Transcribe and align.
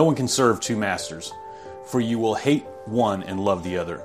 No 0.00 0.04
one 0.04 0.14
can 0.14 0.28
serve 0.28 0.60
two 0.60 0.78
masters, 0.78 1.30
for 1.84 2.00
you 2.00 2.18
will 2.18 2.34
hate 2.34 2.64
one 2.86 3.22
and 3.22 3.38
love 3.38 3.62
the 3.62 3.76
other. 3.76 4.02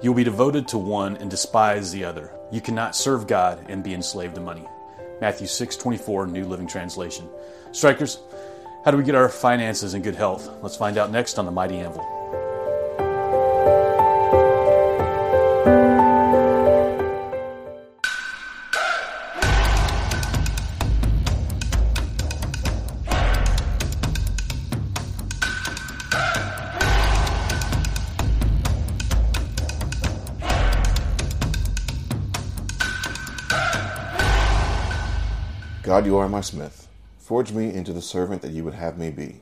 You 0.00 0.12
will 0.12 0.16
be 0.16 0.22
devoted 0.22 0.68
to 0.68 0.78
one 0.78 1.16
and 1.16 1.28
despise 1.28 1.90
the 1.90 2.04
other. 2.04 2.30
You 2.52 2.60
cannot 2.60 2.94
serve 2.94 3.26
God 3.26 3.66
and 3.68 3.82
be 3.82 3.94
enslaved 3.94 4.36
to 4.36 4.40
money. 4.40 4.64
Matthew 5.20 5.48
6:24 5.48 6.28
New 6.28 6.44
Living 6.44 6.68
Translation. 6.68 7.28
Strikers, 7.72 8.20
how 8.84 8.92
do 8.92 8.96
we 8.96 9.02
get 9.02 9.16
our 9.16 9.28
finances 9.28 9.94
in 9.94 10.02
good 10.02 10.14
health? 10.14 10.48
Let's 10.62 10.76
find 10.76 10.98
out 10.98 11.10
next 11.10 11.36
on 11.36 11.46
the 11.46 11.50
Mighty 11.50 11.80
Anvil. 11.80 12.13
God, 36.04 36.10
you 36.10 36.18
are 36.18 36.28
my 36.28 36.42
smith. 36.42 36.86
Forge 37.16 37.50
me 37.52 37.72
into 37.72 37.94
the 37.94 38.02
servant 38.02 38.42
that 38.42 38.52
you 38.52 38.62
would 38.62 38.74
have 38.74 38.98
me 38.98 39.10
be. 39.10 39.40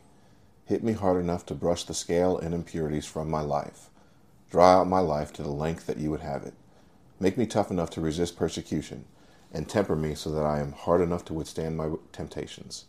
Hit 0.64 0.84
me 0.84 0.92
hard 0.92 1.20
enough 1.20 1.44
to 1.46 1.56
brush 1.56 1.82
the 1.82 1.92
scale 1.92 2.38
and 2.38 2.54
impurities 2.54 3.04
from 3.04 3.28
my 3.28 3.40
life. 3.40 3.90
Draw 4.48 4.78
out 4.78 4.86
my 4.86 5.00
life 5.00 5.32
to 5.32 5.42
the 5.42 5.50
length 5.50 5.86
that 5.86 5.96
you 5.96 6.08
would 6.12 6.20
have 6.20 6.44
it. 6.44 6.54
Make 7.18 7.36
me 7.36 7.46
tough 7.46 7.72
enough 7.72 7.90
to 7.90 8.00
resist 8.00 8.36
persecution, 8.36 9.06
and 9.52 9.68
temper 9.68 9.96
me 9.96 10.14
so 10.14 10.30
that 10.30 10.44
I 10.44 10.60
am 10.60 10.70
hard 10.70 11.00
enough 11.00 11.24
to 11.24 11.34
withstand 11.34 11.76
my 11.76 11.88
temptations. 12.12 12.84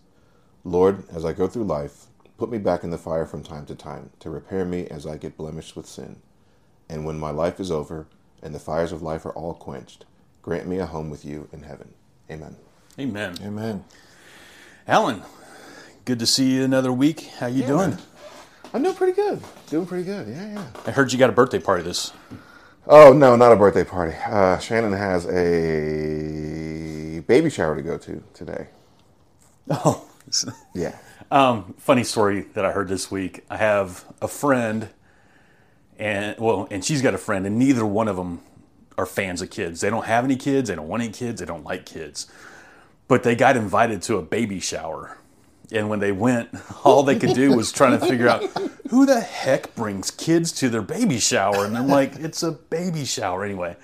Lord, 0.64 1.10
as 1.10 1.26
I 1.26 1.34
go 1.34 1.48
through 1.48 1.64
life, 1.64 2.06
put 2.38 2.52
me 2.52 2.60
back 2.60 2.84
in 2.84 2.92
the 2.92 3.00
fire 3.00 3.26
from 3.26 3.42
time 3.42 3.66
to 3.66 3.74
time 3.74 4.12
to 4.20 4.30
repair 4.30 4.66
me 4.66 4.86
as 4.86 5.08
I 5.08 5.18
get 5.18 5.36
blemished 5.36 5.76
with 5.76 5.88
sin. 5.88 6.22
And 6.88 7.06
when 7.06 7.18
my 7.18 7.32
life 7.32 7.60
is 7.60 7.72
over 7.72 8.06
and 8.44 8.54
the 8.54 8.60
fires 8.60 8.92
of 8.92 9.02
life 9.02 9.26
are 9.26 9.34
all 9.34 9.56
quenched, 9.56 10.06
grant 10.44 10.68
me 10.68 10.78
a 10.78 10.86
home 10.86 11.10
with 11.10 11.26
you 11.26 11.50
in 11.52 11.64
heaven. 11.64 11.96
Amen. 12.30 12.56
Amen. 13.00 13.36
Amen. 13.44 13.84
Alan, 14.88 15.24
good 16.06 16.20
to 16.20 16.26
see 16.26 16.52
you 16.56 16.64
another 16.64 16.92
week. 16.94 17.22
How 17.40 17.48
you 17.48 17.64
doing? 17.66 17.92
man. 17.92 18.00
I'm 18.74 18.84
doing 18.84 18.96
pretty 18.96 19.14
good. 19.14 19.42
Doing 19.70 19.86
pretty 19.86 20.04
good. 20.04 20.28
Yeah, 20.28 20.54
yeah. 20.54 20.66
I 20.86 20.92
heard 20.92 21.12
you 21.12 21.20
got 21.20 21.30
a 21.30 21.34
birthday 21.34 21.60
party 21.60 21.84
this. 21.84 22.12
Oh 22.88 23.14
no, 23.14 23.36
not 23.36 23.52
a 23.52 23.56
birthday 23.56 23.84
party. 23.84 24.16
Uh, 24.26 24.58
Shannon 24.60 24.94
has 24.94 25.26
a 25.28 27.20
baby 27.22 27.50
shower 27.50 27.76
to 27.76 27.82
go 27.82 27.98
to 27.98 28.24
today. 28.34 28.68
Oh, 29.70 30.06
Yeah. 30.76 30.98
um, 31.32 31.74
funny 31.78 32.04
story 32.04 32.42
that 32.54 32.66
I 32.66 32.74
heard 32.74 32.90
this 32.90 33.10
week. 33.10 33.46
I 33.50 33.56
have 33.56 34.04
a 34.22 34.28
friend, 34.28 34.90
and 35.98 36.36
well, 36.38 36.68
and 36.70 36.84
she's 36.84 37.02
got 37.02 37.14
a 37.14 37.18
friend, 37.18 37.48
and 37.48 37.58
neither 37.58 37.86
one 37.86 38.10
of 38.10 38.18
them 38.18 38.42
are 38.98 39.06
fans 39.06 39.42
of 39.42 39.50
kids. 39.50 39.80
They 39.80 39.90
don't 39.90 40.06
have 40.06 40.26
any 40.26 40.36
kids. 40.36 40.68
They 40.68 40.76
don't 40.76 40.90
want 40.90 41.02
any 41.02 41.14
kids. 41.14 41.40
They 41.40 41.46
don't 41.46 41.64
like 41.64 41.86
kids. 41.86 42.28
But 43.08 43.24
they 43.24 43.36
got 43.36 43.58
invited 43.58 44.02
to 44.04 44.18
a 44.18 44.22
baby 44.22 44.60
shower. 44.60 45.18
And 45.72 45.90
when 45.90 46.00
they 46.00 46.12
went, 46.12 46.50
all 46.84 47.04
they 47.04 47.18
could 47.18 47.34
do 47.34 47.56
was 47.56 47.72
trying 47.72 48.00
to 48.00 48.06
figure 48.06 48.28
out 48.28 48.44
who 48.90 49.06
the 49.06 49.22
heck 49.22 49.76
brings 49.76 50.12
kids 50.12 50.52
to 50.54 50.70
their 50.70 50.82
baby 50.82 51.20
shower. 51.20 51.66
And 51.66 51.78
I'm 51.78 51.88
like, 51.88 52.16
it's 52.18 52.44
a 52.44 52.52
baby 52.52 53.06
shower 53.06 53.44
anyway. 53.44 53.76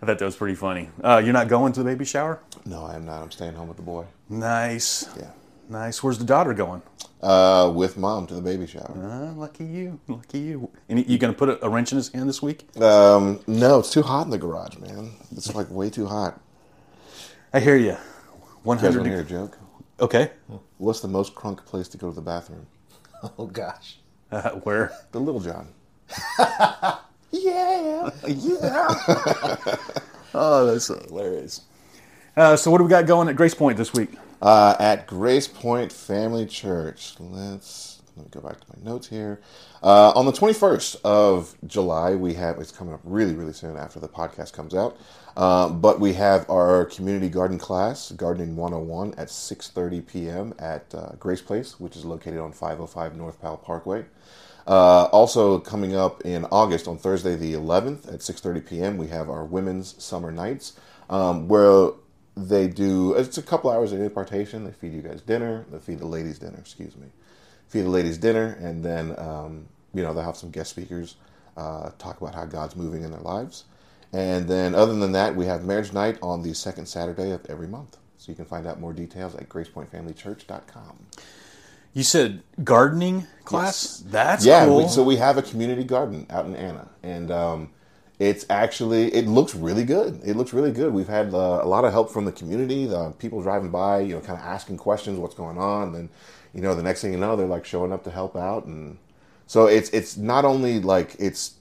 I 0.00 0.06
thought 0.06 0.18
that 0.18 0.24
was 0.24 0.36
pretty 0.36 0.54
funny. 0.54 0.90
Uh, 1.02 1.20
you're 1.24 1.32
not 1.32 1.48
going 1.48 1.72
to 1.72 1.82
the 1.82 1.90
baby 1.90 2.04
shower? 2.04 2.40
No, 2.64 2.84
I 2.84 2.94
am 2.94 3.04
not. 3.04 3.22
I'm 3.22 3.30
staying 3.30 3.54
home 3.54 3.66
with 3.66 3.78
the 3.78 3.82
boy. 3.82 4.04
Nice. 4.28 5.08
Yeah. 5.18 5.30
Nice. 5.68 6.02
Where's 6.02 6.18
the 6.18 6.24
daughter 6.24 6.54
going? 6.54 6.82
Uh, 7.20 7.72
with 7.74 7.96
mom 7.96 8.26
to 8.28 8.34
the 8.34 8.40
baby 8.40 8.66
shower. 8.66 8.94
Uh, 8.96 9.32
lucky 9.34 9.64
you. 9.64 9.98
Lucky 10.06 10.38
you. 10.38 10.70
And 10.88 11.04
you 11.08 11.18
going 11.18 11.32
to 11.32 11.38
put 11.38 11.48
a, 11.48 11.64
a 11.64 11.68
wrench 11.68 11.90
in 11.90 11.96
his 11.96 12.10
hand 12.10 12.28
this 12.28 12.40
week? 12.40 12.64
Um, 12.80 13.40
no, 13.48 13.80
it's 13.80 13.90
too 13.90 14.02
hot 14.02 14.24
in 14.24 14.30
the 14.30 14.38
garage, 14.38 14.76
man. 14.76 15.10
It's 15.32 15.52
like 15.54 15.68
way 15.68 15.90
too 15.90 16.06
hot. 16.06 16.40
I 17.52 17.60
hear 17.60 17.76
you. 17.76 17.96
You 18.68 18.74
guys 18.74 18.96
100 18.96 18.98
want 18.98 19.08
hear 19.08 19.20
a 19.20 19.24
joke? 19.24 19.58
Okay. 19.98 20.30
What's 20.76 21.00
the 21.00 21.08
most 21.08 21.34
crunk 21.34 21.64
place 21.64 21.88
to 21.88 21.98
go 21.98 22.10
to 22.10 22.14
the 22.14 22.22
bathroom? 22.22 22.66
Oh 23.36 23.46
gosh. 23.46 23.98
Uh, 24.30 24.50
where? 24.62 24.92
The 25.10 25.18
Little 25.18 25.40
John. 25.40 25.68
Yeah. 27.30 28.10
Yeah. 28.26 28.94
oh, 30.34 30.66
that's 30.66 30.86
hilarious. 30.86 31.62
Uh, 32.36 32.56
so, 32.56 32.70
what 32.70 32.78
do 32.78 32.84
we 32.84 32.90
got 32.90 33.06
going 33.06 33.28
at 33.28 33.36
Grace 33.36 33.54
Point 33.54 33.76
this 33.76 33.92
week? 33.92 34.10
Uh, 34.40 34.76
at 34.78 35.06
Grace 35.06 35.48
Point 35.48 35.92
Family 35.92 36.46
Church. 36.46 37.14
Let's 37.18 37.97
let 38.18 38.26
me 38.26 38.30
go 38.30 38.46
back 38.46 38.60
to 38.60 38.66
my 38.76 38.90
notes 38.90 39.06
here. 39.06 39.40
Uh, 39.82 40.10
on 40.10 40.26
the 40.26 40.32
21st 40.32 41.00
of 41.02 41.56
July, 41.66 42.14
we 42.14 42.34
have 42.34 42.58
it's 42.58 42.72
coming 42.72 42.92
up 42.92 43.00
really, 43.04 43.34
really 43.34 43.52
soon 43.52 43.76
after 43.76 44.00
the 44.00 44.08
podcast 44.08 44.52
comes 44.52 44.74
out. 44.74 44.98
Uh, 45.36 45.68
but 45.68 46.00
we 46.00 46.12
have 46.14 46.48
our 46.50 46.84
community 46.86 47.28
garden 47.28 47.58
class, 47.58 48.10
Gardening 48.12 48.56
101, 48.56 49.14
at 49.16 49.28
6:30 49.28 50.06
p.m. 50.06 50.54
at 50.58 50.92
uh, 50.94 51.12
Grace 51.18 51.40
Place, 51.40 51.78
which 51.78 51.96
is 51.96 52.04
located 52.04 52.38
on 52.40 52.52
505 52.52 53.16
North 53.16 53.40
Powell 53.40 53.56
Parkway. 53.56 54.04
Uh, 54.66 55.04
also 55.04 55.58
coming 55.58 55.94
up 55.96 56.20
in 56.22 56.44
August 56.46 56.88
on 56.88 56.98
Thursday 56.98 57.36
the 57.36 57.54
11th 57.54 58.12
at 58.12 58.20
6:30 58.20 58.66
p.m. 58.66 58.98
we 58.98 59.06
have 59.06 59.30
our 59.30 59.44
women's 59.44 60.02
summer 60.02 60.30
nights 60.30 60.78
um, 61.08 61.48
where 61.48 61.92
they 62.36 62.68
do 62.68 63.14
it's 63.14 63.38
a 63.38 63.42
couple 63.42 63.70
hours 63.70 63.92
of 63.92 64.00
impartation. 64.00 64.64
They 64.64 64.72
feed 64.72 64.92
you 64.92 65.02
guys 65.02 65.20
dinner. 65.20 65.64
They 65.70 65.78
feed 65.78 65.98
the 65.98 66.06
ladies 66.06 66.38
dinner. 66.38 66.58
Excuse 66.58 66.96
me, 66.96 67.06
feed 67.68 67.82
the 67.82 67.88
ladies 67.90 68.18
dinner, 68.18 68.58
and 68.60 68.84
then 68.84 69.18
um, 69.18 69.66
you 69.94 70.02
know 70.02 70.12
they'll 70.12 70.24
have 70.24 70.36
some 70.36 70.50
guest 70.50 70.70
speakers 70.70 71.16
uh, 71.56 71.90
talk 71.98 72.20
about 72.20 72.34
how 72.34 72.44
God's 72.44 72.76
moving 72.76 73.02
in 73.02 73.10
their 73.10 73.20
lives. 73.20 73.64
And 74.12 74.48
then 74.48 74.74
other 74.74 74.94
than 74.94 75.12
that, 75.12 75.36
we 75.36 75.46
have 75.46 75.64
marriage 75.64 75.92
night 75.92 76.18
on 76.22 76.42
the 76.42 76.54
second 76.54 76.86
Saturday 76.86 77.30
of 77.30 77.44
every 77.46 77.68
month. 77.68 77.98
So 78.16 78.32
you 78.32 78.36
can 78.36 78.46
find 78.46 78.66
out 78.66 78.80
more 78.80 78.92
details 78.92 79.34
at 79.34 79.48
GracePointFamilyChurch.com. 79.48 81.06
You 81.94 82.02
said 82.02 82.42
gardening 82.64 83.26
class? 83.44 84.02
That's 84.06 84.44
yeah, 84.44 84.64
cool. 84.64 84.78
we, 84.78 84.88
so 84.88 85.02
we 85.02 85.16
have 85.16 85.36
a 85.36 85.42
community 85.42 85.84
garden 85.84 86.26
out 86.30 86.46
in 86.46 86.54
Anna, 86.54 86.88
and 87.02 87.30
um, 87.30 87.70
it's 88.18 88.44
actually 88.50 89.12
it 89.14 89.26
looks 89.26 89.54
really 89.54 89.84
good. 89.84 90.20
It 90.24 90.36
looks 90.36 90.52
really 90.52 90.72
good. 90.72 90.92
We've 90.92 91.08
had 91.08 91.34
uh, 91.34 91.60
a 91.62 91.66
lot 91.66 91.84
of 91.84 91.92
help 91.92 92.10
from 92.12 92.24
the 92.24 92.32
community, 92.32 92.86
the 92.86 93.10
people 93.18 93.42
driving 93.42 93.70
by, 93.70 94.00
you 94.00 94.14
know, 94.14 94.20
kind 94.20 94.38
of 94.38 94.44
asking 94.44 94.76
questions, 94.76 95.18
what's 95.18 95.34
going 95.34 95.58
on, 95.58 95.88
and 95.88 95.94
then 95.94 96.08
you 96.54 96.60
know, 96.60 96.74
the 96.74 96.82
next 96.82 97.02
thing 97.02 97.12
you 97.12 97.18
know, 97.18 97.36
they're 97.36 97.46
like 97.46 97.64
showing 97.64 97.92
up 97.92 98.04
to 98.04 98.10
help 98.10 98.36
out, 98.36 98.64
and 98.64 98.98
so 99.46 99.66
it's 99.66 99.90
it's 99.90 100.16
not 100.16 100.44
only 100.44 100.80
like 100.80 101.16
it's 101.18 101.54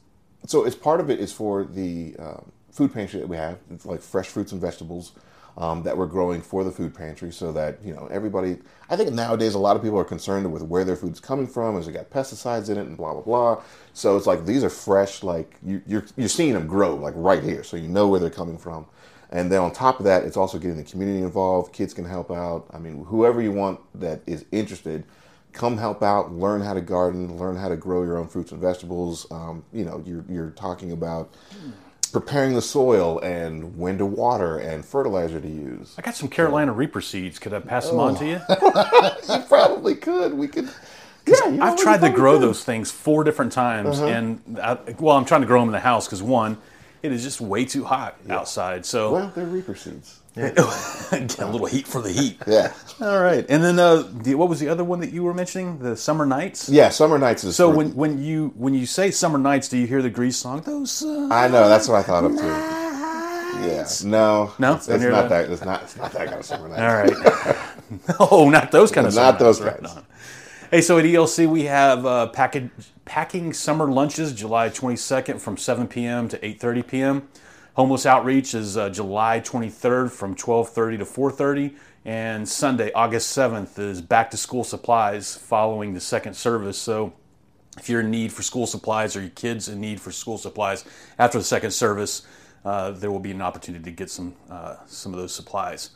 so 0.46 0.66
it's 0.66 0.76
part 0.76 1.00
of 1.00 1.10
it 1.10 1.20
is 1.20 1.32
for 1.32 1.66
the 1.66 2.16
um, 2.20 2.52
food 2.72 2.94
pantry 2.94 3.20
that 3.20 3.28
we 3.28 3.38
have. 3.38 3.60
It's 3.72 3.86
like 3.86 4.02
fresh 4.02 4.28
fruits 4.28 4.52
and 4.52 4.62
vegetables 4.62 5.14
um, 5.58 5.84
that 5.84 5.98
we're 5.98 6.06
growing 6.06 6.42
for 6.42 6.64
the 6.64 6.72
food 6.72 6.94
pantry, 6.94 7.32
so 7.32 7.52
that 7.54 7.80
you 7.84 7.94
know 7.94 8.08
everybody. 8.12 8.58
I 8.90 8.96
think 8.96 9.12
nowadays 9.12 9.56
a 9.56 9.60
lot 9.60 9.76
of 9.76 9.82
people 9.82 10.00
are 10.00 10.06
concerned 10.06 10.52
with 10.52 10.62
where 10.62 10.86
their 10.86 10.96
food's 10.96 11.20
coming 11.20 11.48
from. 11.48 11.76
Has 11.76 11.88
it 11.88 11.94
got 11.94 12.10
pesticides 12.10 12.70
in 12.70 12.78
it 12.78 12.88
and 12.88 12.96
blah 12.96 13.14
blah 13.14 13.24
blah. 13.24 13.64
So 13.94 14.16
it's 14.16 14.28
like 14.28 14.46
these 14.46 14.64
are 14.64 14.70
fresh, 14.70 15.24
like 15.24 15.56
you, 15.66 15.82
you're 15.88 16.06
you're 16.16 16.30
seeing 16.30 16.54
them 16.54 16.68
grow 16.68 16.96
like 16.96 17.14
right 17.18 17.44
here, 17.44 17.64
so 17.64 17.76
you 17.76 17.88
know 17.88 18.08
where 18.08 18.20
they're 18.20 18.30
coming 18.30 18.58
from. 18.58 18.86
And 19.32 19.52
then 19.52 19.60
on 19.62 19.72
top 19.72 20.00
of 20.00 20.06
that, 20.06 20.24
it's 20.24 20.38
also 20.38 20.58
getting 20.58 20.78
the 20.78 20.84
community 20.84 21.22
involved. 21.24 21.74
Kids 21.74 21.94
can 21.94 22.06
help 22.06 22.32
out. 22.32 22.66
I 22.72 22.78
mean, 22.80 23.04
whoever 23.06 23.42
you 23.42 23.52
want 23.52 23.80
that 24.00 24.22
is 24.26 24.46
interested, 24.52 25.04
come 25.52 25.78
help 25.78 26.02
out, 26.02 26.32
learn 26.32 26.62
how 26.62 26.74
to 26.74 26.82
garden, 26.82 27.38
learn 27.38 27.56
how 27.58 27.68
to 27.68 27.76
grow 27.76 28.04
your 28.04 28.18
own 28.18 28.28
fruits 28.28 28.52
and 28.52 28.62
vegetables. 28.62 29.28
Um, 29.32 29.64
you 29.74 29.84
know, 29.84 30.02
you're, 30.06 30.24
you're 30.30 30.52
talking 30.52 30.92
about 30.94 31.34
preparing 32.14 32.54
the 32.54 32.62
soil 32.62 33.20
and 33.20 33.78
when 33.78 33.98
to 33.98 34.06
water 34.06 34.60
and 34.60 34.86
fertilizer 34.86 35.42
to 35.42 35.48
use. 35.48 35.94
I 35.98 36.02
got 36.04 36.16
some 36.16 36.30
Carolina 36.30 36.72
Reaper 36.72 37.02
seeds. 37.02 37.38
Could 37.38 37.54
I 37.54 37.60
pass 37.60 37.90
them 37.90 38.00
on 38.00 38.16
to 38.16 38.26
you? 38.26 38.40
You 39.38 39.44
probably 39.44 39.96
could. 39.96 40.34
We 40.34 40.48
could. 40.48 40.70
Yeah, 41.26 41.36
you 41.48 41.52
know, 41.58 41.66
I've 41.66 41.78
tried 41.78 42.00
to 42.02 42.10
grow 42.10 42.34
could. 42.34 42.44
those 42.44 42.64
things 42.64 42.90
four 42.92 43.26
different 43.26 43.52
times, 43.52 44.00
Uh-huh. 44.00 44.08
and 44.08 44.60
I, 44.64 44.78
well, 45.00 45.18
I'm 45.18 45.26
trying 45.26 45.42
to 45.42 45.48
grow 45.48 45.60
them 45.60 45.68
in 45.68 45.74
the 45.74 45.80
house 45.82 46.06
because 46.08 46.24
one, 46.24 46.58
it 47.04 47.12
is 47.12 47.24
just 47.24 47.40
way 47.42 47.66
too 47.66 47.84
hot 47.84 48.18
outside. 48.30 48.86
So 48.86 49.14
Well, 49.14 49.32
they're 49.36 49.46
reaper 49.46 49.76
seeds. 49.76 50.20
get 50.38 50.56
a 51.40 51.48
little 51.48 51.66
heat 51.66 51.88
for 51.88 52.00
the 52.00 52.12
heat. 52.12 52.38
Yeah. 52.46 52.72
All 53.02 53.20
right, 53.20 53.44
and 53.50 53.64
then 53.64 53.80
uh, 53.80 54.08
the, 54.22 54.36
what 54.36 54.50
was 54.50 54.60
the 54.60 54.70
other 54.70 54.84
one 54.84 55.00
that 55.00 55.12
you 55.12 55.24
were 55.24 55.34
mentioning? 55.34 55.80
The 55.80 55.98
summer 55.98 56.28
nights. 56.28 56.70
Yeah, 56.70 56.90
summer 56.90 57.18
nights 57.18 57.44
is. 57.44 57.56
So 57.56 57.72
for- 57.72 57.78
when 57.78 57.96
when 57.96 58.22
you 58.22 58.54
when 58.56 58.76
you 58.76 58.86
say 58.86 59.10
summer 59.10 59.40
nights, 59.40 59.68
do 59.68 59.78
you 59.80 59.88
hear 59.88 60.04
the 60.04 60.12
Grease 60.12 60.38
song? 60.38 60.62
Those. 60.62 61.02
Uh, 61.04 61.30
I 61.32 61.48
know 61.48 61.68
that's 61.68 61.88
what 61.88 61.98
I 61.98 62.04
thought 62.04 62.24
of 62.24 62.38
too. 62.38 62.46
Yeah. 62.46 63.88
No. 64.04 64.54
No? 64.60 64.76
It's, 64.76 64.86
Didn't 64.86 65.02
it's 65.04 65.12
not 65.12 65.30
that? 65.30 65.48
that. 65.48 65.52
It's 65.52 65.66
not. 65.66 65.82
It's 65.84 65.98
not 65.98 66.12
that 66.12 66.28
kind 66.28 66.40
of 66.40 66.46
summer 66.46 66.68
night. 66.70 66.80
All 66.80 66.96
right. 66.96 67.58
oh, 68.20 68.50
not 68.50 68.72
those 68.72 68.92
kind 68.96 69.08
of 69.08 69.16
Not 69.16 69.40
summer 69.40 69.40
those 69.40 69.60
nights, 69.60 69.72
right 69.74 69.84
kinds. 69.84 69.98
on. 69.98 70.06
Hey, 70.70 70.82
so 70.82 70.98
at 70.98 71.06
ELC 71.06 71.48
we 71.48 71.64
have 71.64 72.06
uh, 72.06 72.28
package, 72.28 72.70
packing 73.06 73.54
summer 73.54 73.90
lunches 73.90 74.34
July 74.34 74.68
22nd 74.68 75.40
from 75.40 75.56
7 75.56 75.88
p.m. 75.88 76.28
to 76.28 76.38
8:30 76.40 76.88
p.m. 76.88 77.30
Homeless 77.76 78.06
outreach 78.06 78.54
is 78.54 78.76
uh, 78.76 78.90
July 78.90 79.40
23rd 79.40 80.12
from 80.12 80.36
12:30 80.36 80.98
to 80.98 81.06
4:30, 81.06 81.76
and 82.04 82.50
Sunday, 82.50 82.92
August 82.92 83.34
7th, 83.38 83.80
is 83.80 84.02
back 84.02 84.30
to 84.32 84.36
school 84.36 84.66
supplies 84.66 85.38
following 85.38 85.94
the 85.94 86.02
second 86.02 86.34
service. 86.34 86.78
So, 86.78 87.14
if 87.78 87.88
you're 87.88 88.02
in 88.02 88.12
need 88.12 88.34
for 88.34 88.44
school 88.44 88.68
supplies 88.68 89.16
or 89.16 89.22
your 89.22 89.30
kids 89.30 89.70
in 89.70 89.80
need 89.80 90.02
for 90.02 90.12
school 90.12 90.38
supplies 90.38 90.84
after 91.18 91.38
the 91.38 91.46
second 91.46 91.72
service, 91.72 92.28
uh, 92.66 92.92
there 92.92 93.10
will 93.10 93.22
be 93.22 93.32
an 93.32 93.42
opportunity 93.42 93.86
to 93.86 93.92
get 93.92 94.10
some 94.10 94.36
uh, 94.50 94.76
some 94.86 95.14
of 95.14 95.20
those 95.22 95.34
supplies. 95.34 95.92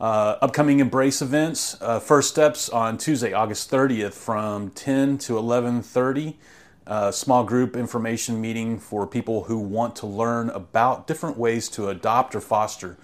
Uh, 0.00 0.38
upcoming 0.40 0.80
embrace 0.80 1.20
events. 1.20 1.76
Uh, 1.82 2.00
first 2.00 2.30
steps 2.30 2.70
on 2.70 2.96
Tuesday, 2.96 3.34
August 3.34 3.70
30th, 3.70 4.14
from 4.14 4.70
10 4.70 5.18
to 5.18 5.36
11:30. 5.36 6.38
Uh, 6.86 7.10
small 7.10 7.44
group 7.44 7.76
information 7.76 8.40
meeting 8.40 8.78
for 8.78 9.06
people 9.06 9.42
who 9.44 9.58
want 9.58 9.94
to 9.94 10.06
learn 10.06 10.48
about 10.50 11.06
different 11.06 11.36
ways 11.36 11.68
to 11.68 11.90
adopt 11.90 12.34
or 12.34 12.40
foster. 12.40 12.96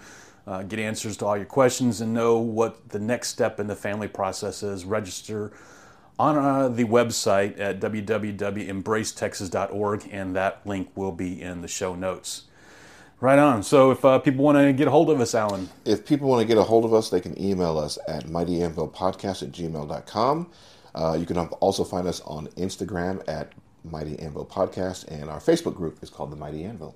Uh, 0.47 0.63
get 0.63 0.79
answers 0.79 1.15
to 1.17 1.25
all 1.25 1.37
your 1.37 1.45
questions 1.45 2.01
and 2.01 2.15
know 2.15 2.39
what 2.39 2.89
the 2.89 2.97
next 2.97 3.27
step 3.27 3.59
in 3.59 3.67
the 3.67 3.75
family 3.75 4.07
process 4.07 4.63
is. 4.63 4.83
Register 4.83 5.51
on 6.17 6.35
uh, 6.35 6.67
the 6.67 6.85
website 6.85 7.59
at 7.59 7.79
www.embracetexas.org, 7.79 10.09
and 10.11 10.35
that 10.35 10.61
link 10.65 10.89
will 10.95 11.11
be 11.11 11.39
in 11.39 11.61
the 11.61 11.67
show 11.67 11.93
notes. 11.93 12.46
Right 13.19 13.39
on. 13.39 13.63
So 13.63 13.89
if 13.89 14.05
uh, 14.05 14.19
people 14.19 14.43
want 14.45 14.59
to 14.59 14.71
get 14.73 14.87
a 14.87 14.91
hold 14.91 15.09
of 15.09 15.19
us, 15.19 15.33
Alan, 15.33 15.69
If 15.85 16.05
people 16.05 16.29
want 16.29 16.41
to 16.41 16.47
get 16.47 16.57
a 16.57 16.63
hold 16.63 16.85
of 16.85 16.93
us, 16.93 17.09
they 17.09 17.19
can 17.19 17.39
email 17.41 17.79
us 17.79 17.97
at 18.07 18.25
mightyanvilpodcast 18.25 19.41
at 19.41 19.51
gmail.com. 19.51 20.51
Uh, 20.93 21.17
you 21.19 21.25
can 21.25 21.37
also 21.37 21.83
find 21.83 22.07
us 22.07 22.21
on 22.21 22.47
Instagram 22.49 23.23
at 23.27 23.53
Mighty 23.83 24.19
Anvil 24.19 24.45
Podcast, 24.45 25.07
and 25.07 25.29
our 25.29 25.39
Facebook 25.39 25.75
group 25.75 26.01
is 26.03 26.09
called 26.09 26.31
the 26.31 26.35
Mighty 26.35 26.63
Anvil. 26.63 26.95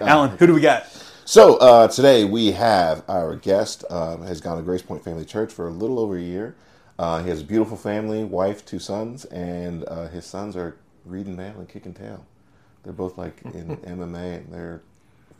Alan, 0.00 0.36
who 0.36 0.46
do 0.46 0.54
we 0.54 0.60
got? 0.60 0.86
So 1.24 1.56
uh, 1.56 1.88
today 1.88 2.24
we 2.24 2.52
have 2.52 3.02
our 3.08 3.34
guest 3.36 3.84
uh, 3.90 4.18
has 4.18 4.40
gone 4.40 4.56
to 4.56 4.62
Grace 4.62 4.82
Point 4.82 5.02
Family 5.02 5.24
Church 5.24 5.52
for 5.52 5.68
a 5.68 5.70
little 5.70 5.98
over 5.98 6.16
a 6.16 6.22
year. 6.22 6.54
Uh, 6.98 7.22
he 7.22 7.28
has 7.28 7.40
a 7.42 7.44
beautiful 7.44 7.76
family, 7.76 8.24
wife, 8.24 8.64
two 8.64 8.78
sons, 8.78 9.24
and 9.26 9.84
uh, 9.84 10.08
his 10.08 10.24
sons 10.24 10.56
are 10.56 10.76
reading 11.04 11.36
mail 11.36 11.54
and 11.58 11.68
kicking 11.68 11.92
tail. 11.92 12.24
They're 12.82 12.92
both 12.92 13.18
like 13.18 13.40
in 13.42 13.76
MMA, 13.84 14.36
and 14.36 14.52
they're 14.52 14.82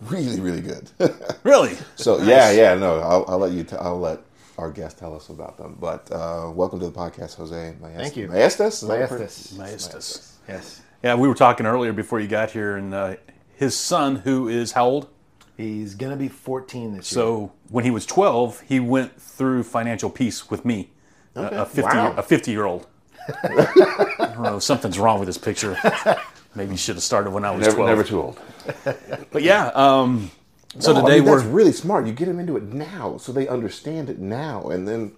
really, 0.03 0.41
really 0.41 0.61
good. 0.61 0.91
Really? 1.43 1.77
so 1.95 2.21
yeah, 2.23 2.51
yeah, 2.51 2.75
no, 2.75 2.99
I'll, 2.99 3.25
I'll 3.29 3.39
let 3.39 3.53
you. 3.53 3.63
T- 3.63 3.77
I'll 3.77 4.01
let 4.01 4.19
our 4.59 4.71
guest 4.73 4.99
tell 4.99 5.15
us 5.15 5.29
about 5.29 5.57
them. 5.59 5.77
But 5.81 6.11
uh, 6.11 6.51
welcome 6.53 6.81
to 6.81 6.87
the 6.87 6.93
podcast, 6.93 7.37
Jose. 7.37 7.77
Maestas. 7.81 7.97
Thank 7.97 8.17
you. 8.17 8.27
Maestas. 8.29 8.67
Is 8.69 8.81
that 8.89 9.11
Maestas. 9.11 9.53
Maestas. 9.55 10.33
Yes. 10.49 10.83
Yeah, 11.05 11.15
we 11.15 11.29
were 11.29 11.35
talking 11.37 11.67
earlier 11.67 11.93
before 11.93 12.19
you 12.19 12.27
got 12.27 12.51
here, 12.51 12.77
and 12.77 12.93
uh, 12.93 13.15
his 13.55 13.77
son, 13.77 14.17
who 14.17 14.49
is 14.49 14.73
how 14.73 14.87
old? 14.87 15.09
He's 15.57 15.95
going 15.95 16.11
to 16.11 16.17
be 16.17 16.29
14 16.29 16.97
this 16.97 17.13
year. 17.13 17.17
So 17.23 17.53
when 17.71 17.85
he 17.85 17.91
was 17.93 18.05
12, 18.07 18.63
he 18.63 18.81
went 18.81 19.21
through 19.21 19.63
financial 19.63 20.11
peace 20.11 20.51
with 20.51 20.65
me, 20.65 20.91
a- 21.37 21.63
a 21.63 21.65
50 21.67 21.83
Wow. 21.83 22.15
a 22.17 22.23
50 22.25 22.51
year 22.51 22.65
old. 22.65 22.89
I 23.45 24.15
don't 24.35 24.43
know, 24.43 24.59
something's 24.59 24.99
wrong 24.99 25.21
with 25.21 25.27
this 25.29 25.39
picture. 25.39 25.77
Maybe 26.57 26.73
you 26.73 26.77
should 26.79 26.97
have 26.97 27.03
started 27.05 27.31
when 27.31 27.45
I 27.45 27.51
was 27.51 27.61
Never, 27.67 27.77
12. 27.77 27.89
never 27.91 28.03
too 28.05 28.21
old. 28.23 28.41
But 29.31 29.43
yeah, 29.43 29.67
um, 29.75 30.31
so 30.79 30.93
No, 30.93 30.99
I 30.99 31.03
today 31.03 31.21
mean, 31.21 31.29
we're 31.31 31.39
that's 31.41 31.49
really 31.51 31.73
smart. 31.73 32.07
You 32.07 32.13
get 32.13 32.27
them 32.27 32.41
into 32.41 32.57
it 32.57 32.65
now, 32.73 33.19
so 33.19 33.31
they 33.33 33.47
understand 33.47 34.09
it 34.11 34.19
now, 34.19 34.69
and 34.71 34.89
then 34.89 35.13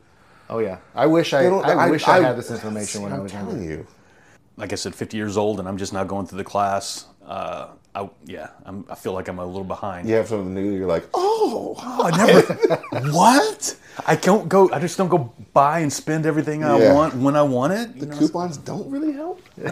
Oh, 0.50 0.58
yeah. 0.60 0.78
I 0.94 1.06
wish 1.06 1.32
I, 1.34 1.42
they 1.44 1.50
don't. 1.50 1.64
I, 1.64 1.90
wish 1.90 2.08
I, 2.08 2.20
had 2.22 2.36
this 2.36 2.50
information 2.50 3.02
when 3.02 3.12
I'm 3.12 3.20
I 3.20 3.22
was 3.22 3.32
telling 3.32 3.58
younger. 3.58 3.70
you. 3.70 3.86
like 4.56 4.72
I 4.72 4.76
said, 4.76 4.94
50 4.94 5.16
years 5.16 5.36
old, 5.36 5.58
and 5.60 5.68
I'm 5.68 5.76
just 5.76 5.92
now 5.92 6.04
going 6.04 6.26
through 6.26 6.38
the 6.38 6.44
class. 6.44 7.04
Uh, 7.24 7.68
I, 7.94 8.08
yeah, 8.24 8.48
I'm, 8.64 8.86
I 8.88 8.94
feel 8.94 9.12
like 9.12 9.28
I'm 9.28 9.38
a 9.38 9.44
little 9.44 9.62
behind. 9.64 10.08
You 10.08 10.14
have 10.14 10.28
something 10.28 10.54
new. 10.54 10.72
You're 10.74 10.86
like, 10.86 11.06
oh, 11.12 11.74
Oh, 11.78 12.04
I 12.04 12.16
never. 12.16 13.10
what? 13.12 13.76
I 14.06 14.14
don't 14.16 14.48
go. 14.48 14.70
I 14.72 14.78
just 14.78 14.96
don't 14.96 15.08
go 15.08 15.34
buy 15.52 15.80
and 15.80 15.92
spend 15.92 16.24
everything 16.24 16.64
I 16.64 16.78
Yeah. 16.78 16.94
want 16.94 17.14
when 17.16 17.36
I 17.36 17.42
want 17.42 17.74
it. 17.74 17.98
the 18.00 18.06
know? 18.06 18.16
coupons 18.16 18.56
don't 18.56 18.90
really 18.90 19.12
help. 19.12 19.42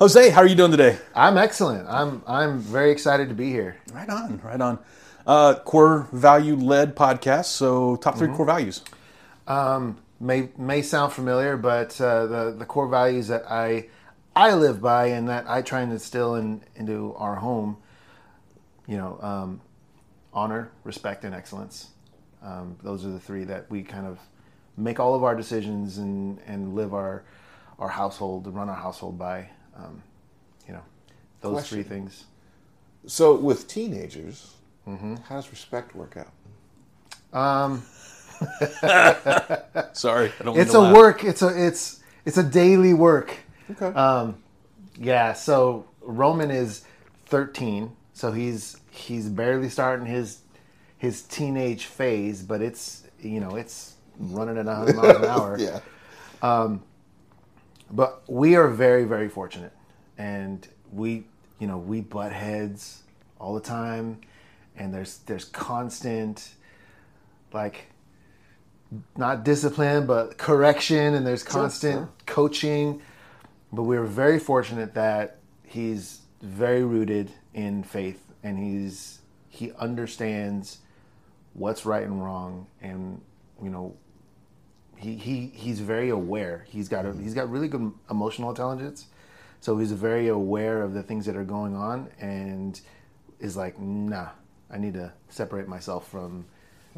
Jose, 0.00 0.30
how 0.30 0.40
are 0.40 0.46
you 0.46 0.54
doing 0.54 0.70
today? 0.70 0.98
I'm 1.14 1.36
excellent. 1.36 1.86
I'm 1.86 2.22
I'm 2.26 2.58
very 2.58 2.90
excited 2.90 3.28
to 3.28 3.34
be 3.34 3.50
here. 3.50 3.76
Right 3.92 4.08
on, 4.08 4.40
right 4.42 4.58
on. 4.58 4.78
Uh, 5.26 5.56
core 5.56 6.08
value 6.10 6.56
led 6.56 6.96
podcast. 6.96 7.46
So 7.46 7.96
top 7.96 8.16
3 8.16 8.28
core 8.34 8.46
values. 8.46 8.82
May 10.18 10.48
may 10.56 10.80
sound 10.80 11.12
familiar, 11.12 11.58
but 11.58 12.00
uh, 12.00 12.24
the 12.26 12.56
the 12.58 12.64
core 12.64 12.88
values 12.88 13.28
that 13.28 13.44
I 13.50 13.88
I 14.34 14.54
live 14.54 14.80
by 14.80 15.08
and 15.08 15.28
that 15.28 15.44
I 15.50 15.60
try 15.60 15.82
and 15.82 15.92
instill 15.92 16.36
in, 16.36 16.62
into 16.76 17.14
our 17.16 17.36
home, 17.36 17.76
you 18.86 18.96
know, 18.96 19.18
um, 19.20 19.60
honor, 20.32 20.72
respect, 20.82 21.24
and 21.24 21.34
excellence. 21.34 21.90
Um, 22.42 22.78
those 22.82 23.04
are 23.04 23.10
the 23.10 23.20
three 23.20 23.44
that 23.44 23.70
we 23.70 23.82
kind 23.82 24.06
of 24.06 24.18
make 24.78 24.98
all 24.98 25.14
of 25.14 25.24
our 25.24 25.36
decisions 25.36 25.98
and, 25.98 26.38
and 26.46 26.74
live 26.74 26.94
our 26.94 27.22
our 27.78 27.88
household, 27.88 28.46
run 28.46 28.70
our 28.70 28.76
household 28.76 29.18
by. 29.18 29.50
Um, 29.76 30.02
you 30.66 30.74
know, 30.74 30.82
those 31.40 31.52
Question. 31.52 31.76
three 31.76 31.82
things. 31.84 32.24
So 33.06 33.34
with 33.34 33.68
teenagers, 33.68 34.54
Mm-hmm. 34.88 35.16
how 35.28 35.36
does 35.36 35.50
respect 35.50 35.94
work 35.94 36.16
out? 36.16 36.32
Sorry, 39.92 40.32
I 40.40 40.44
don't. 40.44 40.54
mean 40.54 40.62
It's 40.62 40.72
to 40.72 40.78
a 40.78 40.80
laugh. 40.80 40.96
work. 40.96 41.24
It's 41.24 41.42
a 41.42 41.66
it's 41.66 42.00
it's 42.24 42.38
a 42.38 42.42
daily 42.42 42.94
work. 42.94 43.36
Okay. 43.70 43.86
Um, 43.86 44.36
yeah. 44.98 45.32
So 45.34 45.86
Roman 46.00 46.50
is 46.50 46.84
13, 47.26 47.94
so 48.14 48.32
he's 48.32 48.78
he's 48.90 49.28
barely 49.28 49.68
starting 49.68 50.06
his 50.06 50.40
his 50.98 51.22
teenage 51.22 51.84
phase, 51.86 52.42
but 52.42 52.60
it's 52.62 53.04
you 53.20 53.38
know 53.40 53.54
it's 53.56 53.94
running 54.18 54.56
at 54.58 54.66
100 54.66 54.96
miles 54.96 55.16
an 55.16 55.24
hour. 55.26 55.56
yeah. 55.58 55.80
But 57.90 58.22
we 58.28 58.56
are 58.56 58.68
very 58.68 59.04
very 59.04 59.28
fortunate, 59.28 59.72
and 60.16 60.66
we 60.92 61.24
you 61.58 61.66
know 61.66 61.78
we 61.78 62.00
butt 62.00 62.32
heads 62.32 63.02
all 63.38 63.54
the 63.54 63.60
time, 63.60 64.20
and 64.76 64.92
there's 64.94 65.18
there's 65.18 65.44
constant 65.46 66.54
like 67.52 67.86
not 69.16 69.44
discipline 69.44 70.06
but 70.06 70.38
correction. 70.38 71.14
And 71.14 71.26
there's 71.26 71.42
constant 71.42 72.08
coaching. 72.26 73.00
But 73.72 73.84
we're 73.84 74.04
very 74.04 74.38
fortunate 74.38 74.94
that 74.94 75.38
he's 75.64 76.20
very 76.42 76.82
rooted 76.82 77.30
in 77.54 77.84
faith. 77.84 78.20
And 78.42 78.58
he's 78.58 79.20
he 79.48 79.72
understands 79.72 80.78
what's 81.54 81.84
right 81.86 82.04
and 82.04 82.22
wrong. 82.22 82.66
And 82.80 83.20
you 83.62 83.70
know 83.70 83.96
he, 85.00 85.16
he 85.16 85.46
he's 85.54 85.80
very 85.80 86.10
aware. 86.10 86.66
He's 86.68 86.88
got 86.88 87.06
a, 87.06 87.08
mm-hmm. 87.08 87.22
he's 87.22 87.34
got 87.34 87.50
really 87.50 87.68
good 87.68 87.92
emotional 88.10 88.50
intelligence. 88.50 89.06
So 89.60 89.76
he's 89.78 89.92
very 89.92 90.28
aware 90.28 90.82
of 90.82 90.94
the 90.94 91.02
things 91.02 91.26
that 91.26 91.36
are 91.36 91.44
going 91.44 91.74
on 91.74 92.08
and 92.18 92.80
is 93.40 93.56
like 93.56 93.78
nah 93.78 94.28
i 94.70 94.76
need 94.76 94.94
to 94.94 95.12
separate 95.30 95.66
myself 95.66 96.08
from 96.08 96.44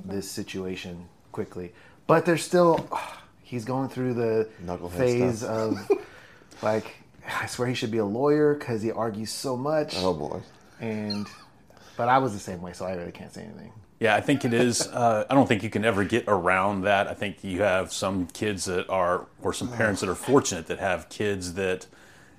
this 0.05 0.31
situation 0.31 1.09
quickly. 1.31 1.73
But 2.07 2.27
there's 2.27 2.43
still 2.43 2.89
he's 3.43 3.65
going 3.65 3.89
through 3.89 4.15
the 4.15 4.49
Knucklehead 4.65 4.91
phase 4.99 5.39
stuff. 5.39 5.91
of 5.91 5.99
like 6.63 6.97
i 7.41 7.47
swear 7.47 7.69
he 7.69 7.75
should 7.75 7.91
be 7.91 7.99
a 7.99 8.05
lawyer 8.05 8.55
because 8.55 8.83
he 8.83 8.91
argues 8.91 9.31
so 9.31 9.57
much. 9.57 9.95
Oh 9.99 10.13
boy. 10.15 10.41
and 10.81 11.27
but 11.97 12.09
i 12.09 12.19
was 12.19 12.33
the 12.33 12.41
same 12.41 12.61
way 12.63 12.73
so 12.73 12.85
i 12.85 12.95
really 12.95 13.13
can't 13.13 13.33
say 13.33 13.45
anything 13.45 13.73
Yeah, 14.03 14.17
I 14.17 14.21
think 14.21 14.45
it 14.45 14.53
is. 14.53 14.89
Uh, 15.03 15.25
I 15.31 15.35
don't 15.35 15.47
think 15.47 15.63
you 15.63 15.71
can 15.71 15.85
ever 15.85 16.05
get 16.05 16.25
around 16.29 16.83
that. 16.83 17.09
I 17.09 17.15
think 17.15 17.43
you 17.43 17.63
have 17.63 17.93
some 17.93 18.27
kids 18.27 18.67
that 18.67 18.89
are, 18.91 19.27
or 19.41 19.53
some 19.53 19.69
parents 19.69 20.01
that 20.01 20.11
are 20.11 20.15
fortunate 20.15 20.67
that 20.67 20.79
have 20.79 21.09
kids 21.09 21.55
that 21.55 21.87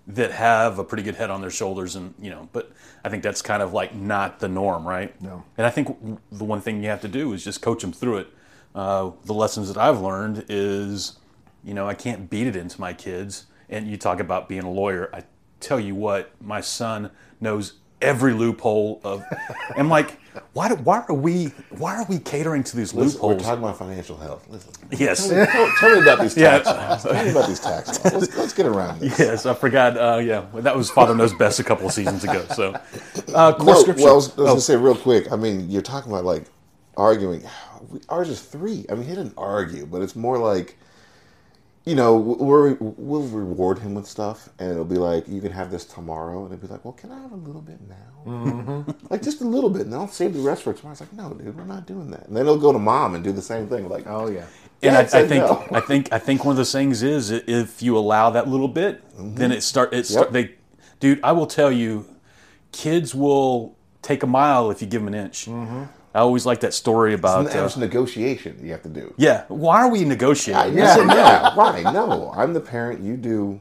that 0.08 0.32
have 0.32 0.78
a 0.78 0.84
pretty 0.84 1.04
good 1.04 1.16
head 1.16 1.30
on 1.30 1.42
their 1.42 1.50
shoulders, 1.50 1.96
and 1.96 2.14
you 2.22 2.30
know. 2.30 2.48
But 2.54 2.72
I 3.04 3.10
think 3.10 3.24
that's 3.24 3.42
kind 3.42 3.64
of 3.64 3.74
like 3.74 3.96
not 3.96 4.40
the 4.40 4.48
norm, 4.48 4.88
right? 4.88 5.20
No. 5.22 5.44
And 5.58 5.66
I 5.66 5.70
think 5.70 5.98
the 6.32 6.44
one 6.44 6.62
thing 6.62 6.84
you 6.84 6.90
have 6.90 7.02
to 7.02 7.08
do 7.08 7.34
is 7.34 7.44
just 7.44 7.62
coach 7.62 7.82
them 7.82 7.92
through 7.92 8.20
it. 8.20 8.28
Uh, 8.76 9.12
the 9.26 9.34
lessons 9.34 9.68
that 9.74 9.78
I've 9.78 10.00
learned 10.00 10.46
is, 10.50 11.18
you 11.64 11.74
know, 11.74 11.88
I 11.88 11.96
can't 11.96 12.30
beat 12.30 12.48
it 12.48 12.56
into 12.56 12.80
my 12.80 12.94
kids. 12.94 13.46
And 13.70 13.88
you 13.88 13.98
talk 13.98 14.20
about 14.20 14.48
being 14.48 14.64
a 14.64 14.72
lawyer. 14.72 15.10
I 15.14 15.24
tell 15.60 15.80
you 15.80 15.96
what, 15.96 16.32
my 16.42 16.62
son 16.62 17.10
knows 17.42 17.74
every 18.04 18.34
loophole 18.34 19.00
of. 19.04 19.24
I'm 19.76 19.90
like, 19.90 20.20
why? 20.54 20.70
Do, 20.70 20.76
why 20.76 21.04
are 21.08 21.14
we? 21.16 21.46
Why 21.78 21.96
are 21.96 22.06
we 22.06 22.20
catering 22.20 22.64
to 22.66 22.76
these 22.78 22.94
Listen, 22.94 23.20
we're 23.22 23.30
loopholes? 23.30 23.44
talking 23.48 23.64
about 23.64 23.78
financial 23.78 24.18
health. 24.18 24.46
Listen. 24.50 24.72
Yes. 24.92 25.28
Tell 25.30 25.40
me, 25.40 25.46
tell, 25.46 25.72
tell 25.80 25.96
me 25.96 26.02
about 26.02 26.20
these 26.22 26.38
Yeah. 26.38 26.60
tax 26.60 26.66
laws. 26.68 27.04
Tell 27.04 27.24
me 27.26 27.32
about 27.32 27.48
these 27.48 27.60
tax 27.60 28.04
laws. 28.04 28.14
Let's, 28.14 28.38
let's 28.38 28.54
get 28.54 28.66
around 28.66 29.00
this. 29.00 29.18
Yes, 29.18 29.46
I 29.46 29.54
forgot. 29.54 29.98
Uh, 29.98 30.18
yeah, 30.18 30.46
that 30.56 30.76
was 30.76 30.90
Father 30.92 31.16
Knows 31.16 31.34
Best 31.34 31.60
a 31.60 31.64
couple 31.64 31.86
of 31.88 31.94
seasons 31.94 32.24
ago. 32.24 32.46
So, 32.54 32.74
uh, 33.34 33.56
No, 33.60 33.66
well, 33.66 33.70
I 33.70 33.74
was, 33.84 33.88
I 33.90 34.14
was 34.14 34.34
Oh, 34.38 34.46
gonna 34.46 34.62
say 34.62 34.76
real 34.76 34.96
quick. 34.96 35.32
I 35.32 35.36
mean, 35.36 35.70
you're 35.70 35.82
talking 35.82 36.12
about 36.12 36.26
like 36.26 36.46
arguing. 36.98 37.44
Ours 38.10 38.30
is 38.30 38.42
three. 38.42 38.86
I 38.90 38.96
mean, 38.96 39.04
he 39.04 39.16
didn't 39.16 39.34
argue, 39.38 39.86
but 39.86 40.02
it's 40.02 40.16
more 40.16 40.38
like 40.38 40.78
you 41.86 41.96
know, 41.96 42.16
we're, 42.16 42.76
we'll 42.80 43.24
reward 43.24 43.80
him 43.80 43.94
with 43.94 44.08
stuff, 44.08 44.48
and 44.58 44.72
it'll 44.72 44.86
be 44.86 44.96
like, 44.96 45.28
you 45.28 45.42
can 45.42 45.52
have 45.52 45.70
this 45.70 45.84
tomorrow, 45.84 46.46
and 46.46 46.54
it'll 46.54 46.66
be 46.66 46.72
like, 46.72 46.86
well, 46.86 46.94
can 46.94 47.12
I 47.12 47.20
have 47.22 47.34
a 47.34 47.36
little 47.36 47.62
bit 47.62 47.80
now? 47.90 48.32
Mm-hmm. 48.32 48.92
like 49.10 49.22
just 49.22 49.42
a 49.42 49.44
little 49.44 49.70
bit, 49.70 49.82
and 49.82 49.94
I'll 49.94 50.08
save 50.08 50.34
the 50.34 50.40
rest 50.40 50.64
for 50.64 50.74
tomorrow. 50.74 50.94
It's 50.94 51.02
like, 51.02 51.12
no, 51.14 51.34
dude, 51.34 51.58
we're 51.58 51.66
not 51.66 51.86
doing 51.86 52.10
that. 52.12 52.28
And 52.28 52.38
then 52.38 52.46
he'll 52.46 52.58
go 52.58 52.72
to 52.72 52.80
mom 52.80 53.16
and 53.16 53.24
do 53.24 53.34
the 53.34 53.42
same 53.42 53.68
thing, 53.68 53.90
like, 53.90 54.08
Oh 54.08 54.30
yeah. 54.30 54.46
And 54.82 54.98
I, 54.98 55.02
I 55.02 55.06
think 55.28 55.46
no. 55.46 55.66
I 55.72 55.80
think 55.80 56.12
I 56.12 56.20
think 56.20 56.44
one 56.44 56.52
of 56.52 56.58
those 56.58 56.72
things 56.74 57.04
is 57.04 57.32
if 57.32 57.82
you 57.82 57.98
allow 57.98 58.30
that 58.32 58.50
little 58.50 58.68
bit, 58.68 59.02
then 59.18 59.54
it 59.54 59.64
start 59.64 59.94
it 59.94 60.06
start 60.06 60.28
Yep. 60.28 60.34
they, 60.34 60.56
dude. 61.00 61.22
I 61.24 61.32
will 61.32 61.48
tell 61.48 61.72
you, 61.72 62.06
kids 62.74 63.16
will 63.16 63.78
take 64.02 64.24
a 64.24 64.28
mile 64.28 64.72
if 64.72 64.82
you 64.82 64.88
give 64.88 65.02
them 65.02 65.14
an 65.14 65.26
inch. 65.26 65.48
I 66.14 66.20
always 66.20 66.46
like 66.46 66.60
that 66.60 66.74
story 66.74 67.14
about. 67.14 67.48
And 67.48 67.56
Uh, 67.56 67.80
negotiation 67.80 68.60
you 68.62 68.72
have 68.72 68.84
to 68.84 68.90
do. 68.90 69.14
yeah, 69.18 69.46
why 69.48 69.82
are 69.82 69.90
we 69.90 70.06
negotiating? 70.06 70.78
Yeah, 70.78 70.98
yeah, 70.98 71.56
why? 71.56 71.82
No, 71.82 72.32
I'm 72.36 72.54
the 72.54 72.62
parent. 72.62 73.02
You 73.02 73.18
do. 73.18 73.60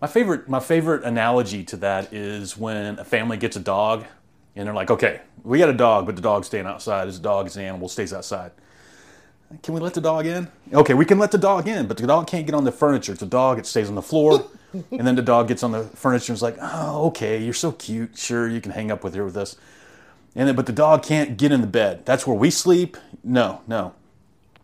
My 0.00 0.06
favorite 0.06 0.48
my 0.48 0.60
favorite 0.60 1.02
analogy 1.04 1.64
to 1.64 1.76
that 1.78 2.12
is 2.12 2.56
when 2.56 2.98
a 2.98 3.04
family 3.04 3.36
gets 3.36 3.56
a 3.56 3.60
dog 3.60 4.04
and 4.54 4.66
they're 4.66 4.74
like, 4.74 4.90
okay, 4.90 5.20
we 5.42 5.58
got 5.58 5.68
a 5.68 5.72
dog, 5.74 6.06
but 6.06 6.14
the 6.14 6.22
dog's 6.22 6.46
staying 6.46 6.66
outside. 6.66 7.08
This 7.08 7.18
dog 7.18 7.46
is 7.46 7.56
an 7.56 7.64
animal, 7.64 7.88
stays 7.88 8.12
outside. 8.12 8.52
Can 9.62 9.74
we 9.74 9.80
let 9.80 9.94
the 9.94 10.00
dog 10.00 10.26
in? 10.26 10.48
Okay, 10.72 10.94
we 10.94 11.04
can 11.04 11.18
let 11.18 11.30
the 11.30 11.38
dog 11.38 11.68
in, 11.68 11.86
but 11.86 11.96
the 11.96 12.06
dog 12.06 12.26
can't 12.26 12.46
get 12.46 12.54
on 12.54 12.64
the 12.64 12.72
furniture. 12.72 13.12
It's 13.12 13.22
a 13.22 13.26
dog, 13.26 13.58
it 13.58 13.66
stays 13.66 13.88
on 13.88 13.94
the 13.94 14.02
floor. 14.02 14.46
and 14.90 15.06
then 15.06 15.14
the 15.14 15.22
dog 15.22 15.48
gets 15.48 15.62
on 15.62 15.72
the 15.72 15.84
furniture 15.84 16.32
and 16.32 16.36
is 16.36 16.42
like, 16.42 16.56
oh, 16.60 17.06
okay, 17.06 17.42
you're 17.42 17.54
so 17.54 17.72
cute. 17.72 18.16
Sure, 18.16 18.48
you 18.48 18.60
can 18.60 18.72
hang 18.72 18.90
up 18.90 19.04
with 19.04 19.14
here 19.14 19.24
with 19.24 19.36
us. 19.36 19.56
And 20.36 20.48
then, 20.48 20.56
but 20.56 20.66
the 20.66 20.72
dog 20.72 21.02
can't 21.04 21.36
get 21.36 21.52
in 21.52 21.60
the 21.60 21.66
bed. 21.66 22.04
That's 22.04 22.26
where 22.26 22.36
we 22.36 22.50
sleep. 22.50 22.96
No, 23.22 23.60
no. 23.68 23.94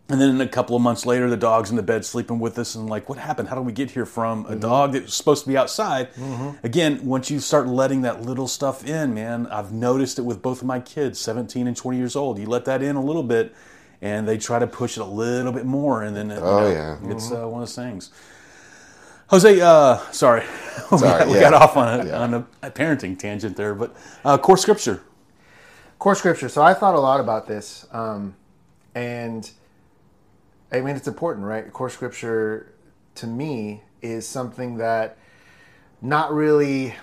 And 0.09 0.19
then 0.19 0.41
a 0.41 0.47
couple 0.47 0.75
of 0.75 0.81
months 0.81 1.05
later, 1.05 1.29
the 1.29 1.37
dog's 1.37 1.69
in 1.69 1.77
the 1.77 1.81
bed 1.83 2.03
sleeping 2.03 2.37
with 2.39 2.59
us, 2.59 2.75
and 2.75 2.89
like, 2.89 3.07
what 3.07 3.17
happened? 3.17 3.47
How 3.47 3.55
did 3.55 3.65
we 3.65 3.71
get 3.71 3.91
here 3.91 4.05
from 4.05 4.45
a 4.47 4.57
dog 4.57 4.91
that 4.91 5.03
was 5.03 5.13
supposed 5.13 5.43
to 5.45 5.49
be 5.49 5.55
outside? 5.55 6.09
Again, 6.63 7.05
once 7.05 7.31
you 7.31 7.39
start 7.39 7.67
letting 7.67 8.01
that 8.01 8.21
little 8.21 8.49
stuff 8.49 8.85
in, 8.85 9.13
man, 9.13 9.47
I've 9.47 9.71
noticed 9.71 10.19
it 10.19 10.23
with 10.23 10.41
both 10.41 10.59
of 10.59 10.67
my 10.67 10.81
kids, 10.81 11.17
17 11.21 11.65
and 11.65 11.77
20 11.77 11.97
years 11.97 12.17
old. 12.17 12.39
You 12.39 12.45
let 12.47 12.65
that 12.65 12.83
in 12.83 12.97
a 12.97 13.01
little 13.01 13.23
bit, 13.23 13.55
and 14.01 14.27
they 14.27 14.37
try 14.37 14.59
to 14.59 14.67
push 14.67 14.97
it 14.97 15.01
a 15.01 15.05
little 15.05 15.53
bit 15.53 15.65
more, 15.65 16.03
and 16.03 16.13
then 16.13 16.29
you 16.29 16.35
Oh, 16.35 16.59
know, 16.59 16.67
yeah. 16.69 16.97
it's 17.09 17.31
uh, 17.31 17.47
one 17.47 17.61
of 17.61 17.69
those 17.69 17.75
things. 17.75 18.11
Jose, 19.27 19.61
uh, 19.61 19.95
sorry, 20.11 20.41
we, 20.91 20.97
Sorry, 20.97 21.19
got, 21.19 21.27
we 21.29 21.35
yeah. 21.35 21.39
got 21.39 21.53
off 21.53 21.77
on 21.77 22.01
a, 22.01 22.05
Yeah. 22.05 22.19
on 22.19 22.33
a 22.61 22.69
parenting 22.71 23.17
tangent 23.17 23.55
there, 23.55 23.73
but 23.73 23.95
uh, 24.25 24.37
core 24.37 24.57
scripture. 24.57 25.03
Core 26.01 26.15
scripture. 26.15 26.49
So 26.49 26.63
I 26.63 26.73
thought 26.73 26.95
a 26.95 26.99
lot 26.99 27.19
about 27.19 27.45
this, 27.45 27.85
um, 27.91 28.35
and 28.95 29.49
I 30.71 30.81
mean 30.81 30.95
it's 30.95 31.07
important, 31.07 31.45
right? 31.45 31.71
Core 31.71 31.91
scripture 31.91 32.73
to 33.13 33.27
me 33.27 33.83
is 34.01 34.27
something 34.27 34.77
that 34.77 35.19
not 36.01 36.33
really 36.33 36.95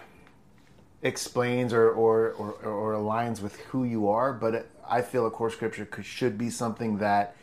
explains 1.03 1.73
or 1.73 1.91
or, 1.93 2.33
or, 2.33 2.53
or 2.65 2.95
aligns 2.95 3.41
with 3.41 3.61
who 3.71 3.85
you 3.85 4.09
are, 4.09 4.33
but 4.33 4.67
I 4.85 5.03
feel 5.03 5.29
a 5.29 5.31
core 5.31 5.51
scripture 5.51 5.85
could, 5.85 6.05
should 6.05 6.37
be 6.37 6.51
something 6.51 6.99
that 6.99 7.37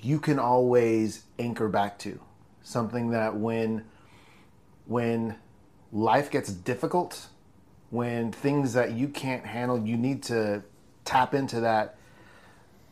you 0.00 0.18
can 0.18 0.40
always 0.40 1.22
anchor 1.38 1.68
back 1.68 2.00
to, 2.00 2.18
something 2.64 3.10
that 3.10 3.36
when 3.36 3.84
when 4.86 5.36
life 5.92 6.32
gets 6.32 6.50
difficult, 6.50 7.28
when 7.90 8.32
things 8.32 8.72
that 8.72 8.90
you 8.90 9.06
can't 9.06 9.46
handle, 9.46 9.78
you 9.78 9.96
need 9.96 10.24
to 10.24 10.64
tap 11.04 11.34
into 11.34 11.60
that 11.60 11.96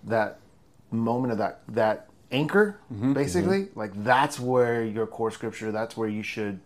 that 0.05 0.39
moment 0.91 1.33
of 1.33 1.39
that 1.39 1.61
that 1.69 2.09
anchor, 2.31 2.79
basically. 3.15 3.69
Like 3.75 3.93
that's 4.05 4.39
where 4.39 4.85
your 4.85 5.07
core 5.07 5.31
scripture. 5.31 5.73
That's 5.73 5.97
where 5.97 6.09
you 6.09 6.23
should 6.23 6.61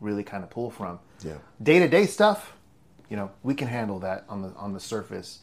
really 0.00 0.24
kind 0.24 0.44
of 0.44 0.50
pull 0.50 0.70
from. 0.70 1.00
Yeah. 1.24 1.34
Day 1.62 1.80
to 1.80 1.88
day 1.88 2.06
stuff, 2.06 2.52
you 3.08 3.16
know, 3.16 3.30
we 3.42 3.54
can 3.54 3.68
handle 3.68 4.00
that 4.00 4.24
on 4.28 4.42
the 4.42 4.48
on 4.56 4.72
the 4.72 4.80
surface. 4.80 5.40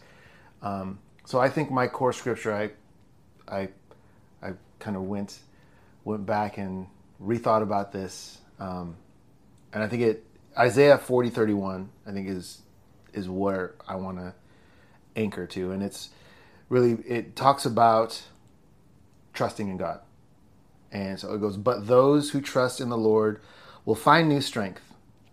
Um, 0.61 0.99
so 1.25 1.39
I 1.39 1.49
think 1.49 1.71
my 1.71 1.87
core 1.87 2.13
scripture, 2.13 2.53
I 2.53 2.71
I 3.47 3.69
I 4.41 4.53
kind 4.79 4.95
of 4.95 5.03
went 5.03 5.39
went 6.03 6.25
back 6.25 6.57
and 6.57 6.87
rethought 7.21 7.61
about 7.61 7.91
this, 7.91 8.39
um, 8.59 8.95
and 9.73 9.83
I 9.83 9.87
think 9.87 10.03
it 10.03 10.25
Isaiah 10.57 10.97
forty 10.97 11.29
thirty 11.29 11.53
one. 11.53 11.89
I 12.07 12.11
think 12.11 12.29
is 12.29 12.61
is 13.13 13.29
where 13.29 13.75
I 13.87 13.95
want 13.95 14.17
to 14.17 14.33
anchor 15.15 15.45
to, 15.47 15.71
and 15.71 15.81
it's 15.83 16.09
really 16.69 16.93
it 17.07 17.35
talks 17.35 17.65
about 17.65 18.23
trusting 19.33 19.67
in 19.67 19.77
God, 19.77 20.01
and 20.91 21.19
so 21.19 21.33
it 21.33 21.39
goes. 21.39 21.57
But 21.57 21.87
those 21.87 22.31
who 22.31 22.41
trust 22.41 22.81
in 22.81 22.89
the 22.89 22.97
Lord 22.97 23.41
will 23.85 23.95
find 23.95 24.27
new 24.27 24.41
strength. 24.41 24.81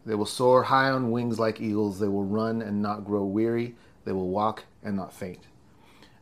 They 0.04 0.14
will 0.14 0.26
soar 0.26 0.64
high 0.64 0.90
on 0.90 1.10
wings 1.10 1.38
like 1.38 1.60
eagles. 1.60 1.98
They 2.00 2.08
will 2.08 2.24
run 2.24 2.60
and 2.60 2.82
not 2.82 3.04
grow 3.04 3.24
weary. 3.24 3.76
They 4.04 4.12
will 4.12 4.28
walk 4.28 4.64
and 4.82 4.96
not 4.96 5.12
faint. 5.12 5.40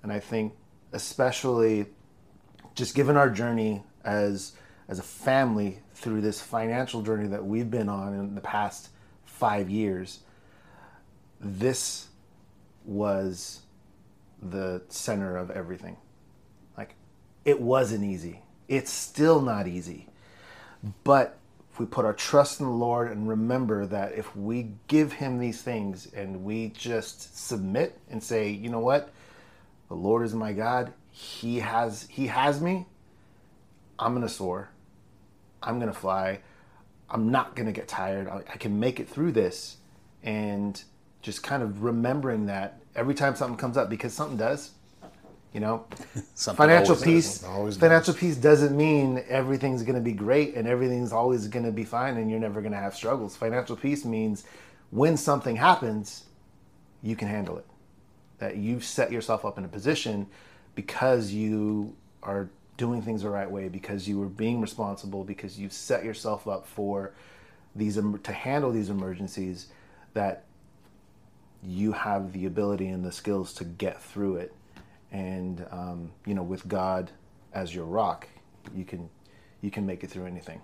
And 0.02 0.12
I 0.12 0.21
think, 0.21 0.52
especially 0.93 1.87
just 2.75 2.95
given 2.95 3.17
our 3.17 3.31
journey 3.31 3.83
as 4.05 4.52
as 4.88 4.99
a 4.99 5.02
family 5.02 5.79
through 5.95 6.21
this 6.21 6.40
financial 6.40 7.02
journey 7.02 7.29
that 7.29 7.45
we've 7.45 7.71
been 7.71 7.88
on 7.88 8.14
in 8.14 8.35
the 8.35 8.40
past 8.40 8.88
five 9.25 9.71
years, 9.71 10.21
this 11.40 12.09
was 12.90 13.61
the 14.42 14.82
center 14.88 15.37
of 15.37 15.50
everything. 15.50 15.97
Like, 16.76 16.97
it 17.44 17.61
wasn't 17.61 18.04
easy. 18.04 18.42
It's 18.68 18.90
still 18.90 19.40
not 19.40 19.68
easy. 19.68 20.09
But 21.04 21.38
if 21.73 21.78
we 21.78 21.87
put 21.87 22.04
our 22.04 22.12
trust 22.12 22.59
in 22.59 22.66
the 22.66 22.73
Lord 22.73 23.11
and 23.11 23.28
remember 23.28 23.87
that 23.87 24.12
if 24.18 24.35
we 24.35 24.73
give 24.88 25.12
Him 25.12 25.38
these 25.38 25.62
things 25.62 26.11
and 26.12 26.42
we 26.42 26.70
just 26.70 27.38
submit 27.38 27.97
and 28.11 28.23
say, 28.23 28.50
you 28.50 28.68
know 28.68 28.80
what, 28.80 29.12
the 29.88 29.94
Lord 29.94 30.26
is 30.26 30.35
my 30.35 30.52
God. 30.52 30.92
He 31.12 31.61
has 31.61 32.06
He 32.11 32.26
has 32.26 32.61
me. 32.61 32.87
I'm 33.99 34.14
gonna 34.14 34.28
soar. 34.28 34.70
I'm 35.62 35.78
gonna 35.78 35.92
fly. 35.92 36.40
I'm 37.09 37.30
not 37.30 37.54
gonna 37.54 37.73
get 37.73 37.87
tired. 37.88 38.28
I, 38.28 38.38
I 38.52 38.56
can 38.56 38.80
make 38.80 38.99
it 38.99 39.09
through 39.09 39.32
this, 39.32 39.76
and 40.23 40.82
just 41.23 41.42
kind 41.42 41.62
of 41.62 41.82
remembering 41.82 42.47
that 42.47 42.80
every 42.94 43.14
time 43.14 43.35
something 43.37 43.56
comes 43.56 43.76
up, 43.76 43.88
because 43.88 44.12
something 44.12 44.37
does. 44.37 44.73
You 45.52 45.59
know, 45.59 45.87
financial 46.37 46.94
always 46.94 47.02
peace. 47.02 47.38
does. 47.38 47.44
Always 47.49 47.76
financial 47.76 48.14
peace 48.14 48.37
doesn't 48.37 48.76
mean 48.76 49.25
everything's 49.28 49.82
going 49.82 49.97
to 49.97 50.00
be 50.00 50.12
great 50.12 50.54
and 50.54 50.68
everything's 50.68 51.12
always 51.12 51.49
going 51.49 51.64
to 51.64 51.73
be 51.73 51.82
fine 51.85 52.18
and 52.18 52.30
you're 52.30 52.38
never 52.38 52.61
going 52.61 52.73
to 52.73 52.78
have 52.78 52.94
struggles. 52.94 53.37
Financial 53.37 53.75
peace 53.75 54.04
means 54.04 54.44
when 54.90 55.16
something 55.16 55.56
happens, 55.56 56.25
you 57.02 57.16
can 57.16 57.26
handle 57.26 57.59
it. 57.59 57.66
That 58.38 58.56
you've 58.56 58.85
set 58.85 59.11
yourself 59.11 59.44
up 59.44 59.59
in 59.59 59.64
a 59.64 59.68
position 59.68 60.28
because 60.76 61.32
you 61.32 61.97
are 62.23 62.49
doing 62.76 63.02
things 63.02 63.23
the 63.23 63.30
right 63.30 63.50
way, 63.50 63.68
because 63.68 64.09
you 64.09 64.18
were 64.18 64.28
being 64.28 64.61
responsible, 64.61 65.25
because 65.25 65.59
you've 65.59 65.73
set 65.73 66.04
yourself 66.04 66.47
up 66.49 66.66
for 66.66 67.12
these 67.75 67.97
to 68.23 68.32
handle 68.32 68.70
these 68.70 68.88
emergencies. 68.88 69.66
That 70.14 70.44
you 71.62 71.93
have 71.93 72.33
the 72.33 72.47
ability 72.47 72.88
and 72.88 73.05
the 73.05 73.12
skills 73.12 73.52
to 73.52 73.64
get 73.64 74.02
through 74.02 74.37
it 74.37 74.55
and 75.12 75.67
um, 75.71 76.11
you 76.26 76.35
know 76.35 76.43
with 76.43 76.67
god 76.69 77.11
as 77.52 77.75
your 77.75 77.85
rock 77.85 78.29
you 78.75 78.85
can 78.85 79.09
you 79.61 79.71
can 79.71 79.85
make 79.85 80.02
it 80.05 80.11
through 80.11 80.26
anything 80.26 80.61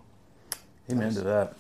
Amen 0.91 1.13
to 1.15 1.21
that. 1.23 1.55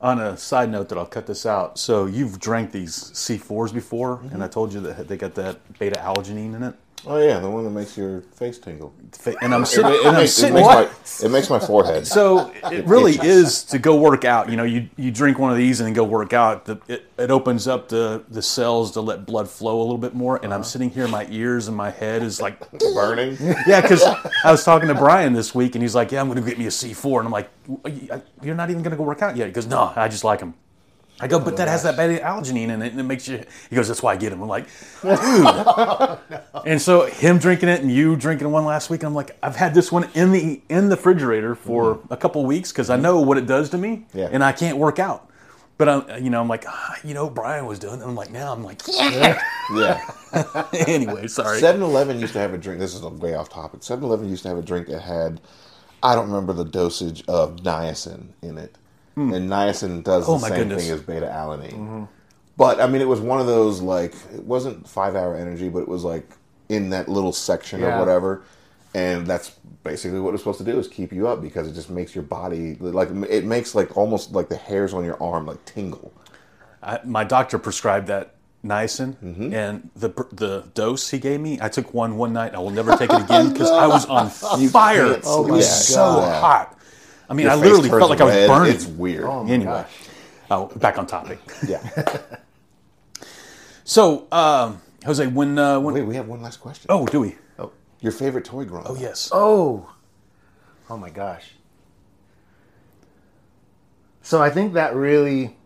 On 0.00 0.20
a 0.20 0.36
side 0.36 0.70
note, 0.70 0.88
that 0.88 0.98
I'll 0.98 1.06
cut 1.06 1.26
this 1.26 1.44
out. 1.44 1.78
So 1.78 2.06
you've 2.06 2.38
drank 2.38 2.70
these 2.72 2.94
C4s 2.94 3.72
before, 3.72 4.20
and 4.32 4.42
I 4.42 4.48
told 4.48 4.72
you 4.72 4.80
that 4.80 5.08
they 5.08 5.16
got 5.16 5.34
that 5.34 5.78
beta 5.78 5.98
alginine 5.98 6.54
in 6.54 6.62
it. 6.62 6.74
Oh 7.06 7.18
yeah, 7.18 7.38
the 7.38 7.48
one 7.48 7.64
that 7.64 7.70
makes 7.70 7.96
your 7.96 8.22
face 8.22 8.58
tingle. 8.58 8.92
And 9.40 9.54
I'm 9.54 9.64
sitting. 9.64 9.92
it 9.92 10.00
and 10.00 10.08
I'm 10.08 10.14
makes, 10.16 10.42
it, 10.42 10.52
makes 10.52 10.66
my, 10.66 10.90
it 11.26 11.30
makes 11.30 11.50
my 11.50 11.58
forehead. 11.58 12.06
So 12.06 12.52
it 12.70 12.84
really 12.86 13.14
is 13.14 13.62
to 13.64 13.78
go 13.78 13.96
work 13.96 14.24
out. 14.24 14.50
You 14.50 14.56
know, 14.56 14.64
you, 14.64 14.88
you 14.96 15.10
drink 15.10 15.38
one 15.38 15.50
of 15.50 15.56
these 15.56 15.80
and 15.80 15.86
then 15.86 15.94
go 15.94 16.04
work 16.04 16.32
out. 16.32 16.64
The, 16.64 16.80
it, 16.88 17.10
it 17.16 17.30
opens 17.30 17.68
up 17.68 17.88
the, 17.88 18.24
the 18.28 18.42
cells 18.42 18.92
to 18.92 19.00
let 19.00 19.26
blood 19.26 19.48
flow 19.48 19.78
a 19.78 19.82
little 19.82 19.98
bit 19.98 20.14
more. 20.14 20.36
And 20.36 20.46
I'm 20.46 20.60
uh-huh. 20.60 20.62
sitting 20.64 20.90
here, 20.90 21.06
my 21.08 21.26
ears 21.30 21.68
and 21.68 21.76
my 21.76 21.90
head 21.90 22.22
is 22.22 22.40
like 22.40 22.58
burning. 22.94 23.36
Yeah, 23.66 23.80
because 23.80 24.02
I 24.44 24.50
was 24.50 24.64
talking 24.64 24.88
to 24.88 24.94
Brian 24.94 25.32
this 25.32 25.54
week, 25.54 25.74
and 25.74 25.82
he's 25.82 25.94
like, 25.94 26.12
"Yeah, 26.12 26.20
I'm 26.20 26.28
going 26.28 26.42
to 26.42 26.48
get 26.48 26.58
me 26.58 26.66
a 26.66 26.70
C4," 26.70 27.18
and 27.18 27.26
I'm 27.26 27.32
like, 27.32 27.50
"You're 28.42 28.54
not 28.54 28.70
even 28.70 28.82
going 28.82 28.92
to 28.92 28.96
go 28.96 29.02
work 29.02 29.20
out 29.20 29.36
yet?" 29.36 29.46
He 29.46 29.52
goes, 29.52 29.66
"No, 29.66 29.92
I 29.94 30.08
just 30.08 30.24
like 30.24 30.40
them." 30.40 30.54
I 31.20 31.26
go, 31.26 31.38
"But 31.40 31.56
that 31.56 31.68
has 31.68 31.82
that 31.82 31.96
beta 31.96 32.22
alginine 32.24 32.68
in 32.70 32.82
it, 32.82 32.92
and 32.92 33.00
it 33.00 33.04
makes 33.04 33.26
you." 33.28 33.42
He 33.70 33.76
goes, 33.76 33.88
"That's 33.88 34.02
why 34.02 34.12
I 34.12 34.16
get 34.16 34.32
him. 34.32 34.40
I'm 34.42 34.48
like, 34.48 34.66
"Dude." 35.02 36.18
And 36.66 36.80
so 36.82 37.06
him 37.06 37.38
drinking 37.38 37.68
it, 37.68 37.80
and 37.80 37.90
you 37.90 38.16
drinking 38.16 38.50
one 38.50 38.64
last 38.64 38.90
week, 38.90 39.02
and 39.02 39.08
I'm 39.08 39.14
like, 39.14 39.36
"I've 39.42 39.56
had 39.56 39.74
this 39.74 39.90
one 39.90 40.08
in 40.14 40.32
the 40.32 40.60
in 40.68 40.88
the 40.88 40.96
refrigerator 40.96 41.54
for 41.54 42.00
a 42.10 42.16
couple 42.16 42.44
weeks 42.44 42.72
because 42.72 42.90
I 42.90 42.96
know 42.96 43.20
what 43.20 43.38
it 43.38 43.46
does 43.46 43.70
to 43.70 43.78
me, 43.78 44.06
Yeah. 44.12 44.28
and 44.30 44.44
I 44.44 44.52
can't 44.52 44.76
work 44.78 44.98
out." 44.98 45.24
But 45.78 45.88
I'm, 45.88 46.24
you 46.24 46.28
know, 46.30 46.40
I'm 46.40 46.48
like, 46.48 46.64
ah, 46.66 46.96
you 47.04 47.14
know, 47.14 47.30
Brian 47.30 47.64
was 47.64 47.78
doing. 47.78 48.00
it. 48.00 48.04
I'm 48.04 48.16
like, 48.16 48.32
now 48.32 48.52
I'm 48.52 48.64
like, 48.64 48.82
yeah. 48.88 49.40
Yeah. 49.72 50.64
anyway, 50.88 51.28
sorry. 51.28 51.60
7-Eleven 51.60 52.18
used 52.18 52.32
to 52.32 52.40
have 52.40 52.52
a 52.52 52.58
drink. 52.58 52.80
This 52.80 52.96
is 52.96 53.02
way 53.02 53.34
off 53.34 53.48
topic. 53.48 53.82
7-Eleven 53.82 54.28
used 54.28 54.42
to 54.42 54.48
have 54.48 54.58
a 54.58 54.62
drink 54.62 54.88
that 54.88 55.02
had 55.02 55.40
I 56.02 56.16
don't 56.16 56.26
remember 56.26 56.52
the 56.52 56.64
dosage 56.64 57.22
of 57.28 57.56
niacin 57.58 58.28
in 58.42 58.58
it, 58.58 58.74
and 59.18 59.50
niacin 59.50 60.02
does 60.04 60.24
Hmm. 60.26 60.30
Oh, 60.32 60.38
the 60.38 60.46
same 60.48 60.56
goodness. 60.58 60.82
thing 60.84 60.92
as 60.94 61.00
beta 61.02 61.26
alanine. 61.26 62.08
But 62.56 62.80
I 62.80 62.86
mean, 62.88 63.00
it 63.00 63.08
was 63.08 63.20
one 63.20 63.40
of 63.40 63.46
those 63.46 63.80
like 63.80 64.14
it 64.34 64.42
wasn't 64.44 64.88
five 64.88 65.14
hour 65.16 65.36
energy, 65.36 65.68
but 65.68 65.80
it 65.80 65.88
was 65.88 66.04
like 66.04 66.28
in 66.68 66.90
that 66.90 67.08
little 67.08 67.32
section 67.32 67.80
Yeah. 67.80 67.96
or 67.96 68.00
whatever, 68.00 68.42
and 68.94 69.26
that's 69.26 69.52
basically 69.84 70.20
what 70.20 70.34
it's 70.34 70.42
supposed 70.42 70.58
to 70.58 70.64
do 70.64 70.78
is 70.78 70.88
keep 70.88 71.12
you 71.12 71.28
up 71.28 71.40
because 71.40 71.68
it 71.68 71.72
just 71.74 71.88
makes 71.88 72.14
your 72.14 72.24
body 72.24 72.76
like 72.80 73.10
it 73.28 73.44
makes 73.44 73.74
like 73.74 73.96
almost 73.96 74.32
like 74.32 74.48
the 74.48 74.56
hairs 74.56 74.92
on 74.92 75.04
your 75.04 75.22
arm 75.22 75.46
like 75.46 75.64
tingle. 75.64 76.12
I, 76.82 77.00
my 77.04 77.24
doctor 77.24 77.58
prescribed 77.58 78.06
that 78.08 78.34
niacin, 78.64 79.14
Mm-hmm. 79.22 79.54
and 79.54 79.90
the 79.94 80.08
the 80.32 80.64
dose 80.74 81.10
he 81.10 81.18
gave 81.18 81.40
me, 81.40 81.58
I 81.62 81.68
took 81.68 81.94
one 81.94 82.16
one 82.16 82.32
night. 82.32 82.54
I 82.54 82.58
will 82.58 82.70
never 82.70 82.96
take 82.96 83.10
it 83.12 83.20
again 83.24 83.52
because 83.52 83.70
I 83.70 83.86
was 83.86 84.04
on 84.06 84.30
fire. 84.30 85.12
it 85.12 85.24
was 85.24 85.86
so 85.86 85.96
God. 86.16 86.40
hot. 86.42 86.77
I 87.28 87.34
mean, 87.34 87.44
Your 87.44 87.52
I 87.52 87.56
literally 87.56 87.88
felt 87.90 88.10
like 88.10 88.20
I 88.20 88.24
was 88.24 88.34
red. 88.34 88.46
burning. 88.48 88.72
It's 88.74 88.86
weird. 88.86 89.24
anyway, 89.50 89.84
oh, 90.50 90.66
back 90.76 90.98
on 90.98 91.06
topic. 91.06 91.38
Yeah. 91.66 91.80
So, 93.84 94.26
um, 94.32 94.82
Jose, 95.06 95.26
when 95.28 95.58
uh, 95.58 95.80
when 95.80 95.94
Wait, 95.94 96.02
we 96.04 96.14
have 96.16 96.28
one 96.28 96.42
last 96.42 96.58
question. 96.60 96.84
oh, 96.90 97.06
do 97.06 97.20
we? 97.20 97.36
Oh, 97.58 97.72
Your 98.02 98.12
favorite 98.12 98.44
toy 98.44 98.66
growing 98.66 98.86
Oh 98.86 98.94
up? 98.94 99.00
yes. 99.00 99.30
Oh, 99.32 99.90
oh 100.90 100.98
my 100.98 101.08
gosh. 101.08 101.52
So 104.20 104.42
I 104.42 104.50
think 104.50 104.74
that 104.74 104.94
really, 104.94 105.56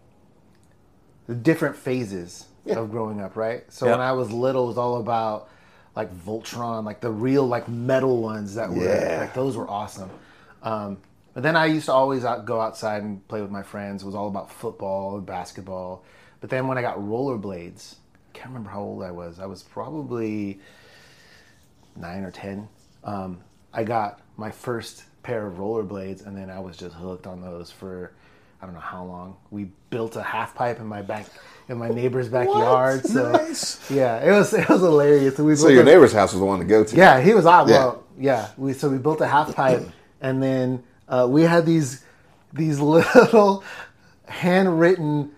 the 1.26 1.34
different 1.34 1.74
phases 1.76 2.46
Yeah. 2.64 2.78
of 2.78 2.92
growing 2.92 3.20
up, 3.20 3.34
right? 3.36 3.64
So 3.72 3.86
Yeah. 3.86 3.92
when 3.92 4.00
I 4.00 4.12
was 4.12 4.30
little, 4.30 4.64
it 4.66 4.68
was 4.68 4.78
all 4.78 4.98
about 4.98 5.48
like 5.96 6.14
Voltron, 6.24 6.84
like 6.84 7.00
the 7.00 7.10
real 7.10 7.44
like 7.46 7.68
metal 7.68 8.22
ones 8.22 8.54
that 8.54 8.70
were 8.70 8.84
Yeah. 8.84 9.18
like 9.22 9.34
those 9.34 9.56
were 9.56 9.68
awesome. 9.68 10.10
Um, 10.62 10.98
but 11.34 11.42
then 11.42 11.56
I 11.56 11.66
used 11.66 11.86
to 11.86 11.92
always 11.92 12.24
out, 12.24 12.44
go 12.44 12.60
outside 12.60 13.02
and 13.02 13.26
play 13.28 13.40
with 13.42 13.50
my 13.50 13.62
friends. 13.62 14.02
It 14.02 14.06
was 14.06 14.14
all 14.14 14.28
about 14.28 14.50
football 14.50 15.16
and 15.16 15.26
basketball. 15.26 16.04
But 16.40 16.50
then 16.50 16.66
when 16.66 16.76
I 16.78 16.82
got 16.82 16.98
rollerblades, 16.98 17.94
I 17.94 18.38
can't 18.38 18.48
remember 18.48 18.70
how 18.70 18.80
old 18.80 19.02
I 19.02 19.10
was. 19.10 19.38
I 19.38 19.46
was 19.46 19.62
probably 19.62 20.60
nine 21.96 22.24
or 22.24 22.30
ten. 22.30 22.68
Um, 23.04 23.40
I 23.72 23.84
got 23.84 24.20
my 24.36 24.50
first 24.50 25.04
pair 25.22 25.46
of 25.46 25.54
rollerblades, 25.54 26.26
and 26.26 26.36
then 26.36 26.50
I 26.50 26.60
was 26.60 26.76
just 26.76 26.94
hooked 26.94 27.26
on 27.26 27.40
those 27.40 27.70
for 27.70 28.12
I 28.60 28.64
don't 28.64 28.74
know 28.74 28.80
how 28.80 29.04
long. 29.04 29.36
We 29.50 29.70
built 29.90 30.14
a 30.16 30.22
half 30.22 30.54
pipe 30.54 30.78
in 30.78 30.86
my 30.86 31.02
back 31.02 31.26
in 31.68 31.78
my 31.78 31.88
neighbor's 31.88 32.28
backyard. 32.28 33.04
So 33.06 33.32
Nice. 33.32 33.90
yeah, 33.90 34.18
it 34.24 34.30
was 34.30 34.52
it 34.54 34.68
was 34.68 34.80
hilarious. 34.80 35.38
we 35.38 35.56
So 35.56 35.68
your 35.68 35.82
a- 35.82 35.84
neighbor's 35.84 36.12
house 36.12 36.32
was 36.32 36.40
the 36.40 36.46
one 36.46 36.58
to 36.60 36.64
go 36.64 36.84
to. 36.84 36.96
yeah, 36.96 37.20
he 37.20 37.34
was 37.34 37.46
on. 37.46 37.68
Yeah. 37.68 37.74
Well, 37.78 38.04
yeah. 38.18 38.48
We 38.56 38.72
so 38.72 38.88
we 38.88 38.98
built 38.98 39.20
a 39.20 39.26
half 39.26 39.54
pipe, 39.54 39.88
and 40.20 40.42
then 40.42 40.82
uh, 41.12 41.26
we 41.28 41.42
had 41.42 41.64
these 41.66 42.02
these 42.52 42.80
little 42.80 43.62
handwritten 44.26 45.30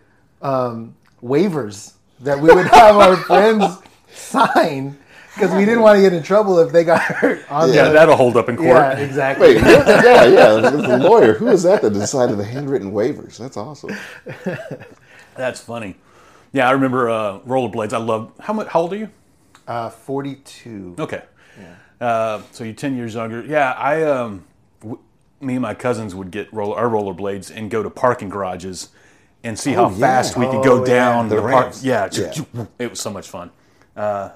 um, 0.42 0.94
waivers 1.22 1.94
that 2.20 2.38
we 2.40 2.48
would 2.54 2.66
have 2.66 2.96
our 2.96 3.16
friends 3.28 3.64
sign 4.12 4.96
because 5.34 5.52
we 5.52 5.64
didn't 5.64 5.80
want 5.82 5.96
to 5.96 6.02
get 6.02 6.12
in 6.12 6.22
trouble 6.22 6.58
if 6.60 6.72
they 6.72 6.84
got 6.84 7.00
hurt. 7.00 7.44
On 7.50 7.72
Yeah, 7.72 7.86
the, 7.86 7.90
that'll 7.92 8.16
hold 8.16 8.36
up 8.36 8.48
in 8.48 8.56
court. 8.56 8.68
yeah, 8.68 8.98
exactly. 8.98 9.54
Wait, 9.54 9.56
yeah, 9.62 10.24
yeah. 10.26 10.70
The 10.70 10.98
lawyer. 10.98 11.34
Who 11.34 11.48
is 11.48 11.64
that 11.64 11.82
that 11.82 11.92
decided 11.92 12.38
the 12.38 12.44
handwritten 12.44 12.92
waivers? 12.92 13.36
That's 13.36 13.56
awesome. 13.56 13.90
That's 15.36 15.60
funny. 15.60 15.96
Yeah, 16.52 16.68
I 16.68 16.72
remember 16.72 17.10
uh, 17.10 17.40
rollerblades. 17.40 17.92
I 17.92 17.98
love. 17.98 18.30
How 18.38 18.52
much? 18.52 18.68
How 18.68 18.82
old 18.82 18.92
are 18.92 18.96
you? 18.96 19.10
Uh, 19.66 19.90
Forty-two. 19.90 20.94
Okay. 21.00 21.22
Uh, 22.00 22.42
so 22.50 22.64
you're 22.64 22.74
10 22.74 22.96
years 22.96 23.14
younger. 23.14 23.42
Yeah, 23.44 23.70
I, 23.72 24.02
um, 24.02 24.44
w- 24.82 25.00
me 25.44 25.54
and 25.54 25.62
my 25.62 25.74
cousins 25.74 26.14
would 26.14 26.30
get 26.30 26.52
roller, 26.52 26.76
our 26.76 26.88
rollerblades 26.88 27.54
and 27.54 27.70
go 27.70 27.82
to 27.82 27.90
parking 27.90 28.28
garages 28.28 28.88
and 29.42 29.58
see 29.58 29.72
how 29.72 29.86
Oh, 29.86 29.90
yeah. 29.90 29.98
fast 29.98 30.36
we 30.36 30.46
could 30.46 30.56
Oh, 30.56 30.62
go 30.64 30.78
yeah. 30.80 30.84
down 30.94 31.28
The 31.28 31.36
the, 31.36 31.40
park. 31.42 31.52
ramps. 31.64 31.84
Yeah, 31.84 32.08
Yeah. 32.12 32.64
it 32.78 32.90
was 32.90 33.00
so 33.00 33.10
much 33.10 33.28
fun. 33.28 33.50
Uh, 33.96 34.30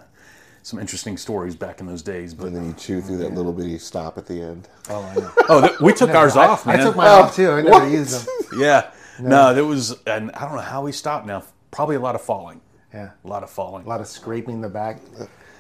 some 0.62 0.79
interesting 0.79 1.17
stories 1.17 1.57
back 1.57 1.81
in 1.81 1.87
those 1.87 2.03
days. 2.03 2.35
But 2.35 2.49
And 2.49 2.57
then 2.57 2.67
you 2.67 2.73
chew 2.75 3.00
through 3.00 3.17
that 3.19 3.33
little 3.33 3.53
bitty 3.55 3.79
stop 3.79 4.19
at 4.19 4.27
the 4.27 4.43
end. 4.43 4.69
Oh, 4.91 5.03
I 5.03 5.15
know. 5.15 5.31
oh, 5.49 5.61
th- 5.67 5.81
we 5.81 5.93
took 5.95 6.11
ours 6.11 6.37
off, 6.37 6.67
I 6.67 6.76
took 6.76 6.95
mine 6.95 7.09
off 7.09 7.35
too. 7.35 7.50
I 7.50 7.63
never 7.63 7.71
what? 7.85 7.91
used 7.91 8.26
them. 8.26 8.35
yeah, 8.61 8.91
no, 9.19 9.54
there 9.54 9.65
was, 9.65 9.97
and 10.06 10.30
I 10.32 10.41
don't 10.45 10.56
know 10.56 10.61
how 10.61 10.82
we 10.82 10.93
stopped. 10.93 11.26
Now, 11.26 11.43
probably 11.71 11.97
a 11.97 12.00
lot 12.00 12.15
of 12.15 12.21
falling. 12.21 12.61
Yeah, 12.93 13.11
A 13.25 13.28
lot 13.28 13.43
of 13.43 13.50
falling. 13.50 13.85
a 13.87 13.89
lot 13.89 14.00
of 14.00 14.06
scraping 14.09 14.61
the 14.61 14.69
back. 14.69 15.00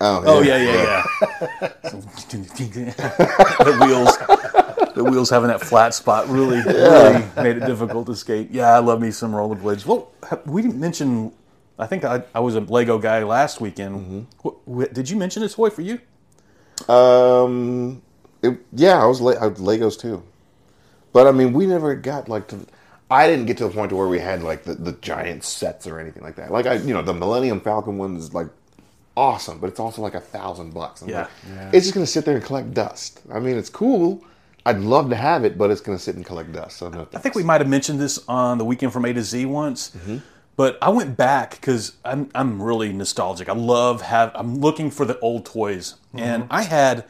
Oh, 0.00 0.22
Oh 0.26 0.42
yeah, 0.42 0.56
yeah, 0.58 1.02
yeah. 1.60 1.68
the 1.82 3.78
wheels, 3.86 4.16
the 4.98 5.04
wheels 5.04 5.30
having 5.30 5.46
that 5.48 5.60
flat 5.60 5.94
spot 5.94 6.28
really, 6.28 6.60
really 6.66 7.24
made 7.36 7.56
it 7.56 7.64
difficult 7.66 8.06
to 8.06 8.16
skate. 8.16 8.50
Yeah, 8.50 8.74
I 8.74 8.80
love 8.80 9.00
me 9.00 9.12
some 9.12 9.30
rollerblades. 9.32 9.86
Well, 9.86 10.10
we 10.44 10.60
didn't 10.60 10.80
mention. 10.80 11.32
I 11.78 11.86
think 11.86 12.04
I, 12.04 12.24
I 12.34 12.40
was 12.40 12.56
a 12.56 12.60
Lego 12.60 12.98
guy 12.98 13.22
last 13.22 13.60
weekend. 13.60 14.26
What, 14.42 14.56
what- 14.68 14.92
did 14.92 15.08
you 15.08 15.16
mention 15.16 15.44
a 15.44 15.48
toy 15.48 15.70
for 15.70 15.82
you? 15.82 16.00
Um, 16.88 18.02
it, 18.42 18.58
yeah, 18.72 19.00
I 19.02 19.06
was, 19.06 19.20
Le- 19.20 19.36
I 19.36 19.46
was 19.46 19.58
Legos 19.60 19.98
too, 19.98 20.22
but 21.12 21.26
I 21.26 21.32
mean, 21.32 21.52
we 21.52 21.66
never 21.66 21.94
got 21.94 22.28
like 22.28 22.48
to. 22.48 22.66
I 23.10 23.26
didn't 23.28 23.46
get 23.46 23.56
to 23.58 23.68
the 23.68 23.70
point 23.74 23.90
to 23.90 23.96
where 23.96 24.08
we 24.08 24.18
had 24.18 24.42
like 24.42 24.64
the, 24.64 24.74
the 24.74 24.92
giant 24.92 25.42
sets 25.44 25.86
or 25.86 25.98
anything 25.98 26.22
like 26.22 26.36
that. 26.36 26.50
Like 26.50 26.66
I, 26.66 26.74
you 26.74 26.92
know, 26.92 27.02
the 27.02 27.14
Millennium 27.14 27.60
Falcon 27.60 27.98
one 27.98 28.16
is 28.16 28.34
like 28.34 28.48
awesome, 29.16 29.58
but 29.60 29.68
it's 29.68 29.80
also 29.80 30.02
like 30.02 30.14
a 30.14 30.20
thousand 30.20 30.74
bucks. 30.74 31.02
I'm 31.02 31.08
Yeah. 31.08 31.20
like, 31.56 31.74
it's 31.74 31.86
just 31.86 31.94
gonna 31.94 32.06
sit 32.06 32.24
there 32.24 32.34
and 32.36 32.44
collect 32.44 32.74
dust. 32.74 33.20
I 33.32 33.38
mean, 33.38 33.56
it's 33.56 33.70
cool. 33.70 34.22
I'd 34.68 34.80
love 34.80 35.08
to 35.10 35.16
have 35.16 35.44
it, 35.44 35.56
but 35.56 35.70
it's 35.70 35.80
gonna 35.80 35.98
sit 35.98 36.14
and 36.16 36.24
collect 36.24 36.52
dust. 36.52 36.76
So 36.76 36.88
no. 36.88 37.08
I 37.14 37.18
think 37.18 37.34
we 37.34 37.42
might 37.42 37.60
have 37.60 37.70
mentioned 37.70 38.00
this 38.00 38.18
on 38.28 38.58
the 38.58 38.64
weekend 38.64 38.92
from 38.92 39.04
A 39.04 39.12
to 39.12 39.22
Z 39.22 39.46
once, 39.46 39.96
but 40.56 40.76
I 40.82 40.90
went 40.90 41.16
back 41.16 41.52
because 41.52 41.96
I'm 42.04 42.28
I'm 42.34 42.62
really 42.62 42.92
nostalgic. 42.92 43.48
I 43.48 43.54
love 43.54 44.02
have 44.02 44.30
I'm 44.34 44.56
looking 44.60 44.90
for 44.90 45.04
the 45.06 45.18
old 45.20 45.46
toys, 45.46 45.94
and 46.14 46.46
I 46.50 46.62
had 46.62 47.04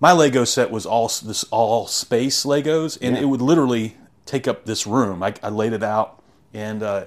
my 0.00 0.12
Lego 0.12 0.44
set 0.44 0.70
was 0.70 0.84
all 0.86 1.06
this 1.08 1.44
all 1.44 1.86
space 1.86 2.44
Legos, 2.44 2.98
and 3.00 3.16
it 3.16 3.26
would 3.26 3.42
literally 3.42 3.96
take 4.26 4.48
up 4.48 4.64
this 4.64 4.86
room. 4.86 5.22
I, 5.22 5.34
I 5.42 5.50
laid 5.50 5.72
it 5.72 5.82
out, 5.82 6.22
and 6.52 6.82
uh, 6.82 7.04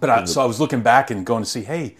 but 0.00 0.10
I, 0.10 0.24
so 0.24 0.42
I 0.42 0.44
was 0.44 0.60
looking 0.60 0.82
back 0.82 1.10
and 1.10 1.24
going 1.24 1.42
to 1.44 1.48
see, 1.48 1.62
hey. 1.62 1.96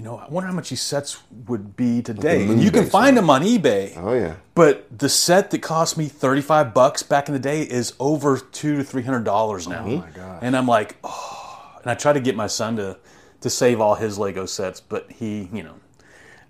You 0.00 0.06
know, 0.06 0.16
I 0.16 0.30
wonder 0.30 0.48
how 0.48 0.54
much 0.54 0.70
these 0.70 0.80
sets 0.80 1.18
would 1.46 1.76
be 1.76 2.00
today. 2.00 2.44
And 2.44 2.62
you 2.62 2.70
can 2.70 2.86
find 2.86 3.14
them 3.14 3.28
on 3.28 3.42
eBay. 3.42 3.92
Oh 3.98 4.14
yeah. 4.14 4.36
But 4.54 4.86
the 4.98 5.10
set 5.10 5.50
that 5.50 5.58
cost 5.58 5.98
me 5.98 6.08
thirty 6.08 6.40
five 6.40 6.72
bucks 6.72 7.02
back 7.02 7.28
in 7.28 7.34
the 7.34 7.38
day 7.38 7.64
is 7.64 7.92
over 8.00 8.38
two 8.38 8.78
to 8.78 8.82
three 8.82 9.02
hundred 9.02 9.24
dollars 9.24 9.68
now. 9.68 9.84
Oh 9.84 9.98
my 9.98 10.08
gosh. 10.08 10.38
And 10.40 10.56
I'm 10.56 10.66
like, 10.66 10.96
oh. 11.04 11.80
And 11.82 11.90
I 11.90 11.94
try 11.94 12.14
to 12.14 12.20
get 12.20 12.34
my 12.34 12.46
son 12.46 12.76
to 12.76 12.96
to 13.42 13.50
save 13.50 13.78
all 13.78 13.94
his 13.94 14.16
Lego 14.16 14.46
sets, 14.46 14.80
but 14.80 15.12
he, 15.12 15.50
you 15.52 15.62
know, 15.62 15.74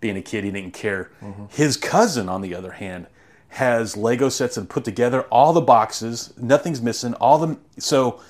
being 0.00 0.16
a 0.16 0.22
kid, 0.22 0.44
he 0.44 0.52
didn't 0.52 0.74
care. 0.74 1.10
Mm-hmm. 1.20 1.46
His 1.50 1.76
cousin, 1.76 2.28
on 2.28 2.42
the 2.42 2.54
other 2.54 2.70
hand, 2.70 3.08
has 3.48 3.96
Lego 3.96 4.28
sets 4.28 4.58
and 4.58 4.70
put 4.70 4.84
together 4.84 5.22
all 5.22 5.52
the 5.52 5.60
boxes, 5.60 6.32
nothing's 6.36 6.80
missing, 6.80 7.14
all 7.14 7.38
the 7.38 7.58
so 7.78 8.20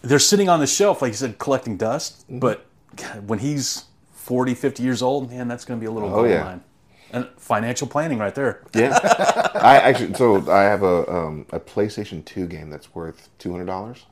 they're 0.00 0.18
sitting 0.18 0.48
on 0.48 0.60
the 0.60 0.66
shelf, 0.66 1.02
like 1.02 1.10
you 1.10 1.16
said, 1.18 1.36
collecting 1.36 1.76
dust. 1.76 2.22
Mm-hmm. 2.22 2.38
But 2.38 2.64
when 3.26 3.40
he's 3.40 3.84
40, 4.28 4.54
50 4.54 4.82
years 4.82 5.00
old, 5.00 5.30
man, 5.30 5.48
that's 5.48 5.64
going 5.64 5.80
to 5.80 5.82
be 5.82 5.86
a 5.86 5.90
little 5.90 6.10
gold 6.10 6.28
yeah. 6.28 6.44
mine. 6.44 6.60
And 7.10 7.26
financial 7.38 7.86
planning 7.86 8.18
right 8.18 8.34
there. 8.34 8.62
Yeah, 8.74 8.98
I 9.54 9.78
actually 9.78 10.12
so 10.12 10.52
I 10.52 10.64
have 10.64 10.82
a 10.82 11.10
um, 11.10 11.46
a 11.48 11.58
PlayStation 11.58 12.22
Two 12.22 12.46
game 12.46 12.68
that's 12.68 12.94
worth 12.94 13.30
two 13.38 13.50
hundred 13.50 13.64
dollars, 13.64 14.04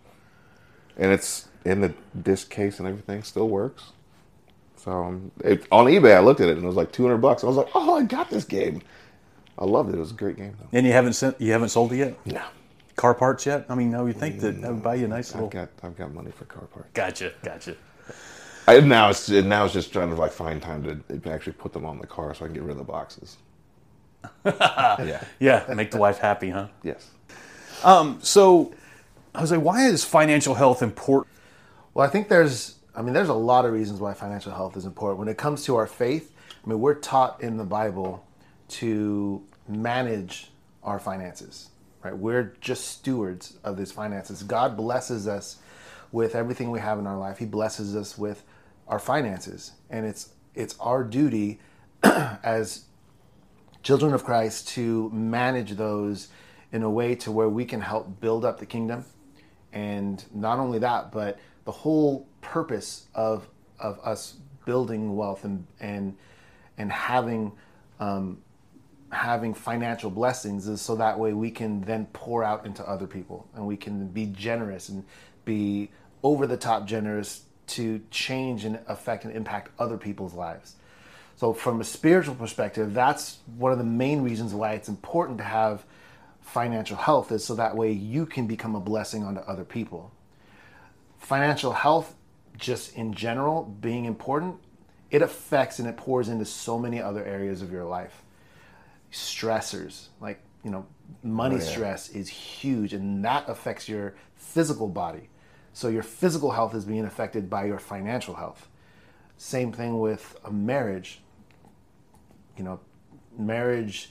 and 0.97 1.13
it's 1.13 1.49
in 1.67 1.83
the 1.83 1.93
disc 2.23 2.49
case 2.49 2.79
and 2.79 2.89
everything. 2.89 3.23
Still 3.23 3.51
works. 3.51 3.93
So 4.77 4.93
um, 4.93 5.31
it, 5.45 5.67
on 5.71 5.85
eBay, 5.85 6.17
I 6.17 6.21
looked 6.21 6.41
at 6.41 6.49
it 6.49 6.57
and 6.57 6.65
it 6.65 6.67
was 6.67 6.77
like 6.77 6.91
two 6.91 7.03
hundred 7.03 7.19
bucks. 7.19 7.45
I 7.45 7.49
was 7.49 7.57
like, 7.57 7.69
oh, 7.75 7.97
I 7.97 8.05
got 8.05 8.31
this 8.31 8.47
game. 8.47 8.81
I 9.59 9.67
loved 9.67 9.91
it. 9.91 9.97
It 9.97 10.01
was 10.01 10.13
a 10.13 10.15
great 10.15 10.39
game 10.39 10.57
though. 10.59 10.69
And 10.73 10.87
you 10.87 10.93
haven't 10.93 11.13
sent, 11.13 11.39
you 11.39 11.53
haven't 11.53 11.69
sold 11.69 11.93
it 11.93 11.97
yet? 11.99 12.27
No, 12.27 12.45
Car 12.97 13.15
parts 13.15 13.45
yet? 13.45 13.67
I 13.69 13.75
mean, 13.75 13.91
no, 13.91 14.07
you 14.07 14.15
think 14.15 14.41
that 14.41 14.63
that 14.63 14.73
would 14.73 14.83
buy 14.83 14.95
you 14.95 15.05
a 15.05 15.09
nice 15.09 15.35
I've 15.35 15.43
little. 15.43 15.51
got 15.51 15.69
I've 15.83 15.97
got 15.99 16.15
money 16.15 16.31
for 16.31 16.47
car 16.47 16.65
parts. 16.65 16.89
Gotcha, 16.95 17.35
gotcha. 17.43 17.77
I, 18.67 18.81
now 18.81 19.11
it's 19.11 19.29
now 19.29 19.65
it's 19.65 19.75
just 19.75 19.93
trying 19.93 20.11
to 20.11 20.17
like 20.17 20.33
find 20.33 20.61
time 20.61 21.05
to 21.09 21.31
actually 21.31 21.53
put 21.53 21.73
them 21.73 21.85
on 21.85 21.99
the 21.99 22.07
car 22.07 22.35
so 22.35 22.45
I 22.45 22.49
can 22.49 22.55
get 22.55 22.63
rid 22.63 22.73
of 22.73 22.79
the 22.79 22.85
boxes. 22.85 23.37
yeah. 24.45 25.23
Yeah, 25.39 25.73
make 25.75 25.91
the 25.91 25.99
wife 25.99 26.19
happy, 26.19 26.51
huh? 26.51 26.69
Yes. 26.83 27.11
Um, 27.85 28.19
so, 28.23 28.73
I 29.35 29.41
was 29.41 29.51
like, 29.51 29.61
why 29.61 29.87
is 29.87 30.05
financial 30.05 30.55
health 30.55 30.83
important? 30.83 31.33
Well, 31.95 32.07
I 32.07 32.11
think 32.11 32.29
there's, 32.29 32.77
I 32.95 33.03
mean, 33.03 33.13
there's 33.13 33.29
a 33.29 33.35
lot 33.35 33.65
of 33.65 33.73
reasons 33.73 34.01
why 34.01 34.15
financial 34.15 34.53
health 34.53 34.77
is 34.77 34.85
important. 34.85 35.19
When 35.19 35.29
it 35.29 35.37
comes 35.37 35.65
to 35.65 35.77
our 35.77 35.87
faith, 35.87 36.33
I 36.65 36.69
mean, 36.69 36.81
we're 36.81 36.95
taught 36.95 37.41
in 37.43 37.57
the 37.57 37.65
Bible 37.65 38.27
to 38.69 39.43
manage 39.69 40.51
our 40.83 40.99
finances, 40.99 41.69
right? 42.03 42.17
We're 42.17 42.55
just 42.61 42.87
stewards 42.87 43.59
of 43.63 43.77
these 43.77 43.93
finances. 43.93 44.43
God 44.43 44.77
blesses 44.77 45.29
us 45.29 45.59
with 46.13 46.35
everything 46.35 46.71
we 46.71 46.81
have 46.81 46.99
in 46.99 47.07
our 47.07 47.19
life. 47.19 47.39
He 47.39 47.47
blesses 47.47 47.95
us 47.95 48.17
with 48.17 48.43
our 48.89 48.99
finances, 48.99 49.73
and 49.91 50.07
it's 50.07 50.31
it's 50.55 50.77
our 50.81 51.05
duty 51.05 51.61
as 52.03 52.85
children 53.83 54.15
of 54.15 54.25
Christ 54.25 54.69
to 54.69 55.11
manage 55.11 55.73
those 55.73 56.29
in 56.73 56.83
a 56.83 56.91
way 56.91 57.15
to 57.15 57.31
where 57.31 57.49
we 57.49 57.65
can 57.65 57.81
help 57.81 58.21
build 58.21 58.45
up 58.45 58.59
the 58.59 58.67
kingdom. 58.67 59.05
And 59.73 60.25
not 60.35 60.59
only 60.59 60.79
that, 60.81 61.13
but 61.13 61.39
the 61.65 61.73
whole 61.73 62.27
purpose 62.41 63.07
of 63.15 63.49
of 63.79 64.01
us 64.03 64.35
building 64.65 65.17
wealth 65.17 65.45
and 65.45 65.67
and 65.81 66.17
and 66.79 66.91
having 66.93 67.53
um, 68.01 68.39
having 69.11 69.55
financial 69.55 70.11
blessings 70.11 70.67
is 70.67 70.81
so 70.81 70.97
that 70.97 71.19
way 71.19 71.33
we 71.33 71.51
can 71.51 71.81
then 71.83 72.07
pour 72.13 72.43
out 72.45 72.67
into 72.67 72.87
other 72.89 73.07
people 73.07 73.49
and 73.55 73.67
we 73.67 73.77
can 73.77 74.09
be 74.09 74.27
generous 74.27 74.89
and 74.89 75.05
be 75.45 75.91
over 76.23 76.47
the 76.47 76.57
top 76.57 76.87
generous 76.87 77.46
to 77.69 78.01
change 78.11 78.65
and 78.65 78.79
affect 78.87 79.25
and 79.25 79.35
impact 79.35 79.71
other 79.79 79.97
people's 79.97 80.35
lives. 80.35 80.77
So, 81.37 81.53
from 81.53 81.81
a 81.81 81.85
spiritual 81.85 82.35
perspective, 82.35 82.95
that's 82.95 83.39
one 83.59 83.71
of 83.73 83.79
the 83.79 83.85
main 83.85 84.23
reasons 84.23 84.55
why 84.55 84.73
it's 84.73 84.89
important 84.89 85.39
to 85.39 85.45
have 85.45 85.85
financial 86.41 86.97
health, 86.97 87.31
is 87.33 87.45
so 87.45 87.55
that 87.57 87.77
way 87.77 87.93
you 87.93 88.25
can 88.25 88.47
become 88.47 88.75
a 88.75 88.81
blessing 88.81 89.23
onto 89.25 89.41
other 89.41 89.65
people. 89.65 90.13
Financial 91.19 91.73
health, 91.73 92.15
just 92.57 92.95
in 92.97 93.13
general, 93.13 93.65
being 93.65 94.05
important, 94.07 94.57
it 95.11 95.23
affects 95.23 95.79
and 95.79 95.89
it 95.89 95.97
pours 95.97 96.29
into 96.29 96.45
so 96.45 96.79
many 96.79 97.03
other 97.03 97.25
areas 97.25 97.63
of 97.63 97.71
your 97.71 97.85
life. 97.85 98.23
Stressors, 99.13 100.09
like, 100.21 100.41
you 100.65 100.71
know, 100.71 100.87
money 101.23 101.57
Oh, 101.57 101.59
yeah. 101.59 101.65
stress 101.65 102.09
is 102.11 102.29
huge, 102.29 102.93
and 102.93 103.25
that 103.25 103.49
affects 103.49 103.89
your 103.89 104.15
physical 104.37 104.89
body. 104.89 105.29
So, 105.77 105.89
your 105.89 106.03
physical 106.03 106.53
health 106.53 106.75
is 106.75 106.87
being 106.87 107.05
affected 107.05 107.51
by 107.51 107.67
your 107.67 107.79
financial 107.79 108.35
health. 108.35 108.67
Same 109.37 109.73
thing 109.73 110.01
with 110.01 110.35
a 110.43 110.51
marriage. 110.51 111.21
You 112.57 112.65
know, 112.65 112.81
marriage, 113.37 114.09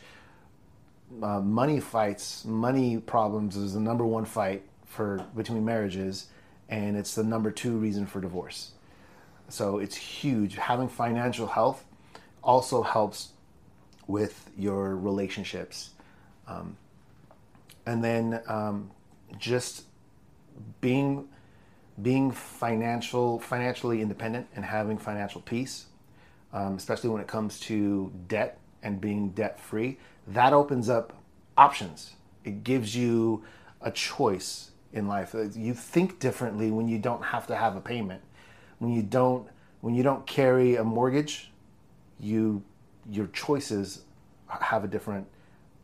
uh, 1.23 1.39
money 1.39 1.79
fights, 1.79 2.45
money 2.45 2.99
problems 2.99 3.57
is 3.57 3.73
the 3.73 3.79
number 3.79 4.05
one 4.05 4.25
fight 4.25 4.61
for 4.85 5.25
between 5.35 5.65
marriages, 5.65 6.27
and 6.69 6.95
it's 6.95 7.15
the 7.15 7.23
number 7.23 7.49
two 7.49 7.75
reason 7.77 8.05
for 8.05 8.21
divorce. 8.21 8.73
So 9.49 9.79
it's 9.79 9.95
huge. 9.95 10.57
Having 10.57 10.89
financial 10.89 11.47
health 11.47 11.83
also 12.43 12.83
helps 12.83 13.29
with 14.05 14.51
your 14.55 14.95
relationships, 14.95 15.95
um, 16.47 16.77
and 17.87 18.03
then 18.03 18.39
um, 18.47 18.91
just 19.39 19.85
being 20.79 21.27
being 22.01 22.31
financial 22.31 23.39
financially 23.39 24.01
independent 24.01 24.47
and 24.55 24.65
having 24.65 24.97
financial 24.97 25.41
peace, 25.41 25.85
um, 26.53 26.75
especially 26.75 27.09
when 27.09 27.21
it 27.21 27.27
comes 27.27 27.59
to 27.61 28.11
debt 28.27 28.57
and 28.83 28.99
being 28.99 29.29
debt 29.29 29.59
free, 29.59 29.97
that 30.27 30.53
opens 30.53 30.89
up 30.89 31.13
options. 31.57 32.15
It 32.43 32.63
gives 32.63 32.95
you 32.95 33.43
a 33.81 33.91
choice 33.91 34.71
in 34.93 35.07
life. 35.07 35.33
Uh, 35.33 35.43
You 35.53 35.73
think 35.73 36.19
differently 36.19 36.71
when 36.71 36.87
you 36.87 36.99
don't 36.99 37.23
have 37.23 37.47
to 37.47 37.55
have 37.55 37.75
a 37.75 37.81
payment. 37.81 38.21
When 38.79 38.91
you 38.91 39.01
don't 39.01 39.47
when 39.81 39.95
you 39.95 40.03
don't 40.03 40.25
carry 40.25 40.75
a 40.75 40.83
mortgage, 40.83 41.51
you 42.19 42.63
your 43.09 43.27
choices 43.27 44.01
have 44.47 44.83
a 44.83 44.87
different 44.87 45.27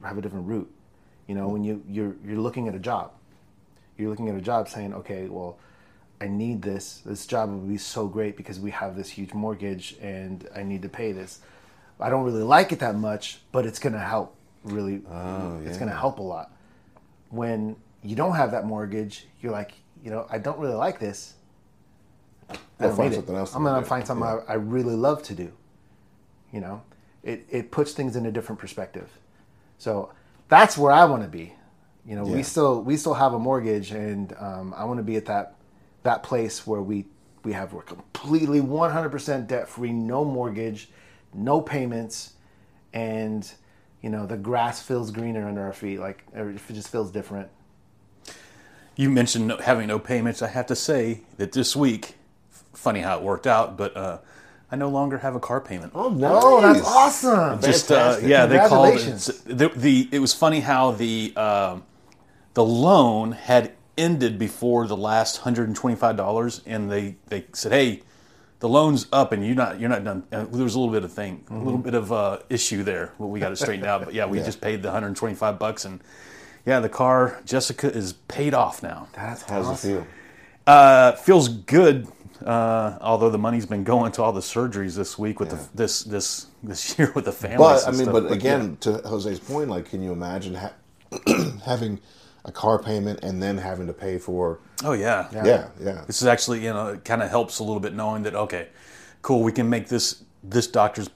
have 0.04 0.18
a 0.18 0.22
different 0.22 0.48
route. 0.48 0.72
You 1.28 1.36
know, 1.36 1.48
when 1.48 1.64
you 1.64 1.84
you're 1.88 2.16
you're 2.26 2.40
looking 2.40 2.68
at 2.68 2.76
a 2.76 2.80
job, 2.80 3.12
you're 3.98 4.10
looking 4.10 4.30
at 4.30 4.36
a 4.36 4.42
job 4.42 4.68
saying, 4.68 4.94
okay, 4.94 5.28
well, 5.28 5.58
I 6.22 6.28
need 6.28 6.62
this. 6.62 7.02
This 7.04 7.26
job 7.26 7.50
would 7.50 7.68
be 7.68 7.80
so 7.80 8.08
great 8.08 8.38
because 8.38 8.60
we 8.60 8.70
have 8.72 8.96
this 8.96 9.10
huge 9.10 9.34
mortgage 9.34 9.96
and 10.00 10.48
I 10.56 10.62
need 10.62 10.84
to 10.84 10.90
pay 10.90 11.12
this. 11.12 11.40
I 12.00 12.12
don't 12.12 12.24
really 12.24 12.44
like 12.44 12.72
it 12.72 12.80
that 12.80 12.96
much, 12.96 13.40
but 13.52 13.66
it's 13.66 13.80
going 13.80 13.94
to 13.94 14.00
help 14.00 14.36
really. 14.64 14.96
It's 14.96 15.74
yeah. 15.74 15.80
going 15.80 15.90
to 15.90 15.98
help 15.98 16.20
a 16.20 16.24
lot. 16.24 16.52
When 17.30 17.76
you 18.04 18.16
don't 18.16 18.36
have 18.36 18.52
that 18.52 18.66
mortgage, 18.66 19.26
you're 19.42 19.52
like, 19.52 19.74
you 20.04 20.12
know, 20.12 20.28
I 20.30 20.38
don't 20.38 20.60
really 20.60 20.76
like 20.76 21.00
this. 21.00 21.34
I 22.50 22.56
don't 22.80 22.96
find 22.96 23.14
it. 23.14 23.18
something 23.18 23.36
else 23.36 23.56
I'm 23.56 23.64
going 23.64 23.82
to 23.82 23.88
find 23.88 24.06
something 24.06 24.28
I, 24.28 24.40
I 24.48 24.54
really 24.56 24.96
love 24.96 25.24
to 25.24 25.34
do. 25.34 25.52
You 26.52 26.62
know, 26.62 26.84
it, 27.24 27.46
it 27.50 27.72
puts 27.72 27.94
things 27.94 28.16
in 28.16 28.28
a 28.28 28.32
different 28.32 28.60
perspective. 28.60 29.10
So 29.80 30.12
that's 30.50 30.78
where 30.78 30.92
I 30.92 31.06
want 31.06 31.24
to 31.24 31.30
be. 31.30 31.54
You 32.06 32.16
know, 32.16 32.26
we 32.26 32.44
still 32.44 32.82
we 32.82 32.98
still 32.98 33.14
have 33.14 33.34
a 33.34 33.40
mortgage, 33.40 33.92
and 33.92 34.36
um, 34.40 34.74
I 34.76 34.86
want 34.86 34.98
to 34.98 35.04
be 35.04 35.18
at 35.18 35.26
that 35.28 35.56
that 36.04 36.24
place 36.24 36.66
where 36.66 36.82
we 36.82 37.06
we 37.44 37.54
have 37.54 37.74
we're 37.74 37.82
completely 37.82 38.62
100% 38.62 39.48
debt 39.48 39.68
free, 39.68 39.92
no 39.92 40.24
mortgage, 40.24 40.90
no 41.34 41.60
payments, 41.60 42.34
and 42.94 43.52
you 44.02 44.10
know 44.10 44.26
the 44.26 44.38
grass 44.38 44.82
feels 44.82 45.12
greener 45.12 45.48
under 45.48 45.62
our 45.62 45.74
feet. 45.74 46.00
Like 46.00 46.24
it 46.34 46.60
just 46.74 46.90
feels 46.90 47.12
different. 47.12 47.50
You 48.96 49.10
mentioned 49.10 49.48
no, 49.48 49.58
having 49.58 49.88
no 49.88 50.00
payments. 50.00 50.42
I 50.42 50.48
have 50.50 50.68
to 50.68 50.76
say 50.76 51.22
that 51.38 51.52
this 51.54 51.76
week, 51.76 52.16
funny 52.74 53.00
how 53.00 53.18
it 53.18 53.24
worked 53.24 53.48
out, 53.48 53.78
but 53.78 53.96
uh, 53.96 54.20
I 54.72 54.76
no 54.76 54.90
longer 54.90 55.18
have 55.20 55.36
a 55.36 55.40
car 55.40 55.62
payment. 55.62 55.94
Oh, 55.96 56.10
nice. 56.10 56.32
Oh, 56.34 56.62
that's 56.62 56.88
awesome! 56.88 57.62
Just 57.62 57.92
uh, 57.92 58.18
yeah, 58.22 58.46
they 58.46 58.58
called 58.58 58.90
Congratulations. 58.90 59.26
the, 59.44 59.70
the. 59.70 60.10
It 60.12 60.20
was 60.20 60.34
funny 60.34 60.60
how 60.60 60.92
the 60.92 61.36
um 61.36 61.84
the 62.54 62.64
loan 62.64 63.32
had 63.32 63.74
ended 64.02 64.38
before 64.40 64.88
the 64.88 64.98
last 64.98 65.38
hundred 65.38 65.68
and 65.68 65.76
twenty 65.76 65.96
five 65.96 66.18
dollars, 66.18 66.62
and 66.66 66.92
they 66.92 67.16
they 67.28 67.46
said, 67.54 67.72
hey. 67.72 68.02
The 68.60 68.70
loan's 68.70 69.08
up, 69.12 69.32
and 69.32 69.44
you're 69.44 69.56
not. 69.56 69.80
You're 69.80 69.90
not 69.90 70.04
done. 70.04 70.22
And 70.32 70.54
there 70.54 70.64
was 70.64 70.76
a 70.76 70.80
little 70.80 70.94
bit 70.94 71.04
of 71.04 71.12
thing, 71.12 71.44
a 71.50 71.56
little 71.56 71.80
bit 71.80 71.96
of 71.96 72.12
uh, 72.12 72.38
issue 72.48 72.84
there. 72.84 73.12
Well, 73.18 73.28
we 73.28 73.40
got 73.40 73.52
it 73.52 73.56
straightened 73.56 73.88
out. 73.88 74.06
But 74.06 74.14
yeah, 74.14 74.28
we 74.28 74.38
Yeah. 74.38 74.46
just 74.46 74.62
paid 74.62 74.84
the 74.84 74.90
125 74.90 75.58
bucks, 75.58 75.84
and 75.84 76.00
yeah, 76.64 76.80
the 76.80 76.88
car 76.88 77.42
Jessica 77.44 77.92
is 77.92 78.14
paid 78.14 78.54
off 78.54 78.84
now. 78.84 79.08
That's 79.16 79.42
How's 79.42 79.66
awesome. 79.66 79.90
it 79.90 79.94
feel? 79.96 80.08
Uh, 80.68 81.14
feels 81.14 81.48
good. 81.48 82.08
Uh, 82.46 83.00
although 83.02 83.32
the 83.32 83.40
money's 83.40 83.66
been 83.66 83.84
going 83.84 84.12
to 84.12 84.22
all 84.22 84.32
the 84.32 84.42
surgeries 84.42 84.96
this 84.96 85.18
week 85.18 85.40
with 85.40 85.50
Yeah. 85.50 85.56
the, 85.58 85.70
this 85.78 86.04
this 86.04 86.46
this 86.62 87.00
year 87.00 87.12
with 87.16 87.26
the 87.26 87.32
family. 87.32 87.58
But 87.58 87.88
I 87.88 87.92
mean, 87.94 88.02
stuff. 88.02 88.14
but 88.14 88.32
again, 88.32 88.78
to 88.82 89.02
Jose's 89.04 89.40
point, 89.40 89.72
like, 89.72 89.90
can 89.90 90.04
you 90.04 90.12
imagine 90.12 90.54
ha- 90.54 90.74
having 91.66 92.00
a 92.46 92.52
car 92.52 92.80
payment 92.82 93.20
and 93.24 93.42
then 93.42 93.58
having 93.58 93.88
to 93.88 93.94
pay 93.94 94.18
for? 94.18 94.60
oh 94.84 94.94
yeah, 94.94 95.28
Yeah, 95.32 95.68
yeah. 95.80 96.04
This 96.08 96.22
is 96.22 96.28
actually 96.28 96.64
you 96.64 96.74
know 96.74 96.88
it 96.90 97.06
kind 97.06 97.22
of 97.22 97.30
helps 97.30 97.60
a 97.60 97.64
little 97.64 97.80
bit 97.80 97.94
knowing 97.94 98.24
that 98.24 98.36
okay, 98.36 98.68
cool, 99.22 99.44
we 99.44 99.52
can 99.52 99.70
make 99.70 99.88
this 99.88 100.24
this 100.44 100.68
doctor's 100.68 101.10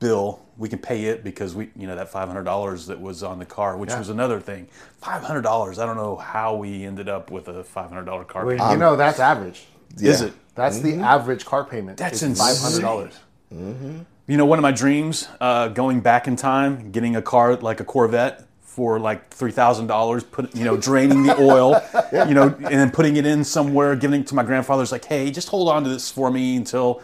bill. 0.00 0.42
We 0.58 0.68
can 0.70 0.78
pay 0.78 1.04
it 1.06 1.22
because 1.24 1.54
we 1.54 1.70
you 1.76 1.86
know 1.86 1.96
that 1.96 2.08
five 2.10 2.28
hundred 2.28 2.44
dollars 2.44 2.86
that 2.86 3.00
was 3.00 3.22
on 3.22 3.38
the 3.38 3.44
car, 3.46 3.76
which 3.76 3.90
Yeah. 3.90 3.98
was 3.98 4.08
another 4.08 4.40
thing. 4.40 4.68
Five 5.00 5.22
hundred 5.22 5.42
dollars. 5.42 5.78
I 5.78 5.86
don't 5.86 5.96
know 5.96 6.16
how 6.16 6.56
we 6.56 6.84
ended 6.84 7.08
up 7.08 7.30
with 7.30 7.48
a 7.48 7.62
five 7.64 7.88
hundred 7.90 8.04
dollar 8.06 8.24
car 8.24 8.44
Well, 8.44 8.56
payment. 8.56 8.72
you 8.72 8.78
know 8.78 8.96
that's 8.96 9.18
average. 9.20 9.66
Is 9.98 10.20
it? 10.22 10.32
That's 10.54 10.80
the 10.80 10.94
average 10.96 11.44
car 11.44 11.64
payment. 11.64 11.98
That's 11.98 12.22
is 12.22 12.38
five 12.38 12.56
hundred 12.56 12.76
insane. 12.76 12.82
dollars. 12.82 14.06
You 14.28 14.36
know, 14.36 14.44
one 14.46 14.58
of 14.58 14.62
my 14.62 14.72
dreams, 14.72 15.28
uh, 15.40 15.68
going 15.68 16.00
back 16.00 16.26
in 16.26 16.34
time, 16.36 16.90
getting 16.90 17.14
a 17.14 17.22
car 17.22 17.54
like 17.56 17.78
a 17.80 17.84
Corvette 17.84 18.45
for 18.76 19.00
like 19.00 19.30
three 19.30 19.52
thousand 19.52 19.86
dollars, 19.86 20.22
put 20.22 20.54
you 20.54 20.62
know, 20.62 20.76
draining 20.76 21.22
the 21.22 21.34
oil, 21.40 21.80
you 22.12 22.34
know, 22.34 22.48
and 22.48 22.60
then 22.60 22.90
putting 22.90 23.16
it 23.16 23.24
in 23.24 23.42
somewhere, 23.42 23.96
giving 23.96 24.20
it 24.20 24.26
to 24.26 24.34
my 24.34 24.42
grandfather's 24.42 24.92
like, 24.92 25.06
hey, 25.06 25.30
just 25.30 25.48
hold 25.48 25.70
on 25.70 25.82
to 25.82 25.88
this 25.88 26.10
for 26.10 26.30
me 26.30 26.56
until, 26.56 27.00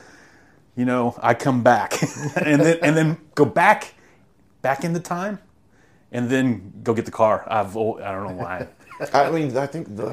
you 0.76 0.84
know, 0.84 1.18
I 1.22 1.32
come 1.32 1.62
back, 1.62 1.94
and 2.36 2.60
then 2.60 2.78
and 2.82 2.94
then 2.94 3.16
go 3.34 3.46
back, 3.46 3.94
back 4.60 4.84
into 4.84 5.00
time, 5.00 5.38
and 6.12 6.28
then 6.28 6.74
go 6.82 6.92
get 6.92 7.06
the 7.06 7.10
car. 7.10 7.42
I've 7.46 7.74
I 7.74 8.12
don't 8.12 8.36
know 8.36 8.42
why. 8.42 8.68
I 9.14 9.30
mean, 9.30 9.56
I 9.56 9.66
think 9.66 9.96
the. 9.96 10.10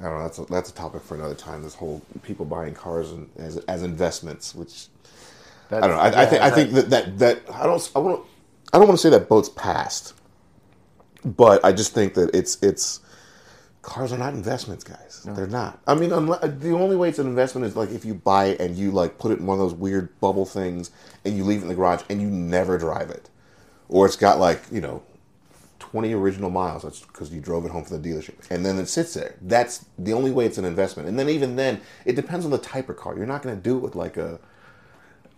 I 0.00 0.02
don't 0.02 0.18
know. 0.18 0.22
That's 0.22 0.38
a, 0.38 0.44
that's 0.44 0.68
a 0.68 0.74
topic 0.74 1.02
for 1.02 1.14
another 1.14 1.34
time. 1.34 1.62
This 1.62 1.74
whole 1.74 2.02
people 2.22 2.44
buying 2.44 2.74
cars 2.74 3.10
and, 3.10 3.30
as 3.38 3.56
as 3.56 3.82
investments, 3.82 4.54
which 4.54 4.88
I 5.70 5.80
don't 5.80 5.90
know. 5.90 5.96
I, 5.96 6.24
I 6.24 6.26
think 6.26 6.42
I 6.42 6.50
think 6.50 6.72
that, 6.72 6.90
that 6.90 7.18
that 7.20 7.40
I 7.50 7.64
don't 7.64 7.90
I 7.96 8.00
want 8.00 8.26
I 8.74 8.76
don't 8.76 8.86
want 8.86 9.00
to 9.00 9.02
say 9.02 9.08
that 9.16 9.30
boat's 9.30 9.48
past, 9.48 10.12
but 11.24 11.64
I 11.64 11.72
just 11.72 11.92
think 11.92 12.14
that 12.14 12.34
it's 12.34 12.62
it's 12.62 13.00
cars 13.82 14.12
are 14.12 14.18
not 14.18 14.34
investments, 14.34 14.84
guys. 14.84 15.22
They're 15.24 15.46
not. 15.46 15.80
I 15.86 15.94
mean, 15.94 16.12
unless, 16.12 16.40
the 16.58 16.72
only 16.72 16.96
way 16.96 17.08
it's 17.08 17.18
an 17.18 17.26
investment 17.26 17.66
is 17.66 17.76
like 17.76 17.90
if 17.90 18.04
you 18.04 18.14
buy 18.14 18.46
it 18.46 18.60
and 18.60 18.76
you 18.76 18.90
like 18.90 19.18
put 19.18 19.32
it 19.32 19.38
in 19.38 19.46
one 19.46 19.58
of 19.58 19.60
those 19.60 19.74
weird 19.74 20.18
bubble 20.20 20.46
things 20.46 20.90
and 21.24 21.36
you 21.36 21.44
leave 21.44 21.60
it 21.60 21.62
in 21.62 21.68
the 21.68 21.74
garage 21.74 22.02
and 22.08 22.20
you 22.20 22.28
never 22.28 22.78
drive 22.78 23.10
it, 23.10 23.30
or 23.88 24.06
it's 24.06 24.16
got 24.16 24.38
like 24.38 24.62
you 24.70 24.80
know. 24.80 25.02
20 25.78 26.12
original 26.14 26.50
miles 26.50 26.82
that's 26.82 27.00
because 27.00 27.32
you 27.32 27.40
drove 27.40 27.64
it 27.64 27.70
home 27.70 27.84
from 27.84 28.00
the 28.00 28.08
dealership 28.08 28.34
and 28.50 28.66
then 28.66 28.78
it 28.78 28.86
sits 28.86 29.14
there 29.14 29.36
that's 29.42 29.84
the 29.98 30.12
only 30.12 30.32
way 30.32 30.44
it's 30.44 30.58
an 30.58 30.64
investment 30.64 31.08
and 31.08 31.16
then 31.16 31.28
even 31.28 31.54
then 31.54 31.80
it 32.04 32.16
depends 32.16 32.44
on 32.44 32.50
the 32.50 32.58
type 32.58 32.88
of 32.88 32.96
car 32.96 33.16
you're 33.16 33.26
not 33.26 33.42
going 33.42 33.54
to 33.54 33.62
do 33.62 33.76
it 33.76 33.80
with 33.80 33.94
like 33.94 34.16
a 34.16 34.40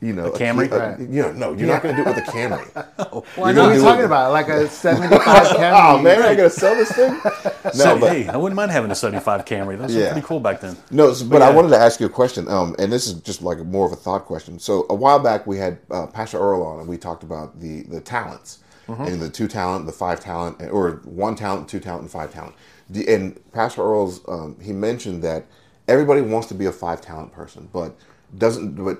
you 0.00 0.12
know 0.12 0.26
a 0.26 0.38
Camry? 0.38 0.68
Kia- 0.68 0.78
Right. 0.78 1.00
you 1.00 1.22
know, 1.22 1.32
no 1.32 1.52
you're 1.54 1.66
not 1.68 1.82
going 1.82 1.96
to 1.96 2.02
do 2.04 2.08
it 2.10 2.14
with 2.16 2.28
a 2.28 2.30
Camry 2.30 2.64
Well, 3.36 3.46
You're 3.46 3.54
know 3.54 3.62
what 3.62 3.68
you're 3.68 3.74
do 3.76 3.82
talking 3.82 4.02
it- 4.02 4.04
about, 4.06 4.32
like 4.32 4.48
a 4.48 4.68
seventy-five 4.84 5.46
Camry. 5.48 5.94
oh 5.98 6.02
man 6.02 6.22
i 6.22 6.34
gotta 6.34 6.50
sell 6.50 6.74
this 6.74 6.92
thing 6.92 7.12
no 7.64 7.70
So, 7.72 7.98
but 7.98 8.12
hey, 8.12 8.28
I 8.28 8.36
wouldn't 8.36 8.56
mind 8.56 8.70
having 8.72 8.90
a 8.90 8.94
'75 8.94 9.44
Camry. 9.44 9.78
Those 9.78 9.94
were 9.94 10.00
Yeah. 10.02 10.12
pretty 10.12 10.26
cool 10.26 10.40
back 10.40 10.60
then. 10.60 10.76
No, 10.90 11.10
s- 11.10 11.22
but 11.22 11.40
I 11.42 11.50
wanted 11.50 11.70
to 11.70 11.78
ask 11.78 11.98
you 12.00 12.06
a 12.06 12.10
question, 12.10 12.46
um, 12.48 12.76
and 12.78 12.92
this 12.92 13.06
is 13.06 13.14
just 13.22 13.40
like 13.42 13.58
more 13.64 13.86
of 13.86 13.92
a 13.92 13.96
thought 13.96 14.24
question. 14.26 14.58
So 14.58 14.86
a 14.90 14.94
while 14.94 15.18
back, 15.18 15.46
we 15.46 15.56
had 15.58 15.78
uh, 15.90 16.06
Pastor 16.06 16.38
Earl 16.38 16.62
on, 16.62 16.80
and 16.80 16.88
we 16.88 16.96
talked 16.98 17.22
about 17.22 17.58
the 17.60 17.82
the 17.84 18.00
talents 18.00 18.58
and 18.88 19.20
the 19.20 19.28
two 19.28 19.48
talent, 19.48 19.84
the 19.86 19.92
five 19.92 20.20
talent, 20.20 20.62
or 20.70 21.00
one 21.04 21.34
talent, 21.34 21.68
two 21.68 21.80
talent, 21.80 22.02
and 22.02 22.10
five 22.10 22.32
talent. 22.32 22.54
The, 22.88 23.12
and 23.12 23.40
Pastor 23.52 23.82
Earls, 23.82 24.20
um, 24.28 24.56
he 24.62 24.72
mentioned 24.72 25.22
that 25.24 25.44
everybody 25.88 26.20
wants 26.20 26.46
to 26.48 26.54
be 26.54 26.66
a 26.66 26.72
five 26.72 27.00
talent 27.00 27.32
person, 27.32 27.68
but 27.72 27.96
doesn't. 28.38 28.76
But 28.82 28.98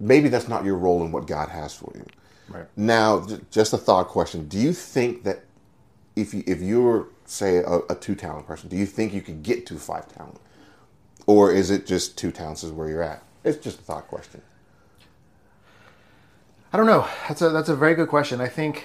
maybe 0.00 0.28
that's 0.28 0.48
not 0.48 0.64
your 0.64 0.76
role 0.76 1.04
in 1.04 1.12
what 1.12 1.26
God 1.26 1.48
has 1.48 1.74
for 1.74 1.92
you. 1.94 2.04
Right. 2.48 2.66
Now, 2.76 3.26
just 3.50 3.72
a 3.72 3.78
thought 3.78 4.08
question: 4.08 4.48
Do 4.48 4.58
you 4.58 4.72
think 4.72 5.24
that 5.24 5.44
if 6.14 6.32
you 6.34 6.42
if 6.46 6.60
you're 6.60 7.08
say 7.24 7.58
a, 7.58 7.80
a 7.90 7.94
two 7.94 8.14
talent 8.14 8.46
person, 8.46 8.68
do 8.68 8.76
you 8.76 8.86
think 8.86 9.12
you 9.12 9.22
could 9.22 9.42
get 9.42 9.66
to 9.66 9.76
five 9.76 10.12
talent, 10.14 10.40
or 11.26 11.52
is 11.52 11.70
it 11.70 11.86
just 11.86 12.16
two 12.16 12.30
talents 12.30 12.64
is 12.64 12.72
where 12.72 12.88
you're 12.88 13.02
at? 13.02 13.22
It's 13.44 13.58
just 13.58 13.80
a 13.80 13.82
thought 13.82 14.08
question. 14.08 14.42
I 16.72 16.76
don't 16.76 16.86
know. 16.86 17.06
That's 17.28 17.42
a 17.42 17.50
that's 17.50 17.68
a 17.68 17.76
very 17.76 17.94
good 17.94 18.08
question. 18.08 18.40
I 18.40 18.48
think 18.48 18.84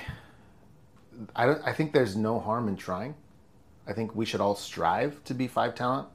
I 1.36 1.46
don't 1.46 1.62
I 1.66 1.74
think 1.74 1.94
there's 1.94 2.16
no 2.16 2.40
harm 2.40 2.68
in 2.68 2.78
trying. 2.78 3.16
I 3.88 3.94
think 3.94 4.16
we 4.16 4.26
should 4.26 4.42
all 4.42 4.56
strive 4.56 5.24
to 5.26 5.34
be 5.34 5.48
five 5.48 5.76
talent, 5.76 6.08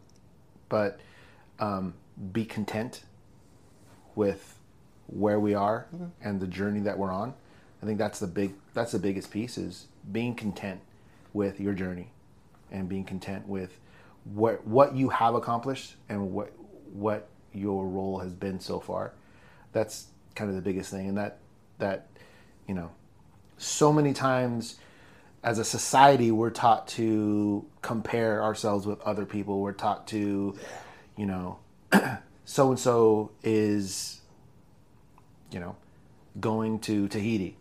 but 0.69 1.01
um, 1.59 1.95
be 2.33 2.45
content 2.45 3.03
with 4.17 4.59
where 5.07 5.39
we 5.39 5.55
are 5.55 5.87
mm-hmm. 5.95 6.07
and 6.21 6.41
the 6.41 6.47
journey 6.47 6.81
that 6.81 6.99
we're 6.99 7.13
on. 7.13 7.35
I 7.83 7.87
think 7.87 7.99
that's 7.99 8.19
the 8.19 8.27
big 8.27 8.55
that's 8.75 8.93
the 8.93 8.99
biggest 8.99 9.31
piece 9.31 9.57
is 9.59 9.87
being 10.11 10.35
content 10.35 10.81
with 11.33 11.61
your 11.61 11.75
journey 11.75 12.11
and 12.73 12.89
being 12.89 13.05
content 13.05 13.47
with 13.47 13.79
what 14.25 14.67
what 14.67 14.97
you 14.97 15.11
have 15.11 15.35
accomplished 15.35 15.95
and 16.09 16.33
what 16.33 16.53
what 16.93 17.29
your 17.53 17.87
role 17.87 18.19
has 18.19 18.33
been 18.33 18.59
so 18.59 18.81
far. 18.81 19.13
That's 19.73 20.07
kind 20.35 20.51
of 20.51 20.57
the 20.57 20.63
biggest 20.63 20.91
thing 20.91 21.09
and 21.09 21.19
that 21.19 21.39
that 21.79 22.09
you 22.67 22.75
know 22.75 22.91
so 23.59 23.93
many 23.93 24.13
times 24.13 24.77
as 25.43 25.59
a 25.59 25.65
society 25.65 26.31
we're 26.31 26.51
taught 26.51 26.89
to 26.89 27.65
compare 27.83 28.43
ourselves 28.43 28.87
with 28.87 29.01
other 29.01 29.25
people 29.25 29.61
we're 29.61 29.73
taught 29.73 30.07
to 30.07 30.59
you 31.17 31.27
know 31.27 31.59
so 32.47 32.71
and 32.71 32.79
so 32.79 33.33
is 33.43 34.23
you 35.51 35.61
know 35.61 35.77
going 36.41 36.79
to 36.81 37.09
Tahiti 37.09 37.59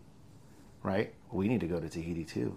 right? 0.86 1.12
We 1.32 1.48
need 1.48 1.60
to 1.60 1.66
go 1.66 1.80
to 1.80 1.88
Tahiti 1.88 2.24
too. 2.24 2.56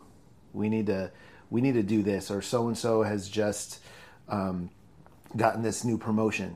We 0.54 0.70
need 0.70 0.86
to 0.86 1.12
we 1.50 1.62
need 1.62 1.74
to 1.74 1.84
do 1.84 2.04
this 2.04 2.30
or 2.30 2.44
so 2.44 2.68
and 2.68 2.78
so 2.78 3.02
has 3.02 3.28
just 3.28 3.82
um, 4.30 4.70
gotten 5.36 5.64
this 5.64 5.84
new 5.84 5.98
promotion. 5.98 6.56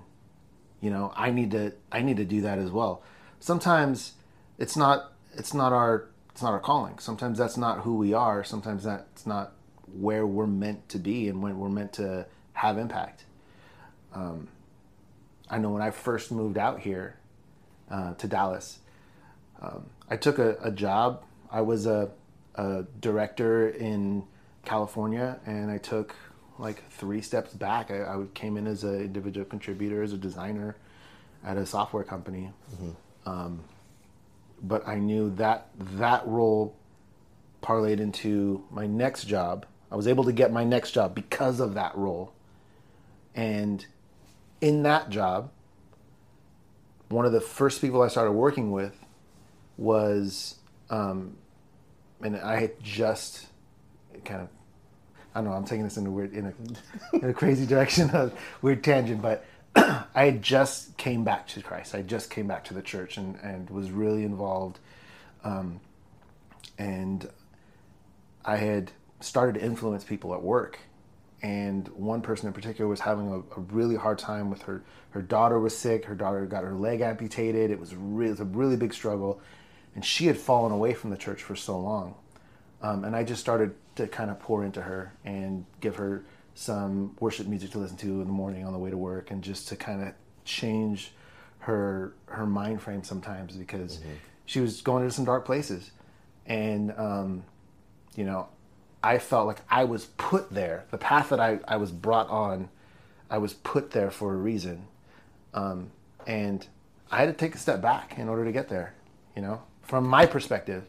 You 0.79 0.91
know 0.91 1.13
i 1.15 1.31
need 1.31 1.51
to 1.51 1.71
i 1.93 2.01
need 2.01 2.17
to 2.17 2.25
do 2.25 2.41
that 2.41 2.59
as 2.59 2.69
well. 2.69 3.01
Sometimes 3.39 4.13
it's 4.57 4.77
not 4.77 5.13
it's 5.35 5.53
not 5.53 5.73
our 5.73 6.09
it's 6.31 6.41
not 6.41 6.51
our 6.51 6.59
calling. 6.59 6.99
Sometimes 6.99 7.37
that's 7.37 7.57
not 7.57 7.79
who 7.79 7.97
we 7.97 8.13
are. 8.13 8.43
Sometimes 8.43 8.83
that's 8.83 9.25
not 9.25 9.53
where 9.99 10.25
we're 10.27 10.47
meant 10.47 10.89
to 10.89 10.99
be 10.99 11.27
and 11.27 11.41
when 11.41 11.57
we're 11.57 11.69
meant 11.69 11.93
to 11.93 12.25
have 12.53 12.77
impact. 12.77 13.25
Um, 14.13 14.49
i 15.49 15.57
know 15.57 15.69
when 15.69 15.81
i 15.81 15.91
first 15.91 16.31
moved 16.31 16.57
out 16.57 16.79
here 16.79 17.17
uh, 17.91 18.13
to 18.15 18.27
dallas 18.27 18.79
um, 19.61 19.85
i 20.09 20.17
took 20.17 20.39
a, 20.39 20.57
a 20.61 20.71
job 20.71 21.23
i 21.51 21.61
was 21.61 21.85
a, 21.85 22.09
a 22.55 22.83
director 23.01 23.69
in 23.69 24.23
california 24.65 25.39
and 25.45 25.69
i 25.71 25.77
took 25.77 26.15
like 26.59 26.89
three 26.91 27.21
steps 27.21 27.53
back 27.53 27.91
i, 27.91 28.03
I 28.03 28.23
came 28.33 28.57
in 28.57 28.67
as 28.67 28.83
an 28.83 29.01
individual 29.01 29.45
contributor 29.45 30.03
as 30.03 30.13
a 30.13 30.17
designer 30.17 30.75
at 31.43 31.57
a 31.57 31.65
software 31.65 32.03
company 32.03 32.51
um, 33.25 33.63
but 34.63 34.87
I 34.87 34.95
knew 34.95 35.29
that 35.35 35.67
that 35.77 36.25
role 36.25 36.75
parlayed 37.61 37.99
into 37.99 38.63
my 38.71 38.87
next 38.87 39.25
job. 39.25 39.65
I 39.91 39.95
was 39.95 40.07
able 40.07 40.23
to 40.23 40.31
get 40.31 40.51
my 40.51 40.63
next 40.63 40.91
job 40.91 41.13
because 41.13 41.59
of 41.59 41.73
that 41.75 41.95
role. 41.97 42.33
And 43.35 43.85
in 44.63 44.83
that 44.83 45.09
job, 45.09 45.51
one 47.09 47.25
of 47.25 47.33
the 47.33 47.41
first 47.41 47.81
people 47.81 48.01
I 48.01 48.07
started 48.07 48.31
working 48.31 48.71
with 48.71 48.97
was, 49.75 50.55
um, 50.89 51.35
and 52.21 52.37
I 52.37 52.61
had 52.61 52.81
just 52.81 53.47
kind 54.23 54.39
of, 54.39 54.47
I 55.35 55.41
don't 55.41 55.49
know, 55.49 55.51
I'm 55.51 55.65
taking 55.65 55.83
this 55.83 55.97
in 55.97 56.07
a 56.07 56.11
weird, 56.11 56.31
in 56.33 56.45
a, 56.45 57.17
in 57.17 57.29
a 57.29 57.33
crazy 57.33 57.65
direction, 57.65 58.09
a 58.11 58.31
weird 58.61 58.85
tangent, 58.85 59.21
but 59.21 59.43
I 59.75 60.07
had 60.23 60.41
just 60.41 60.95
came 60.95 61.25
back 61.25 61.45
to 61.49 61.61
Christ. 61.61 61.93
I 61.93 62.01
just 62.01 62.29
came 62.29 62.47
back 62.47 62.63
to 62.65 62.73
the 62.73 62.81
church 62.81 63.17
and, 63.17 63.37
and 63.43 63.69
was 63.69 63.91
really 63.91 64.23
involved. 64.23 64.79
Um, 65.43 65.81
and 66.77 67.29
I 68.45 68.55
had 68.55 68.93
started 69.19 69.59
to 69.59 69.65
influence 69.65 70.05
people 70.05 70.33
at 70.33 70.41
work. 70.41 70.79
And 71.43 71.87
one 71.89 72.21
person 72.21 72.47
in 72.47 72.53
particular 72.53 72.89
was 72.89 73.01
having 73.01 73.27
a, 73.27 73.59
a 73.59 73.61
really 73.71 73.95
hard 73.95 74.17
time 74.17 74.49
with 74.49 74.63
her. 74.63 74.83
Her 75.11 75.21
daughter 75.21 75.59
was 75.59 75.77
sick. 75.77 76.05
Her 76.05 76.15
daughter 76.15 76.45
got 76.45 76.63
her 76.63 76.73
leg 76.73 77.01
amputated. 77.01 77.69
It 77.69 77.79
was, 77.79 77.93
really, 77.95 78.29
it 78.29 78.31
was 78.31 78.39
a 78.39 78.45
really 78.45 78.77
big 78.77 78.93
struggle. 78.93 79.41
And 79.93 80.03
she 80.03 80.25
had 80.25 80.37
fallen 80.37 80.71
away 80.71 80.93
from 80.93 81.09
the 81.09 81.17
church 81.17 81.43
for 81.43 81.55
so 81.55 81.77
long. 81.77 82.15
Um, 82.81 83.03
and 83.03 83.15
I 83.15 83.23
just 83.23 83.41
started 83.41 83.75
to 83.95 84.07
kind 84.07 84.31
of 84.31 84.39
pour 84.39 84.63
into 84.65 84.81
her 84.81 85.13
and 85.23 85.65
give 85.81 85.97
her 85.97 86.23
some 86.55 87.15
worship 87.19 87.47
music 87.47 87.71
to 87.71 87.79
listen 87.79 87.97
to 87.97 88.07
in 88.21 88.27
the 88.27 88.33
morning 88.33 88.65
on 88.65 88.73
the 88.73 88.79
way 88.79 88.89
to 88.89 88.97
work, 88.97 89.31
and 89.31 89.43
just 89.43 89.67
to 89.69 89.75
kind 89.75 90.01
of 90.01 90.13
change 90.45 91.11
her 91.59 92.13
her 92.25 92.45
mind 92.45 92.81
frame 92.81 93.03
sometimes 93.03 93.55
because 93.55 93.99
she 94.45 94.59
was 94.59 94.81
going 94.81 95.03
into 95.03 95.15
some 95.15 95.25
dark 95.25 95.45
places, 95.45 95.91
and 96.45 96.93
um, 96.97 97.43
you 98.15 98.25
know, 98.25 98.49
I 99.03 99.17
felt 99.17 99.47
like 99.47 99.59
I 99.69 99.83
was 99.83 100.05
put 100.17 100.49
there. 100.49 100.85
The 100.91 100.97
path 100.97 101.29
that 101.29 101.39
I, 101.39 101.59
I 101.67 101.75
was 101.75 101.91
brought 101.91 102.29
on, 102.29 102.69
I 103.29 103.37
was 103.37 103.53
put 103.53 103.91
there 103.91 104.09
for 104.09 104.33
a 104.33 104.37
reason, 104.37 104.87
um, 105.53 105.91
and 106.25 106.65
I 107.11 107.17
had 107.17 107.25
to 107.25 107.33
take 107.33 107.53
a 107.53 107.57
step 107.57 107.81
back 107.81 108.17
in 108.17 108.29
order 108.29 108.45
to 108.45 108.51
get 108.51 108.69
there. 108.69 108.93
You 109.35 109.41
know, 109.41 109.61
from 109.81 110.07
my 110.07 110.25
perspective, 110.25 110.85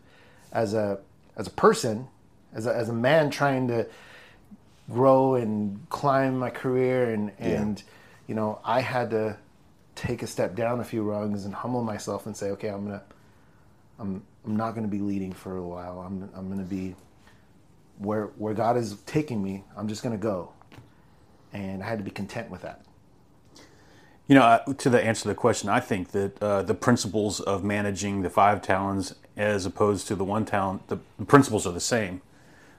as 0.52 0.74
a 0.74 1.00
as 1.36 1.48
a 1.48 1.50
person, 1.50 2.06
as 2.54 2.66
a, 2.66 2.74
as 2.74 2.88
a 2.88 2.92
man 2.92 3.30
trying 3.30 3.66
to 3.68 3.86
grow 4.90 5.34
and 5.34 5.88
climb 5.88 6.38
my 6.38 6.50
career 6.50 7.10
and 7.10 7.32
and 7.38 7.82
you 8.26 8.34
know 8.34 8.60
I 8.64 8.80
had 8.80 9.10
to 9.10 9.36
take 9.94 10.22
a 10.22 10.26
step 10.26 10.54
down 10.54 10.80
a 10.80 10.84
few 10.84 11.02
rungs 11.02 11.44
and 11.44 11.54
humble 11.54 11.82
myself 11.82 12.26
and 12.26 12.36
say 12.36 12.50
okay 12.50 12.68
I'm 12.68 12.84
gonna 12.84 13.02
I'm 13.98 14.22
I'm 14.44 14.56
not 14.56 14.74
gonna 14.74 14.88
be 14.88 14.98
leading 14.98 15.32
for 15.32 15.56
a 15.56 15.62
while 15.66 16.00
I'm 16.00 16.28
I'm 16.34 16.50
gonna 16.50 16.62
be 16.64 16.94
where 17.98 18.26
where 18.38 18.54
God 18.54 18.76
is 18.76 18.96
taking 19.06 19.42
me 19.42 19.64
I'm 19.76 19.88
just 19.88 20.02
gonna 20.02 20.16
go 20.18 20.52
and 21.52 21.82
I 21.82 21.86
had 21.88 21.98
to 21.98 22.04
be 22.04 22.10
content 22.10 22.50
with 22.50 22.62
that 22.62 22.82
You 24.28 24.36
know, 24.36 24.60
to 24.78 24.90
the 24.90 25.04
answer 25.04 25.22
to 25.24 25.28
the 25.28 25.34
question, 25.34 25.68
I 25.68 25.80
think 25.80 26.12
that 26.12 26.42
uh, 26.42 26.62
the 26.62 26.74
principles 26.74 27.40
of 27.40 27.62
managing 27.64 28.22
the 28.22 28.30
five 28.30 28.62
talents 28.62 29.14
as 29.36 29.66
opposed 29.66 30.08
to 30.08 30.16
the 30.16 30.24
one 30.24 30.46
talent, 30.46 30.88
the, 30.88 30.98
the 31.18 31.26
principles 31.26 31.66
are 31.66 31.72
the 31.72 31.80
same. 31.80 32.22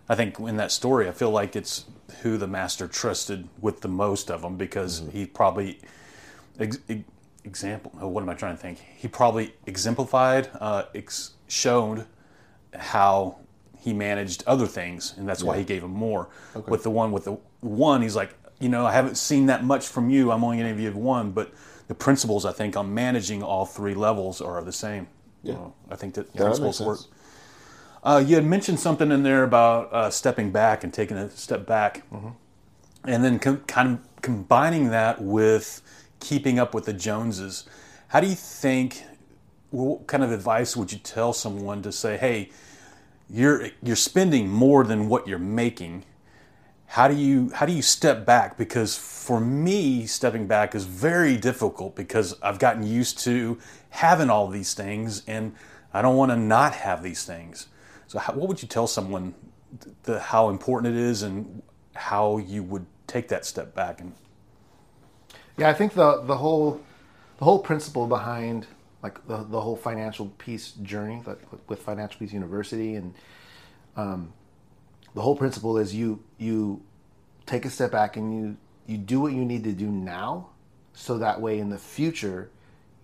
I 0.10 0.15
think 0.15 0.39
in 0.39 0.58
that 0.58 0.71
story, 0.71 1.08
I 1.08 1.12
feel 1.12 1.32
like 1.32 1.56
it's 1.56 1.86
who 2.23 2.38
the 2.38 2.47
master 2.47 2.88
trusted 2.88 3.47
with 3.62 3.82
the 3.82 3.88
most 3.89 4.32
of 4.32 4.41
them 4.43 4.58
because 4.58 5.04
he 5.13 5.25
probably 5.28 5.80
ex- 6.60 6.80
ex- 6.89 7.04
example. 7.43 7.91
oh, 8.01 8.08
What 8.10 8.23
am 8.23 8.30
I 8.30 8.36
trying 8.36 8.56
to 8.58 8.62
think? 8.62 8.80
He 8.97 9.08
probably 9.08 9.54
exemplified, 9.67 10.49
uh, 10.60 10.84
ex- 10.95 11.34
showed 11.47 12.08
how 12.73 13.38
he 13.86 13.93
managed 13.93 14.43
other 14.48 14.65
things, 14.65 15.13
and 15.15 15.30
that's 15.30 15.43
why 15.43 15.58
he 15.60 15.63
gave 15.63 15.84
him 15.84 15.91
more. 15.91 16.28
With 16.67 16.82
the 16.82 16.89
one 16.89 17.12
with 17.12 17.26
the 17.26 17.38
one, 17.62 18.02
he's 18.02 18.15
like, 18.15 18.34
you 18.60 18.67
know, 18.67 18.84
I 18.84 18.91
haven't 18.91 19.15
seen 19.15 19.45
that 19.45 19.63
much 19.63 19.88
from 19.88 20.10
you. 20.10 20.32
I'm 20.32 20.43
only 20.43 20.58
going 20.58 20.76
to 20.76 20.82
give 20.82 20.95
you 20.95 21.00
one, 21.00 21.30
but 21.32 21.54
the 21.88 21.93
principles 21.93 22.45
I 22.45 22.52
think 22.52 22.76
on 22.76 22.91
managing 22.95 23.43
all 23.43 23.63
three 23.67 23.93
levels 23.93 24.41
are 24.41 24.63
the 24.63 24.71
same. 24.71 25.08
Yeah. 25.43 25.67
I 25.91 25.95
think 25.95 26.15
that 26.15 26.26
Yeah, 26.34 26.39
that 26.41 26.45
principles 26.45 26.82
work. 26.82 27.00
Uh, 28.04 28.24
you 28.26 28.34
had 28.36 28.45
mentioned 28.45 28.80
something 28.80 29.12
in 29.12 29.21
there 29.21 29.43
about 29.43 29.93
uh, 29.93 30.10
stepping 30.10 30.50
back 30.52 30.84
and 30.84 30.91
taking 30.91 31.17
a 31.17 31.30
step 31.30 31.67
back, 31.67 32.02
and 33.04 33.24
then 33.24 33.38
com- 33.38 33.63
kind 33.67 33.88
of 33.93 34.21
combining 34.24 34.89
that 34.89 35.21
with 35.21 35.82
keeping 36.19 36.58
up 36.58 36.74
with 36.74 36.86
the 36.86 36.93
Joneses. 36.93 37.65
How 38.08 38.19
do 38.19 38.26
you 38.28 38.36
think? 38.36 39.04
What 39.69 40.08
kind 40.08 40.24
of 40.24 40.32
advice 40.32 40.76
would 40.78 40.91
you 40.91 41.00
tell 41.00 41.34
someone 41.34 41.82
to 41.82 41.91
say, 41.91 42.17
"Hey, 42.17 42.50
you're 43.29 43.69
you're 43.81 43.95
spending 43.95 44.49
more 44.49 44.83
than 44.83 45.09
what 45.09 45.27
you're 45.27 45.39
making"? 45.39 46.05
How 46.88 47.07
do 47.07 47.15
you 47.15 47.49
how 47.53 47.65
do 47.65 47.73
you 47.73 47.81
step 47.81 48.25
back? 48.25 48.57
Because 48.57 48.95
for 48.97 49.39
me, 49.39 50.05
stepping 50.05 50.47
back 50.47 50.75
is 50.75 50.85
very 50.85 51.35
difficult 51.38 51.95
because 51.95 52.35
I've 52.41 52.59
gotten 52.59 52.83
used 52.83 53.19
to 53.19 53.57
having 53.89 54.29
all 54.29 54.47
these 54.47 54.73
things, 54.73 55.23
and 55.27 55.55
I 55.93 56.01
don't 56.01 56.15
want 56.15 56.31
to 56.31 56.38
not 56.38 56.73
have 56.73 57.01
these 57.01 57.25
things. 57.25 57.67
So, 58.07 58.19
how, 58.19 58.33
what 58.33 58.47
would 58.47 58.61
you 58.61 58.67
tell 58.67 58.88
someone 58.88 59.33
the, 60.03 60.19
how 60.19 60.49
important 60.49 60.95
it 60.95 61.01
is, 61.01 61.23
and 61.23 61.63
how 61.95 62.38
you 62.38 62.61
would 62.63 62.85
take 63.07 63.27
that 63.29 63.45
step 63.45 63.73
back? 63.73 63.99
And 63.99 64.13
Yeah, 65.57 65.69
I 65.69 65.73
think 65.73 65.93
the 65.93 66.21
the 66.21 66.38
whole 66.38 66.81
the 67.39 67.45
whole 67.45 67.59
principle 67.59 68.07
behind 68.07 68.67
like 69.05 69.27
the, 69.27 69.37
the 69.43 69.61
whole 69.61 69.75
financial 69.75 70.27
peace 70.39 70.71
journey 70.81 71.21
with 71.67 71.79
Financial 71.79 72.17
Peace 72.19 72.33
University 72.33 72.95
and 72.95 73.13
um, 73.95 74.33
the 75.13 75.21
whole 75.21 75.35
principle 75.35 75.77
is 75.77 75.93
you 75.93 76.23
you 76.39 76.81
take 77.45 77.65
a 77.65 77.69
step 77.69 77.91
back 77.91 78.17
and 78.17 78.33
you 78.35 78.57
you 78.87 78.97
do 78.97 79.19
what 79.19 79.31
you 79.33 79.45
need 79.45 79.63
to 79.63 79.71
do 79.71 79.87
now, 79.87 80.49
so 80.93 81.19
that 81.19 81.39
way 81.39 81.59
in 81.59 81.69
the 81.69 81.77
future 81.77 82.49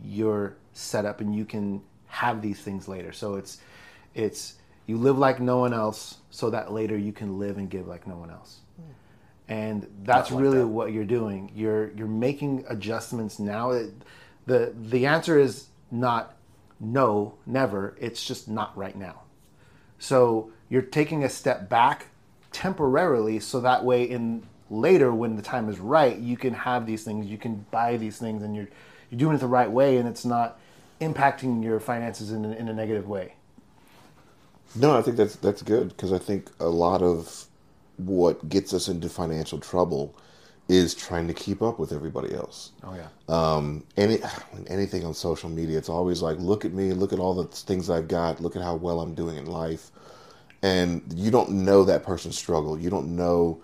you're 0.04 0.58
set 0.74 1.06
up 1.06 1.22
and 1.22 1.36
you 1.36 1.46
can 1.46 1.82
have 2.08 2.42
these 2.42 2.60
things 2.60 2.88
later. 2.88 3.12
So 3.12 3.36
it's 3.36 3.62
it's 4.16 4.56
you 4.88 4.98
live 4.98 5.20
like 5.20 5.40
no 5.40 5.60
one 5.60 5.74
else, 5.74 6.18
so 6.32 6.50
that 6.50 6.72
later 6.72 6.98
you 6.98 7.14
can 7.14 7.38
live 7.38 7.58
and 7.58 7.70
give 7.70 7.88
like 7.88 8.08
no 8.08 8.18
one 8.18 8.32
else. 8.32 8.60
And 9.48 9.88
that's 10.04 10.32
like 10.32 10.42
really 10.42 10.60
that. 10.60 10.68
what 10.68 10.94
you're 10.94 11.12
doing. 11.20 11.52
You're 11.56 11.92
you're 11.92 12.08
making 12.08 12.66
adjustments 12.68 13.38
now. 13.40 13.72
It, 13.72 13.92
the 14.48 14.74
the 14.76 15.06
answer 15.06 15.40
is 15.40 15.68
not 15.92 16.36
no, 16.80 17.36
never. 17.46 17.96
It's 18.00 18.26
just 18.26 18.48
not 18.48 18.76
right 18.76 18.96
now. 18.96 19.22
So 20.00 20.52
you're 20.68 20.82
taking 20.82 21.24
a 21.24 21.30
step 21.30 21.70
back 21.70 22.08
temporarily, 22.52 23.40
so 23.40 23.62
that 23.62 23.86
way 23.86 24.04
in 24.04 24.44
later 24.70 25.14
when 25.14 25.36
the 25.36 25.42
time 25.42 25.70
is 25.70 25.80
right, 25.80 26.18
you 26.18 26.38
can 26.38 26.54
have 26.54 26.88
these 26.88 27.04
things, 27.04 27.28
you 27.28 27.38
can 27.38 27.66
buy 27.70 27.98
these 27.98 28.18
things, 28.18 28.42
and 28.42 28.56
you're 28.56 28.68
you're 29.10 29.20
doing 29.20 29.36
it 29.36 29.40
the 29.40 29.48
right 29.48 29.70
way, 29.70 29.98
and 29.98 30.08
it's 30.08 30.26
not 30.26 30.60
impacting 31.00 31.64
your 31.64 31.80
finances 31.80 32.32
in 32.32 32.46
a, 32.46 32.52
in 32.54 32.68
a 32.68 32.74
negative 32.74 33.08
way. 33.08 33.34
No, 34.76 34.98
I 34.98 35.02
think 35.02 35.18
that's 35.18 35.36
that's 35.36 35.62
good 35.62 35.90
because 35.90 36.12
I 36.12 36.18
think 36.18 36.50
a 36.60 36.70
lot 36.70 37.02
of 37.02 37.46
what 37.98 38.50
gets 38.50 38.74
us 38.74 38.88
into 38.88 39.10
financial 39.10 39.60
trouble 39.60 40.16
is 40.68 40.96
trying 40.96 41.28
to 41.28 41.34
keep 41.34 41.62
up 41.62 41.80
with 41.80 41.92
everybody 41.92 42.34
else. 42.34 42.72
Oh 42.84 42.96
yeah. 42.96 43.08
Um, 43.28 43.84
any 43.98 44.20
anything 44.68 45.04
on 45.06 45.14
social 45.14 45.50
media, 45.50 45.78
it's 45.78 45.90
always 45.90 46.22
like, 46.22 46.38
look 46.40 46.66
at 46.66 46.74
me, 46.74 46.94
look 46.94 47.12
at 47.14 47.20
all 47.20 47.34
the 47.34 47.46
things 47.46 47.90
I've 47.90 48.08
got, 48.08 48.42
look 48.42 48.56
at 48.56 48.62
how 48.62 48.76
well 48.76 49.02
I'm 49.02 49.14
doing 49.14 49.38
in 49.38 49.46
life, 49.46 49.92
and 50.62 51.02
you 51.16 51.32
don't 51.32 51.50
know 51.50 51.84
that 51.84 52.04
person's 52.04 52.38
struggle. 52.38 52.80
You 52.80 52.90
don't 52.90 53.16
know 53.16 53.62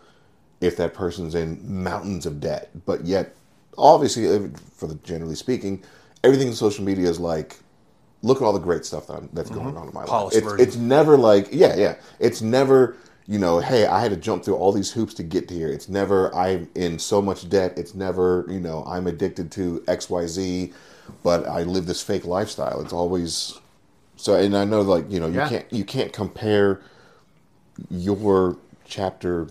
if 0.60 0.76
that 0.78 0.94
person's 0.94 1.36
in 1.36 1.62
mountains 1.84 2.26
of 2.26 2.40
debt, 2.40 2.72
but 2.86 3.06
yet, 3.06 3.36
obviously, 3.78 4.50
for 4.76 4.88
the 4.88 4.96
generally 4.96 5.36
speaking, 5.36 5.84
everything 6.24 6.48
in 6.48 6.56
social 6.56 6.84
media 6.84 7.08
is 7.08 7.20
like, 7.20 7.58
look 8.24 8.42
at 8.42 8.44
all 8.44 8.54
the 8.54 8.60
great 8.60 8.84
stuff 8.84 9.06
that 9.08 9.14
I'm, 9.14 9.30
that's 9.34 9.52
going 9.52 9.78
on 9.78 9.88
in 9.88 9.94
my 9.94 10.04
Polished 10.06 10.44
life. 10.44 10.60
It's, 10.60 10.70
it's 10.70 10.76
never 10.76 11.16
like, 11.16 11.50
yeah, 11.52 11.76
yeah. 11.76 11.96
It's 12.20 12.42
never, 12.42 12.98
you 13.28 13.38
know, 13.38 13.60
hey, 13.60 13.86
I 13.86 14.00
had 14.00 14.12
to 14.12 14.18
jump 14.18 14.46
through 14.46 14.56
all 14.56 14.72
these 14.72 14.92
hoops 14.92 15.14
to 15.16 15.24
get 15.24 15.48
to 15.50 15.54
here. 15.54 15.68
It's 15.68 15.90
never, 15.90 16.34
I'm 16.34 16.70
in 16.76 16.98
so 16.98 17.22
much 17.22 17.50
debt. 17.50 17.78
It's 17.78 17.94
never, 17.94 18.46
you 18.50 18.60
know, 18.60 18.84
I'm 18.88 19.06
addicted 19.08 19.52
to 19.54 19.84
X, 19.88 20.10
Y, 20.10 20.26
Z, 20.28 20.74
but 21.24 21.46
I 21.48 21.64
live 21.64 21.88
this 21.88 22.02
fake 22.02 22.26
lifestyle. 22.26 22.80
It's 22.82 22.94
always 22.94 23.60
so. 24.16 24.36
And 24.36 24.56
I 24.56 24.64
know, 24.64 24.82
like, 24.82 25.12
you 25.12 25.20
know, 25.20 25.28
you 25.28 25.36
Yeah. 25.40 25.50
can't, 25.50 25.74
you 25.74 25.84
can't 25.84 26.14
compare 26.14 26.82
your 27.90 28.58
chapter, 28.86 29.48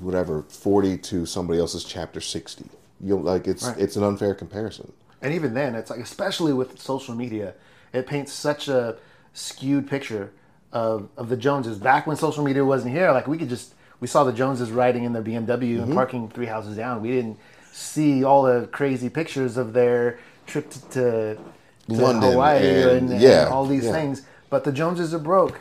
whatever, 0.00 0.42
forty 0.42 0.98
to 0.98 1.26
somebody 1.26 1.58
else's 1.58 1.84
chapter 1.84 2.20
sixty. 2.20 2.66
You 3.00 3.16
like, 3.18 3.46
it's 3.46 3.64
Right. 3.64 3.78
it's 3.78 3.96
an 3.96 4.04
unfair 4.04 4.34
comparison. 4.34 4.92
And 5.22 5.32
even 5.34 5.54
then, 5.54 5.74
it's 5.74 5.90
like, 5.90 6.00
especially 6.00 6.52
with 6.52 6.80
social 6.80 7.14
media, 7.14 7.54
it 7.92 8.06
paints 8.06 8.32
such 8.32 8.68
a 8.68 8.96
skewed 9.32 9.88
picture 9.88 10.32
of, 10.72 11.08
of 11.16 11.28
the 11.28 11.36
Joneses. 11.36 11.78
Back 11.78 12.06
when 12.06 12.16
social 12.16 12.44
media 12.44 12.64
wasn't 12.64 12.94
here, 12.94 13.12
like 13.12 13.26
we 13.26 13.38
could 13.38 13.48
just, 13.48 13.74
we 14.00 14.06
saw 14.06 14.24
the 14.24 14.32
Joneses 14.32 14.70
riding 14.70 15.04
in 15.04 15.12
their 15.12 15.22
BMW 15.22 15.82
and 15.82 15.92
parking 15.92 16.28
three 16.28 16.46
houses 16.46 16.76
down. 16.76 17.02
We 17.02 17.10
didn't 17.10 17.38
see 17.72 18.24
all 18.24 18.42
the 18.42 18.66
crazy 18.68 19.08
pictures 19.08 19.56
of 19.56 19.72
their 19.72 20.18
trip 20.46 20.70
to, 20.70 20.80
to, 20.80 21.34
to 21.34 21.40
London 21.88 22.32
Hawaii 22.32 22.58
and- 22.66 23.10
and, 23.10 23.22
and 23.22 23.48
all 23.48 23.66
these 23.66 23.84
yeah. 23.84 23.92
things. 23.92 24.22
But 24.50 24.64
the 24.64 24.72
Joneses 24.72 25.12
are 25.14 25.18
broke. 25.18 25.60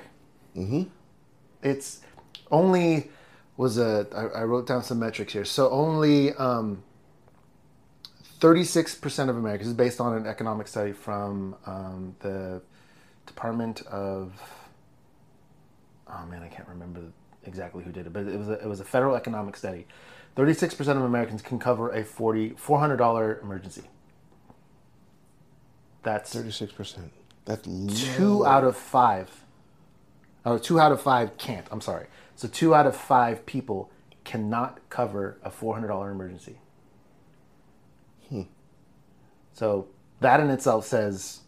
Mm-hmm. 0.56 0.84
It's 1.64 2.02
only 2.52 3.10
was 3.58 3.78
a. 3.78 4.06
I, 4.14 4.42
I 4.42 4.44
wrote 4.44 4.68
down 4.68 4.84
some 4.84 5.00
metrics 5.00 5.34
here. 5.34 5.46
So 5.46 5.70
only 5.72 6.34
um, 6.34 6.84
36% 8.40 9.30
of 9.30 9.38
Americans, 9.38 9.70
is 9.70 9.74
based 9.74 10.00
on 10.00 10.16
an 10.16 10.28
economic 10.28 10.68
study 10.68 10.92
from 10.92 11.56
um, 11.66 12.16
the 12.20 12.62
Department 13.26 13.82
of, 13.88 14.40
oh 16.08 16.26
man, 16.28 16.42
I 16.44 16.48
can't 16.48 16.68
remember 16.68 17.02
exactly 17.44 17.84
who 17.84 17.92
did 17.92 18.08
it, 18.08 18.14
but 18.14 18.28
it 18.28 18.38
was 18.38 18.50
a, 18.50 18.54
it 18.54 18.68
was 18.68 18.80
a 18.80 18.86
federal 18.86 19.16
economic 19.16 19.56
study. 19.56 19.88
36% 20.36 20.80
of 20.90 21.02
Americans 21.02 21.42
can 21.42 21.60
cover 21.60 21.92
a 21.92 22.04
40, 22.04 22.52
$400 22.52 23.42
emergency. 23.42 23.84
That's 26.04 26.32
Thirty 26.32 26.52
six 26.52 26.72
percent. 26.72 27.12
That's 27.46 27.68
two 28.18 28.40
low. 28.40 28.46
out 28.46 28.64
of 28.64 28.78
five. 28.78 29.44
Or 30.46 30.60
two 30.60 30.80
out 30.80 30.92
of 30.92 31.02
five 31.02 31.38
can't. 31.38 31.66
I'm 31.72 31.82
sorry. 31.82 32.06
So 32.36 32.48
two 32.48 32.76
out 32.76 32.86
of 32.86 32.96
five 32.96 33.46
people 33.48 33.90
cannot 34.24 34.80
cover 34.90 35.38
a 35.44 35.50
$400 35.50 36.12
emergency. 36.12 36.60
Hmm. 38.30 38.44
So 39.54 39.88
that 40.20 40.40
in 40.40 40.50
itself 40.52 40.86
says 40.86 41.42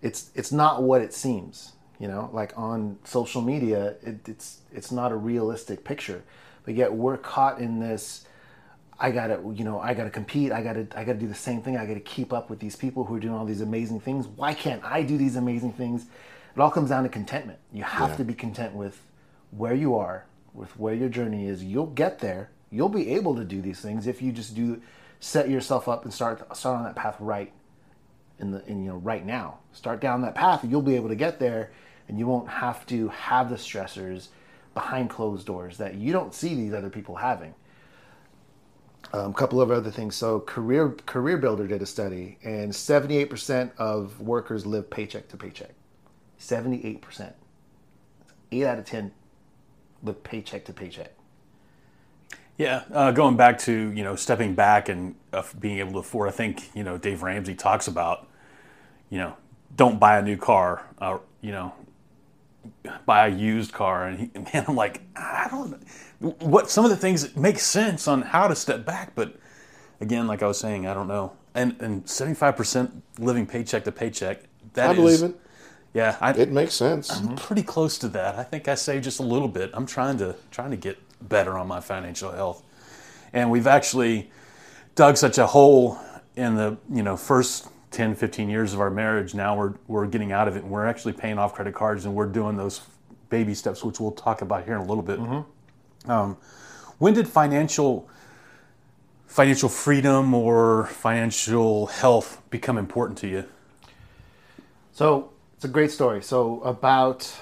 it's 0.00 0.30
it's 0.34 0.50
not 0.50 0.82
what 0.82 1.00
it 1.02 1.12
seems. 1.14 1.72
You 2.02 2.08
know, 2.08 2.30
like 2.32 2.52
on 2.58 2.98
social 3.04 3.40
media, 3.42 3.94
it, 4.02 4.28
it's 4.28 4.58
it's 4.72 4.90
not 4.90 5.12
a 5.12 5.14
realistic 5.14 5.84
picture, 5.84 6.24
but 6.64 6.74
yet 6.74 6.92
we're 6.92 7.16
caught 7.16 7.60
in 7.60 7.78
this. 7.78 8.26
I 8.98 9.12
gotta, 9.12 9.40
you 9.54 9.62
know, 9.62 9.78
I 9.78 9.94
gotta 9.94 10.10
compete. 10.10 10.50
I 10.50 10.64
gotta, 10.64 10.88
I 10.96 11.04
gotta 11.04 11.20
do 11.20 11.28
the 11.28 11.34
same 11.36 11.62
thing. 11.62 11.76
I 11.76 11.86
gotta 11.86 12.00
keep 12.00 12.32
up 12.32 12.50
with 12.50 12.58
these 12.58 12.74
people 12.74 13.04
who 13.04 13.14
are 13.14 13.20
doing 13.20 13.34
all 13.34 13.44
these 13.44 13.60
amazing 13.60 14.00
things. 14.00 14.26
Why 14.26 14.52
can't 14.52 14.82
I 14.84 15.04
do 15.04 15.16
these 15.16 15.36
amazing 15.36 15.74
things? 15.74 16.06
It 16.56 16.60
all 16.60 16.72
comes 16.72 16.88
down 16.90 17.04
to 17.04 17.08
contentment. 17.08 17.60
You 17.72 17.84
have 17.84 18.10
Yeah. 18.10 18.16
to 18.16 18.24
be 18.24 18.34
content 18.34 18.74
with 18.74 19.00
where 19.52 19.74
you 19.74 19.94
are, 19.94 20.24
with 20.54 20.76
where 20.76 20.94
your 20.94 21.08
journey 21.08 21.46
is. 21.46 21.62
You'll 21.62 21.86
get 21.86 22.18
there. 22.18 22.50
You'll 22.72 22.88
be 22.88 23.10
able 23.10 23.36
to 23.36 23.44
do 23.44 23.62
these 23.62 23.80
things 23.80 24.08
if 24.08 24.20
you 24.20 24.32
just 24.32 24.56
do 24.56 24.82
set 25.20 25.48
yourself 25.48 25.88
up 25.88 26.02
and 26.04 26.12
start 26.12 26.44
start 26.56 26.78
on 26.78 26.82
that 26.82 26.96
path 26.96 27.14
right 27.20 27.52
in 28.40 28.50
the 28.50 28.66
in 28.66 28.82
you 28.82 28.90
know 28.90 28.96
right 28.96 29.24
now. 29.24 29.58
Start 29.72 30.00
down 30.00 30.22
that 30.22 30.34
path. 30.34 30.64
You'll 30.64 30.82
be 30.82 30.96
able 30.96 31.08
to 31.08 31.14
get 31.14 31.38
there, 31.38 31.70
and 32.08 32.18
you 32.18 32.26
won't 32.26 32.48
have 32.48 32.86
to 32.86 33.08
have 33.08 33.50
the 33.50 33.56
stressors 33.56 34.28
behind 34.74 35.10
closed 35.10 35.46
doors 35.46 35.76
that 35.78 35.94
you 35.94 36.12
don't 36.12 36.34
see 36.34 36.54
these 36.54 36.72
other 36.72 36.90
people 36.90 37.16
having. 37.16 37.54
A 39.12 39.24
um, 39.24 39.34
couple 39.34 39.60
of 39.60 39.70
other 39.70 39.90
things. 39.90 40.14
So, 40.14 40.40
career 40.40 40.90
Career 41.06 41.36
Builder 41.36 41.66
did 41.66 41.82
a 41.82 41.86
study, 41.86 42.38
and 42.44 42.72
78% 42.72 43.70
of 43.76 44.20
workers 44.20 44.64
live 44.64 44.88
paycheck 44.88 45.28
to 45.28 45.36
paycheck. 45.36 45.72
78%. 46.40 47.32
Eight 48.52 48.64
out 48.64 48.78
of 48.78 48.84
10 48.84 49.12
live 50.02 50.22
paycheck 50.22 50.64
to 50.66 50.72
paycheck. 50.72 51.12
Yeah, 52.58 52.82
uh, 52.92 53.12
going 53.12 53.36
back 53.36 53.58
to 53.60 53.72
you 53.72 54.04
know 54.04 54.14
stepping 54.14 54.54
back 54.54 54.88
and 54.88 55.14
uh, 55.32 55.42
being 55.58 55.78
able 55.78 55.92
to 55.92 55.98
afford. 55.98 56.28
I 56.28 56.32
think 56.32 56.70
you 56.74 56.84
know 56.84 56.98
Dave 56.98 57.22
Ramsey 57.22 57.54
talks 57.54 57.88
about 57.88 58.28
you 59.10 59.18
know 59.18 59.36
don't 59.74 59.98
buy 59.98 60.18
a 60.18 60.22
new 60.22 60.36
car. 60.36 60.86
Uh, 60.98 61.18
you 61.40 61.50
know, 61.50 61.72
buy 63.06 63.28
a 63.28 63.30
used 63.30 63.72
car. 63.72 64.06
And 64.06 64.18
he, 64.18 64.38
man, 64.52 64.64
I'm 64.68 64.76
like 64.76 65.02
I 65.16 65.48
don't 65.50 65.82
what 66.20 66.70
some 66.70 66.84
of 66.84 66.90
the 66.90 66.96
things 66.96 67.22
that 67.22 67.36
make 67.36 67.58
sense 67.58 68.06
on 68.06 68.22
how 68.22 68.46
to 68.48 68.54
step 68.54 68.84
back, 68.84 69.14
but 69.14 69.34
again, 70.00 70.26
like 70.26 70.42
I 70.42 70.46
was 70.46 70.58
saying, 70.58 70.86
I 70.86 70.94
don't 70.94 71.08
know. 71.08 71.32
And 71.54 71.76
and 71.80 72.08
75 72.08 72.56
percent 72.56 73.02
living 73.18 73.46
paycheck 73.46 73.84
to 73.84 73.92
paycheck. 73.92 74.42
That 74.74 74.90
I 74.90 74.94
believe 74.94 75.14
is- 75.14 75.22
it. 75.22 75.38
Yeah, 75.94 76.16
I, 76.22 76.32
It 76.32 76.50
makes 76.50 76.72
sense. 76.72 77.10
I'm 77.10 77.26
mm-hmm. 77.26 77.34
pretty 77.34 77.62
close 77.62 77.98
to 77.98 78.08
that. 78.08 78.36
I 78.36 78.44
think 78.44 78.66
I 78.66 78.76
saved 78.76 79.04
just 79.04 79.20
a 79.20 79.22
little 79.22 79.48
bit. 79.48 79.70
I'm 79.74 79.84
trying 79.84 80.16
to 80.18 80.36
trying 80.50 80.70
to 80.70 80.76
get 80.76 80.98
better 81.28 81.58
on 81.58 81.68
my 81.68 81.80
financial 81.80 82.32
health. 82.32 82.62
And 83.32 83.50
we've 83.50 83.66
actually 83.66 84.30
dug 84.94 85.16
such 85.16 85.38
a 85.38 85.46
hole 85.46 85.98
in 86.36 86.54
the, 86.54 86.76
you 86.90 87.02
know, 87.02 87.16
first 87.16 87.68
10, 87.92 88.14
15 88.14 88.48
years 88.48 88.74
of 88.74 88.80
our 88.80 88.90
marriage. 88.90 89.34
Now 89.34 89.56
we're 89.56 89.74
we're 89.86 90.06
getting 90.06 90.32
out 90.32 90.48
of 90.48 90.56
it 90.56 90.62
and 90.64 90.70
we're 90.70 90.86
actually 90.86 91.12
paying 91.12 91.38
off 91.38 91.54
credit 91.54 91.74
cards 91.74 92.04
and 92.04 92.14
we're 92.14 92.26
doing 92.26 92.56
those 92.56 92.82
baby 93.28 93.54
steps 93.54 93.82
which 93.84 94.00
we'll 94.00 94.12
talk 94.12 94.42
about 94.42 94.64
here 94.64 94.74
in 94.74 94.80
a 94.80 94.84
little 94.84 95.02
bit. 95.02 95.18
Um, 96.06 96.36
when 96.98 97.14
did 97.14 97.28
financial 97.28 98.08
financial 99.26 99.68
freedom 99.68 100.34
or 100.34 100.86
financial 100.86 101.86
health 101.86 102.42
become 102.50 102.76
important 102.78 103.18
to 103.18 103.28
you? 103.28 103.44
So 104.92 105.30
it's 105.54 105.64
a 105.64 105.68
great 105.68 105.90
story. 105.90 106.22
So 106.22 106.60
about 106.62 107.32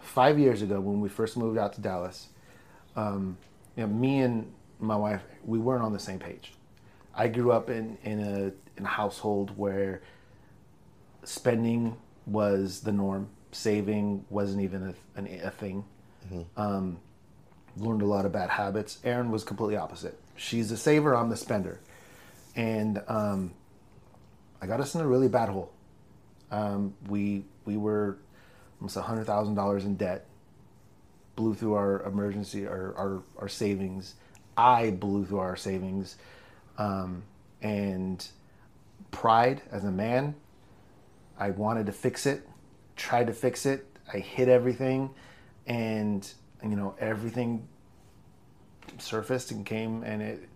five 0.00 0.38
years 0.38 0.62
ago, 0.62 0.80
when 0.80 1.00
we 1.00 1.08
first 1.08 1.36
moved 1.36 1.58
out 1.58 1.72
to 1.74 1.80
Dallas, 1.80 2.28
um, 2.96 3.36
you 3.76 3.82
know, 3.82 3.92
me 3.92 4.20
and 4.20 4.52
my 4.78 4.94
wife, 4.94 5.22
we 5.44 5.58
weren't 5.58 5.82
on 5.82 5.92
the 5.92 5.98
same 5.98 6.18
page. 6.18 6.52
I 7.14 7.28
grew 7.28 7.50
up 7.50 7.70
in, 7.70 7.98
in 8.04 8.20
a 8.20 8.71
in 8.82 8.86
a 8.86 8.88
household 8.88 9.56
where 9.56 10.02
spending 11.24 11.96
was 12.26 12.80
the 12.80 12.92
norm, 12.92 13.28
saving 13.52 14.24
wasn't 14.28 14.62
even 14.62 14.88
a, 14.88 15.18
an, 15.18 15.40
a 15.42 15.50
thing. 15.50 15.84
Um, 16.56 16.98
learned 17.76 18.02
a 18.02 18.06
lot 18.06 18.26
of 18.26 18.32
bad 18.32 18.50
habits. 18.50 18.98
Erin 19.04 19.30
was 19.30 19.44
completely 19.44 19.76
opposite. 19.76 20.18
She's 20.36 20.70
a 20.72 20.76
saver. 20.76 21.14
I'm 21.14 21.30
the 21.30 21.36
spender, 21.36 21.80
and 22.56 23.02
um, 23.06 23.52
I 24.60 24.66
got 24.66 24.80
us 24.80 24.94
in 24.94 25.00
a 25.00 25.06
really 25.06 25.28
bad 25.28 25.48
hole. 25.48 25.72
Um, 26.50 26.94
we 27.08 27.44
we 27.64 27.76
were 27.76 28.18
almost 28.80 28.96
hundred 28.96 29.26
thousand 29.26 29.54
dollars 29.54 29.84
in 29.84 29.96
debt, 29.96 30.26
blew 31.36 31.54
through 31.54 31.74
our 31.74 32.02
emergency 32.02 32.66
our 32.66 32.94
our, 32.96 33.22
our 33.38 33.48
savings. 33.48 34.14
I 34.56 34.90
blew 34.90 35.24
through 35.24 35.38
our 35.40 35.56
savings, 35.56 36.16
um, 36.78 37.22
and 37.60 38.26
pride 39.12 39.62
as 39.70 39.84
a 39.84 39.92
man. 39.92 40.34
I 41.38 41.50
wanted 41.50 41.86
to 41.86 41.92
fix 41.92 42.26
it, 42.26 42.48
tried 42.96 43.28
to 43.28 43.32
fix 43.32 43.64
it. 43.66 43.86
I 44.12 44.18
hit 44.18 44.48
everything, 44.48 45.10
and 45.66 46.28
you 46.62 46.76
know 46.76 46.96
everything 46.98 47.68
surfaced 48.98 49.52
and 49.52 49.64
came, 49.64 50.02
and 50.02 50.20
it, 50.20 50.48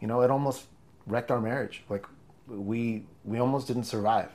you 0.00 0.06
know, 0.06 0.22
it 0.22 0.30
almost 0.30 0.66
wrecked 1.06 1.30
our 1.30 1.40
marriage. 1.40 1.82
Like 1.88 2.06
we 2.46 3.04
we 3.24 3.38
almost 3.38 3.66
didn't 3.66 3.84
survive. 3.84 4.30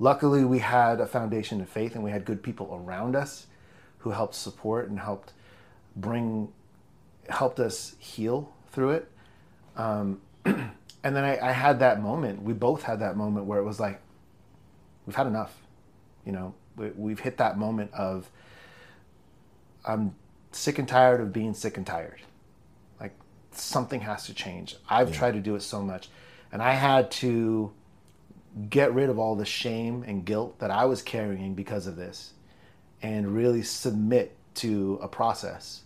Luckily, 0.00 0.44
we 0.44 0.58
had 0.58 1.00
a 1.00 1.06
foundation 1.06 1.60
of 1.60 1.68
faith, 1.68 1.94
and 1.94 2.02
we 2.02 2.10
had 2.10 2.24
good 2.24 2.42
people 2.42 2.82
around 2.84 3.14
us 3.16 3.46
who 3.98 4.10
helped 4.10 4.34
support 4.34 4.88
and 4.88 4.98
helped 4.98 5.32
bring 5.96 6.52
helped 7.28 7.60
us 7.60 7.94
heal 7.98 8.52
through 8.70 8.90
it. 8.90 9.10
Um, 9.76 10.20
and 11.02 11.14
then 11.14 11.24
I, 11.24 11.48
I 11.48 11.52
had 11.52 11.80
that 11.80 12.00
moment. 12.00 12.42
We 12.42 12.52
both 12.52 12.82
had 12.82 13.00
that 13.00 13.16
moment 13.16 13.46
where 13.46 13.58
it 13.58 13.64
was 13.64 13.78
like, 13.78 14.00
we've 15.06 15.16
had 15.16 15.26
enough. 15.26 15.56
You 16.24 16.32
know, 16.32 16.54
we, 16.76 16.90
we've 16.90 17.20
hit 17.20 17.38
that 17.38 17.58
moment 17.58 17.92
of, 17.94 18.30
I'm 19.84 20.14
sick 20.52 20.78
and 20.78 20.88
tired 20.88 21.20
of 21.20 21.32
being 21.32 21.54
sick 21.54 21.76
and 21.76 21.86
tired. 21.86 22.20
Like 23.00 23.14
something 23.52 24.00
has 24.00 24.26
to 24.26 24.34
change. 24.34 24.76
I've 24.88 25.12
tried 25.12 25.34
to 25.34 25.40
do 25.40 25.54
it 25.54 25.62
so 25.62 25.82
much, 25.82 26.08
and 26.52 26.62
I 26.62 26.72
had 26.72 27.10
to 27.12 27.72
get 28.68 28.92
rid 28.92 29.08
of 29.08 29.18
all 29.18 29.36
the 29.36 29.44
shame 29.44 30.02
and 30.06 30.24
guilt 30.24 30.58
that 30.58 30.70
I 30.70 30.84
was 30.86 31.00
carrying 31.02 31.54
because 31.54 31.86
of 31.86 31.96
this, 31.96 32.32
and 33.02 33.34
really 33.34 33.62
submit 33.62 34.36
to 34.56 34.98
a 35.00 35.08
process 35.08 35.82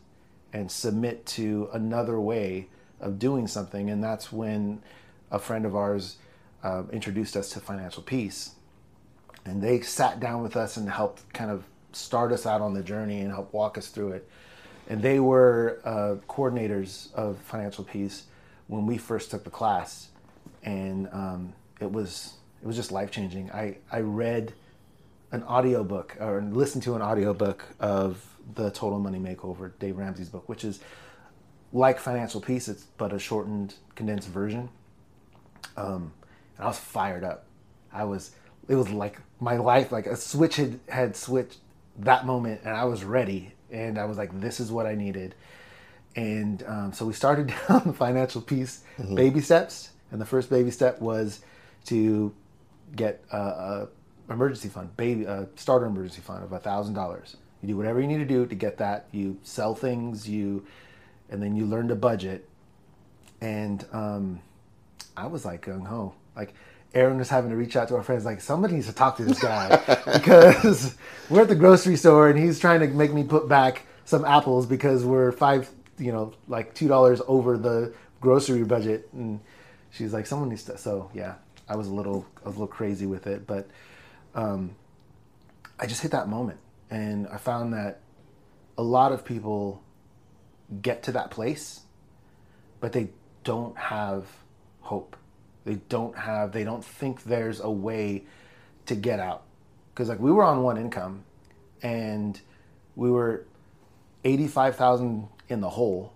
and 0.52 0.70
submit 0.70 1.26
to 1.26 1.68
another 1.72 2.18
way 2.18 2.68
of 3.02 3.18
doing 3.18 3.46
something. 3.46 3.90
And 3.90 4.02
that's 4.02 4.32
when 4.32 4.82
a 5.30 5.38
friend 5.38 5.66
of 5.66 5.76
ours 5.76 6.16
uh, 6.62 6.84
introduced 6.92 7.36
us 7.36 7.50
to 7.50 7.60
Financial 7.60 8.02
Peace. 8.02 8.52
And 9.44 9.60
they 9.60 9.80
sat 9.80 10.20
down 10.20 10.42
with 10.42 10.56
us 10.56 10.76
and 10.76 10.88
helped 10.88 11.30
kind 11.32 11.50
of 11.50 11.64
start 11.92 12.32
us 12.32 12.46
out 12.46 12.60
on 12.60 12.74
the 12.74 12.82
journey 12.82 13.20
and 13.20 13.30
help 13.30 13.52
walk 13.52 13.76
us 13.76 13.88
through 13.88 14.12
it. 14.12 14.28
And 14.88 15.02
they 15.02 15.20
were 15.20 15.80
uh, 15.84 16.16
coordinators 16.28 17.12
of 17.14 17.38
Financial 17.38 17.84
Peace 17.84 18.24
when 18.68 18.86
we 18.86 18.98
first 18.98 19.30
took 19.30 19.44
the 19.44 19.50
class. 19.50 20.08
And 20.62 21.08
um, 21.12 21.52
it 21.80 21.90
was 21.90 22.34
it 22.62 22.66
was 22.66 22.76
just 22.76 22.92
life 22.92 23.10
changing. 23.10 23.50
I, 23.50 23.78
I 23.90 24.00
read 24.00 24.52
an 25.32 25.42
audiobook 25.42 26.16
or 26.20 26.40
listened 26.42 26.84
to 26.84 26.94
an 26.94 27.02
audiobook 27.02 27.64
of 27.80 28.24
the 28.54 28.70
Total 28.70 29.00
Money 29.00 29.18
Makeover, 29.18 29.72
Dave 29.80 29.98
Ramsey's 29.98 30.28
book, 30.28 30.48
which 30.48 30.64
is 30.64 30.78
like 31.72 31.98
Financial 31.98 32.40
Peace, 32.40 32.68
it's 32.68 32.84
but 32.98 33.12
a 33.12 33.18
shortened, 33.18 33.74
condensed 33.94 34.28
version. 34.28 34.68
Um, 35.76 36.12
and 36.56 36.64
I 36.64 36.66
was 36.66 36.78
fired 36.78 37.24
up. 37.24 37.46
I 37.92 38.04
was, 38.04 38.32
it 38.68 38.74
was 38.74 38.90
like 38.90 39.18
my 39.40 39.56
life, 39.56 39.92
like 39.92 40.06
a 40.06 40.16
switch 40.16 40.56
had, 40.56 40.80
had 40.88 41.16
switched 41.16 41.58
that 41.98 42.26
moment, 42.26 42.60
and 42.64 42.76
I 42.76 42.84
was 42.84 43.04
ready. 43.04 43.54
And 43.70 43.98
I 43.98 44.04
was 44.04 44.18
like, 44.18 44.38
this 44.40 44.60
is 44.60 44.70
what 44.70 44.86
I 44.86 44.94
needed. 44.94 45.34
And 46.14 46.62
um, 46.66 46.92
so 46.92 47.06
we 47.06 47.14
started 47.14 47.52
down 47.68 47.82
the 47.86 47.92
Financial 47.92 48.40
Peace 48.42 48.82
baby 49.14 49.40
steps. 49.40 49.90
And 50.10 50.20
the 50.20 50.26
first 50.26 50.50
baby 50.50 50.70
step 50.70 51.00
was 51.00 51.40
to 51.86 52.34
get 52.94 53.24
a, 53.32 53.38
a 53.38 53.88
emergency 54.28 54.68
fund, 54.68 54.94
baby, 54.96 55.24
a 55.24 55.48
starter 55.56 55.86
emergency 55.86 56.20
fund 56.20 56.44
of 56.44 56.52
a 56.52 56.58
thousand 56.58 56.94
dollars. 56.94 57.36
You 57.62 57.68
do 57.68 57.76
whatever 57.76 58.00
you 58.00 58.06
need 58.06 58.18
to 58.18 58.26
do 58.26 58.44
to 58.46 58.54
get 58.54 58.78
that. 58.78 59.06
You 59.12 59.38
sell 59.42 59.74
things, 59.74 60.28
you, 60.28 60.66
and 61.32 61.42
then 61.42 61.56
you 61.56 61.66
learn 61.66 61.88
to 61.88 61.96
budget. 61.96 62.48
And 63.40 63.84
um, 63.92 64.40
I 65.16 65.26
was 65.26 65.44
like 65.44 65.66
gung 65.66 65.86
ho. 65.86 66.14
Like 66.36 66.54
Erin 66.94 67.18
was 67.18 67.28
having 67.28 67.50
to 67.50 67.56
reach 67.56 67.74
out 67.74 67.88
to 67.88 67.96
our 67.96 68.02
friends, 68.02 68.24
like 68.24 68.40
somebody 68.40 68.74
needs 68.74 68.86
to 68.86 68.92
talk 68.92 69.16
to 69.16 69.24
this 69.24 69.40
guy 69.40 69.76
because 70.12 70.96
we're 71.30 71.42
at 71.42 71.48
the 71.48 71.56
grocery 71.56 71.96
store 71.96 72.28
and 72.28 72.38
he's 72.38 72.60
trying 72.60 72.80
to 72.80 72.86
make 72.86 73.12
me 73.12 73.24
put 73.24 73.48
back 73.48 73.86
some 74.04 74.24
apples 74.24 74.66
because 74.66 75.04
we're 75.04 75.32
five, 75.32 75.68
you 75.98 76.12
know, 76.12 76.34
like 76.46 76.74
two 76.74 76.86
dollars 76.86 77.20
over 77.26 77.56
the 77.56 77.92
grocery 78.20 78.62
budget. 78.62 79.08
And 79.12 79.40
she's 79.90 80.12
like, 80.12 80.26
someone 80.26 80.50
needs 80.50 80.64
to. 80.64 80.76
So 80.76 81.10
yeah, 81.14 81.34
I 81.68 81.76
was 81.76 81.88
a 81.88 81.94
little, 81.94 82.26
I 82.44 82.48
was 82.48 82.56
a 82.56 82.58
little 82.58 82.66
crazy 82.66 83.06
with 83.06 83.26
it, 83.26 83.46
but 83.46 83.68
um, 84.34 84.76
I 85.78 85.86
just 85.86 86.02
hit 86.02 86.10
that 86.12 86.28
moment, 86.28 86.58
and 86.90 87.26
I 87.28 87.38
found 87.38 87.74
that 87.74 88.00
a 88.78 88.82
lot 88.82 89.12
of 89.12 89.24
people 89.24 89.81
get 90.80 91.02
to 91.04 91.12
that 91.12 91.30
place, 91.30 91.80
but 92.80 92.92
they 92.92 93.10
don't 93.44 93.76
have 93.76 94.26
hope. 94.80 95.16
They 95.64 95.76
don't 95.88 96.16
have. 96.16 96.52
They 96.52 96.64
don't 96.64 96.84
think 96.84 97.24
there's 97.24 97.60
a 97.60 97.70
way 97.70 98.24
to 98.86 98.94
get 98.94 99.20
out. 99.20 99.42
Because 99.92 100.08
like 100.08 100.20
we 100.20 100.32
were 100.32 100.44
on 100.44 100.62
one 100.62 100.78
income, 100.78 101.24
and 101.82 102.40
we 102.96 103.10
were 103.10 103.44
eighty-five 104.24 104.76
thousand 104.76 105.28
in 105.48 105.60
the 105.60 105.70
hole, 105.70 106.12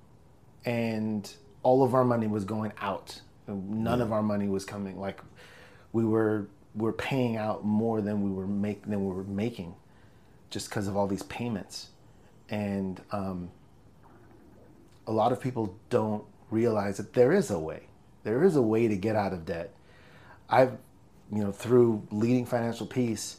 and 0.65 1.31
all 1.63 1.83
of 1.83 1.95
our 1.95 2.05
money 2.05 2.27
was 2.27 2.45
going 2.45 2.73
out. 2.81 3.21
None 3.47 4.01
of 4.01 4.13
our 4.13 4.23
money 4.23 4.49
was 4.49 4.65
coming. 4.65 4.99
Like 4.99 5.21
we 5.93 6.05
were 6.05 6.49
were 6.75 6.93
paying 6.93 7.37
out 7.37 7.65
more 7.65 8.01
than 8.01 8.23
we 8.23 8.31
were 8.31 8.47
make 8.47 8.83
than 8.83 9.05
we 9.07 9.13
were 9.13 9.25
making, 9.25 9.75
just 10.51 10.69
because 10.69 10.89
of 10.89 10.97
all 10.97 11.07
these 11.07 11.23
payments, 11.25 11.91
and 12.51 13.01
um, 13.13 13.51
a 15.07 15.13
lot 15.13 15.33
of 15.33 15.41
people 15.41 15.77
don't 15.91 16.25
realize 16.51 16.97
that 16.97 17.13
there 17.13 17.33
is 17.33 17.51
a 17.51 17.59
way. 17.59 17.83
There 18.25 18.43
is 18.45 18.57
a 18.57 18.63
way 18.63 18.89
to 18.89 18.97
get 18.97 19.17
out 19.17 19.33
of 19.33 19.45
debt. 19.45 19.73
I've, 20.49 20.73
you 21.33 21.43
know, 21.43 21.53
through 21.53 22.07
leading 22.11 22.47
financial 22.47 22.87
peace, 22.87 23.39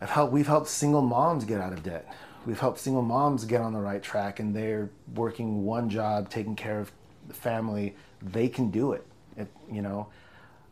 I've 0.00 0.10
helped. 0.10 0.32
We've 0.32 0.46
helped 0.46 0.68
single 0.68 1.02
moms 1.02 1.44
get 1.44 1.60
out 1.60 1.72
of 1.72 1.82
debt. 1.82 2.12
We've 2.46 2.58
helped 2.58 2.78
single 2.78 3.02
moms 3.02 3.44
get 3.44 3.60
on 3.60 3.72
the 3.72 3.80
right 3.80 4.02
track, 4.02 4.38
and 4.38 4.54
they're 4.54 4.90
working 5.14 5.64
one 5.64 5.90
job, 5.90 6.30
taking 6.30 6.56
care 6.56 6.78
of 6.78 6.92
the 7.26 7.34
family. 7.34 7.96
They 8.22 8.48
can 8.48 8.70
do 8.70 8.92
it. 8.92 9.06
it 9.36 9.48
you 9.70 9.82
know, 9.82 10.08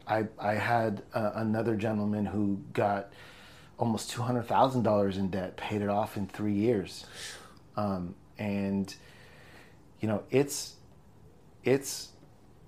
I 0.06 0.26
I 0.38 0.54
had 0.54 1.02
uh, 1.12 1.32
another 1.34 1.76
gentleman 1.76 2.26
who 2.26 2.60
got 2.72 3.10
almost 3.78 4.10
two 4.10 4.22
hundred 4.22 4.44
thousand 4.44 4.82
dollars 4.82 5.16
in 5.16 5.28
debt, 5.28 5.56
paid 5.56 5.82
it 5.82 5.88
off 5.88 6.16
in 6.16 6.26
three 6.26 6.54
years, 6.54 7.06
um, 7.76 8.14
and 8.38 8.94
you 10.00 10.08
know 10.08 10.22
it's 10.30 10.74
it's 11.64 12.10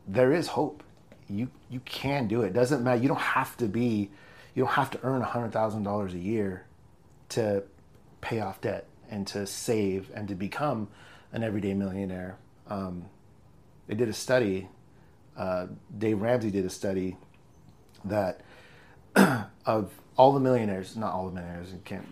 there 0.07 0.33
is 0.33 0.49
hope. 0.49 0.83
You 1.29 1.49
you 1.71 1.81
can 1.81 2.27
do 2.27 2.43
it. 2.43 2.53
Doesn't 2.53 2.83
matter. 2.83 3.01
You 3.01 3.09
don't 3.09 3.21
have 3.21 3.57
to 3.59 3.67
be. 3.67 4.11
You 4.55 4.65
don't 4.65 4.73
have 4.73 4.91
to 4.93 5.01
earn 5.03 5.21
hundred 5.21 5.53
thousand 5.53 5.83
dollars 5.83 6.15
a 6.15 6.19
year 6.19 6.67
to 7.31 7.63
pay 8.21 8.41
off 8.41 8.61
debt 8.61 8.87
and 9.11 9.27
to 9.29 9.47
save 9.47 10.11
and 10.15 10.29
to 10.29 10.35
become 10.35 10.89
an 11.33 11.43
everyday 11.43 11.75
millionaire. 11.75 12.37
Um, 12.69 13.07
they 13.87 13.95
did 13.95 14.09
a 14.09 14.15
study. 14.15 14.69
Uh, 15.37 15.67
Dave 15.97 16.21
Ramsey 16.21 16.51
did 16.51 16.65
a 16.65 16.71
study 16.71 17.17
that 18.05 18.41
of 19.67 19.93
all 20.17 20.33
the 20.33 20.41
millionaires, 20.41 20.97
not 20.97 21.13
all 21.13 21.29
the 21.29 21.35
millionaires, 21.35 21.73
you 21.73 21.81
can't 21.85 22.07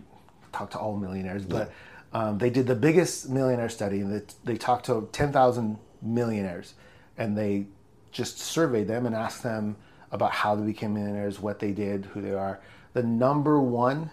talk 0.53 0.71
to 0.71 0.79
all 0.79 0.97
millionaires, 0.97 1.45
but 1.45 1.73
um, 2.17 2.39
they 2.39 2.49
did 2.49 2.67
the 2.67 2.75
biggest 2.75 3.29
millionaire 3.29 3.69
study 3.69 4.01
and 4.01 4.11
they, 4.11 4.23
they 4.43 4.57
talked 4.57 4.87
to 4.87 5.07
10,000 5.13 5.77
millionaires 6.01 6.73
and 7.19 7.37
they 7.37 7.67
just 8.11 8.39
surveyed 8.39 8.89
them 8.89 9.05
and 9.05 9.15
asked 9.15 9.43
them 9.43 9.77
about 10.11 10.33
how 10.33 10.55
they 10.55 10.65
became 10.65 10.95
millionaires, 10.95 11.39
what 11.39 11.59
they 11.59 11.73
did, 11.73 12.07
who 12.07 12.23
they 12.23 12.33
are. 12.33 12.59
The 12.95 13.03
number 13.03 13.61
one 13.61 14.11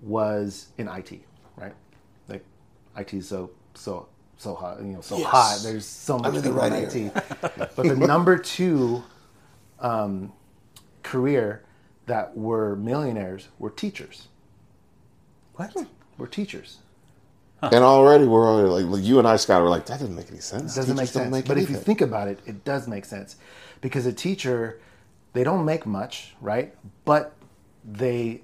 was 0.00 0.70
in 0.76 0.88
IT, 0.88 1.20
right? 1.54 1.72
Like 2.26 2.44
IT 2.96 3.14
is 3.14 3.28
so 3.28 3.52
so 3.74 4.08
so 4.36 4.56
hot, 4.56 4.80
you 4.80 4.86
know, 4.88 5.00
so 5.02 5.16
Yes. 5.18 5.28
hot. 5.28 5.60
There's 5.62 5.86
so 5.86 6.18
much 6.18 6.34
run 6.34 6.72
right 6.72 6.92
IT. 6.96 7.14
but 7.76 7.76
the 7.76 7.94
number 8.08 8.36
two 8.36 9.04
um, 9.78 10.32
career 11.04 11.62
that 12.06 12.36
were 12.36 12.74
millionaires 12.74 13.50
were 13.60 13.70
teachers. 13.70 14.26
What? 15.54 15.86
Were 16.18 16.26
teachers. 16.26 16.78
And 17.62 17.84
already 17.84 18.24
we're 18.24 18.44
already 18.44 18.68
like, 18.68 18.98
like 18.98 19.04
you 19.04 19.20
and 19.20 19.28
I, 19.28 19.36
Scott, 19.36 19.62
were 19.62 19.68
like, 19.68 19.86
that 19.86 20.00
doesn't 20.00 20.16
make 20.16 20.28
any 20.30 20.40
sense. 20.40 20.76
It 20.76 20.80
doesn't 20.80 20.96
make 20.96 21.06
Teachers 21.06 21.22
don't 21.22 21.32
sense. 21.32 21.48
but 21.48 21.58
if 21.58 21.70
you 21.70 21.76
think 21.76 22.00
about 22.00 22.26
it, 22.26 22.40
it 22.44 22.64
does 22.64 22.88
make 22.88 23.04
sense. 23.04 23.36
Because 23.80 24.04
a 24.04 24.12
teacher, 24.12 24.80
they 25.32 25.44
don't 25.44 25.64
make 25.64 25.86
much, 25.86 26.34
right? 26.40 26.74
But 27.04 27.34
they 27.84 28.42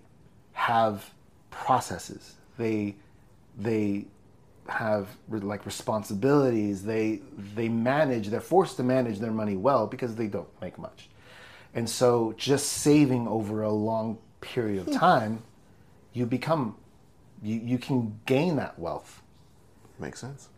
have 0.53 1.13
processes. 1.51 2.35
They 2.59 2.97
they 3.59 4.07
have 4.69 5.09
like 5.29 5.67
responsibilities. 5.67 6.85
They 6.85 7.21
they 7.55 7.69
manage. 7.69 8.29
They're 8.29 8.41
forced 8.41 8.77
to 8.77 8.85
manage 8.85 9.19
their 9.19 9.33
money 9.33 9.57
well 9.57 9.87
because 9.89 10.15
they 10.15 10.29
don't 10.29 10.49
make 10.61 10.79
much. 10.79 11.09
And 11.75 11.89
so, 11.89 12.35
just 12.37 12.69
saving 12.69 13.29
over 13.29 13.63
a 13.63 13.71
long 13.71 14.19
period 14.41 14.81
of 14.81 14.95
hmm. 14.95 14.99
time, 14.99 15.43
you 16.13 16.27
become 16.27 16.77
you, 17.43 17.55
you 17.61 17.79
can 17.79 18.19
gain 18.27 18.57
that 18.57 18.79
wealth 18.79 19.23
Makes 19.99 20.21
sense. 20.21 20.49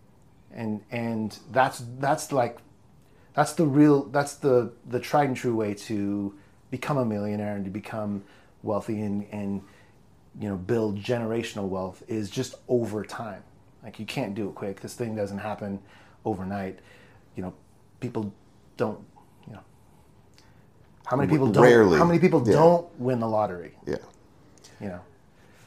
and 0.53 0.83
and 0.91 1.39
that's 1.51 1.83
that's 1.99 2.31
like 2.33 2.59
that's 3.35 3.53
the 3.55 3.67
real 3.67 4.05
that's 4.05 4.35
the 4.35 4.73
the 4.89 5.01
tried 5.01 5.29
and 5.29 5.37
true 5.37 5.55
way 5.57 5.73
to 5.75 6.35
become 6.71 6.99
a 6.99 7.05
millionaire 7.05 7.57
and 7.57 7.65
to 7.65 7.71
become 7.71 8.23
wealthy 8.63 9.01
and 9.03 9.27
and 9.33 9.63
you 10.39 10.49
know 10.49 10.57
build 10.57 10.99
generational 11.01 11.69
wealth 11.69 12.03
is 12.09 12.29
just 12.31 12.55
over 12.69 13.03
time 13.05 13.43
like 13.83 13.99
you 13.99 14.05
can't 14.07 14.35
do 14.35 14.49
it 14.49 14.55
quick 14.55 14.81
this 14.81 14.95
thing 14.95 15.17
doesn't 15.17 15.39
happen 15.39 15.81
overnight 16.25 16.79
you 17.35 17.43
know 17.43 17.53
people 18.01 18.33
don't 18.77 19.01
you 19.47 19.53
know 19.55 19.61
how 21.07 21.17
many 21.17 21.29
people 21.31 21.47
don't 21.51 21.65
Rarely. 21.65 21.99
how 21.99 22.05
many 22.05 22.19
people 22.19 22.47
Yeah. 22.47 22.55
don't 22.55 23.01
win 23.01 23.21
the 23.21 23.29
lottery 23.29 23.75
Yeah. 23.87 23.97
you 24.81 24.89
know 24.89 25.01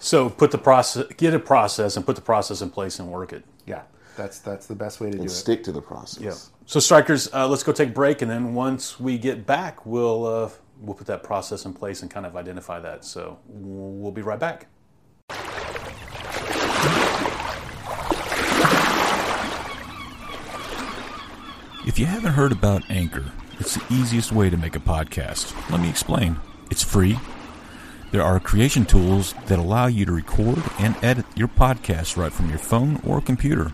So 0.03 0.29
put 0.29 0.51
the 0.51 0.57
process, 0.57 1.05
get 1.15 1.33
a 1.33 1.39
process, 1.39 1.95
and 1.95 2.05
put 2.05 2.17
the 2.17 2.21
process 2.21 2.61
in 2.61 2.69
place 2.69 2.99
and 2.99 3.09
work 3.09 3.31
it. 3.31 3.45
yeah 3.65 3.83
that's 4.15 4.39
that's 4.39 4.67
the 4.67 4.75
best 4.75 4.99
way 4.99 5.07
to 5.07 5.13
do 5.13 5.21
And 5.21 5.29
it 5.29 5.33
stick 5.33 5.63
to 5.63 5.71
the 5.71 5.81
process. 5.81 6.21
Yeah. 6.21 6.35
So 6.65 6.79
strikers, 6.79 7.33
uh, 7.33 7.47
let's 7.47 7.63
go 7.63 7.71
take 7.71 7.89
a 7.89 7.93
break, 7.93 8.21
and 8.21 8.29
then 8.29 8.53
once 8.53 8.99
we 8.99 9.17
get 9.17 9.45
back, 9.45 9.85
we'll 9.85 10.25
uh, 10.25 10.49
we'll 10.81 10.93
put 10.93 11.07
that 11.07 11.23
process 11.23 11.65
in 11.65 11.73
place 11.73 12.01
and 12.01 12.11
kind 12.11 12.25
of 12.25 12.35
identify 12.35 12.79
that. 12.79 13.05
So 13.05 13.39
we'll 13.47 14.11
be 14.11 14.21
right 14.21 14.39
back. 14.39 14.67
If 21.85 21.97
you 21.97 22.05
haven't 22.05 22.33
heard 22.33 22.51
about 22.51 22.83
Anchor, 22.89 23.31
it's 23.59 23.75
the 23.75 23.83
easiest 23.89 24.31
way 24.31 24.49
to 24.49 24.57
make 24.57 24.75
a 24.75 24.79
podcast. 24.79 25.53
Let 25.69 25.81
me 25.81 25.89
explain. 25.89 26.37
It's 26.69 26.83
free. 26.83 27.17
There 28.13 28.21
are 28.21 28.39
creation 28.39 28.85
tools 28.85 29.33
that 29.47 29.57
allow 29.57 29.87
you 29.87 30.05
to 30.05 30.11
record 30.11 30.61
and 30.77 30.95
edit 31.03 31.25
your 31.35 31.47
podcast 31.47 32.15
right 32.15 32.31
from 32.31 32.47
your 32.47 32.59
phone 32.59 33.01
or 33.03 33.19
computer. 33.19 33.73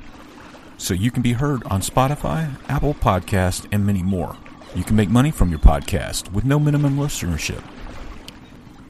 So 0.77 0.93
you 0.93 1.11
can 1.11 1.21
be 1.21 1.33
heard 1.33 1.61
on 1.65 1.81
Spotify, 1.81 2.55
Apple 2.69 2.93
Podcast, 2.93 3.67
and 3.69 3.85
many 3.85 4.01
more. 4.01 4.37
You 4.73 4.85
can 4.85 4.95
make 4.95 5.09
money 5.09 5.29
from 5.29 5.49
your 5.49 5.59
podcast 5.59 6.31
with 6.31 6.45
no 6.45 6.57
minimum 6.57 6.95
listenership. 6.95 7.61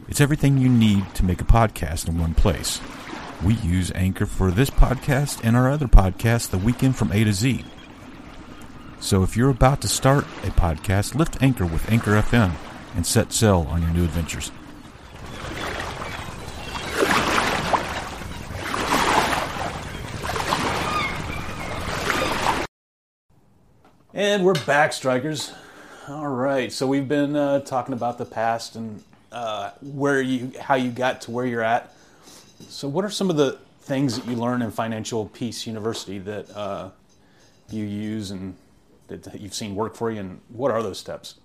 It's 0.08 0.22
everything 0.22 0.60
you 0.60 0.70
need 0.70 1.16
to 1.16 1.26
make 1.26 1.42
a 1.42 1.46
podcast 1.46 2.08
in 2.08 2.20
one 2.20 2.36
place. 2.36 2.80
We 3.44 3.56
use 3.56 3.92
Anchor 3.96 4.28
for 4.28 4.52
this 4.52 4.70
podcast 4.70 5.40
and 5.44 5.58
our 5.58 5.68
other 5.68 5.88
podcast, 5.88 6.52
The 6.52 6.60
Weekend 6.60 6.96
from 6.96 7.12
A 7.12 7.24
to 7.24 7.34
Z. 7.34 7.66
So 9.00 9.24
if 9.24 9.36
you're 9.36 9.50
about 9.50 9.82
to 9.82 9.88
start 9.88 10.26
a 10.44 10.52
podcast, 10.52 11.16
lift 11.16 11.42
Anchor 11.42 11.66
with 11.66 11.92
Anchor 11.92 12.12
FM 12.12 12.52
and 12.96 13.04
set 13.04 13.34
sail 13.34 13.66
on 13.72 13.82
your 13.82 13.92
new 13.94 14.04
adventures. 14.04 14.52
And 24.20 24.44
we're 24.44 24.66
back, 24.66 24.92
strikers. 24.92 25.54
All 26.10 26.28
right. 26.28 26.74
So 26.74 26.86
we've 26.86 27.08
been 27.08 27.38
uh, 27.38 27.62
talking 27.62 27.94
about 27.94 28.18
the 28.18 28.26
past 28.26 28.76
and 28.76 29.02
uh, 29.32 29.72
where 29.80 30.22
you, 30.22 30.52
how 30.60 30.76
you 30.76 30.92
got 30.92 31.22
to 31.22 31.32
where 31.32 31.46
you're 31.46 31.64
at. 31.64 31.94
So, 32.68 32.90
what 32.90 33.06
are 33.06 33.10
some 33.10 33.30
of 33.30 33.38
the 33.38 33.58
things 33.84 34.20
that 34.20 34.28
you 34.30 34.36
learn 34.36 34.62
in 34.62 34.72
Financial 34.72 35.28
Peace 35.28 35.66
University 35.66 36.20
that 36.20 36.54
uh, 36.54 36.90
you 37.70 37.86
use 37.86 38.32
and 38.32 38.58
that 39.08 39.40
you've 39.40 39.54
seen 39.54 39.74
work 39.74 39.96
for 39.96 40.12
you? 40.12 40.20
And 40.20 40.42
what 40.50 40.70
are 40.70 40.84
those 40.84 41.00
steps? 41.00 41.36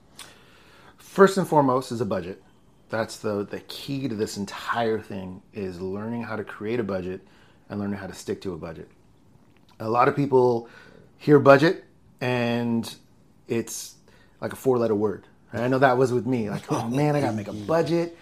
First 0.98 1.38
and 1.38 1.46
foremost 1.46 1.92
is 1.92 2.00
a 2.00 2.04
budget. 2.04 2.42
That's 2.90 3.18
the 3.18 3.44
the 3.44 3.60
key 3.68 4.08
to 4.08 4.16
this 4.16 4.36
entire 4.36 4.98
thing 4.98 5.42
is 5.52 5.80
learning 5.80 6.24
how 6.24 6.34
to 6.34 6.42
create 6.42 6.80
a 6.80 6.84
budget 6.84 7.20
and 7.68 7.78
learning 7.78 8.00
how 8.00 8.08
to 8.08 8.14
stick 8.14 8.40
to 8.40 8.52
a 8.52 8.56
budget. 8.56 8.88
A 9.78 9.88
lot 9.88 10.08
of 10.08 10.16
people 10.16 10.68
hear 11.18 11.38
budget 11.38 11.84
and 12.20 12.94
it's 13.48 13.94
like 14.40 14.52
a 14.52 14.56
four 14.56 14.78
letter 14.78 14.94
word. 14.94 15.26
And 15.52 15.62
I 15.62 15.68
know 15.68 15.78
that 15.78 15.96
was 15.96 16.12
with 16.12 16.26
me. 16.26 16.50
Like, 16.50 16.70
oh 16.70 16.88
man, 16.88 17.16
I 17.16 17.20
gotta 17.20 17.36
make 17.36 17.48
a 17.48 17.52
budget. 17.52 18.16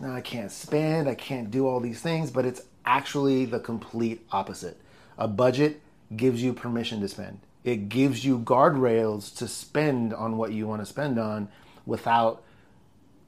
No, 0.00 0.12
I 0.12 0.20
can't 0.20 0.52
spend, 0.52 1.08
I 1.08 1.14
can't 1.14 1.50
do 1.50 1.66
all 1.66 1.80
these 1.80 2.00
things, 2.00 2.30
but 2.30 2.44
it's 2.44 2.62
actually 2.84 3.44
the 3.44 3.58
complete 3.58 4.24
opposite. 4.30 4.80
A 5.18 5.26
budget 5.26 5.80
gives 6.16 6.42
you 6.42 6.52
permission 6.52 7.00
to 7.00 7.08
spend. 7.08 7.40
It 7.64 7.88
gives 7.88 8.24
you 8.24 8.38
guardrails 8.38 9.36
to 9.38 9.48
spend 9.48 10.14
on 10.14 10.36
what 10.36 10.52
you 10.52 10.66
want 10.66 10.80
to 10.80 10.86
spend 10.86 11.18
on 11.18 11.48
without 11.84 12.42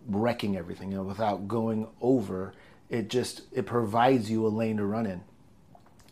wrecking 0.08 0.56
everything, 0.56 0.90
know, 0.90 1.02
without 1.02 1.46
going 1.46 1.86
over. 2.00 2.54
It 2.88 3.10
just 3.10 3.42
it 3.52 3.66
provides 3.66 4.30
you 4.30 4.46
a 4.46 4.48
lane 4.48 4.78
to 4.78 4.86
run 4.86 5.06
in. 5.06 5.22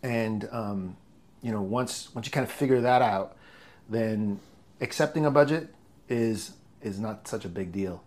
And 0.02 0.48
um, 0.52 0.96
you 1.40 1.52
know, 1.52 1.62
once 1.62 2.14
once 2.14 2.26
you 2.26 2.32
kind 2.32 2.44
of 2.44 2.52
figure 2.52 2.80
that 2.82 3.00
out, 3.00 3.36
then 3.88 4.40
accepting 4.80 5.26
a 5.26 5.30
budget 5.30 5.74
is 6.08 6.52
is 6.80 6.98
not 6.98 7.26
such 7.26 7.44
a 7.44 7.48
big 7.48 7.72
deal. 7.72 8.02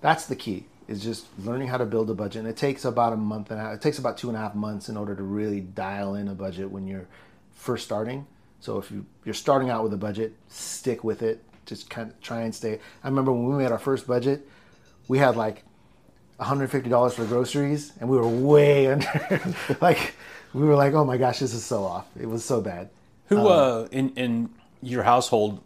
That's 0.00 0.26
the 0.26 0.36
key. 0.36 0.66
Is 0.88 1.02
just 1.02 1.26
learning 1.38 1.68
how 1.68 1.78
to 1.78 1.86
build 1.86 2.10
a 2.10 2.14
budget, 2.14 2.40
and 2.40 2.48
it 2.48 2.56
takes 2.56 2.84
about 2.84 3.12
a 3.12 3.16
month 3.16 3.50
and 3.50 3.60
a 3.60 3.62
half. 3.62 3.74
It 3.74 3.80
takes 3.80 3.98
about 3.98 4.18
two 4.18 4.28
and 4.28 4.36
a 4.36 4.40
half 4.40 4.54
months 4.54 4.88
in 4.88 4.96
order 4.96 5.14
to 5.14 5.22
really 5.22 5.60
dial 5.60 6.16
in 6.16 6.28
a 6.28 6.34
budget 6.34 6.70
when 6.70 6.86
you're 6.86 7.06
first 7.52 7.84
starting. 7.84 8.26
So 8.60 8.78
if 8.78 8.90
you, 8.90 9.06
you're 9.24 9.34
starting 9.34 9.70
out 9.70 9.84
with 9.84 9.92
a 9.92 9.96
budget, 9.96 10.34
stick 10.48 11.02
with 11.02 11.22
it. 11.22 11.42
Just 11.66 11.88
kind 11.88 12.10
of 12.10 12.20
try 12.20 12.42
and 12.42 12.54
stay. 12.54 12.80
I 13.02 13.08
remember 13.08 13.32
when 13.32 13.46
we 13.46 13.62
made 13.62 13.70
our 13.70 13.78
first 13.78 14.06
budget, 14.06 14.46
we 15.06 15.18
had 15.18 15.36
like 15.36 15.64
$150 16.40 17.12
for 17.12 17.24
groceries, 17.24 17.92
and 18.00 18.08
we 18.08 18.16
were 18.16 18.28
way 18.28 18.86
under. 18.92 19.54
like 19.80 20.14
we 20.52 20.62
were 20.62 20.74
like, 20.74 20.94
oh 20.94 21.04
my 21.04 21.16
gosh, 21.16 21.38
this 21.38 21.54
is 21.54 21.64
so 21.64 21.84
off. 21.84 22.06
It 22.20 22.26
was 22.26 22.44
so 22.44 22.60
bad. 22.60 22.90
Who 23.26 23.46
uh, 23.48 23.88
in 23.90 24.10
in 24.10 24.50
your 24.82 25.04
household? 25.04 25.62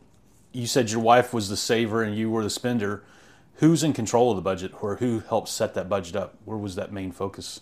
You 0.52 0.66
said 0.66 0.90
your 0.90 1.00
wife 1.00 1.34
was 1.34 1.48
the 1.48 1.56
saver 1.56 2.02
and 2.02 2.16
you 2.16 2.30
were 2.30 2.44
the 2.44 2.50
spender. 2.50 3.02
Who's 3.56 3.82
in 3.82 3.94
control 3.94 4.30
of 4.30 4.36
the 4.36 4.42
budget, 4.42 4.72
or 4.82 4.96
who 4.96 5.20
helps 5.20 5.50
set 5.50 5.72
that 5.74 5.88
budget 5.88 6.14
up? 6.14 6.36
Where 6.44 6.58
was 6.58 6.74
that 6.76 6.92
main 6.92 7.10
focus? 7.10 7.60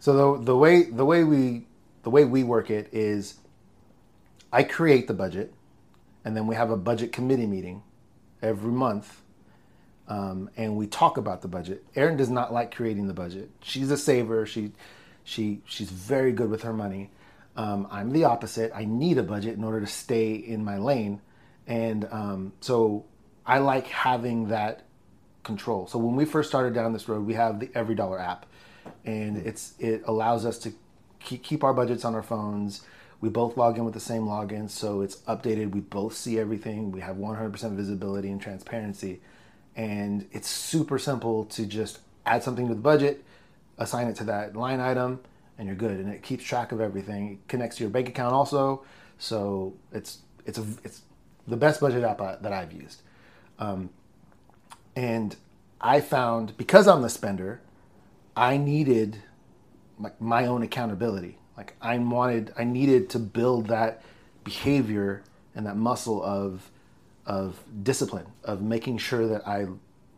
So 0.00 0.36
the 0.36 0.44
the 0.44 0.56
way 0.56 0.84
the 0.84 1.04
way 1.04 1.22
we 1.22 1.66
the 2.02 2.10
way 2.10 2.24
we 2.24 2.42
work 2.42 2.70
it 2.70 2.88
is, 2.92 3.34
I 4.52 4.64
create 4.64 5.06
the 5.06 5.14
budget, 5.14 5.52
and 6.24 6.36
then 6.36 6.48
we 6.48 6.56
have 6.56 6.70
a 6.70 6.76
budget 6.76 7.12
committee 7.12 7.46
meeting 7.46 7.82
every 8.42 8.72
month, 8.72 9.20
um, 10.08 10.50
and 10.56 10.76
we 10.76 10.88
talk 10.88 11.16
about 11.16 11.42
the 11.42 11.48
budget. 11.48 11.84
Erin 11.94 12.16
does 12.16 12.30
not 12.30 12.52
like 12.52 12.74
creating 12.74 13.06
the 13.06 13.14
budget. 13.14 13.50
She's 13.62 13.90
a 13.90 13.96
saver. 13.96 14.46
She 14.46 14.72
she 15.22 15.60
she's 15.64 15.90
very 15.90 16.32
good 16.32 16.50
with 16.50 16.62
her 16.62 16.72
money. 16.72 17.10
Um, 17.56 17.88
I'm 17.90 18.10
the 18.10 18.24
opposite. 18.24 18.72
I 18.74 18.84
need 18.84 19.18
a 19.18 19.22
budget 19.22 19.56
in 19.56 19.64
order 19.64 19.80
to 19.80 19.86
stay 19.86 20.34
in 20.34 20.64
my 20.64 20.78
lane, 20.78 21.20
and 21.66 22.06
um, 22.10 22.52
so 22.60 23.04
I 23.44 23.58
like 23.58 23.86
having 23.88 24.48
that 24.48 24.82
control. 25.42 25.86
So 25.86 25.98
when 25.98 26.16
we 26.16 26.24
first 26.24 26.48
started 26.48 26.74
down 26.74 26.92
this 26.92 27.08
road, 27.08 27.26
we 27.26 27.34
have 27.34 27.60
the 27.60 27.70
Every 27.74 27.94
Dollar 27.94 28.18
app, 28.18 28.46
and 29.04 29.36
it's 29.38 29.74
it 29.78 30.02
allows 30.06 30.46
us 30.46 30.58
to 30.60 30.72
keep, 31.18 31.42
keep 31.42 31.64
our 31.64 31.74
budgets 31.74 32.04
on 32.04 32.14
our 32.14 32.22
phones. 32.22 32.82
We 33.20 33.28
both 33.28 33.56
log 33.56 33.76
in 33.76 33.84
with 33.84 33.94
the 33.94 34.00
same 34.00 34.22
login, 34.22 34.70
so 34.70 35.02
it's 35.02 35.16
updated. 35.28 35.72
We 35.72 35.80
both 35.80 36.16
see 36.16 36.38
everything. 36.38 36.90
We 36.90 37.00
have 37.00 37.16
100% 37.16 37.76
visibility 37.76 38.30
and 38.30 38.40
transparency, 38.40 39.20
and 39.76 40.28
it's 40.32 40.48
super 40.48 40.98
simple 40.98 41.44
to 41.46 41.66
just 41.66 41.98
add 42.24 42.42
something 42.42 42.68
to 42.68 42.74
the 42.74 42.80
budget, 42.80 43.24
assign 43.76 44.08
it 44.08 44.16
to 44.16 44.24
that 44.24 44.56
line 44.56 44.80
item, 44.80 45.20
and 45.60 45.66
you're 45.68 45.76
good. 45.76 46.00
And 46.00 46.08
it 46.08 46.22
keeps 46.22 46.42
track 46.42 46.72
of 46.72 46.80
everything. 46.80 47.32
It 47.32 47.48
connects 47.48 47.76
to 47.76 47.84
your 47.84 47.90
bank 47.90 48.08
account 48.08 48.32
also, 48.32 48.82
so 49.18 49.74
it's 49.92 50.20
it's 50.46 50.58
a 50.58 50.64
it's 50.82 51.02
the 51.46 51.56
best 51.56 51.80
budget 51.80 52.02
app 52.02 52.20
I, 52.20 52.36
that 52.40 52.52
I've 52.52 52.72
used. 52.72 53.02
Um, 53.58 53.90
and 54.96 55.36
I 55.78 56.00
found 56.00 56.56
because 56.56 56.88
I'm 56.88 57.02
the 57.02 57.10
spender, 57.10 57.60
I 58.34 58.56
needed 58.56 59.18
my, 59.98 60.12
my 60.18 60.46
own 60.46 60.62
accountability. 60.62 61.36
Like 61.58 61.76
I 61.82 61.98
wanted, 61.98 62.54
I 62.56 62.64
needed 62.64 63.10
to 63.10 63.18
build 63.18 63.66
that 63.66 64.02
behavior 64.44 65.22
and 65.54 65.66
that 65.66 65.76
muscle 65.76 66.22
of 66.24 66.70
of 67.26 67.62
discipline, 67.82 68.26
of 68.44 68.62
making 68.62 68.96
sure 68.96 69.28
that 69.28 69.46
I 69.46 69.66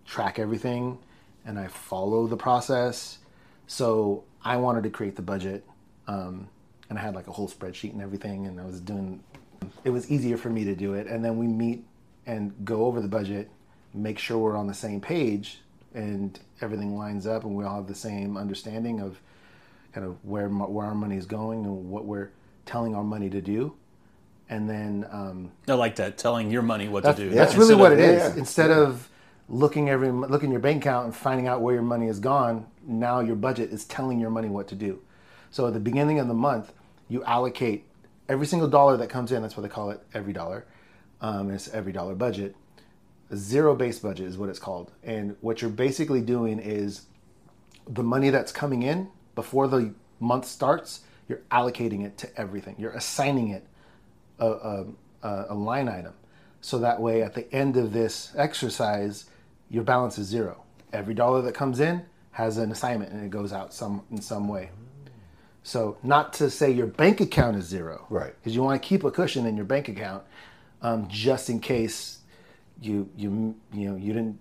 track 0.07 0.39
everything 0.39 0.99
and 1.45 1.59
I 1.59 1.67
follow 1.67 2.29
the 2.29 2.37
process. 2.37 3.19
So 3.73 4.25
I 4.45 4.59
wanted 4.59 4.83
to 4.83 4.91
create 4.91 5.17
the 5.17 5.23
budget, 5.23 5.65
um, 6.07 6.47
and 6.91 6.99
I 6.99 7.01
had 7.01 7.15
like 7.15 7.27
a 7.27 7.33
whole 7.33 7.49
spreadsheet 7.49 7.95
and 7.95 8.03
everything, 8.03 8.47
and 8.47 8.61
I 8.61 8.67
was 8.67 8.81
doing. 8.81 9.25
It 9.83 9.89
was 9.89 10.11
easier 10.11 10.37
for 10.37 10.51
me 10.51 10.63
to 10.65 10.75
do 10.75 10.93
it, 10.93 11.07
and 11.07 11.25
then 11.25 11.39
we 11.39 11.47
meet 11.47 11.83
and 12.27 12.53
go 12.67 12.85
over 12.85 13.01
the 13.01 13.09
budget, 13.09 13.49
make 13.95 14.19
sure 14.19 14.37
we're 14.37 14.59
on 14.59 14.67
the 14.67 14.75
same 14.75 15.01
page, 15.01 15.63
and 15.95 16.39
everything 16.61 16.99
lines 16.99 17.27
up, 17.27 17.45
and 17.45 17.57
we 17.57 17.65
all 17.65 17.77
have 17.77 17.87
the 17.87 17.95
same 17.95 18.37
understanding 18.37 19.01
of 19.01 19.19
kind 19.95 20.07
of 20.07 20.23
where 20.23 20.51
where 20.51 20.87
our 20.87 20.95
money 20.95 21.17
is 21.17 21.25
going 21.25 21.65
and 21.65 21.89
what 21.89 22.05
we're 22.05 22.29
telling 22.67 22.95
our 22.95 23.05
money 23.05 23.31
to 23.31 23.41
do, 23.41 23.73
and 24.51 24.69
then 24.69 25.07
um, 25.11 25.51
I 25.67 25.73
like 25.73 25.97
that, 25.97 26.19
telling 26.19 26.51
your 26.51 26.61
money 26.61 26.91
what 26.91 27.05
to 27.05 27.15
do. 27.15 27.31
that's 27.31 27.55
really 27.55 27.75
what 27.75 27.93
of- 27.93 28.01
it 28.01 28.05
is. 28.05 28.35
yeah. 28.35 28.39
Instead 28.39 28.71
of 28.71 29.09
looking 29.49 29.89
every 29.89 30.11
looking 30.11 30.51
your 30.51 30.61
bank 30.61 30.85
account 30.85 31.07
and 31.07 31.17
finding 31.17 31.47
out 31.47 31.63
where 31.63 31.73
your 31.73 31.83
money 31.83 32.09
is 32.09 32.21
gone, 32.21 32.67
now 32.87 33.21
your 33.21 33.37
budget 33.37 33.73
is 33.73 33.85
telling 33.85 34.21
your 34.21 34.31
money 34.31 34.49
what 34.49 34.69
to 34.69 34.75
do. 34.75 35.01
So 35.51 35.67
at 35.67 35.75
the 35.75 35.81
beginning 35.81 36.19
of 36.19 36.29
the 36.29 36.35
month, 36.35 36.73
you 37.09 37.23
allocate 37.25 37.85
every 38.29 38.47
single 38.47 38.69
dollar 38.69 38.97
that 38.97 39.09
comes 39.09 39.33
in, 39.33 39.43
that's 39.43 39.57
what 39.57 39.63
they 39.63 39.69
call 39.69 39.91
it, 39.91 40.01
every 40.15 40.33
dollar. 40.33 40.65
Um, 41.21 41.51
it's 41.51 41.69
every 41.69 41.93
dollar 41.93 42.15
budget. 42.15 42.57
A 43.31 43.37
zero 43.37 43.75
base 43.75 43.99
budget 43.99 44.27
is 44.27 44.37
what 44.37 44.49
it's 44.49 44.59
called. 44.59 44.91
And 45.03 45.37
what 45.41 45.61
you're 45.61 45.71
basically 45.71 46.21
doing 46.21 46.59
is 46.59 47.03
the 47.89 48.03
money 48.03 48.31
that's 48.31 48.53
coming 48.53 48.83
in 48.83 49.09
before 49.35 49.69
the 49.69 49.95
month 50.21 50.47
starts, 50.47 51.01
you're 51.29 51.41
allocating 51.51 52.05
it 52.05 52.19
to 52.19 52.41
everything. 52.41 52.77
You're 52.79 52.93
assigning 52.93 53.49
it 53.49 53.67
a, 54.39 54.47
a, 54.47 54.87
a, 55.23 55.47
a 55.51 55.55
line 55.55 55.89
item. 55.89 56.15
So 56.61 56.79
that 56.79 57.01
way, 57.01 57.23
at 57.23 57.35
the 57.35 57.53
end 57.53 57.77
of 57.77 57.93
this 57.93 58.33
exercise, 58.37 59.27
your 59.69 59.83
balance 59.83 60.19
is 60.19 60.29
zero. 60.29 60.63
Every 60.93 61.15
dollar 61.15 61.43
that 61.43 61.55
comes 61.55 61.81
in 61.81 62.05
has 62.33 62.59
an 62.59 62.73
assignment 62.73 63.13
and 63.13 63.25
it 63.25 63.31
goes 63.31 63.53
out 63.53 63.73
some 63.73 64.03
in 64.11 64.21
some 64.21 64.49
way. 64.49 64.71
So 65.63 65.97
not 66.03 66.33
to 66.35 66.51
say 66.51 66.71
your 66.73 66.89
bank 66.89 67.21
account 67.21 67.57
is 67.57 67.67
zero, 67.67 68.07
Right. 68.11 68.35
Because 68.41 68.55
you 68.55 68.63
want 68.63 68.83
to 68.83 68.87
keep 68.87 69.05
a 69.05 69.11
cushion 69.11 69.47
in 69.47 69.57
your 69.57 69.65
bank 69.65 69.89
account, 69.89 70.25
um, 70.81 71.07
just 71.09 71.49
in 71.49 71.61
case 71.61 72.19
you 72.81 73.09
you 73.17 73.55
you 73.73 73.91
know 73.91 73.97
you 73.97 74.13
didn't 74.13 74.39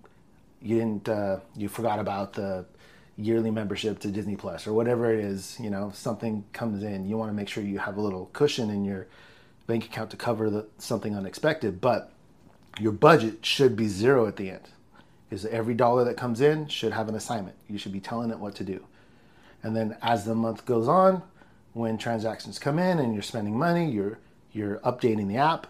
you 0.61 0.77
didn't 0.79 1.07
uh, 1.09 1.39
you 1.55 1.67
forgot 1.67 1.99
about 1.99 2.33
the 2.33 2.65
yearly 3.17 3.51
membership 3.51 3.99
to 3.99 4.07
Disney 4.07 4.35
Plus 4.35 4.65
or 4.65 4.73
whatever 4.73 5.13
it 5.13 5.23
is. 5.23 5.57
You 5.59 5.69
know 5.69 5.91
something 5.93 6.43
comes 6.53 6.83
in, 6.83 7.07
you 7.07 7.17
want 7.17 7.29
to 7.29 7.35
make 7.35 7.49
sure 7.49 7.63
you 7.63 7.77
have 7.79 7.97
a 7.97 8.01
little 8.01 8.27
cushion 8.33 8.69
in 8.69 8.83
your 8.83 9.07
bank 9.67 9.85
account 9.85 10.09
to 10.11 10.17
cover 10.17 10.49
the, 10.49 10.65
something 10.79 11.15
unexpected. 11.15 11.79
But 11.79 12.11
your 12.79 12.93
budget 12.93 13.45
should 13.45 13.75
be 13.75 13.87
zero 13.87 14.25
at 14.27 14.37
the 14.37 14.49
end. 14.49 14.69
Is 15.31 15.45
every 15.45 15.73
dollar 15.73 16.03
that 16.03 16.17
comes 16.17 16.41
in 16.41 16.67
should 16.67 16.91
have 16.91 17.07
an 17.09 17.15
assignment. 17.15 17.55
You 17.69 17.77
should 17.77 17.93
be 17.93 18.01
telling 18.01 18.31
it 18.31 18.37
what 18.37 18.53
to 18.55 18.63
do. 18.63 18.85
And 19.63 19.75
then 19.75 19.97
as 20.01 20.25
the 20.25 20.35
month 20.35 20.65
goes 20.65 20.87
on, 20.87 21.23
when 21.73 21.97
transactions 21.97 22.59
come 22.59 22.77
in 22.77 22.99
and 22.99 23.13
you're 23.13 23.23
spending 23.23 23.57
money, 23.57 23.89
you're 23.89 24.19
you're 24.51 24.77
updating 24.79 25.27
the 25.27 25.37
app. 25.37 25.67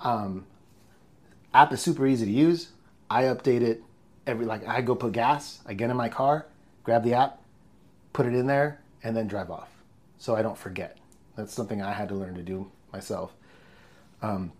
Um, 0.00 0.44
app 1.54 1.72
is 1.72 1.80
super 1.80 2.06
easy 2.06 2.26
to 2.26 2.32
use. 2.32 2.70
I 3.08 3.24
update 3.24 3.62
it 3.62 3.82
every 4.26 4.46
like 4.46 4.66
I 4.66 4.80
go 4.80 4.94
put 4.94 5.12
gas, 5.12 5.60
I 5.66 5.74
get 5.74 5.90
in 5.90 5.96
my 5.96 6.08
car, 6.08 6.46
grab 6.82 7.04
the 7.04 7.14
app, 7.14 7.40
put 8.12 8.26
it 8.26 8.34
in 8.34 8.46
there, 8.46 8.80
and 9.02 9.16
then 9.16 9.28
drive 9.28 9.50
off. 9.50 9.68
So 10.18 10.34
I 10.34 10.42
don't 10.42 10.58
forget. 10.58 10.98
That's 11.36 11.54
something 11.54 11.80
I 11.80 11.92
had 11.92 12.08
to 12.08 12.14
learn 12.14 12.34
to 12.34 12.42
do 12.42 12.70
myself. 12.92 13.32
Um, 14.22 14.52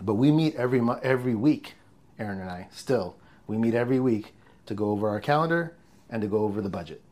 but 0.00 0.14
we 0.14 0.30
meet 0.30 0.54
every 0.56 0.80
every 1.02 1.34
week, 1.34 1.74
Erin 2.18 2.40
and 2.40 2.50
I. 2.50 2.68
Still, 2.70 3.16
we 3.48 3.58
meet 3.58 3.74
every 3.74 3.98
week 3.98 4.34
to 4.66 4.74
go 4.74 4.90
over 4.90 5.08
our 5.08 5.18
calendar 5.18 5.74
and 6.08 6.22
to 6.22 6.28
go 6.28 6.38
over 6.38 6.60
the 6.60 6.68
budget 6.68 7.02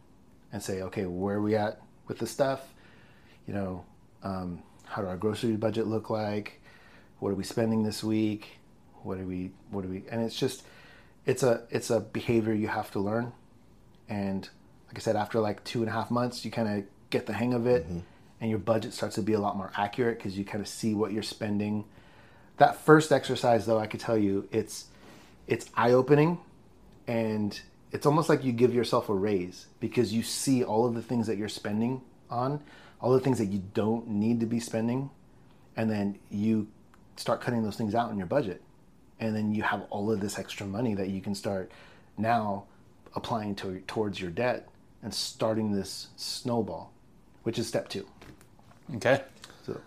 and 0.53 0.63
say, 0.63 0.83
okay, 0.83 1.07
where 1.07 1.37
are 1.37 1.43
we 1.43 1.57
at 1.57 1.81
with 2.07 2.19
the 2.19 2.27
stuff? 2.27 2.73
You 3.49 3.55
know, 3.55 3.85
um, 4.23 4.63
how 4.85 5.03
do 5.03 5.09
our 5.09 5.17
grocery 5.17 5.57
budget 5.57 5.89
look 5.89 6.11
like? 6.11 6.61
What 7.19 7.31
are 7.31 7.35
we 7.35 7.43
spending 7.43 7.83
this 7.83 8.05
week? 8.05 8.59
What 9.03 9.19
are 9.19 9.25
we? 9.25 9.51
What 9.71 9.85
are 9.85 9.89
we? 9.89 10.05
And 10.11 10.23
it's 10.23 10.39
just, 10.39 10.63
it's 11.25 11.43
a 11.43 11.63
it's 11.71 11.91
a 11.91 12.01
behavior 12.01 12.53
you 12.53 12.69
have 12.69 12.91
to 12.93 13.01
learn. 13.01 13.33
And 14.09 14.49
like 14.89 14.99
I 14.99 15.01
said, 15.01 15.17
after 15.17 15.41
like 15.41 15.65
two 15.65 15.81
and 15.81 15.89
a 15.89 15.93
half 15.93 16.11
months, 16.11 16.45
you 16.45 16.51
kind 16.51 16.69
of 16.69 16.85
get 17.11 17.27
the 17.27 17.33
hang 17.33 17.55
of 17.55 17.67
it, 17.67 17.87
and 18.41 18.51
your 18.51 18.59
budget 18.59 18.93
starts 18.93 19.15
to 19.15 19.23
be 19.23 19.33
a 19.33 19.41
lot 19.41 19.57
more 19.57 19.73
accurate 19.77 20.19
because 20.19 20.37
you 20.37 20.45
kind 20.45 20.61
of 20.61 20.69
see 20.69 20.95
what 20.95 21.13
you're 21.13 21.23
spending. 21.23 21.85
That 22.59 22.77
first 22.77 23.13
exercise, 23.13 23.67
though, 23.67 23.79
I 23.79 23.87
could 23.87 24.01
tell 24.01 24.17
you, 24.19 24.49
it's 24.51 24.87
it's 25.47 25.67
eye 25.75 25.93
opening, 25.93 26.39
and 27.07 27.61
it's 27.93 28.07
almost 28.07 28.29
like 28.29 28.45
you 28.45 28.53
give 28.53 28.75
yourself 28.75 29.09
a 29.09 29.15
raise 29.15 29.67
because 29.81 30.13
you 30.13 30.23
see 30.23 30.65
all 30.65 30.87
of 30.87 30.95
the 30.95 31.03
things 31.03 31.27
that 31.27 31.37
you're 31.37 31.49
spending 31.49 32.03
on, 32.31 32.61
all 33.01 33.13
the 33.13 33.21
things 33.21 33.39
that 33.39 33.47
you 33.47 33.63
don't 33.75 34.09
need 34.09 34.41
to 34.41 34.47
be 34.47 34.61
spending, 34.61 35.11
and 35.77 35.91
then 35.91 36.19
you 36.31 36.67
start 37.17 37.41
cutting 37.41 37.63
those 37.63 37.77
things 37.77 37.95
out 37.95 38.11
in 38.11 38.19
your 38.19 38.27
budget, 38.27 38.61
and 39.21 39.35
then 39.35 39.55
you 39.55 39.63
have 39.63 39.87
all 39.91 40.11
of 40.11 40.21
this 40.21 40.39
extra 40.39 40.67
money 40.67 40.95
that 40.95 41.09
you 41.09 41.21
can 41.21 41.35
start 41.35 41.71
now 42.19 42.65
applying 43.15 43.55
to, 43.55 43.81
towards 43.87 44.21
your 44.21 44.31
debt 44.31 44.69
and 45.03 45.13
starting 45.15 45.73
this 45.73 46.09
snowball, 46.17 46.93
which 47.45 47.59
is 47.59 47.67
step 47.67 47.89
two. 47.89 48.07
Okay. 48.97 49.23
So 49.65 49.81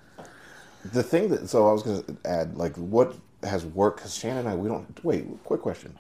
The 0.86 1.04
thing 1.04 1.30
that 1.30 1.50
so 1.50 1.68
I 1.68 1.74
was 1.74 1.84
going 1.84 2.04
to 2.04 2.18
add 2.26 2.58
like 2.58 2.76
what 2.78 3.16
has 3.44 3.66
worked 3.66 3.98
because 3.98 4.16
Shannon 4.16 4.40
and 4.40 4.50
I 4.50 4.56
we 4.56 4.68
don't 4.70 5.04
wait. 5.04 5.26
Quick 5.44 5.62
question: 5.62 5.98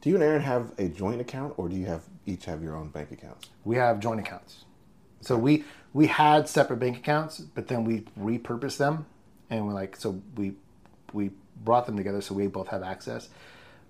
Do 0.00 0.10
you 0.10 0.16
and 0.16 0.24
Erin 0.24 0.42
have 0.42 0.72
a 0.78 0.88
joint 0.88 1.20
account 1.20 1.54
or 1.56 1.68
do 1.68 1.76
you 1.76 1.86
have 1.86 2.02
each 2.26 2.46
have 2.46 2.62
your 2.62 2.76
own 2.76 2.88
bank 2.88 3.12
accounts? 3.12 3.48
we 3.64 3.76
have 3.76 4.00
joint 4.00 4.20
accounts. 4.20 4.64
So 5.20 5.36
we 5.36 5.64
we 5.92 6.06
had 6.06 6.48
separate 6.48 6.78
bank 6.78 6.98
accounts, 6.98 7.40
but 7.40 7.68
then 7.68 7.84
we 7.84 8.04
repurposed 8.18 8.78
them, 8.78 9.06
and 9.50 9.66
we're 9.66 9.72
like, 9.72 9.96
so 9.96 10.20
we 10.36 10.54
we 11.12 11.30
brought 11.64 11.86
them 11.86 11.96
together 11.96 12.20
so 12.20 12.34
we 12.34 12.46
both 12.46 12.68
have 12.68 12.82
access. 12.82 13.28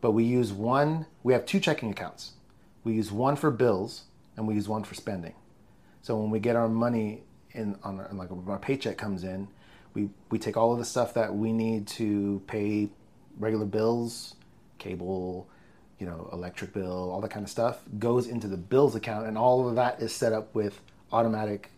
But 0.01 0.13
we 0.13 0.25
use 0.25 0.53
one. 0.53 1.07
We 1.23 1.33
have 1.33 1.47
two 1.47 1.61
checking 1.61 1.91
accounts. 1.91 2.33
We 2.85 2.93
use 2.95 3.11
one 3.11 3.37
for 3.37 3.51
bills, 3.51 4.05
and 4.37 4.47
we 4.47 4.55
use 4.55 4.69
one 4.69 4.85
for 4.85 4.95
spending. 4.95 5.35
So 6.03 6.17
when 6.19 6.31
we 6.31 6.39
get 6.39 6.57
our 6.57 6.69
money 6.69 7.23
in 7.53 7.79
on 7.83 7.99
our, 7.99 8.09
like 8.13 8.31
our 8.49 8.59
paycheck 8.59 8.99
comes 8.99 9.25
in, 9.25 9.49
we 9.95 10.11
we 10.31 10.39
take 10.39 10.57
all 10.57 10.73
of 10.73 10.79
the 10.79 10.85
stuff 10.85 11.15
that 11.15 11.35
we 11.35 11.53
need 11.53 11.87
to 11.87 12.43
pay 12.47 12.89
regular 13.39 13.65
bills, 13.65 14.35
cable, 14.79 15.49
you 15.99 16.07
know, 16.07 16.29
electric 16.33 16.73
bill, 16.73 17.11
all 17.11 17.21
that 17.21 17.31
kind 17.31 17.45
of 17.45 17.51
stuff 17.51 17.81
goes 17.99 18.27
into 18.27 18.49
the 18.49 18.57
bills 18.57 18.95
account, 18.95 19.27
and 19.27 19.39
all 19.39 19.69
of 19.69 19.77
that 19.77 20.01
is 20.01 20.13
set 20.15 20.33
up 20.33 20.55
with 20.55 20.81
automatic 21.13 21.71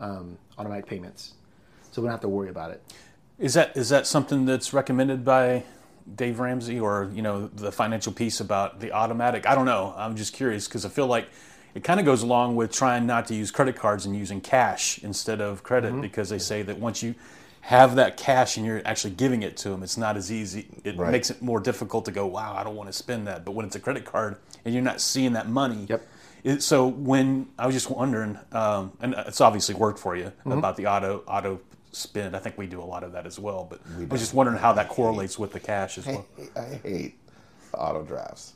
um, 0.00 0.38
automatic 0.58 0.86
payments, 0.86 1.34
so 1.90 2.00
we 2.00 2.06
don't 2.06 2.12
have 2.12 2.20
to 2.20 2.28
worry 2.28 2.48
about 2.48 2.70
it. 2.70 2.82
Is 3.38 3.54
that 3.54 3.76
is 3.76 3.88
that 3.88 4.06
something 4.06 4.44
that's 4.46 4.72
recommended 4.72 5.24
by 5.24 5.64
Dave 6.14 6.38
Ramsey 6.38 6.78
or 6.78 7.10
you 7.12 7.22
know 7.22 7.48
the 7.48 7.72
financial 7.72 8.12
peace 8.12 8.40
about 8.40 8.80
the 8.80 8.92
automatic? 8.92 9.46
I 9.46 9.54
don't 9.54 9.66
know. 9.66 9.92
I'm 9.96 10.16
just 10.16 10.32
curious 10.32 10.68
because 10.68 10.84
I 10.84 10.88
feel 10.88 11.06
like 11.06 11.28
it 11.74 11.82
kind 11.82 11.98
of 11.98 12.06
goes 12.06 12.22
along 12.22 12.54
with 12.54 12.70
trying 12.70 13.04
not 13.04 13.26
to 13.26 13.34
use 13.34 13.50
credit 13.50 13.74
cards 13.74 14.06
and 14.06 14.14
using 14.14 14.40
cash 14.40 15.02
instead 15.02 15.40
of 15.40 15.64
credit 15.64 16.00
because 16.00 16.28
they 16.28 16.38
say 16.38 16.62
that 16.62 16.78
once 16.78 17.02
you 17.02 17.16
have 17.68 17.96
that 17.96 18.18
cash 18.18 18.58
and 18.58 18.66
you're 18.66 18.82
actually 18.84 19.14
giving 19.14 19.42
it 19.42 19.56
to 19.56 19.70
them, 19.70 19.82
it's 19.82 19.96
not 19.96 20.18
as 20.18 20.30
easy. 20.30 20.66
It 20.84 20.98
Right. 20.98 21.10
makes 21.10 21.30
it 21.30 21.40
more 21.40 21.60
difficult 21.60 22.04
to 22.04 22.10
go, 22.10 22.26
wow, 22.26 22.54
I 22.54 22.62
don't 22.62 22.76
want 22.76 22.90
to 22.90 22.92
spend 22.92 23.26
that. 23.26 23.42
But 23.42 23.52
when 23.52 23.64
it's 23.64 23.74
a 23.74 23.80
credit 23.80 24.04
card 24.04 24.36
and 24.66 24.74
you're 24.74 24.82
not 24.82 25.00
seeing 25.00 25.32
that 25.32 25.48
money, 25.48 25.86
Yep. 25.88 26.06
it, 26.44 26.62
so 26.62 26.86
when 26.86 27.46
I 27.58 27.64
was 27.64 27.74
just 27.74 27.88
wondering, 27.90 28.38
um, 28.52 28.92
and 29.00 29.14
it's 29.26 29.40
obviously 29.40 29.74
worked 29.74 29.98
for 29.98 30.14
you 30.14 30.24
Mm-hmm. 30.40 30.52
about 30.52 30.76
the 30.76 30.86
auto 30.86 31.22
auto 31.26 31.58
spend. 31.90 32.36
I 32.36 32.38
think 32.38 32.58
we 32.58 32.66
do 32.66 32.82
a 32.82 32.84
lot 32.84 33.02
of 33.02 33.12
that 33.12 33.24
as 33.24 33.38
well. 33.38 33.66
But 33.70 33.80
I 33.98 34.04
was 34.12 34.20
just 34.20 34.34
wondering 34.34 34.58
how 34.58 34.74
that 34.74 34.90
correlates 34.90 35.38
with 35.38 35.52
the 35.52 35.60
cash 35.60 35.96
as 35.96 36.04
well. 36.06 36.26
I 36.54 36.60
hate 36.82 37.14
the 37.72 37.78
auto 37.78 38.02
drafts. 38.02 38.52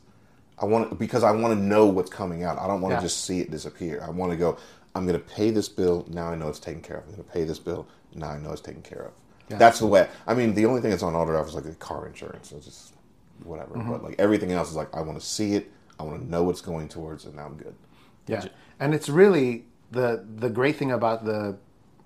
I 0.61 0.65
want 0.65 0.99
because 0.99 1.23
I 1.23 1.31
want 1.31 1.57
to 1.57 1.59
know 1.59 1.87
what's 1.87 2.11
coming 2.11 2.43
out. 2.43 2.59
I 2.59 2.67
don't 2.67 2.81
want 2.81 2.91
Yeah. 2.91 2.97
to 2.99 3.05
just 3.05 3.23
see 3.25 3.39
it 3.39 3.49
disappear. 3.49 4.03
I 4.05 4.11
want 4.11 4.31
to 4.33 4.37
go. 4.37 4.57
I'm 4.93 5.07
going 5.07 5.17
to 5.19 5.25
pay 5.25 5.49
this 5.49 5.67
bill. 5.69 6.05
Now 6.09 6.27
I 6.29 6.35
know 6.35 6.47
it's 6.49 6.59
taken 6.59 6.81
care 6.81 6.97
of. 6.97 7.05
I'm 7.05 7.11
going 7.15 7.23
to 7.23 7.31
pay 7.31 7.43
this 7.43 7.57
bill. 7.59 7.87
Now 8.15 8.29
I 8.29 8.39
know 8.39 8.51
it's 8.51 8.61
taken 8.61 8.81
care 8.81 9.03
of. 9.03 9.13
That's 9.57 9.79
the 9.79 9.87
way. 9.87 10.07
I 10.27 10.35
mean, 10.35 10.53
the 10.53 10.65
only 10.67 10.79
thing 10.81 10.91
that's 10.91 11.01
on 11.01 11.15
auto 11.15 11.31
draft 11.31 11.49
is 11.49 11.55
like 11.55 11.63
the 11.63 11.73
car 11.75 12.07
insurance. 12.07 12.51
It's 12.51 12.65
just 12.65 12.93
whatever. 13.43 13.75
Mm-hmm. 13.75 13.91
But 13.91 14.03
like 14.03 14.15
everything 14.19 14.51
else 14.51 14.69
is 14.69 14.75
like 14.75 14.95
I 14.95 15.01
want 15.01 15.19
to 15.19 15.25
see 15.25 15.55
it. 15.55 15.71
I 15.99 16.03
want 16.03 16.21
to 16.21 16.29
know 16.29 16.43
what's 16.43 16.61
going 16.61 16.87
towards, 16.87 17.25
and 17.25 17.35
now 17.35 17.45
I'm 17.45 17.57
good. 17.57 17.75
Yeah, 18.27 18.45
and 18.79 18.93
it's 18.93 19.09
really 19.09 19.65
the 19.91 20.23
the 20.35 20.49
great 20.49 20.77
thing 20.77 20.91
about 20.91 21.25
the 21.25 21.57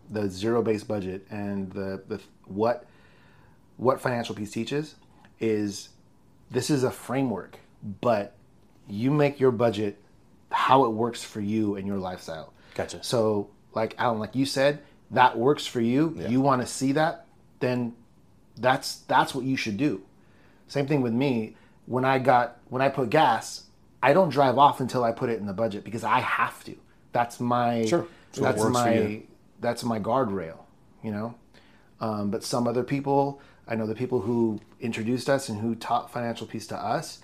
the 0.10 0.30
zero 0.30 0.62
based 0.62 0.88
budget 0.88 1.26
and 1.30 1.72
the, 1.72 2.02
the 2.08 2.22
what 2.46 2.86
what 3.78 4.00
financial 4.00 4.36
peace 4.36 4.52
teaches 4.52 4.96
is 5.40 5.90
this 6.52 6.70
is 6.70 6.84
a 6.84 6.92
framework, 6.92 7.58
but 8.02 8.36
you 8.88 9.12
make 9.12 9.40
your 9.40 9.52
budget 9.52 9.98
how 10.52 10.86
it 10.86 10.90
works 10.90 11.24
for 11.24 11.42
you 11.42 11.76
and 11.76 11.88
your 11.88 11.98
lifestyle. 11.98 12.54
Gotcha. 12.76 13.04
So, 13.04 13.50
like 13.74 13.96
Alan, 13.98 14.20
like 14.20 14.36
you 14.36 14.46
said, 14.46 14.82
that 15.14 15.38
works 15.38 15.66
for 15.66 15.82
you. 15.82 16.16
Yeah. 16.18 16.28
You 16.28 16.42
want 16.42 16.62
to 16.62 16.68
see 16.68 16.92
that, 16.94 17.26
then 17.60 17.94
that's 18.58 19.00
that's 19.08 19.34
what 19.34 19.46
you 19.46 19.56
should 19.56 19.78
do. 19.78 20.04
Same 20.68 20.88
thing 20.88 21.02
with 21.02 21.14
me. 21.14 21.56
When 21.86 22.06
I 22.06 22.20
got 22.20 22.60
when 22.70 22.82
I 22.82 22.90
put 22.90 23.10
gas, 23.10 23.64
I 24.02 24.14
don't 24.14 24.30
drive 24.30 24.58
off 24.58 24.80
until 24.80 25.04
I 25.04 25.12
put 25.12 25.30
it 25.30 25.40
in 25.40 25.46
the 25.46 25.54
budget 25.54 25.84
because 25.84 26.04
I 26.04 26.20
have 26.20 26.64
to. 26.66 26.76
That's 27.12 27.40
my 27.40 27.86
Sure. 27.86 28.08
So 28.32 28.42
that's 28.42 28.64
my 28.64 29.22
that's 29.60 29.84
my 29.84 30.00
guardrail, 30.00 30.58
you 31.04 31.12
know. 31.12 31.36
Um, 32.02 32.32
but 32.32 32.44
some 32.44 32.68
other 32.68 32.84
people, 32.84 33.40
I 33.68 33.76
know 33.76 33.86
the 33.86 33.96
people 33.96 34.22
who 34.22 34.60
introduced 34.82 35.30
us 35.30 35.48
and 35.48 35.62
who 35.62 35.76
taught 35.76 36.12
financial 36.12 36.48
peace 36.48 36.68
to 36.68 36.78
us, 36.78 37.20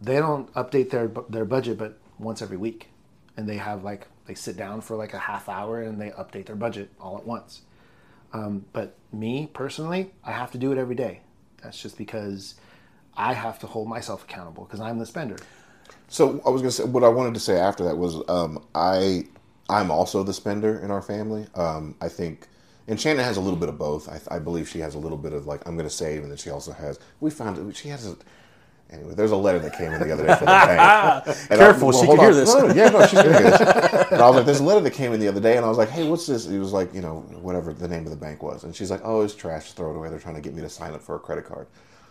they 0.00 0.16
don't 0.16 0.52
update 0.54 0.90
their 0.90 1.08
their 1.28 1.44
budget 1.44 1.78
but 1.78 1.98
once 2.18 2.40
every 2.40 2.56
week, 2.56 2.88
and 3.36 3.48
they 3.48 3.58
have 3.58 3.84
like 3.84 4.06
they 4.26 4.34
sit 4.34 4.56
down 4.56 4.80
for 4.82 4.96
like 4.96 5.14
a 5.14 5.18
half 5.18 5.48
hour 5.48 5.82
and 5.82 6.00
they 6.00 6.10
update 6.10 6.46
their 6.46 6.56
budget 6.56 6.90
all 7.00 7.18
at 7.18 7.26
once. 7.26 7.62
Um, 8.32 8.66
but 8.72 8.96
me 9.12 9.50
personally, 9.52 10.12
I 10.24 10.32
have 10.32 10.52
to 10.52 10.58
do 10.58 10.72
it 10.72 10.78
every 10.78 10.94
day. 10.96 11.20
That's 11.62 11.80
just 11.80 11.98
because 11.98 12.56
I 13.16 13.34
have 13.34 13.58
to 13.60 13.66
hold 13.68 13.88
myself 13.88 14.24
accountable 14.24 14.64
because 14.64 14.80
I'm 14.80 14.98
the 14.98 15.06
spender. 15.06 15.38
So 16.08 16.42
I 16.46 16.50
was 16.50 16.62
gonna 16.62 16.72
say 16.72 16.84
what 16.84 17.04
I 17.04 17.08
wanted 17.08 17.34
to 17.34 17.40
say 17.40 17.58
after 17.58 17.84
that 17.84 17.96
was 17.98 18.16
um, 18.28 18.64
I 18.74 19.26
I'm 19.70 19.90
also 19.90 20.22
the 20.24 20.34
spender 20.34 20.78
in 20.80 20.90
our 20.90 21.02
family. 21.02 21.46
Um, 21.54 21.96
I 22.00 22.08
think 22.08 22.48
And 22.88 23.00
Shannon 23.00 23.24
has 23.24 23.36
a 23.38 23.40
little 23.40 23.58
bit 23.58 23.68
of 23.70 23.78
both. 23.78 24.08
I, 24.08 24.36
I 24.36 24.38
believe 24.40 24.68
she 24.68 24.80
has 24.80 24.94
a 24.94 24.98
little 24.98 25.18
bit 25.18 25.32
of 25.32 25.46
like 25.46 25.62
I'm 25.66 25.76
to 25.78 25.90
save, 25.90 26.22
and 26.22 26.30
then 26.30 26.38
she 26.38 26.50
also 26.50 26.72
has. 26.72 26.98
We 27.20 27.30
found 27.30 27.76
she 27.76 27.88
has 27.90 28.06
a. 28.06 28.16
Anyway, 28.92 29.14
there's 29.14 29.30
a 29.30 29.36
letter 29.36 29.58
that 29.58 29.76
came 29.76 29.90
in 29.92 30.00
the 30.00 30.12
other 30.12 30.26
day 30.26 30.34
from 30.36 30.46
the 30.46 30.52
bank. 30.52 31.26
And 31.50 31.60
I- 31.60 31.64
Careful, 31.64 31.92
she 31.92 32.06
hold 32.06 32.18
can 32.18 32.26
hear 32.26 32.34
this. 32.34 32.54
No, 32.54 32.66
no, 32.66 32.74
yeah, 32.74 32.88
no, 32.90 33.06
she's 33.06 33.22
gonna 33.22 33.38
hear 33.38 33.50
this. 33.50 33.60
And 34.12 34.20
I 34.20 34.26
was 34.26 34.36
like, 34.36 34.44
there's 34.46 34.60
a 34.60 34.64
letter 34.64 34.80
that 34.80 34.92
came 34.92 35.12
in 35.14 35.20
the 35.20 35.28
other 35.28 35.40
day, 35.40 35.56
and 35.56 35.64
I 35.64 35.68
was 35.68 35.78
like, 35.78 35.88
hey, 35.88 36.06
what's 36.08 36.26
this? 36.26 36.46
He 36.46 36.58
was 36.58 36.72
like, 36.72 36.92
you 36.94 37.00
know, 37.00 37.20
whatever 37.40 37.72
the 37.72 37.88
name 37.88 38.04
of 38.04 38.10
the 38.10 38.16
bank 38.16 38.42
was, 38.42 38.64
and 38.64 38.76
she's 38.76 38.90
like, 38.90 39.00
oh, 39.04 39.22
it's 39.22 39.34
trash. 39.34 39.72
Throw 39.72 39.90
it 39.92 39.96
away. 39.96 40.10
They're 40.10 40.18
trying 40.18 40.34
to 40.34 40.40
get 40.42 40.54
me 40.54 40.60
to 40.62 40.68
sign 40.68 40.92
up 40.92 41.00
for 41.02 41.16
a 41.16 41.18
credit 41.18 41.46
card. 41.46 41.66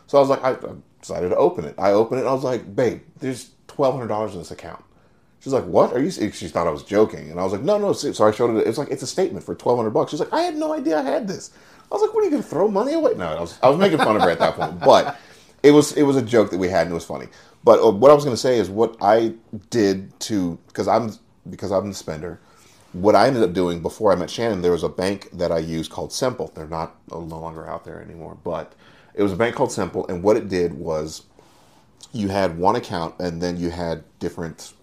So 0.07 0.17
I 0.17 0.21
was 0.21 0.29
like, 0.29 0.43
I, 0.43 0.51
I 0.51 0.73
decided 0.99 1.29
to 1.29 1.36
open 1.38 1.63
it. 1.65 1.75
I 1.77 1.91
opened 1.91 2.19
it, 2.19 2.21
and 2.23 2.29
I 2.29 2.34
was 2.34 2.43
like, 2.43 2.75
babe, 2.75 3.01
there's 3.19 3.51
twelve 3.67 3.93
hundred 3.93 4.07
dollars 4.07 4.34
in 4.34 4.39
this 4.39 4.51
account. 4.51 4.84
She's 5.39 5.53
like, 5.53 5.65
"What 5.65 5.91
are 5.93 5.99
you?" 5.99 6.11
She 6.11 6.47
thought 6.47 6.67
I 6.67 6.71
was 6.71 6.84
joking, 6.84 7.32
and 7.32 7.39
I 7.39 7.43
was 7.43 7.51
like, 7.51 7.61
"No, 7.63 7.77
no." 7.79 7.93
So 7.93 8.27
I 8.27 8.32
showed 8.32 8.55
it. 8.57 8.67
It's 8.67 8.77
like 8.77 8.89
it's 8.89 9.01
a 9.01 9.07
statement 9.07 9.43
for 9.43 9.55
twelve 9.55 9.77
hundred 9.77 9.89
bucks. 9.91 10.11
She's 10.11 10.19
like, 10.19 10.32
"I 10.34 10.41
had 10.41 10.55
no 10.55 10.73
idea 10.73 10.99
I 10.99 11.01
had 11.01 11.27
this." 11.27 11.51
I 11.91 11.95
was 11.95 12.01
like, 12.03 12.13
"What 12.13 12.21
are 12.21 12.25
you 12.25 12.29
going 12.32 12.43
to 12.43 12.47
throw 12.47 12.67
money 12.67 12.93
away?" 12.93 13.13
No, 13.15 13.25
I 13.25 13.39
was, 13.39 13.57
I 13.63 13.69
was 13.69 13.77
making 13.79 13.97
fun 13.97 14.15
of 14.15 14.21
her 14.21 14.29
at 14.29 14.38
that 14.39 14.55
point, 14.55 14.79
but 14.79 15.17
it 15.64 15.72
was 15.72 15.93
it 15.93 16.03
was 16.03 16.16
a 16.16 16.22
joke 16.22 16.49
that 16.51 16.57
we 16.57 16.70
had, 16.70 16.84
and 16.84 16.91
it 16.91 16.95
was 16.95 17.05
funny. 17.05 17.28
But 17.64 17.84
uh, 17.84 17.91
what 17.91 18.12
I 18.12 18.14
was 18.14 18.24
going 18.24 18.36
to 18.36 18.41
say 18.41 18.57
is 18.57 18.70
what 18.70 18.97
I 19.01 19.34
did 19.70 20.20
to 20.22 20.57
because 20.68 20.88
I'm 20.88 21.12
because 21.49 21.72
I'm 21.72 21.89
the 21.89 21.95
spender. 21.95 22.39
What 22.93 23.16
I 23.16 23.28
ended 23.28 23.43
up 23.43 23.53
doing 23.53 23.82
before 23.82 24.12
I 24.12 24.16
met 24.16 24.30
Shannon, 24.30 24.62
there 24.62 24.74
was 24.74 24.84
a 24.84 24.89
bank 24.89 25.30
that 25.32 25.49
I 25.51 25.59
used 25.59 25.91
called 25.91 26.12
Simple. 26.12 26.51
They're 26.53 26.68
not 26.68 26.97
uh, 27.12 27.20
no 27.20 27.39
longer 27.39 27.66
out 27.68 27.86
there 27.86 28.01
anymore, 28.01 28.38
but 28.43 28.74
it 29.14 29.24
was 29.24 29.32
a 29.32 29.38
bank 29.38 29.55
called 29.55 29.72
Simple, 29.72 30.05
and 30.07 30.24
what 30.24 30.36
it 30.36 30.49
did 30.49 30.74
was 30.74 31.24
you 32.12 32.28
had 32.28 32.57
one 32.57 32.76
account, 32.76 33.16
and 33.20 33.41
then 33.41 33.57
you 33.57 33.70
had 33.70 34.03
different 34.20 34.74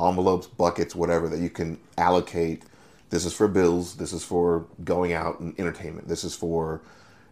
envelopes, 0.00 0.46
buckets, 0.46 0.94
whatever 0.94 1.28
that 1.28 1.38
you 1.38 1.50
can 1.50 1.78
allocate. 1.96 2.64
This 3.10 3.24
is 3.24 3.32
for 3.32 3.46
bills. 3.46 3.96
This 3.96 4.12
is 4.12 4.24
for 4.24 4.66
going 4.84 5.12
out 5.12 5.38
and 5.40 5.58
entertainment. 5.58 6.08
This 6.08 6.24
is 6.24 6.34
for, 6.34 6.82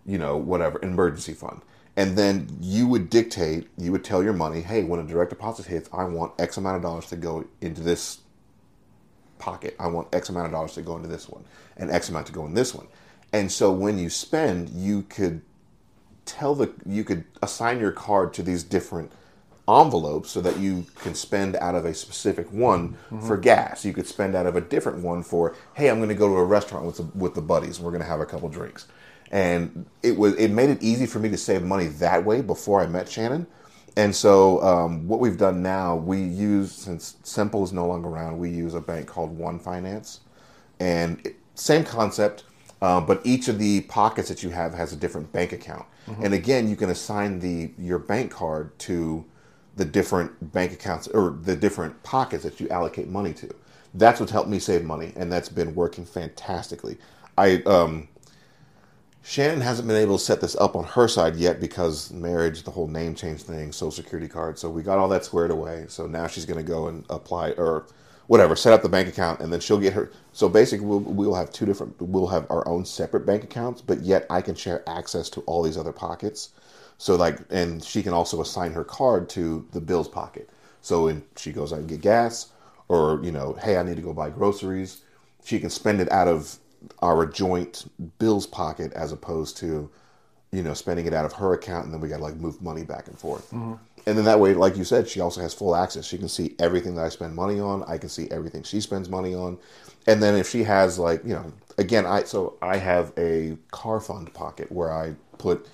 you 0.07 0.19
know, 0.19 0.37
whatever 0.37 0.81
emergency 0.83 1.35
fund. 1.35 1.61
And 1.97 2.19
then 2.19 2.57
you 2.61 2.89
would 2.89 3.09
dictate. 3.09 3.69
You 3.79 3.93
would 3.93 4.05
tell 4.05 4.23
your 4.23 4.33
money, 4.33 4.63
hey, 4.63 4.83
when 4.83 5.01
a 5.01 5.05
direct 5.05 5.31
deposit 5.31 5.67
hits, 5.67 5.89
I 5.93 6.05
want 6.05 6.33
X 6.41 6.57
amount 6.57 6.77
of 6.77 6.83
dollars 6.83 7.07
to 7.07 7.17
go 7.17 7.45
into 7.61 7.83
this 7.83 8.19
pocket. 9.39 9.77
I 9.79 9.87
want 9.87 10.13
X 10.13 10.29
amount 10.29 10.47
of 10.47 10.53
dollars 10.53 10.75
to 10.75 10.83
go 10.83 10.97
into 10.97 11.09
this 11.09 11.29
one, 11.29 11.45
and 11.77 11.91
X 11.91 12.09
amount 12.09 12.27
to 12.27 12.33
go 12.33 12.47
in 12.47 12.55
this 12.55 12.75
one. 12.75 12.87
And 13.33 13.51
so 13.51 13.73
when 13.73 13.99
you 13.99 14.11
spend, 14.11 14.71
you 14.71 15.03
could 15.03 15.43
tell 16.25 16.55
the 16.55 16.73
you 16.87 17.05
could 17.05 17.25
assign 17.43 17.79
your 17.79 17.93
card 17.93 18.33
to 18.35 18.43
these 18.43 18.63
different 18.63 19.13
envelopes 19.69 20.31
so 20.31 20.41
that 20.41 20.59
you 20.59 20.87
can 20.97 21.15
spend 21.15 21.57
out 21.57 21.75
of 21.75 21.85
a 21.85 21.95
specific 21.95 22.51
one 22.53 22.91
mm-hmm. 23.11 23.27
for 23.27 23.37
gas. 23.37 23.85
You 23.85 23.93
could 23.93 24.07
spend 24.07 24.35
out 24.35 24.47
of 24.47 24.57
a 24.57 24.61
different 24.61 25.03
one 25.03 25.23
for 25.23 25.55
hey, 25.75 25.91
I'm 25.91 25.99
going 25.99 26.09
to 26.09 26.15
go 26.15 26.29
to 26.29 26.37
a 26.37 26.45
restaurant 26.45 26.85
with 26.85 26.97
the, 26.97 27.05
with 27.15 27.35
the 27.35 27.43
buddies. 27.43 27.77
and 27.77 27.85
We're 27.85 27.93
going 27.93 28.03
to 28.03 28.09
have 28.09 28.21
a 28.21 28.27
couple 28.27 28.49
drinks. 28.49 28.87
And 29.31 29.87
it 30.03 30.17
was 30.17 30.35
it 30.35 30.51
made 30.51 30.71
it 30.71 30.83
easy 30.83 31.07
for 31.07 31.19
me 31.19 31.29
to 31.31 31.37
save 31.37 31.63
money 31.63 31.87
that 31.87 32.25
way 32.25 32.41
before 32.41 32.81
I 32.81 32.87
met 32.87 33.09
Shannon. 33.09 33.47
And 33.97 34.15
so 34.15 34.61
um, 34.63 35.07
what 35.07 35.21
we've 35.21 35.39
done 35.39 35.63
now, 35.63 35.95
we 35.95 36.21
use 36.21 36.73
since 36.73 37.17
Simple 37.23 37.63
is 37.63 37.73
no 37.73 37.87
longer 37.87 38.09
around, 38.09 38.39
we 38.39 38.51
use 38.51 38.75
a 38.75 38.81
bank 38.81 39.07
called 39.07 39.37
One 39.37 39.59
Finance, 39.59 40.21
and 40.81 41.25
it, 41.25 41.37
same 41.55 41.85
concept, 41.85 42.43
uh, 42.83 43.01
but 43.01 43.21
each 43.25 43.47
of 43.47 43.61
the 43.61 43.83
pockets 43.83 44.29
that 44.29 44.43
you 44.43 44.51
have 44.51 44.75
has 44.75 44.93
a 44.93 44.97
different 44.97 45.33
bank 45.33 45.53
account. 45.53 45.87
And 46.23 46.35
again, 46.35 46.69
you 46.69 46.77
can 46.77 46.91
assign 46.91 47.39
the 47.39 47.71
your 47.79 47.99
bank 47.99 48.31
card 48.31 48.79
to 48.81 49.25
the 49.77 49.85
different 49.85 50.53
bank 50.53 50.73
accounts 50.73 51.09
or 51.09 51.31
the 51.31 51.57
different 51.57 52.03
pockets 52.03 52.43
that 52.45 52.61
you 52.61 52.69
allocate 52.69 53.09
money 53.09 53.33
to. 53.35 53.55
That's 53.95 54.21
what's 54.21 54.33
helped 54.33 54.51
me 54.51 54.59
save 54.59 54.85
money, 54.85 55.13
and 55.17 55.33
that's 55.33 55.49
been 55.49 55.75
working 55.75 56.05
fantastically. 56.05 56.99
I 57.39 57.63
um, 57.65 58.09
Shannon 59.27 59.63
hasn't 59.63 59.89
been 59.89 59.97
able 59.97 60.19
to 60.19 60.23
set 60.23 60.43
this 60.43 60.55
up 60.57 60.77
on 60.77 60.85
her 60.85 61.09
side 61.09 61.37
yet 61.37 61.59
because 61.59 62.13
marriage, 62.13 62.63
the 62.63 62.71
whole 62.71 62.87
name 62.87 63.15
change 63.15 63.43
thing, 63.43 63.73
social 63.73 63.91
security 63.91 64.29
card. 64.29 64.59
So 64.59 64.69
we 64.69 64.83
got 64.83 64.99
all 64.99 65.09
that 65.09 65.25
squared 65.25 65.51
away. 65.51 65.87
So 65.89 66.07
now 66.07 66.27
she's 66.27 66.45
going 66.45 66.59
to 66.59 66.63
go 66.63 66.89
and 66.89 67.07
apply 67.09 67.53
or 67.53 67.87
whatever, 68.27 68.55
set 68.55 68.75
up 68.75 68.83
the 68.83 68.89
bank 68.91 69.09
account, 69.09 69.41
and 69.41 69.51
then 69.51 69.61
she'll 69.61 69.81
get 69.81 69.95
her. 69.95 70.13
So 70.35 70.47
basically, 70.47 70.87
we'll, 70.87 71.01
we'll 71.01 71.35
have 71.35 71.51
two 71.51 71.65
different. 71.65 71.99
We'll 72.03 72.27
have 72.27 72.47
our 72.51 72.69
own 72.69 72.85
separate 72.85 73.25
bank 73.25 73.45
accounts, 73.45 73.81
but 73.81 74.03
yet 74.03 74.27
I 74.29 74.43
can 74.43 74.55
share 74.55 74.87
access 74.87 75.31
to 75.31 75.41
all 75.43 75.63
these 75.63 75.79
other 75.79 75.93
pockets. 75.93 76.51
So 76.99 77.17
like, 77.17 77.39
and 77.49 77.83
she 77.83 78.03
can 78.03 78.13
also 78.13 78.43
assign 78.43 78.73
her 78.73 78.85
card 78.85 79.31
to 79.31 79.67
the 79.73 79.81
bills 79.81 80.07
pocket. 80.07 80.51
So 80.83 81.07
when 81.07 81.25
she 81.37 81.51
goes 81.51 81.73
out 81.73 81.79
and 81.79 81.89
get 81.89 82.03
gas, 82.03 82.53
or 82.89 83.21
you 83.25 83.33
know, 83.33 83.55
hey, 83.55 83.79
I 83.79 83.85
need 83.85 83.97
to 83.97 84.03
go 84.03 84.13
buy 84.13 84.29
groceries, 84.29 85.01
she 85.47 85.59
can 85.61 85.71
spend 85.71 86.03
it 86.03 86.13
out 86.13 86.29
of 86.29 86.59
our 87.01 87.27
joint 87.27 87.91
bills 88.19 88.47
pocket 88.47 88.93
as 88.93 89.13
opposed 89.13 89.57
to, 89.59 89.91
you 90.53 90.63
know, 90.63 90.75
spending 90.75 91.07
it 91.07 91.15
out 91.15 91.25
of 91.25 91.33
her 91.35 91.55
account 91.55 91.85
and 91.85 91.95
then 91.95 92.01
we 92.01 92.09
got 92.09 92.19
to 92.19 92.23
like 92.23 92.37
move 92.37 92.61
money 92.63 92.85
back 92.85 93.09
and 93.09 93.19
forth. 93.19 93.51
Mm-hmm. 93.51 93.75
And 94.07 94.19
then 94.19 94.25
that 94.27 94.39
way, 94.39 94.55
like 94.55 94.77
you 94.77 94.85
said, 94.85 95.09
she 95.09 95.21
also 95.21 95.41
has 95.41 95.55
full 95.55 95.75
access. 95.75 96.05
She 96.05 96.19
can 96.19 96.29
see 96.29 96.55
everything 96.59 96.95
that 96.97 97.05
I 97.07 97.09
spend 97.09 97.35
money 97.35 97.59
on. 97.59 97.83
I 97.85 97.97
can 97.97 98.09
see 98.09 98.31
everything 98.31 98.63
she 98.63 98.81
spends 98.81 99.09
money 99.09 99.35
on. 99.35 99.59
And 100.07 100.23
then 100.23 100.35
if 100.35 100.49
she 100.49 100.63
has 100.65 100.99
like, 100.99 101.25
you 101.25 101.33
know, 101.33 101.53
again, 101.79 102.05
I 102.05 102.25
so 102.25 102.59
I 102.61 102.77
have 102.77 103.13
a 103.17 103.57
car 103.71 104.01
fund 104.01 104.33
pocket 104.35 104.71
where 104.71 104.93
I 104.93 105.15
put, 105.39 105.69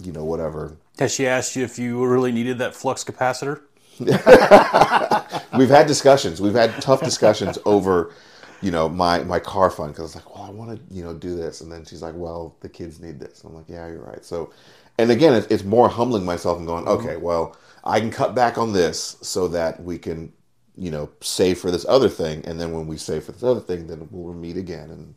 you 0.00 0.12
know, 0.12 0.24
whatever 0.24 0.76
Has 0.98 1.12
she 1.12 1.26
asked 1.26 1.54
you 1.56 1.64
if 1.64 1.78
you 1.78 2.04
really 2.04 2.32
needed 2.32 2.58
that 2.58 2.74
flux 2.74 3.04
capacitor? 3.04 3.60
we've 5.58 5.68
had 5.68 5.86
discussions. 5.86 6.40
We've 6.40 6.54
had 6.54 6.80
tough 6.80 7.02
discussions 7.02 7.58
over, 7.66 8.14
you 8.62 8.70
know, 8.70 8.88
my 8.88 9.24
my 9.24 9.38
car 9.38 9.70
fund 9.70 9.92
because 9.92 10.14
it's 10.14 10.24
like, 10.24 10.34
well, 10.34 10.44
I 10.44 10.50
want 10.50 10.76
to, 10.76 10.94
you 10.94 11.04
know, 11.04 11.14
do 11.14 11.36
this, 11.36 11.60
and 11.60 11.70
then 11.72 11.84
she's 11.84 12.02
like, 12.02 12.14
well, 12.14 12.56
the 12.60 12.68
kids 12.68 13.00
need 13.00 13.20
this. 13.20 13.42
And 13.42 13.50
I'm 13.50 13.56
like, 13.56 13.68
yeah, 13.68 13.86
you're 13.88 14.02
right. 14.02 14.24
So, 14.24 14.52
and 14.98 15.10
again, 15.10 15.34
it's, 15.34 15.46
it's 15.48 15.64
more 15.64 15.88
humbling 15.88 16.24
myself 16.24 16.58
and 16.58 16.66
going, 16.66 16.86
okay, 16.88 17.16
well, 17.16 17.56
I 17.84 18.00
can 18.00 18.10
cut 18.10 18.34
back 18.34 18.58
on 18.58 18.72
this 18.72 19.16
so 19.22 19.48
that 19.48 19.82
we 19.82 19.98
can, 19.98 20.32
you 20.76 20.90
know, 20.90 21.10
save 21.20 21.58
for 21.58 21.70
this 21.70 21.86
other 21.88 22.08
thing, 22.08 22.44
and 22.46 22.60
then 22.60 22.72
when 22.72 22.86
we 22.86 22.96
save 22.96 23.24
for 23.24 23.32
this 23.32 23.42
other 23.42 23.60
thing, 23.60 23.86
then 23.86 24.08
we'll 24.10 24.34
meet 24.34 24.56
again 24.56 24.90
and 24.90 25.14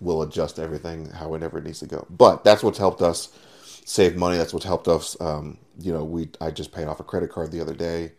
we'll 0.00 0.22
adjust 0.22 0.58
everything 0.58 1.10
however 1.10 1.58
it 1.58 1.64
needs 1.64 1.80
to 1.80 1.86
go. 1.86 2.06
But 2.10 2.44
that's 2.44 2.62
what's 2.62 2.78
helped 2.78 3.02
us 3.02 3.30
save 3.84 4.16
money. 4.16 4.36
That's 4.36 4.52
what's 4.52 4.66
helped 4.66 4.88
us. 4.88 5.20
Um, 5.20 5.58
you 5.78 5.92
know, 5.92 6.04
we 6.04 6.28
I 6.40 6.50
just 6.50 6.72
paid 6.72 6.86
off 6.88 7.00
a 7.00 7.04
credit 7.04 7.30
card 7.30 7.52
the 7.52 7.60
other 7.60 7.74
day. 7.74 8.12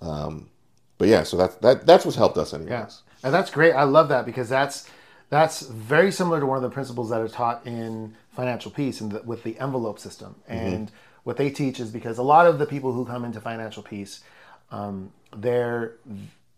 Um, 0.00 0.50
but 0.98 1.08
yeah, 1.08 1.22
so 1.24 1.36
that's 1.36 1.56
that 1.56 1.86
that's 1.86 2.04
what's 2.04 2.16
helped 2.16 2.38
us 2.38 2.54
anyways. 2.54 2.70
Yeah, 2.70 2.88
and 3.22 3.32
that's 3.34 3.50
great. 3.50 3.72
I 3.72 3.84
love 3.84 4.08
that 4.08 4.26
because 4.26 4.48
that's 4.48 4.88
that's 5.28 5.62
very 5.62 6.12
similar 6.12 6.38
to 6.40 6.46
one 6.46 6.56
of 6.56 6.62
the 6.62 6.70
principles 6.70 7.10
that 7.10 7.20
are 7.20 7.28
taught 7.28 7.66
in 7.66 8.14
financial 8.30 8.70
peace 8.70 9.00
and 9.00 9.10
the, 9.10 9.22
with 9.22 9.42
the 9.42 9.58
envelope 9.58 9.98
system. 9.98 10.36
And 10.46 10.90
what 11.24 11.36
they 11.36 11.50
teach 11.50 11.80
is 11.80 11.90
because 11.90 12.18
a 12.18 12.22
lot 12.22 12.46
of 12.46 12.58
the 12.58 12.66
people 12.66 12.92
who 12.92 13.04
come 13.04 13.24
into 13.24 13.40
financial 13.40 13.82
peace, 13.82 14.22
um, 14.70 15.12
they're 15.36 15.96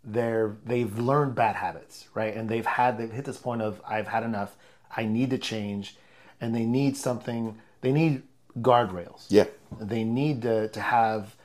they're 0.04 0.56
they've 0.64 0.98
learned 0.98 1.34
bad 1.34 1.56
habits, 1.56 2.08
right? 2.14 2.34
And 2.34 2.48
they've 2.48 2.66
had 2.66 2.98
they've 2.98 3.10
hit 3.10 3.24
this 3.24 3.38
point 3.38 3.62
of 3.62 3.80
I've 3.88 4.08
had 4.08 4.22
enough. 4.22 4.56
I 4.94 5.04
need 5.04 5.30
to 5.30 5.38
change, 5.38 5.96
and 6.40 6.54
they 6.54 6.64
need 6.64 6.96
something. 6.96 7.58
They 7.80 7.92
need 7.92 8.22
guardrails. 8.60 9.26
Yeah. 9.28 9.44
They 9.80 10.04
need 10.04 10.42
to, 10.42 10.68
to 10.68 10.80
have 10.80 11.36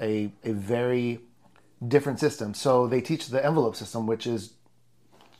a, 0.00 0.30
a 0.44 0.52
very 0.52 1.20
different 1.86 2.20
systems. 2.20 2.60
So 2.60 2.86
they 2.86 3.00
teach 3.00 3.28
the 3.28 3.44
envelope 3.44 3.76
system, 3.76 4.06
which 4.06 4.26
is 4.26 4.54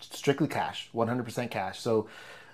strictly 0.01 0.49
cash, 0.49 0.91
100% 0.95 1.51
cash. 1.51 1.81
So 1.81 2.09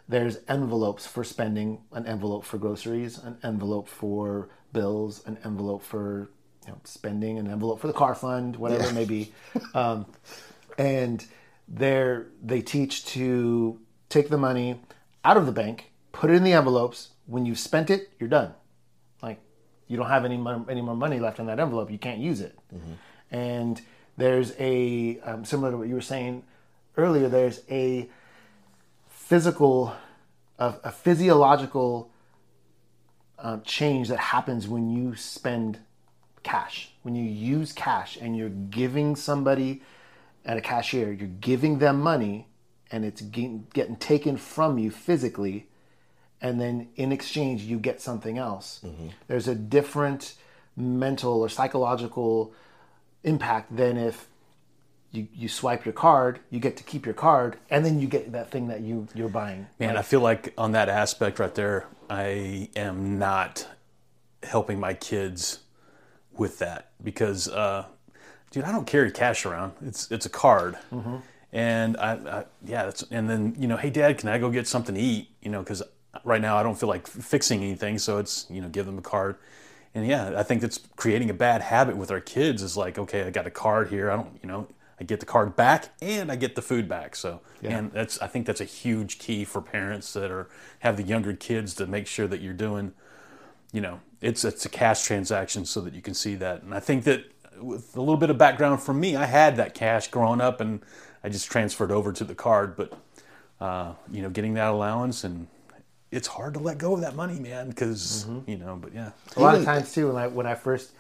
there's 0.08 0.38
envelopes 0.48 1.06
for 1.06 1.24
spending, 1.24 1.80
an 1.92 2.06
envelope 2.06 2.44
for 2.44 2.58
groceries, 2.58 3.18
an 3.18 3.38
envelope 3.42 3.88
for 3.88 4.48
bills, 4.72 5.22
an 5.26 5.38
envelope 5.44 5.82
for 5.82 6.30
you 6.66 6.72
know, 6.72 6.80
spending, 6.84 7.38
an 7.38 7.48
envelope 7.50 7.80
for 7.80 7.86
the 7.86 7.92
car 7.92 8.14
fund, 8.14 8.56
whatever 8.56 8.84
it 8.84 8.94
may 8.94 9.04
be. 9.04 9.32
Um, 9.74 10.06
and 10.78 11.26
they're, 11.66 12.28
they 12.42 12.62
teach 12.62 13.04
to 13.06 13.80
take 14.08 14.28
the 14.28 14.38
money 14.38 14.80
out 15.24 15.36
of 15.36 15.46
the 15.46 15.52
bank, 15.52 15.90
put 16.12 16.30
it 16.30 16.34
in 16.34 16.44
the 16.44 16.52
envelopes. 16.52 17.08
When 17.26 17.44
you've 17.44 17.58
spent 17.58 17.90
it, 17.90 18.10
you're 18.18 18.28
done. 18.28 18.54
Like 19.22 19.40
you 19.88 19.96
don't 19.96 20.08
have 20.08 20.24
any 20.24 20.36
any 20.68 20.80
more 20.80 20.94
money 20.96 21.18
left 21.20 21.38
in 21.38 21.46
that 21.46 21.58
envelope. 21.60 21.90
You 21.90 21.98
can't 21.98 22.20
use 22.20 22.40
it. 22.40 22.58
And 23.30 23.80
there's 24.16 24.52
a 24.58 25.20
um, 25.20 25.44
similar 25.44 25.70
to 25.70 25.76
what 25.76 25.88
you 25.88 25.94
were 25.94 26.00
saying 26.00 26.44
earlier. 26.96 27.28
There's 27.28 27.62
a 27.70 28.08
physical, 29.08 29.94
a, 30.58 30.74
a 30.84 30.92
physiological 30.92 32.10
uh, 33.38 33.58
change 33.64 34.08
that 34.08 34.18
happens 34.18 34.66
when 34.66 34.90
you 34.90 35.14
spend 35.14 35.78
cash. 36.42 36.92
When 37.02 37.14
you 37.14 37.24
use 37.24 37.72
cash 37.72 38.16
and 38.20 38.36
you're 38.36 38.48
giving 38.48 39.16
somebody 39.16 39.82
at 40.44 40.56
a 40.56 40.60
cashier, 40.60 41.12
you're 41.12 41.28
giving 41.28 41.78
them 41.78 42.00
money, 42.00 42.46
and 42.90 43.04
it's 43.04 43.20
getting, 43.20 43.66
getting 43.74 43.96
taken 43.96 44.36
from 44.36 44.78
you 44.78 44.90
physically 44.90 45.68
and 46.40 46.60
then 46.60 46.88
in 46.96 47.12
exchange 47.12 47.62
you 47.62 47.78
get 47.78 48.00
something 48.00 48.38
else. 48.38 48.80
There's 49.26 49.48
a 49.48 49.54
different 49.54 50.34
mental 50.76 51.40
or 51.40 51.48
psychological 51.48 52.54
impact 53.24 53.74
than 53.76 53.96
if 53.96 54.28
you, 55.10 55.28
you 55.34 55.48
swipe 55.48 55.84
your 55.84 55.94
card, 55.94 56.40
you 56.50 56.60
get 56.60 56.76
to 56.76 56.84
keep 56.84 57.06
your 57.06 57.14
card, 57.14 57.56
and 57.70 57.84
then 57.84 57.98
you 57.98 58.06
get 58.06 58.30
that 58.32 58.50
thing 58.50 58.68
that 58.68 58.80
you 58.80 59.08
you're 59.14 59.28
buying. 59.28 59.66
Man, 59.78 59.96
I 59.96 60.02
feel 60.02 60.20
like 60.20 60.52
on 60.58 60.72
that 60.72 60.88
aspect 60.88 61.38
right 61.38 61.54
there, 61.54 61.86
I 62.10 62.68
am 62.76 63.18
not 63.18 63.66
helping 64.42 64.78
my 64.78 64.94
kids 64.94 65.60
with 66.32 66.58
that 66.58 66.90
because, 67.02 67.48
uh, 67.48 67.86
dude, 68.50 68.64
I 68.64 68.72
don't 68.72 68.86
carry 68.86 69.10
cash 69.10 69.46
around. 69.46 69.72
It's 69.80 70.10
it's 70.10 70.26
a 70.26 70.30
card, 70.30 70.76
and 71.52 71.96
I, 71.96 72.12
I 72.12 72.44
yeah, 72.64 72.84
that's 72.84 73.02
and 73.10 73.28
then 73.30 73.56
you 73.58 73.66
know, 73.66 73.76
hey, 73.76 73.90
Dad, 73.90 74.18
can 74.18 74.28
I 74.28 74.38
go 74.38 74.50
get 74.50 74.66
something 74.66 74.94
to 74.94 75.00
eat? 75.00 75.30
You 75.40 75.50
know, 75.50 75.60
because 75.60 75.82
right 76.24 76.40
now 76.40 76.56
I 76.56 76.62
don't 76.62 76.78
feel 76.78 76.88
like 76.88 77.06
fixing 77.06 77.62
anything, 77.62 77.98
so 77.98 78.18
it's 78.18 78.46
you 78.50 78.60
know, 78.60 78.68
give 78.68 78.84
them 78.86 78.98
a 78.98 79.02
card. 79.02 79.36
And 79.94 80.06
yeah, 80.06 80.34
I 80.36 80.42
think 80.42 80.60
that's 80.60 80.80
creating 80.96 81.30
a 81.30 81.34
bad 81.34 81.62
habit 81.62 81.96
with 81.96 82.10
our 82.10 82.20
kids. 82.20 82.62
Is 82.62 82.76
like, 82.76 82.98
okay, 82.98 83.22
I 83.24 83.30
got 83.30 83.46
a 83.46 83.50
card 83.50 83.88
here. 83.88 84.10
I 84.10 84.16
don't, 84.16 84.38
you 84.42 84.48
know, 84.48 84.68
I 85.00 85.04
get 85.04 85.20
the 85.20 85.26
card 85.26 85.56
back 85.56 85.88
and 86.00 86.30
I 86.30 86.36
get 86.36 86.54
the 86.54 86.62
food 86.62 86.88
back. 86.88 87.14
So, 87.16 87.40
yeah. 87.62 87.78
and 87.78 87.92
that's 87.92 88.20
I 88.20 88.26
think 88.26 88.46
that's 88.46 88.60
a 88.60 88.64
huge 88.64 89.18
key 89.18 89.44
for 89.44 89.60
parents 89.62 90.12
that 90.12 90.30
are 90.30 90.48
have 90.80 90.96
the 90.96 91.02
younger 91.02 91.34
kids 91.34 91.74
to 91.74 91.86
make 91.86 92.06
sure 92.06 92.26
that 92.26 92.40
you're 92.40 92.52
doing, 92.52 92.92
you 93.72 93.80
know, 93.80 94.00
it's 94.20 94.44
it's 94.44 94.66
a 94.66 94.68
cash 94.68 95.04
transaction 95.04 95.64
so 95.64 95.80
that 95.80 95.94
you 95.94 96.02
can 96.02 96.14
see 96.14 96.34
that. 96.36 96.62
And 96.62 96.74
I 96.74 96.80
think 96.80 97.04
that 97.04 97.24
with 97.60 97.96
a 97.96 98.00
little 98.00 98.16
bit 98.16 98.30
of 98.30 98.38
background 98.38 98.82
from 98.82 99.00
me, 99.00 99.16
I 99.16 99.26
had 99.26 99.56
that 99.56 99.74
cash 99.74 100.08
growing 100.08 100.40
up 100.40 100.60
and 100.60 100.80
I 101.22 101.28
just 101.28 101.50
transferred 101.50 101.92
over 101.92 102.12
to 102.12 102.24
the 102.24 102.34
card. 102.34 102.76
But 102.76 102.92
uh, 103.60 103.94
you 104.10 104.22
know, 104.22 104.30
getting 104.30 104.54
that 104.54 104.68
allowance 104.68 105.24
and 105.24 105.46
it's 106.10 106.26
hard 106.28 106.54
to 106.54 106.60
let 106.60 106.78
go 106.78 106.94
of 106.94 107.00
that 107.02 107.14
money, 107.14 107.38
man, 107.38 107.68
because 107.68 108.26
you 108.46 108.56
know. 108.56 108.76
But 108.80 108.94
yeah, 108.94 109.10
a 109.36 109.40
lot 109.40 109.54
of 109.54 109.64
times 109.64 109.92
too 109.92 110.08
when 110.08 110.16
I 110.16 110.26
when 110.28 110.46
I 110.46 110.54
first 110.54 110.92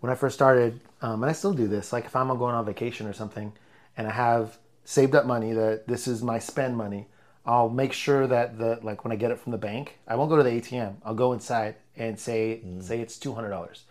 when 0.00 0.10
I 0.12 0.14
first 0.14 0.34
started, 0.34 0.80
um, 1.02 1.22
and 1.22 1.30
I 1.30 1.32
still 1.32 1.52
do 1.54 1.66
this. 1.68 1.92
Like 1.92 2.04
if 2.06 2.16
I'm 2.16 2.28
going 2.28 2.54
on 2.54 2.64
vacation 2.64 3.06
or 3.06 3.12
something, 3.12 3.52
and 3.96 4.06
I 4.06 4.12
have 4.12 4.58
saved 4.84 5.14
up 5.14 5.26
money 5.26 5.52
that 5.52 5.86
this 5.86 6.06
is 6.08 6.22
my 6.22 6.38
spend 6.38 6.76
money, 6.76 7.06
I'll 7.44 7.68
make 7.68 7.92
sure 7.92 8.26
that 8.26 8.58
the 8.58 8.78
like 8.82 9.04
when 9.04 9.12
I 9.12 9.16
get 9.16 9.30
it 9.30 9.38
from 9.38 9.52
the 9.52 9.58
bank, 9.58 9.98
I 10.08 10.16
won't 10.16 10.30
go 10.30 10.36
to 10.36 10.42
the 10.42 10.50
ATM. 10.50 10.94
I'll 11.04 11.14
go 11.14 11.32
inside 11.32 11.76
and 11.96 12.18
say 12.18 12.60
say 12.80 13.00
it's 13.00 13.18
two 13.18 13.34
hundred 13.34 13.50
dollars. 13.50 13.84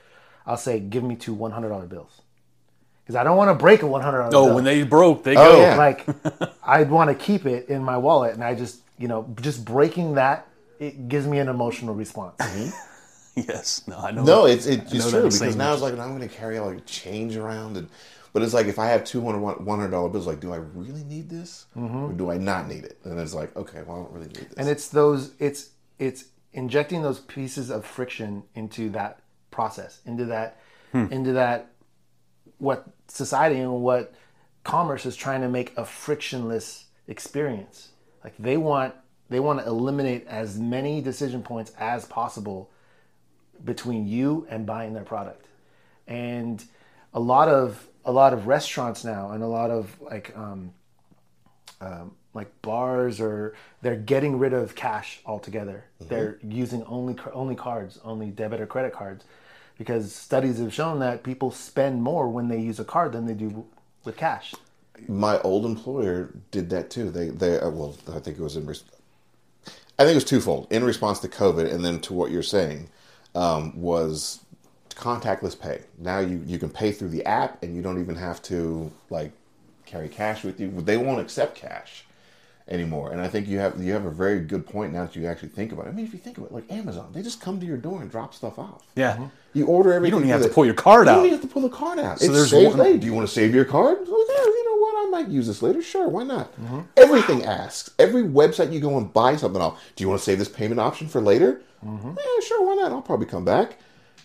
I'll 0.45 0.57
say 0.57 0.80
give 0.80 1.03
me 1.03 1.15
two 1.15 1.34
one 1.34 1.51
hundred 1.51 1.69
dollar 1.69 1.86
bills 1.88 2.21
because 3.03 3.15
I 3.15 3.23
don't 3.23 3.38
want 3.38 3.49
to 3.49 3.55
break 3.55 3.82
a 3.82 3.88
one 3.88 4.01
hundred 4.01 4.30
dollar. 4.30 4.36
oh, 4.36 4.45
bill. 4.47 4.55
when 4.55 4.63
they 4.65 4.84
broke, 4.84 5.23
they 5.23 5.36
Oh, 5.38 5.53
go. 5.53 5.59
yeah. 5.61 5.76
like 5.78 6.05
I'd 6.63 6.91
want 6.91 7.09
to 7.09 7.15
keep 7.15 7.45
it 7.45 7.69
in 7.69 7.82
my 7.84 7.97
wallet, 7.97 8.34
and 8.34 8.43
I 8.43 8.55
just 8.55 8.82
you 8.99 9.07
know 9.07 9.34
just 9.41 9.63
breaking 9.65 10.15
that 10.15 10.47
it 10.80 11.07
gives 11.07 11.28
me 11.28 11.39
an 11.39 11.47
emotional 11.47 11.95
response. 11.95 12.38
Mm-hmm. 12.38 12.69
Yes, 13.38 13.86
no, 13.86 13.97
I 13.97 14.11
know. 14.11 14.23
No, 14.23 14.45
it's 14.45 14.65
it, 14.65 14.84
it's 14.84 14.91
that 14.91 15.09
true 15.09 15.23
because 15.23 15.57
now 15.57 15.73
it's 15.73 15.82
like 15.82 15.91
I'm 15.99 16.15
going 16.15 16.21
to 16.21 16.34
carry 16.34 16.57
all 16.57 16.71
like 16.71 16.86
change 16.86 17.36
around 17.36 17.76
and. 17.76 17.89
But 18.32 18.43
it's 18.43 18.53
like 18.53 18.67
if 18.67 18.80
I 18.80 18.86
have 18.88 19.03
two 19.03 19.21
hundred 19.21 19.39
one 19.39 19.80
hundred 19.80 19.91
dollar 19.91 20.07
bills, 20.07 20.26
like, 20.26 20.39
do 20.39 20.53
I 20.53 20.55
really 20.55 21.03
need 21.03 21.30
this, 21.30 21.65
mm-hmm. 21.76 21.97
or 21.97 22.13
do 22.13 22.32
I 22.32 22.38
not 22.38 22.69
need 22.69 22.86
it? 22.86 22.97
And 23.03 23.19
it's 23.19 23.34
like, 23.34 23.53
okay, 23.57 23.82
well, 23.86 23.97
I 23.97 23.99
don't 24.03 24.11
really 24.13 24.28
need 24.28 24.36
this. 24.36 24.53
and 24.55 24.69
it's 24.69 24.88
those 24.88 25.34
it's 25.39 25.71
it's 25.99 26.26
injecting 26.55 27.01
those 27.01 27.19
pieces 27.19 27.69
of 27.69 27.86
friction 27.86 28.43
into 28.55 28.89
that 28.91 29.19
process 29.51 30.01
into 30.05 30.26
that 30.26 30.59
hmm. 30.91 31.05
into 31.11 31.34
that 31.34 31.71
what 32.57 32.88
society 33.07 33.59
and 33.59 33.82
what 33.82 34.13
commerce 34.63 35.05
is 35.05 35.15
trying 35.15 35.41
to 35.41 35.49
make 35.49 35.78
a 35.78 35.86
frictionless 35.86 36.86
experience 37.07 37.89
like 38.23 38.34
they 38.39 38.57
want 38.57 38.93
they 39.30 39.39
want 39.39 39.59
to 39.59 39.65
eliminate 39.65 40.28
as 40.28 40.57
many 40.57 41.01
decision 41.01 41.43
points 41.43 41.71
as 41.80 42.05
possible 42.05 42.69
between 43.63 44.07
you 44.07 44.45
and 44.49 44.65
buying 44.65 44.93
their 44.93 45.03
product 45.03 45.47
and 46.07 46.65
a 47.13 47.19
lot 47.19 47.47
of 47.47 47.88
a 48.05 48.11
lot 48.11 48.34
of 48.34 48.47
restaurants 48.47 49.03
now 49.03 49.32
and 49.32 49.43
a 49.43 49.47
lot 49.47 49.71
of 49.71 49.99
like 50.01 50.36
um, 50.38 50.73
like 52.34 52.61
bars 52.61 53.19
or 53.21 53.55
they're 53.82 53.95
getting 53.95 54.38
rid 54.38 54.53
of 54.53 54.76
cash 54.76 55.21
altogether. 55.26 55.86
They're 56.09 56.39
using 56.43 56.84
only 56.86 57.15
only 57.34 57.55
cards, 57.55 57.99
only 58.03 58.28
debit 58.28 58.61
or 58.61 58.67
credit 58.67 58.93
cards, 58.93 59.26
because 59.78 60.13
studies 60.13 60.59
have 60.59 60.73
shown 60.73 60.99
that 60.99 61.23
people 61.23 61.51
spend 61.51 62.03
more 62.03 62.30
when 62.30 62.49
they 62.49 62.59
use 62.59 62.80
a 62.80 62.86
card 62.86 63.13
than 63.13 63.26
they 63.26 63.34
do 63.34 63.65
with 64.03 64.17
cash. 64.17 64.53
my 65.07 65.39
old 65.41 65.65
employer 65.65 66.32
did 66.51 66.69
that 66.71 66.89
too. 66.89 67.09
They 67.11 67.30
they 67.30 67.59
uh, 67.59 67.69
well, 67.69 67.95
I 68.13 68.19
think 68.19 68.38
it 68.38 68.43
was 68.43 68.57
in. 68.57 68.67
Res- 69.98 70.00
I 70.00 70.04
think 70.04 70.12
it 70.14 70.16
was 70.16 70.26
twofold 70.26 70.68
in 70.72 70.84
response 70.84 71.20
to 71.20 71.28
COVID, 71.28 71.74
and 71.74 71.84
then 71.84 72.00
to 72.02 72.14
what 72.14 72.32
you're 72.32 72.43
saying 72.43 72.89
um, 73.34 73.80
was 73.80 74.39
contactless 74.91 75.60
pay. 75.60 75.82
Now 75.98 76.20
you 76.20 76.41
you 76.46 76.58
can 76.60 76.70
pay 76.70 76.91
through 76.91 77.10
the 77.10 77.26
app, 77.26 77.62
and 77.64 77.76
you 77.76 77.82
don't 77.82 78.00
even 78.00 78.16
have 78.16 78.41
to 78.43 78.91
like 79.10 79.32
carry 79.86 80.10
cash 80.10 80.43
with 80.43 80.60
you. 80.60 80.72
They 80.82 80.98
won't 80.98 81.20
accept 81.22 81.56
cash 81.56 82.06
anymore. 82.68 83.12
And 83.12 83.22
I 83.22 83.28
think 83.28 83.48
you 83.48 83.60
have 83.60 83.82
you 83.82 83.93
have 83.93 84.06
a 84.06 84.12
very 84.12 84.39
good 84.39 84.66
point 84.66 84.91
now 84.93 85.06
that 85.06 85.16
you 85.16 85.28
actually 85.28 85.50
think 85.50 85.72
about 85.72 85.86
it. 85.86 85.89
I 85.89 85.91
mean, 85.93 86.06
if 86.06 86.14
you 86.14 86.20
think 86.20 86.38
about 86.38 86.50
it, 86.50 86.54
like 86.54 86.72
Amazon, 86.72 87.12
they 87.14 87.22
just 87.22 87.39
come 87.41 87.60
to 87.60 87.66
your 87.66 87.78
door 87.78 88.02
and 88.02 88.10
drop 88.10 88.34
stuff 88.34 88.58
off. 88.58 88.84
Yeah. 88.96 89.28
You 89.54 89.68
order 89.68 89.93
everything. 89.93 90.08
You 90.08 90.12
don't 90.12 90.22
even 90.22 90.32
have 90.32 90.41
through 90.41 90.50
to 90.50 90.56
pull 90.56 90.66
your 90.66 90.74
card 90.74 91.06
you 91.08 91.12
out. 91.12 91.16
You 91.16 91.20
don't 91.20 91.26
even 91.28 91.39
have 91.39 91.48
to 91.50 91.54
pull 91.54 91.62
the 91.62 91.70
card 91.70 92.00
out. 92.00 92.20
So 92.20 92.26
there's 92.28 92.50
there's 92.50 92.64
saves, 92.64 92.76
one- 92.76 92.86
hey, 92.86 92.98
do 92.98 93.06
you 93.06 93.14
want 93.14 93.28
to 93.28 93.34
save 93.34 93.54
your 93.56 93.66
card? 93.66 94.00
Well, 94.08 94.26
yeah, 94.28 94.43
you 94.43 94.64
know 94.64 94.64
what? 94.64 94.64
I 94.98 95.10
might 95.10 95.28
use 95.30 95.48
this 95.48 95.62
later. 95.62 95.82
Sure, 95.82 96.08
why 96.08 96.24
not? 96.24 96.52
Mm-hmm. 96.62 96.80
Everything 96.98 97.43
asks. 97.43 97.91
Every 98.00 98.24
website 98.24 98.72
you 98.72 98.80
go 98.80 98.98
and 98.98 99.12
buy 99.12 99.36
something 99.36 99.62
off. 99.62 99.82
Do 99.96 100.04
you 100.04 100.10
want 100.10 100.20
to 100.20 100.26
save 100.26 100.39
this 100.39 100.50
payment 100.50 100.80
option 100.80 101.08
for 101.08 101.22
later? 101.22 101.62
Mm-hmm. 101.86 102.10
Yeah, 102.10 102.46
sure, 102.48 102.66
why 102.66 102.76
not? 102.76 102.91
I'll 102.91 103.02
probably 103.02 103.26
come 103.28 103.46
back. 103.46 103.78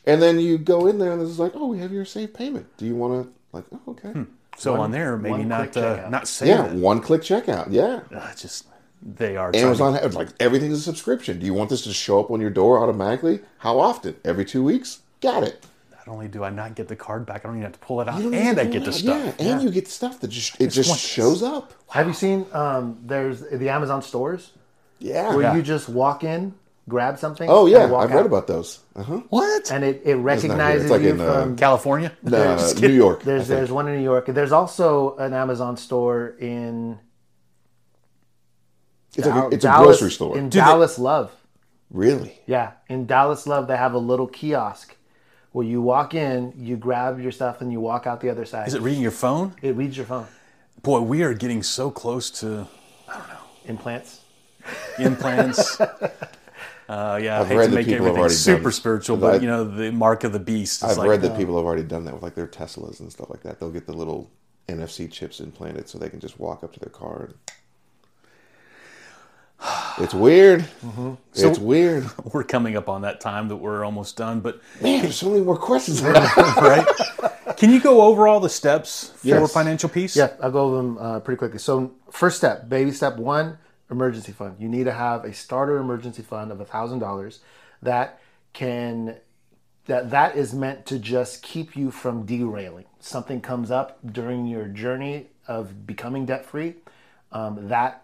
And 0.07 0.23
then 0.23 0.41
you 0.41 0.57
go 0.59 0.87
in 0.87 0.99
there 0.99 1.13
and 1.13 1.21
it's 1.23 1.39
like, 1.39 1.53
oh, 1.55 1.67
we 1.67 1.79
have 1.81 1.93
your 1.93 2.05
saved 2.05 2.35
payment. 2.35 2.67
Do 2.79 2.87
you 2.87 2.97
want 2.97 3.25
to? 3.27 3.33
Like, 3.53 3.65
oh, 3.73 3.91
okay. 3.93 4.13
So 4.57 4.75
on 4.81 4.91
there, 4.91 5.17
maybe 5.17 5.45
not 5.45 5.77
uh, 5.77 6.09
not 6.09 6.27
save 6.29 6.49
Yeah, 6.49 6.67
it. 6.67 6.75
one 6.75 7.01
click 7.01 7.23
checkout. 7.23 7.69
Yeah. 7.71 8.01
Uh, 8.15 8.35
just 8.35 8.67
they 9.03 9.37
are 9.37 9.51
trying 9.53 9.63
to- 9.63 9.67
Amazon 9.69 9.95
has 9.95 10.15
like 10.15 10.29
everything's 10.41 10.79
a 10.79 10.83
subscription. 10.83 11.39
Do 11.39 11.47
you 11.47 11.55
want 11.55 11.71
this 11.71 11.83
to 11.85 11.93
show 11.93 12.21
up 12.21 12.31
on 12.31 12.41
your 12.41 12.51
door 12.51 12.79
automatically? 12.83 13.41
How 13.59 13.79
often? 13.79 14.17
Every 14.25 14.45
two 14.45 14.63
weeks? 14.63 15.01
Got 15.21 15.43
it. 15.45 15.65
Not 16.07 16.13
only 16.15 16.29
do 16.29 16.43
I 16.45 16.51
not 16.51 16.75
get 16.75 16.89
the 16.89 16.97
card 16.97 17.27
back, 17.27 17.45
I 17.45 17.49
don't 17.49 17.57
even 17.57 17.65
have 17.65 17.73
to 17.73 17.79
pull 17.87 18.01
it 18.01 18.09
out, 18.09 18.21
and 18.23 18.59
I 18.59 18.65
get 18.65 18.85
the 18.85 18.93
stuff. 18.93 19.35
Yeah, 19.39 19.47
and 19.53 19.63
you 19.63 19.71
get 19.71 19.87
stuff 19.89 20.19
that 20.21 20.29
just 20.29 20.59
it 20.61 20.69
just 20.69 20.89
want 20.89 21.01
shows 21.01 21.43
up. 21.43 21.75
Have 21.91 22.07
you 22.07 22.15
seen? 22.15 22.47
Um, 22.53 22.99
there's 23.05 23.41
the 23.43 23.69
Amazon 23.69 24.01
stores 24.03 24.53
Yeah. 24.99 25.29
where 25.35 25.43
Yeah. 25.43 25.55
you 25.57 25.63
just 25.63 25.89
walk 25.91 26.25
in, 26.25 26.55
grab 26.89 27.19
something. 27.19 27.49
Oh 27.51 27.67
yeah, 27.67 27.83
and 27.83 27.93
walk 27.93 28.05
I've 28.09 28.15
read 28.15 28.25
about 28.27 28.47
those. 28.47 28.81
Uh-huh. 28.97 29.21
What? 29.29 29.71
And 29.71 29.85
it, 29.85 30.01
it 30.05 30.15
recognizes 30.17 30.85
It's 30.85 30.91
like 30.91 31.03
you 31.03 31.11
in, 31.11 31.21
uh, 31.21 31.43
from 31.43 31.57
California? 31.57 32.13
No, 32.23 32.57
Just 32.57 32.81
New. 32.81 32.89
York. 32.89 33.23
There's 33.23 33.47
there's 33.47 33.71
one 33.71 33.87
in 33.87 33.97
New 33.97 34.03
York. 34.05 34.25
There's 34.27 34.53
also 34.53 35.17
an 35.17 35.35
Amazon 35.35 35.77
store 35.77 36.35
in 36.41 36.99
It's 39.17 39.27
like 39.27 39.53
a, 39.53 39.55
it's 39.55 39.65
a 39.65 39.75
grocery 39.77 40.11
store. 40.11 40.39
in 40.39 40.45
they- 40.45 40.59
Dallas 40.61 40.99
Love. 40.99 41.31
really? 41.91 42.41
Yeah, 42.47 42.73
in 42.89 43.07
Dallas 43.07 43.47
Love, 43.47 43.67
they 43.69 43.77
have 43.77 43.93
a 43.95 43.99
little 43.99 44.27
kiosk 44.29 44.97
where 45.53 45.67
you 45.67 45.81
walk 45.83 46.15
in, 46.15 46.53
you 46.57 46.77
grab 46.77 47.21
your 47.21 47.33
stuff, 47.33 47.61
and 47.61 47.73
you 47.73 47.81
walk 47.81 48.07
out 48.07 48.21
the 48.21 48.31
other 48.31 48.45
side. 48.45 48.69
Is 48.69 48.75
it 48.75 48.83
reading 48.83 49.03
your 49.03 49.11
phone? 49.11 49.55
It 49.63 49.75
reads 49.77 49.97
your 49.97 50.07
phone. 50.07 50.27
Boy, 50.83 51.01
we 51.01 51.23
are 51.23 51.35
getting 51.35 51.63
so 51.63 51.91
close 51.91 52.31
to 52.41 52.67
I 53.09 53.19
don't 53.19 53.29
know, 53.29 53.35
Implants. 53.67 54.21
implants. 54.99 55.81
Uh, 56.89 57.21
yeah, 57.23 57.37
I 57.39 57.43
I've 57.43 57.47
hate 57.47 57.57
read 57.57 57.65
to 57.67 57.71
that 57.71 57.77
make 57.77 57.87
people 57.87 57.99
have 57.99 58.17
everything 58.17 58.21
already 58.21 58.35
super 58.35 58.63
done- 58.65 58.73
spiritual, 58.73 59.17
I- 59.19 59.21
but 59.21 59.43
you 59.43 59.47
know 59.47 59.63
the 59.63 59.93
mark 59.93 60.25
of 60.25 60.33
the 60.33 60.41
beast. 60.41 60.83
Is 60.83 60.91
I've 60.91 60.97
like, 60.99 61.09
read 61.09 61.23
that 61.23 61.37
people 61.37 61.57
have 61.57 61.65
already 61.65 61.85
done 61.85 62.05
that 62.07 62.15
with 62.15 62.23
like 62.25 62.35
their 62.35 62.49
Teslas 62.49 62.99
and 62.99 63.13
stuff 63.13 63.31
like 63.31 63.45
that. 63.45 63.61
They'll 63.61 63.71
get 63.71 63.87
the 63.87 63.93
little 63.93 64.29
NFC 64.69 65.09
chips 65.09 65.39
implanted 65.39 65.89
so 65.89 65.99
they 65.99 66.09
can 66.09 66.19
just 66.19 66.41
walk 66.41 66.65
up 66.65 66.73
to 66.73 66.81
their 66.81 66.91
car. 66.91 67.27
And... 67.27 67.35
It's 69.99 70.15
weird. 70.15 70.61
Mm-hmm. 70.83 71.15
It's 71.35 71.59
weird. 71.59 72.09
we're 72.33 72.45
coming 72.45 72.75
up 72.75 72.89
on 72.89 73.03
that 73.03 73.21
time 73.21 73.49
that 73.49 73.57
we're 73.57 73.85
almost 73.85 74.17
done. 74.17 74.41
But 74.41 74.61
Man, 74.81 75.03
there's 75.03 75.17
so 75.17 75.29
many 75.29 75.45
more 75.45 75.59
questions. 75.59 76.01
right, 76.03 76.87
can 77.59 77.71
you 77.71 77.81
go 77.81 78.01
over 78.01 78.27
all 78.27 78.41
the 78.41 78.49
steps 78.49 79.11
for 79.17 79.27
Yes. 79.29 79.53
financial 79.53 79.91
peace? 79.91 80.17
Yeah, 80.17 80.33
I'll 80.43 80.51
go 80.53 80.61
over 80.65 80.77
them 80.77 80.99
uh, 80.99 81.21
pretty 81.21 81.37
quickly. 81.39 81.59
So, 81.59 81.93
first 82.11 82.39
step, 82.39 82.69
baby 82.71 82.93
step 82.93 83.19
one, 83.19 83.59
emergency 83.91 84.33
fund. 84.33 84.57
You 84.59 84.71
need 84.71 84.85
to 84.85 84.93
have 84.93 85.25
a 85.25 85.35
starter 85.35 85.77
emergency 85.77 86.23
fund 86.23 86.51
of 86.51 86.67
thousand 86.67 87.01
dollars 87.01 87.41
that 87.83 88.21
can 88.55 89.17
that 89.85 90.11
that 90.11 90.35
is 90.37 90.55
meant 90.55 90.87
to 90.87 90.99
just 90.99 91.43
keep 91.43 91.77
you 91.77 91.91
from 91.91 92.25
derailing. 92.25 92.87
Something 93.01 93.43
comes 93.43 93.71
up 93.71 93.99
during 94.11 94.47
your 94.47 94.65
journey 94.67 95.27
of 95.47 95.87
becoming 95.87 96.25
debt 96.25 96.47
free, 96.47 96.77
um, 97.33 97.69
that 97.69 98.03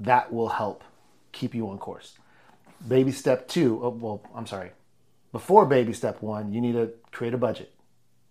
that 0.00 0.32
will 0.32 0.48
help 0.48 0.82
keep 1.32 1.54
you 1.54 1.68
on 1.68 1.78
course. 1.78 2.18
Baby 2.86 3.12
step 3.12 3.46
two, 3.46 3.78
oh, 3.82 3.90
well, 3.90 4.22
I'm 4.34 4.46
sorry. 4.46 4.70
Before 5.32 5.66
baby 5.66 5.92
step 5.92 6.22
one, 6.22 6.52
you 6.52 6.60
need 6.60 6.72
to 6.72 6.90
create 7.12 7.34
a 7.34 7.38
budget. 7.38 7.72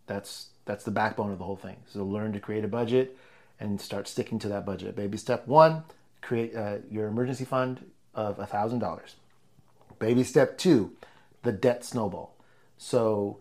That's 0.07 0.47
that's 0.65 0.83
the 0.83 0.91
backbone 0.91 1.31
of 1.31 1.37
the 1.37 1.45
whole 1.45 1.55
thing. 1.55 1.77
So 1.87 2.03
learn 2.03 2.33
to 2.33 2.39
create 2.39 2.63
a 2.63 2.67
budget 2.67 3.17
and 3.59 3.79
start 3.79 4.07
sticking 4.07 4.39
to 4.39 4.49
that 4.49 4.65
budget. 4.65 4.95
Baby 4.95 5.17
step 5.17 5.47
one, 5.47 5.83
create 6.21 6.55
uh, 6.55 6.77
your 6.89 7.07
emergency 7.07 7.45
fund 7.45 7.85
of 8.15 8.37
thousand 8.49 8.79
dollars. 8.79 9.15
Baby 9.99 10.23
step 10.23 10.57
two, 10.57 10.93
the 11.43 11.51
debt 11.51 11.85
snowball. 11.85 12.35
So 12.77 13.37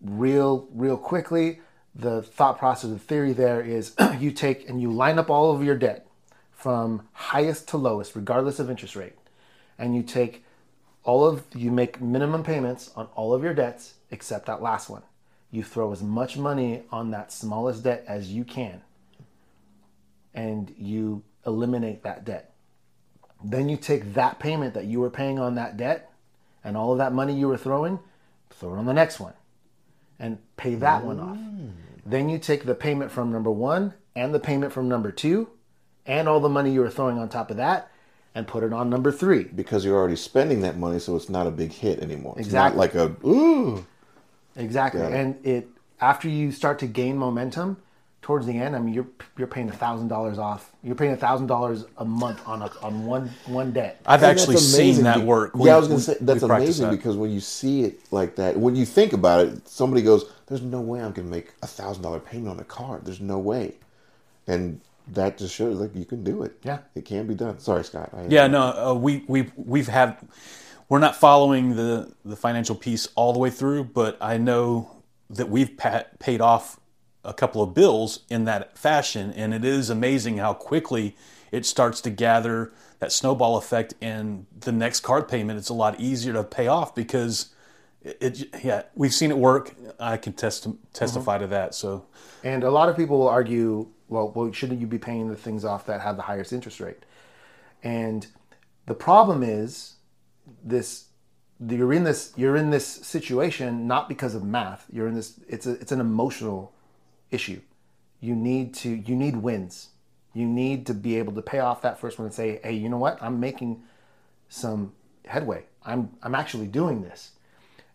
real 0.00 0.68
real 0.72 0.96
quickly, 0.96 1.60
the 1.94 2.22
thought 2.22 2.58
process, 2.58 2.90
the 2.90 2.98
theory 2.98 3.32
there 3.32 3.60
is 3.60 3.94
you 4.18 4.30
take 4.30 4.68
and 4.68 4.80
you 4.80 4.92
line 4.92 5.18
up 5.18 5.30
all 5.30 5.54
of 5.54 5.64
your 5.64 5.76
debt 5.76 6.06
from 6.62 7.08
highest 7.12 7.66
to 7.66 7.76
lowest, 7.76 8.14
regardless 8.14 8.60
of 8.60 8.70
interest 8.70 8.94
rate, 8.94 9.14
and 9.78 9.96
you 9.96 10.02
take 10.04 10.44
all 11.02 11.26
of 11.26 11.42
you 11.56 11.72
make 11.72 12.00
minimum 12.00 12.44
payments 12.44 12.92
on 12.94 13.08
all 13.16 13.34
of 13.34 13.42
your 13.42 13.52
debts 13.52 13.94
except 14.12 14.46
that 14.46 14.62
last 14.62 14.88
one. 14.88 15.02
You 15.50 15.64
throw 15.64 15.90
as 15.90 16.04
much 16.04 16.36
money 16.36 16.84
on 16.92 17.10
that 17.10 17.32
smallest 17.32 17.82
debt 17.82 18.04
as 18.06 18.32
you 18.32 18.44
can, 18.44 18.80
and 20.32 20.72
you 20.78 21.24
eliminate 21.44 22.04
that 22.04 22.24
debt. 22.24 22.54
Then 23.42 23.68
you 23.68 23.76
take 23.76 24.14
that 24.14 24.38
payment 24.38 24.74
that 24.74 24.84
you 24.84 25.00
were 25.00 25.10
paying 25.10 25.40
on 25.40 25.56
that 25.56 25.76
debt 25.76 26.12
and 26.62 26.76
all 26.76 26.92
of 26.92 26.98
that 26.98 27.12
money 27.12 27.34
you 27.34 27.48
were 27.48 27.56
throwing, 27.56 27.98
throw 28.50 28.74
it 28.74 28.78
on 28.78 28.86
the 28.86 28.92
next 28.92 29.18
one 29.18 29.34
and 30.20 30.38
pay 30.56 30.76
that 30.76 31.04
one 31.04 31.18
off. 31.18 31.36
Mm. 31.36 31.72
Then 32.06 32.28
you 32.28 32.38
take 32.38 32.64
the 32.66 32.76
payment 32.76 33.10
from 33.10 33.32
number 33.32 33.50
one 33.50 33.94
and 34.14 34.32
the 34.32 34.38
payment 34.38 34.72
from 34.72 34.88
number 34.88 35.10
two 35.10 35.48
and 36.06 36.28
all 36.28 36.40
the 36.40 36.48
money 36.48 36.70
you 36.72 36.80
were 36.80 36.90
throwing 36.90 37.18
on 37.18 37.28
top 37.28 37.50
of 37.50 37.56
that 37.58 37.88
and 38.34 38.46
put 38.46 38.62
it 38.62 38.72
on 38.72 38.88
number 38.90 39.12
three. 39.12 39.44
Because 39.44 39.84
you're 39.84 39.96
already 39.96 40.16
spending 40.16 40.62
that 40.62 40.78
money, 40.78 40.98
so 40.98 41.16
it's 41.16 41.28
not 41.28 41.46
a 41.46 41.50
big 41.50 41.72
hit 41.72 42.00
anymore. 42.00 42.34
It's 42.38 42.46
Exactly. 42.48 42.76
not 42.76 42.80
like 42.80 42.94
a 42.94 43.26
ooh. 43.26 43.86
Exactly. 44.56 45.00
Got 45.00 45.12
it. 45.12 45.16
And 45.16 45.46
it 45.46 45.68
after 46.00 46.28
you 46.28 46.50
start 46.52 46.78
to 46.80 46.86
gain 46.86 47.16
momentum 47.16 47.76
towards 48.22 48.46
the 48.46 48.52
end, 48.56 48.74
I 48.76 48.78
mean 48.80 48.94
you're 48.94 49.06
you're 49.38 49.46
paying 49.46 49.68
a 49.68 49.72
thousand 49.72 50.08
dollars 50.08 50.38
off. 50.38 50.72
You're 50.82 50.94
paying 50.94 51.12
a 51.12 51.16
thousand 51.16 51.46
dollars 51.46 51.84
a 51.98 52.04
month 52.04 52.40
on 52.46 52.62
a, 52.62 52.70
on 52.82 53.04
one 53.06 53.30
one 53.46 53.72
debt. 53.72 54.00
I've 54.06 54.22
And 54.22 54.30
actually 54.38 54.56
seen 54.58 55.02
that 55.04 55.18
be- 55.18 55.24
work. 55.24 55.52
Yeah, 55.54 55.60
We- 55.62 55.70
I 55.70 55.76
was 55.78 55.86
gonna 55.88 55.96
we- 55.96 56.02
say 56.02 56.16
that's 56.20 56.42
amazing 56.42 56.86
that. 56.90 56.96
because 56.96 57.16
when 57.16 57.30
you 57.30 57.40
see 57.40 57.82
it 57.84 58.00
like 58.10 58.36
that, 58.36 58.58
when 58.58 58.76
you 58.76 58.84
think 58.84 59.12
about 59.12 59.46
it, 59.46 59.68
somebody 59.68 60.02
goes, 60.02 60.24
"There's 60.46 60.62
no 60.62 60.80
way 60.80 61.00
I'm 61.00 61.12
gonna 61.12 61.28
make 61.28 61.52
a 61.62 61.66
thousand 61.66 62.02
dollar 62.02 62.18
payment 62.20 62.48
on 62.48 62.60
a 62.60 62.64
card. 62.64 63.04
There's 63.04 63.20
no 63.20 63.38
way," 63.38 63.74
and 64.46 64.80
that 65.08 65.38
just 65.38 65.54
shows 65.54 65.78
like 65.78 65.94
you 65.94 66.04
can 66.04 66.22
do 66.24 66.42
it. 66.42 66.58
Yeah. 66.62 66.78
it 66.94 67.04
can 67.04 67.26
be 67.26 67.34
done. 67.34 67.58
Sorry, 67.58 67.84
Scott. 67.84 68.10
I, 68.12 68.26
Yeah, 68.28 68.46
no, 68.46 68.62
uh, 68.62 68.94
we 68.94 69.24
we 69.26 69.50
we've 69.56 69.88
had 69.88 70.16
we're 70.88 70.98
not 70.98 71.16
following 71.16 71.76
the 71.76 72.14
the 72.24 72.36
financial 72.36 72.74
peace 72.74 73.08
all 73.14 73.32
the 73.32 73.38
way 73.38 73.50
through, 73.50 73.84
but 73.84 74.16
I 74.20 74.36
know 74.38 75.02
that 75.30 75.48
we've 75.48 75.76
pa- 75.76 76.04
paid 76.18 76.40
off 76.40 76.78
a 77.24 77.32
couple 77.32 77.62
of 77.62 77.74
bills 77.74 78.20
in 78.28 78.44
that 78.44 78.76
fashion, 78.76 79.32
and 79.32 79.54
it 79.54 79.64
is 79.64 79.90
amazing 79.90 80.38
how 80.38 80.52
quickly 80.54 81.16
it 81.50 81.64
starts 81.66 82.00
to 82.02 82.10
gather 82.10 82.72
that 82.98 83.12
snowball 83.12 83.56
effect. 83.56 83.94
And 84.00 84.46
the 84.58 84.72
next 84.72 85.00
card 85.00 85.28
payment, 85.28 85.58
it's 85.58 85.68
a 85.68 85.74
lot 85.74 86.00
easier 86.00 86.32
to 86.32 86.44
pay 86.44 86.66
off 86.66 86.94
because 86.94 87.50
it. 88.02 88.18
it 88.20 88.64
yeah, 88.64 88.82
we've 88.94 89.14
seen 89.14 89.30
it 89.30 89.38
work. 89.38 89.74
I 90.00 90.16
can 90.16 90.32
test, 90.32 90.66
testify 90.92 91.38
to 91.38 91.46
that. 91.48 91.74
So 91.74 92.06
And 92.42 92.64
a 92.64 92.70
lot 92.70 92.88
of 92.88 92.96
people 92.96 93.18
will 93.18 93.28
argue, 93.28 93.88
well, 94.12 94.30
well, 94.34 94.52
shouldn't 94.52 94.80
you 94.80 94.86
be 94.86 94.98
paying 94.98 95.28
the 95.28 95.36
things 95.36 95.64
off 95.64 95.86
that 95.86 96.02
have 96.02 96.16
the 96.16 96.22
highest 96.22 96.52
interest 96.52 96.80
rate? 96.80 97.04
And 97.82 98.26
the 98.86 98.94
problem 98.94 99.42
is 99.42 99.94
this 100.62 101.06
you're 101.66 101.92
in 101.92 102.04
this 102.04 102.32
you're 102.36 102.56
in 102.56 102.70
this 102.70 102.86
situation 102.86 103.86
not 103.86 104.08
because 104.08 104.34
of 104.34 104.44
math. 104.44 104.86
You're 104.92 105.08
in 105.08 105.14
this 105.14 105.40
it's 105.48 105.66
a 105.66 105.72
it's 105.72 105.92
an 105.92 106.00
emotional 106.00 106.72
issue. 107.30 107.60
You 108.20 108.34
need 108.34 108.74
to 108.74 108.90
you 108.90 109.16
need 109.16 109.36
wins. 109.36 109.88
You 110.34 110.46
need 110.46 110.86
to 110.86 110.94
be 110.94 111.18
able 111.18 111.32
to 111.34 111.42
pay 111.42 111.58
off 111.58 111.82
that 111.82 111.98
first 111.98 112.18
one 112.18 112.26
and 112.26 112.34
say, 112.34 112.60
"Hey, 112.62 112.72
you 112.74 112.88
know 112.88 112.98
what? 112.98 113.22
I'm 113.22 113.40
making 113.40 113.82
some 114.48 114.92
headway. 115.26 115.64
I'm 115.84 116.10
I'm 116.22 116.34
actually 116.34 116.66
doing 116.66 117.02
this." 117.02 117.32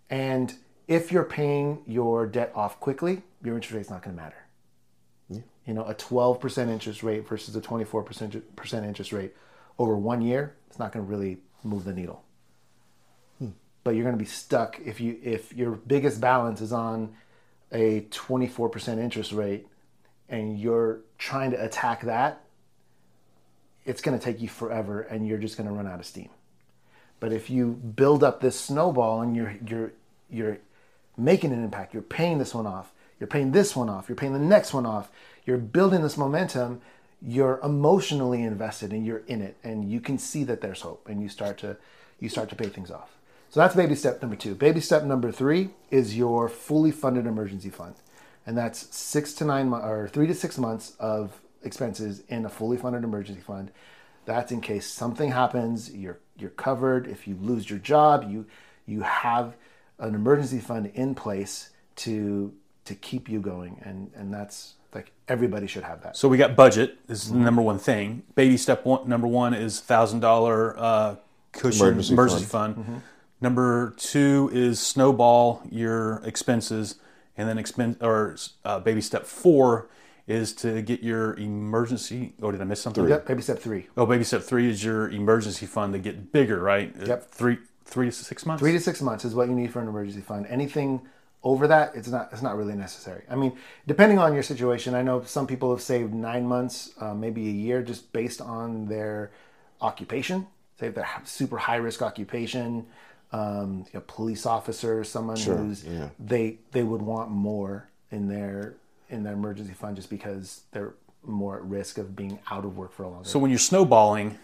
And 0.09 0.53
if 0.87 1.11
you're 1.11 1.25
paying 1.25 1.83
your 1.85 2.25
debt 2.25 2.51
off 2.55 2.79
quickly, 2.79 3.23
your 3.43 3.55
interest 3.55 3.73
rate's 3.73 3.89
not 3.89 4.01
going 4.03 4.15
to 4.15 4.21
matter. 4.21 4.46
You 5.67 5.73
know, 5.73 5.83
a 5.83 5.93
12% 5.93 6.69
interest 6.69 7.03
rate 7.03 7.27
versus 7.27 7.55
a 7.55 7.61
24% 7.61 8.83
interest 8.85 9.11
rate 9.11 9.35
over 9.77 9.95
one 9.95 10.21
year, 10.21 10.55
it's 10.69 10.79
not 10.79 10.91
going 10.91 11.05
to 11.05 11.11
really 11.11 11.37
move 11.63 11.83
the 11.83 11.93
needle. 11.93 12.23
Hmm. 13.37 13.49
But 13.83 13.91
you're 13.91 14.03
going 14.03 14.17
to 14.17 14.23
be 14.23 14.29
stuck 14.29 14.79
if 14.79 14.99
you 14.99 15.19
if 15.21 15.53
your 15.53 15.71
biggest 15.71 16.19
balance 16.21 16.61
is 16.61 16.71
on 16.71 17.15
a 17.71 18.01
24% 18.11 18.97
interest 18.97 19.33
rate 19.33 19.67
and 20.29 20.57
you're 20.57 21.01
trying 21.17 21.51
to 21.51 21.63
attack 21.63 22.01
that, 22.03 22.41
it's 23.85 24.01
going 24.01 24.17
to 24.17 24.23
take 24.23 24.41
you 24.41 24.47
forever 24.47 25.01
and 25.01 25.27
you're 25.27 25.37
just 25.37 25.57
going 25.57 25.67
to 25.67 25.73
run 25.73 25.87
out 25.87 25.99
of 25.99 26.05
steam. 26.05 26.29
But 27.19 27.33
if 27.33 27.49
you 27.49 27.73
build 27.73 28.23
up 28.23 28.41
this 28.41 28.59
snowball 28.59 29.21
and 29.21 29.35
you're 29.35 29.55
you're 29.67 29.93
you're 30.29 30.57
making 31.17 31.51
an 31.51 31.63
impact, 31.63 31.93
you're 31.93 32.03
paying 32.03 32.37
this 32.37 32.53
one 32.53 32.67
off, 32.67 32.91
you're 33.19 33.27
paying 33.27 33.51
this 33.51 33.75
one 33.75 33.89
off, 33.89 34.09
you're 34.09 34.15
paying 34.15 34.33
the 34.33 34.39
next 34.39 34.73
one 34.73 34.85
off, 34.85 35.11
you're 35.45 35.57
building 35.57 36.01
this 36.01 36.17
momentum, 36.17 36.81
you're 37.21 37.59
emotionally 37.63 38.43
invested 38.43 38.91
and 38.91 39.05
you're 39.05 39.23
in 39.27 39.41
it 39.41 39.57
and 39.63 39.89
you 39.89 39.99
can 39.99 40.17
see 40.17 40.43
that 40.43 40.61
there's 40.61 40.81
hope 40.81 41.07
and 41.09 41.21
you 41.21 41.29
start 41.29 41.57
to 41.57 41.77
you 42.19 42.29
start 42.29 42.49
to 42.49 42.55
pay 42.55 42.69
things 42.69 42.91
off. 42.91 43.17
So 43.49 43.59
that's 43.59 43.75
baby 43.75 43.95
step 43.95 44.21
number 44.21 44.35
2. 44.35 44.55
Baby 44.55 44.81
step 44.81 45.03
number 45.03 45.31
3 45.31 45.69
is 45.89 46.17
your 46.17 46.49
fully 46.49 46.91
funded 46.91 47.25
emergency 47.25 47.69
fund. 47.69 47.95
And 48.45 48.57
that's 48.57 48.95
6 48.95 49.33
to 49.33 49.45
9 49.45 49.69
mo- 49.69 49.77
or 49.77 50.07
3 50.07 50.27
to 50.27 50.33
6 50.33 50.57
months 50.57 50.95
of 50.99 51.39
expenses 51.63 52.23
in 52.27 52.45
a 52.45 52.49
fully 52.49 52.77
funded 52.77 53.03
emergency 53.03 53.41
fund. 53.41 53.71
That's 54.25 54.51
in 54.51 54.61
case 54.61 54.85
something 54.85 55.31
happens, 55.31 55.93
you're 55.93 56.19
you're 56.37 56.49
covered. 56.51 57.07
If 57.07 57.27
you 57.27 57.35
lose 57.39 57.69
your 57.69 57.79
job, 57.79 58.29
you 58.29 58.45
you 58.85 59.01
have 59.01 59.55
an 59.99 60.13
emergency 60.13 60.59
fund 60.59 60.91
in 60.93 61.15
place 61.15 61.71
to 61.97 62.53
to 62.87 62.95
keep 62.95 63.29
you 63.29 63.39
going, 63.39 63.79
and 63.83 64.11
and 64.15 64.33
that's 64.33 64.75
like 64.93 65.11
everybody 65.27 65.67
should 65.67 65.83
have 65.83 66.01
that. 66.03 66.17
So 66.17 66.27
we 66.27 66.37
got 66.37 66.55
budget 66.55 66.97
this 67.07 67.23
is 67.23 67.31
the 67.31 67.37
number 67.37 67.61
one 67.61 67.79
thing. 67.79 68.23
Baby 68.35 68.57
step 68.57 68.85
one, 68.85 69.07
number 69.07 69.27
one 69.27 69.53
is 69.53 69.79
thousand 69.79 70.21
dollar 70.21 70.77
uh, 70.77 71.15
cushion 71.51 71.87
Emergency 71.87 72.13
emergency, 72.13 72.45
fund. 72.45 73.01
Number 73.39 73.93
two 73.97 74.49
is 74.51 74.79
snowball 74.79 75.61
your 75.69 76.21
expenses, 76.23 76.95
and 77.35 77.47
then 77.47 77.57
expense 77.57 77.97
or 78.01 78.35
uh, 78.65 78.79
baby 78.79 79.01
step 79.01 79.25
four 79.25 79.89
is 80.27 80.53
to 80.53 80.81
get 80.81 81.01
your 81.03 81.35
emergency. 81.35 82.33
Oh, 82.41 82.51
did 82.51 82.61
I 82.61 82.65
miss 82.65 82.81
something? 82.81 83.07
Yep, 83.07 83.27
baby 83.27 83.41
step 83.41 83.59
three. 83.59 83.87
Oh, 83.95 84.05
baby 84.05 84.23
step 84.23 84.43
three 84.43 84.69
is 84.69 84.83
your 84.83 85.09
emergency 85.09 85.65
fund 85.65 85.93
to 85.93 85.99
get 85.99 86.31
bigger, 86.31 86.61
right? 86.61 86.93
Yep. 87.05 87.31
Three, 87.31 87.57
three 87.85 88.07
to 88.07 88.11
six 88.11 88.45
months. 88.45 88.61
Three 88.61 88.73
to 88.73 88.79
six 88.79 89.01
months 89.01 89.23
is 89.23 89.35
what 89.35 89.47
you 89.47 89.55
need 89.55 89.71
for 89.71 89.81
an 89.81 89.87
emergency 89.87 90.21
fund. 90.21 90.45
Anything 90.49 91.01
over 91.47 91.67
that, 91.67 91.95
it's 91.95 92.09
not 92.09 92.29
it's 92.33 92.41
not 92.41 92.57
really 92.57 92.75
necessary. 92.75 93.23
I 93.29 93.35
mean, 93.35 93.57
depending 93.87 94.19
on 94.19 94.33
your 94.33 94.43
situation, 94.43 94.93
I 94.93 95.01
know 95.01 95.23
some 95.23 95.47
people 95.47 95.71
have 95.71 95.81
saved 95.81 96.13
nine 96.13 96.45
months, 96.45 96.91
uh, 96.99 97.13
maybe 97.13 97.47
a 97.47 97.51
year, 97.51 97.81
just 97.81 98.11
based 98.11 98.41
on 98.41 98.85
their 98.87 99.31
occupation. 99.79 100.47
Say 100.79 100.87
if 100.87 100.95
they're 100.95 101.09
super 101.23 101.57
high 101.57 101.77
risk 101.77 102.01
occupation, 102.01 102.85
um, 103.31 103.85
a 103.93 104.01
police 104.01 104.45
officer, 104.45 105.03
someone 105.03 105.37
who's 105.37 105.85
yeah. 105.85 106.09
they 106.19 106.57
they 106.71 106.83
would 106.83 107.01
want 107.01 107.29
more 107.29 107.89
in 108.11 108.27
their 108.27 108.75
in 109.09 109.23
their 109.23 109.33
emergency 109.33 109.73
fund 109.73 109.95
just 109.95 110.09
because 110.09 110.63
they're 110.71 110.93
more 111.23 111.57
at 111.57 111.63
risk 111.63 111.97
of 111.97 112.15
being 112.15 112.39
out 112.51 112.65
of 112.65 112.77
work 112.77 112.91
for 112.91 113.03
a 113.03 113.09
longer. 113.09 113.27
So 113.27 113.39
when 113.39 113.51
you're 113.51 113.59
snowballing, 113.59 114.37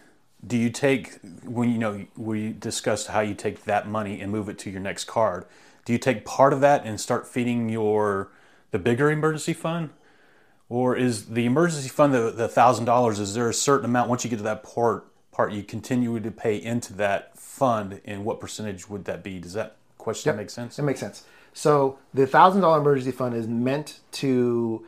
do 0.45 0.57
you 0.57 0.69
take 0.69 1.19
when 1.43 1.69
you 1.69 1.77
know 1.77 2.05
we 2.15 2.53
discussed 2.53 3.07
how 3.07 3.19
you 3.19 3.33
take 3.33 3.65
that 3.65 3.87
money 3.87 4.21
and 4.21 4.31
move 4.31 4.47
it 4.47 4.57
to 4.59 4.69
your 4.69 4.81
next 4.81 5.05
card? 5.05 5.45
Do 5.85 5.93
you 5.93 5.99
take 5.99 6.25
part 6.25 6.53
of 6.53 6.61
that 6.61 6.85
and 6.85 6.99
start 6.99 7.27
feeding 7.27 7.69
your 7.69 8.29
the 8.71 8.79
bigger 8.79 9.11
emergency 9.11 9.53
fund, 9.53 9.91
or 10.69 10.95
is 10.95 11.27
the 11.27 11.45
emergency 11.45 11.89
fund 11.89 12.13
the 12.13 12.31
the 12.31 12.47
thousand 12.47 12.85
dollars? 12.85 13.19
Is 13.19 13.33
there 13.33 13.49
a 13.49 13.53
certain 13.53 13.85
amount 13.85 14.09
once 14.09 14.23
you 14.23 14.29
get 14.29 14.37
to 14.37 14.43
that 14.43 14.63
part 14.63 15.07
part 15.31 15.51
you 15.51 15.63
continue 15.63 16.19
to 16.19 16.31
pay 16.31 16.55
into 16.55 16.93
that 16.93 17.37
fund, 17.37 17.99
and 18.05 18.23
what 18.23 18.39
percentage 18.39 18.89
would 18.89 19.05
that 19.05 19.23
be? 19.23 19.39
Does 19.39 19.53
that 19.53 19.75
question 19.97 20.29
Yep. 20.29 20.37
make 20.37 20.49
sense? 20.49 20.79
It 20.79 20.83
makes 20.83 20.99
sense. 20.99 21.23
So 21.53 21.99
the 22.13 22.25
thousand 22.25 22.61
dollar 22.61 22.79
emergency 22.79 23.11
fund 23.11 23.35
is 23.35 23.47
meant 23.47 23.99
to 24.13 24.85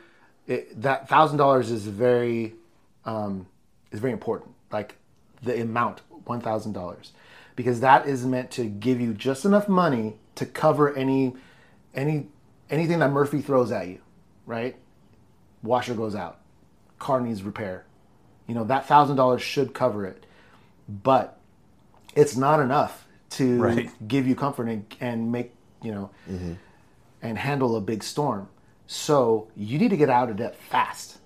it, 0.47 0.81
that 0.81 1.09
thousand 1.09 1.37
dollars 1.37 1.71
is 1.71 1.85
very 1.85 2.55
um, 3.05 3.47
is 3.91 3.99
very 3.99 4.13
important. 4.13 4.51
Like 4.71 4.95
the 5.43 5.61
amount 5.61 6.01
one 6.25 6.41
thousand 6.41 6.73
dollars, 6.73 7.11
because 7.55 7.81
that 7.81 8.07
is 8.07 8.25
meant 8.25 8.49
to 8.51 8.65
give 8.65 8.99
you 9.01 9.13
just 9.13 9.45
enough 9.45 9.67
money 9.67 10.15
to 10.35 10.45
cover 10.45 10.93
any 10.95 11.33
any 11.93 12.27
anything 12.69 12.99
that 12.99 13.11
Murphy 13.11 13.41
throws 13.41 13.71
at 13.71 13.87
you, 13.87 13.99
right? 14.45 14.75
Washer 15.63 15.93
goes 15.95 16.15
out, 16.15 16.39
car 16.99 17.19
needs 17.21 17.43
repair. 17.43 17.85
You 18.47 18.55
know 18.55 18.63
that 18.65 18.87
thousand 18.87 19.15
dollars 19.15 19.41
should 19.41 19.73
cover 19.73 20.05
it, 20.05 20.25
but 20.87 21.39
it's 22.15 22.35
not 22.35 22.59
enough 22.59 23.07
to 23.31 23.61
Right. 23.61 24.07
give 24.07 24.27
you 24.27 24.35
comfort 24.35 24.67
and, 24.67 24.85
and 25.01 25.31
make 25.31 25.53
you 25.81 25.91
know 25.91 26.09
mm-hmm. 26.29 26.53
and 27.21 27.37
handle 27.37 27.75
a 27.75 27.81
big 27.81 28.03
storm. 28.03 28.49
So 28.87 29.47
you 29.55 29.79
need 29.79 29.89
to 29.89 29.97
get 29.97 30.09
out 30.09 30.29
of 30.29 30.37
debt 30.37 30.55
fast. 30.55 31.17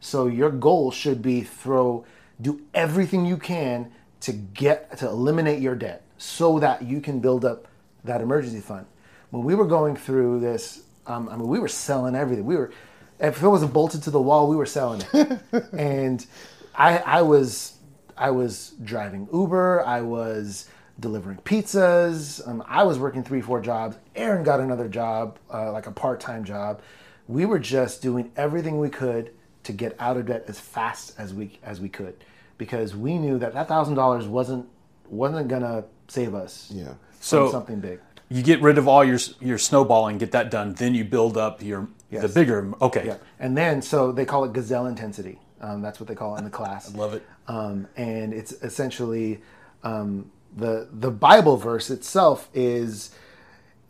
So 0.00 0.26
your 0.26 0.50
goal 0.50 0.90
should 0.90 1.22
be 1.22 1.42
throw 1.42 2.04
do 2.40 2.60
everything 2.74 3.24
you 3.24 3.36
can 3.36 3.90
to 4.20 4.32
get 4.32 4.98
to 4.98 5.06
eliminate 5.06 5.60
your 5.60 5.74
debt 5.76 6.02
so 6.18 6.58
that 6.58 6.82
you 6.82 7.00
can 7.00 7.20
build 7.20 7.44
up 7.44 7.67
that 8.04 8.20
emergency 8.20 8.60
fund. 8.60 8.86
When 9.30 9.44
we 9.44 9.54
were 9.54 9.66
going 9.66 9.96
through 9.96 10.40
this 10.40 10.82
Um, 11.06 11.28
I 11.30 11.36
mean, 11.36 11.48
we 11.48 11.58
were 11.58 11.68
selling 11.68 12.14
everything. 12.14 12.44
We 12.44 12.56
were, 12.56 12.70
if 13.18 13.42
it 13.42 13.48
wasn't 13.48 13.72
bolted 13.72 14.02
to 14.04 14.10
the 14.10 14.20
wall, 14.20 14.48
we 14.48 14.56
were 14.56 14.66
selling 14.66 15.02
it. 15.14 15.40
and 15.72 16.26
I, 16.74 16.98
I 16.98 17.22
was, 17.22 17.78
I 18.16 18.30
was 18.30 18.74
driving 18.84 19.26
Uber. 19.32 19.84
I 19.86 20.02
was 20.02 20.68
delivering 21.00 21.38
pizzas. 21.38 22.46
Um, 22.46 22.62
I 22.66 22.82
was 22.84 22.98
working 22.98 23.22
three, 23.24 23.40
four 23.40 23.60
jobs. 23.60 23.96
Erin 24.14 24.44
got 24.44 24.60
another 24.60 24.88
job, 24.88 25.38
uh, 25.52 25.72
like 25.72 25.86
a 25.86 25.92
part-time 25.92 26.44
job. 26.44 26.82
We 27.26 27.46
were 27.46 27.58
just 27.58 28.02
doing 28.02 28.32
everything 28.36 28.78
we 28.80 28.90
could 28.90 29.32
to 29.64 29.72
get 29.72 29.96
out 29.98 30.16
of 30.16 30.26
debt 30.26 30.44
as 30.48 30.58
fast 30.60 31.14
as 31.18 31.32
we 31.34 31.58
as 31.62 31.80
we 31.80 31.88
could, 31.88 32.16
because 32.58 32.96
we 32.96 33.18
knew 33.18 33.38
that 33.38 33.52
that 33.54 33.68
thousand 33.68 33.94
dollars 33.96 34.26
wasn't 34.26 34.66
wasn't 35.08 35.48
gonna 35.48 35.84
save 36.08 36.34
us. 36.34 36.70
Yeah. 36.74 36.94
So- 37.20 37.50
something 37.50 37.80
big. 37.80 38.00
You 38.30 38.42
get 38.42 38.60
rid 38.60 38.76
of 38.76 38.86
all 38.86 39.02
your 39.04 39.18
your 39.40 39.56
snowballing, 39.56 40.18
get 40.18 40.32
that 40.32 40.50
done. 40.50 40.74
Then 40.74 40.94
you 40.94 41.02
build 41.02 41.38
up 41.38 41.62
your 41.62 41.88
the 42.10 42.28
bigger. 42.28 42.74
Okay, 42.82 43.06
Yeah, 43.06 43.16
and 43.38 43.56
then 43.56 43.80
so 43.80 44.12
they 44.12 44.26
call 44.26 44.44
it 44.44 44.52
gazelle 44.52 44.84
intensity. 44.86 45.38
Um, 45.62 45.80
that's 45.80 45.98
what 45.98 46.08
they 46.08 46.14
call 46.14 46.34
it 46.36 46.38
in 46.40 46.44
the 46.44 46.50
class. 46.50 46.94
love 46.94 47.14
it. 47.14 47.22
Um, 47.46 47.88
and 47.96 48.34
it's 48.34 48.52
essentially 48.62 49.40
um, 49.82 50.30
the 50.54 50.88
the 50.92 51.10
Bible 51.10 51.56
verse 51.56 51.88
itself 51.88 52.50
is 52.52 53.12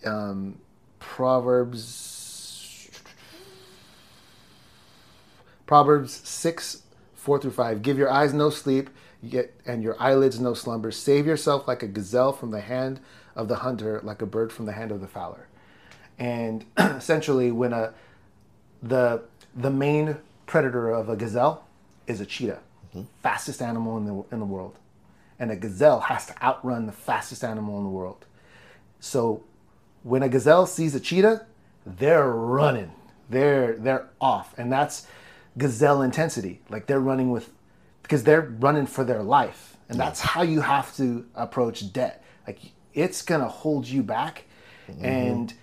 um, 0.07 0.59
Proverbs 1.01 2.91
Proverbs 5.67 6.13
six 6.25 6.83
four 7.15 7.39
through 7.41 7.51
five. 7.51 7.83
Give 7.83 7.99
your 7.99 8.11
eyes 8.11 8.33
no 8.33 8.51
sleep, 8.51 8.89
yet 9.23 9.51
and 9.67 9.83
your 9.83 10.01
eyelids 10.01 10.39
no 10.41 10.55
slumber. 10.55 10.91
Save 10.91 11.27
yourself 11.27 11.67
like 11.69 11.83
a 11.83 11.89
gazelle 11.89 12.33
from 12.33 12.51
the 12.53 12.61
hand 12.61 13.01
of 13.39 13.49
the 13.49 13.57
hunter, 13.57 14.01
like 14.03 14.21
a 14.21 14.27
bird 14.27 14.53
from 14.53 14.67
the 14.67 14.73
hand 14.73 14.91
of 14.91 15.01
the 15.01 15.07
fowler. 15.07 15.47
And 16.19 16.67
essentially, 16.79 17.51
when 17.53 17.73
a 17.73 17.95
the 18.83 19.23
the 19.55 19.71
main 19.71 20.17
predator 20.47 20.91
of 20.91 21.09
a 21.09 21.17
gazelle 21.17 21.65
is 22.07 22.21
a 22.21 22.27
cheetah, 22.27 22.59
mm-hmm. 22.91 23.05
fastest 23.23 23.63
animal 23.63 23.97
in 23.97 24.05
the 24.05 24.25
in 24.33 24.41
the 24.41 24.47
world, 24.47 24.77
and 25.39 25.51
a 25.51 25.57
gazelle 25.57 26.01
has 26.01 26.27
to 26.27 26.43
outrun 26.43 26.87
the 26.87 26.93
fastest 26.93 27.45
animal 27.45 27.79
in 27.79 27.85
the 27.85 27.91
world. 27.91 28.27
So 28.99 29.45
when 30.03 30.25
a 30.25 30.29
gazelle 30.29 30.67
sees 30.67 30.95
a 30.97 31.01
cheetah, 31.01 31.47
they're 31.87 32.29
running. 32.29 32.91
They're 33.31 33.77
they're 33.77 34.09
off, 34.21 34.59
and 34.59 34.73
that's 34.73 35.07
gazelle 35.57 36.03
intensity. 36.03 36.61
Like 36.69 36.87
they're 36.87 37.01
running 37.01 37.31
with 37.31 37.53
because 38.03 38.25
they're 38.25 38.57
running 38.59 38.87
for 38.87 39.05
their 39.05 39.23
life, 39.23 39.77
and 39.89 40.01
that's 40.01 40.19
how 40.21 40.43
you 40.43 40.61
have 40.61 40.97
to 40.97 41.25
approach 41.37 41.93
debt. 41.93 42.25
Like 42.45 42.59
it's 42.99 43.23
gonna 43.23 43.49
hold 43.49 43.87
you 43.87 44.03
back, 44.03 44.45
mm-hmm. 44.91 45.05
and 45.05 45.55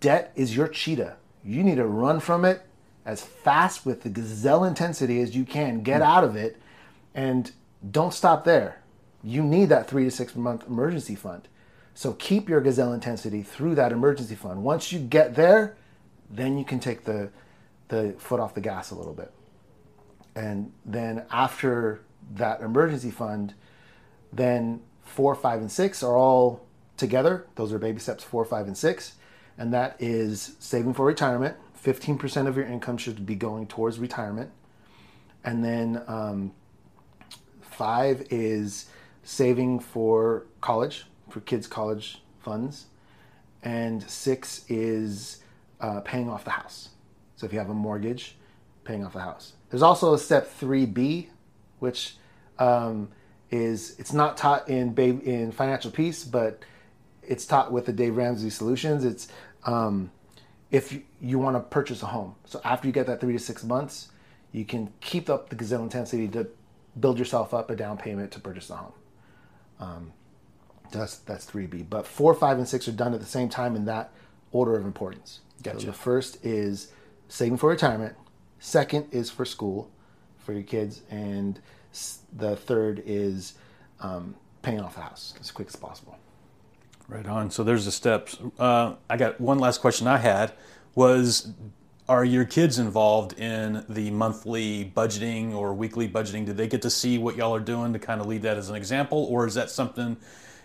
debt 0.00 0.32
is 0.34 0.56
your 0.56 0.66
cheetah. 0.66 1.16
You 1.44 1.62
need 1.62 1.76
to 1.76 1.86
run 1.86 2.20
from 2.20 2.44
it 2.44 2.62
as 3.04 3.22
fast 3.22 3.86
with 3.86 4.02
the 4.02 4.08
gazelle 4.08 4.64
intensity 4.64 5.20
as 5.20 5.36
you 5.36 5.44
can. 5.44 5.82
Get 5.82 6.00
mm. 6.00 6.06
out 6.06 6.24
of 6.24 6.36
it, 6.36 6.60
and 7.14 7.52
don't 7.88 8.12
stop 8.12 8.44
there. 8.44 8.82
You 9.22 9.42
need 9.42 9.68
that 9.68 9.88
three 9.88 10.04
to 10.04 10.10
six 10.10 10.34
month 10.34 10.66
emergency 10.66 11.14
fund. 11.14 11.48
So 11.94 12.12
keep 12.14 12.48
your 12.48 12.60
gazelle 12.60 12.92
intensity 12.92 13.42
through 13.42 13.76
that 13.76 13.92
emergency 13.92 14.34
fund. 14.34 14.64
Once 14.64 14.90
you 14.90 14.98
get 14.98 15.36
there, 15.36 15.76
then 16.28 16.58
you 16.58 16.64
can 16.64 16.80
take 16.80 17.04
the 17.04 17.30
the 17.88 18.14
foot 18.18 18.40
off 18.40 18.54
the 18.54 18.60
gas 18.60 18.90
a 18.90 18.94
little 18.96 19.12
bit. 19.12 19.32
And 20.34 20.72
then 20.84 21.24
after 21.30 22.00
that 22.34 22.60
emergency 22.60 23.12
fund, 23.12 23.54
then 24.32 24.80
four, 25.04 25.34
five, 25.34 25.60
and 25.60 25.70
six 25.70 26.02
are 26.02 26.16
all 26.16 26.64
together. 26.96 27.46
Those 27.54 27.72
are 27.72 27.78
baby 27.78 28.00
steps 28.00 28.24
four, 28.24 28.44
five, 28.44 28.66
and 28.66 28.76
six. 28.76 29.14
And 29.56 29.72
that 29.72 29.96
is 30.00 30.56
saving 30.58 30.94
for 30.94 31.06
retirement. 31.06 31.56
15% 31.82 32.46
of 32.46 32.56
your 32.56 32.66
income 32.66 32.96
should 32.96 33.24
be 33.26 33.34
going 33.34 33.66
towards 33.66 33.98
retirement. 33.98 34.50
And 35.44 35.64
then 35.64 36.02
um, 36.06 36.52
five 37.60 38.26
is 38.30 38.86
saving 39.22 39.80
for 39.80 40.46
college, 40.60 41.04
for 41.28 41.40
kids' 41.40 41.66
college 41.66 42.22
funds. 42.40 42.86
And 43.62 44.02
six 44.08 44.64
is 44.68 45.42
uh, 45.80 46.00
paying 46.00 46.28
off 46.28 46.44
the 46.44 46.50
house. 46.50 46.90
So 47.36 47.46
if 47.46 47.52
you 47.52 47.58
have 47.58 47.70
a 47.70 47.74
mortgage, 47.74 48.36
paying 48.84 49.04
off 49.04 49.12
the 49.12 49.20
house. 49.20 49.54
There's 49.70 49.82
also 49.82 50.14
a 50.14 50.18
step 50.18 50.50
3B, 50.58 51.28
which 51.78 52.16
um, 52.58 53.08
is 53.54 53.94
it's 54.00 54.12
not 54.12 54.36
taught 54.36 54.68
in 54.68 54.96
in 54.98 55.52
Financial 55.52 55.90
Peace, 55.90 56.24
but 56.24 56.60
it's 57.22 57.46
taught 57.46 57.70
with 57.70 57.86
the 57.86 57.92
Dave 57.92 58.16
Ramsey 58.16 58.50
Solutions. 58.50 59.04
It's 59.04 59.28
um, 59.64 60.10
if 60.72 60.92
you, 60.92 61.02
you 61.20 61.38
want 61.38 61.54
to 61.56 61.60
purchase 61.60 62.02
a 62.02 62.06
home. 62.06 62.34
So 62.46 62.60
after 62.64 62.88
you 62.88 62.92
get 62.92 63.06
that 63.06 63.20
three 63.20 63.32
to 63.32 63.38
six 63.38 63.62
months, 63.62 64.08
you 64.50 64.64
can 64.64 64.92
keep 65.00 65.30
up 65.30 65.50
the 65.50 65.56
gazelle 65.56 65.84
intensity 65.84 66.26
to 66.28 66.48
build 66.98 67.16
yourself 67.16 67.54
up 67.54 67.70
a 67.70 67.76
down 67.76 67.96
payment 67.96 68.32
to 68.32 68.40
purchase 68.40 68.70
a 68.70 68.76
home. 68.76 68.92
Um, 69.78 70.12
that's 70.90 71.18
that's 71.18 71.44
three 71.44 71.66
B. 71.66 71.82
But 71.82 72.08
four, 72.08 72.34
five, 72.34 72.58
and 72.58 72.68
six 72.68 72.88
are 72.88 72.92
done 72.92 73.14
at 73.14 73.20
the 73.20 73.26
same 73.26 73.48
time 73.48 73.76
in 73.76 73.84
that 73.84 74.10
order 74.50 74.76
of 74.76 74.84
importance. 74.84 75.40
Gotcha. 75.62 75.80
So 75.80 75.86
the 75.86 75.92
first 75.92 76.44
is 76.44 76.90
saving 77.28 77.58
for 77.58 77.70
retirement. 77.70 78.16
Second 78.58 79.06
is 79.12 79.30
for 79.30 79.44
school, 79.44 79.90
for 80.38 80.52
your 80.52 80.62
kids, 80.62 81.02
and 81.08 81.60
the 82.32 82.56
third 82.56 83.02
is 83.06 83.54
um, 84.00 84.34
paying 84.62 84.80
off 84.80 84.94
the 84.94 85.02
house 85.02 85.34
as 85.40 85.50
quick 85.50 85.68
as 85.68 85.76
possible. 85.76 86.18
Right 87.08 87.26
on. 87.26 87.50
So 87.50 87.62
there's 87.64 87.84
the 87.84 87.92
steps. 87.92 88.38
Uh, 88.58 88.94
I 89.10 89.16
got 89.16 89.40
one 89.40 89.58
last 89.58 89.80
question. 89.80 90.06
I 90.06 90.16
had 90.16 90.52
was, 90.94 91.52
are 92.08 92.24
your 92.24 92.44
kids 92.44 92.78
involved 92.78 93.38
in 93.38 93.84
the 93.88 94.10
monthly 94.10 94.92
budgeting 94.96 95.54
or 95.54 95.74
weekly 95.74 96.08
budgeting? 96.08 96.46
Do 96.46 96.52
they 96.52 96.66
get 96.66 96.82
to 96.82 96.90
see 96.90 97.18
what 97.18 97.36
y'all 97.36 97.54
are 97.54 97.60
doing 97.60 97.92
to 97.92 97.98
kind 97.98 98.20
of 98.20 98.26
lead 98.26 98.42
that 98.42 98.56
as 98.56 98.70
an 98.70 98.76
example, 98.76 99.26
or 99.30 99.46
is 99.46 99.54
that 99.54 99.70
something? 99.70 100.16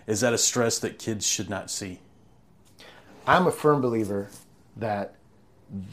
Is 0.08 0.22
that 0.22 0.34
a 0.34 0.38
stress 0.38 0.80
that 0.80 0.98
kids 0.98 1.28
should 1.28 1.50
not 1.50 1.70
see? 1.70 2.00
I'm 3.28 3.48
a 3.48 3.52
firm 3.52 3.82
believer 3.82 4.30
that 4.78 5.16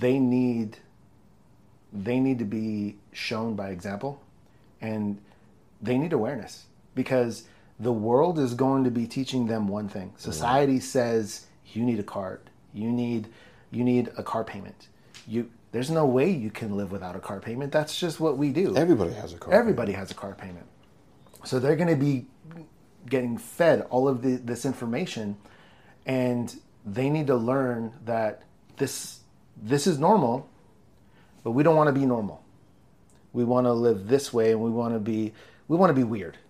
they 0.00 0.18
need 0.18 0.78
they 1.92 2.20
need 2.20 2.38
to 2.38 2.44
be 2.44 2.96
shown 3.12 3.54
by 3.54 3.70
example 3.70 4.20
and 4.80 5.18
they 5.80 5.98
need 5.98 6.12
awareness 6.12 6.66
because 6.94 7.44
the 7.78 7.92
world 7.92 8.38
is 8.38 8.54
going 8.54 8.84
to 8.84 8.90
be 8.90 9.06
teaching 9.06 9.46
them 9.46 9.68
one 9.68 9.88
thing. 9.88 10.12
Society 10.16 10.80
says 10.80 11.46
you 11.72 11.84
need 11.84 11.98
a 11.98 12.04
card. 12.04 12.40
You 12.72 12.90
need 12.90 13.28
you 13.70 13.84
need 13.84 14.10
a 14.16 14.22
car 14.22 14.44
payment. 14.44 14.88
You 15.26 15.50
there's 15.72 15.90
no 15.90 16.06
way 16.06 16.30
you 16.30 16.50
can 16.50 16.76
live 16.76 16.90
without 16.90 17.16
a 17.16 17.20
car 17.20 17.40
payment. 17.40 17.72
That's 17.72 17.98
just 17.98 18.18
what 18.18 18.38
we 18.38 18.50
do. 18.50 18.74
Everybody 18.76 19.12
has 19.12 19.34
a 19.34 19.36
car. 19.36 19.52
Everybody 19.52 19.92
has 19.92 20.10
a 20.10 20.14
car 20.14 20.34
payment. 20.34 20.66
So 21.44 21.58
they're 21.58 21.76
going 21.76 21.88
to 21.88 21.96
be 21.96 22.26
getting 23.08 23.38
fed 23.38 23.86
all 23.90 24.08
of 24.08 24.22
the, 24.22 24.36
this 24.36 24.64
information 24.64 25.36
and 26.06 26.58
they 26.84 27.10
need 27.10 27.26
to 27.26 27.36
learn 27.36 27.92
that 28.04 28.42
this 28.76 29.20
this 29.60 29.86
is 29.86 29.98
normal, 29.98 30.48
but 31.42 31.52
we 31.52 31.62
don't 31.62 31.76
want 31.76 31.88
to 31.88 31.92
be 31.92 32.06
normal. 32.06 32.42
We 33.32 33.44
want 33.44 33.66
to 33.66 33.72
live 33.72 34.08
this 34.08 34.32
way 34.32 34.52
and 34.52 34.60
we 34.60 34.70
want 34.70 34.94
to 34.94 35.00
be 35.00 35.32
we 35.68 35.76
want 35.76 35.90
to 35.90 35.94
be 35.94 36.04
weird. 36.04 36.36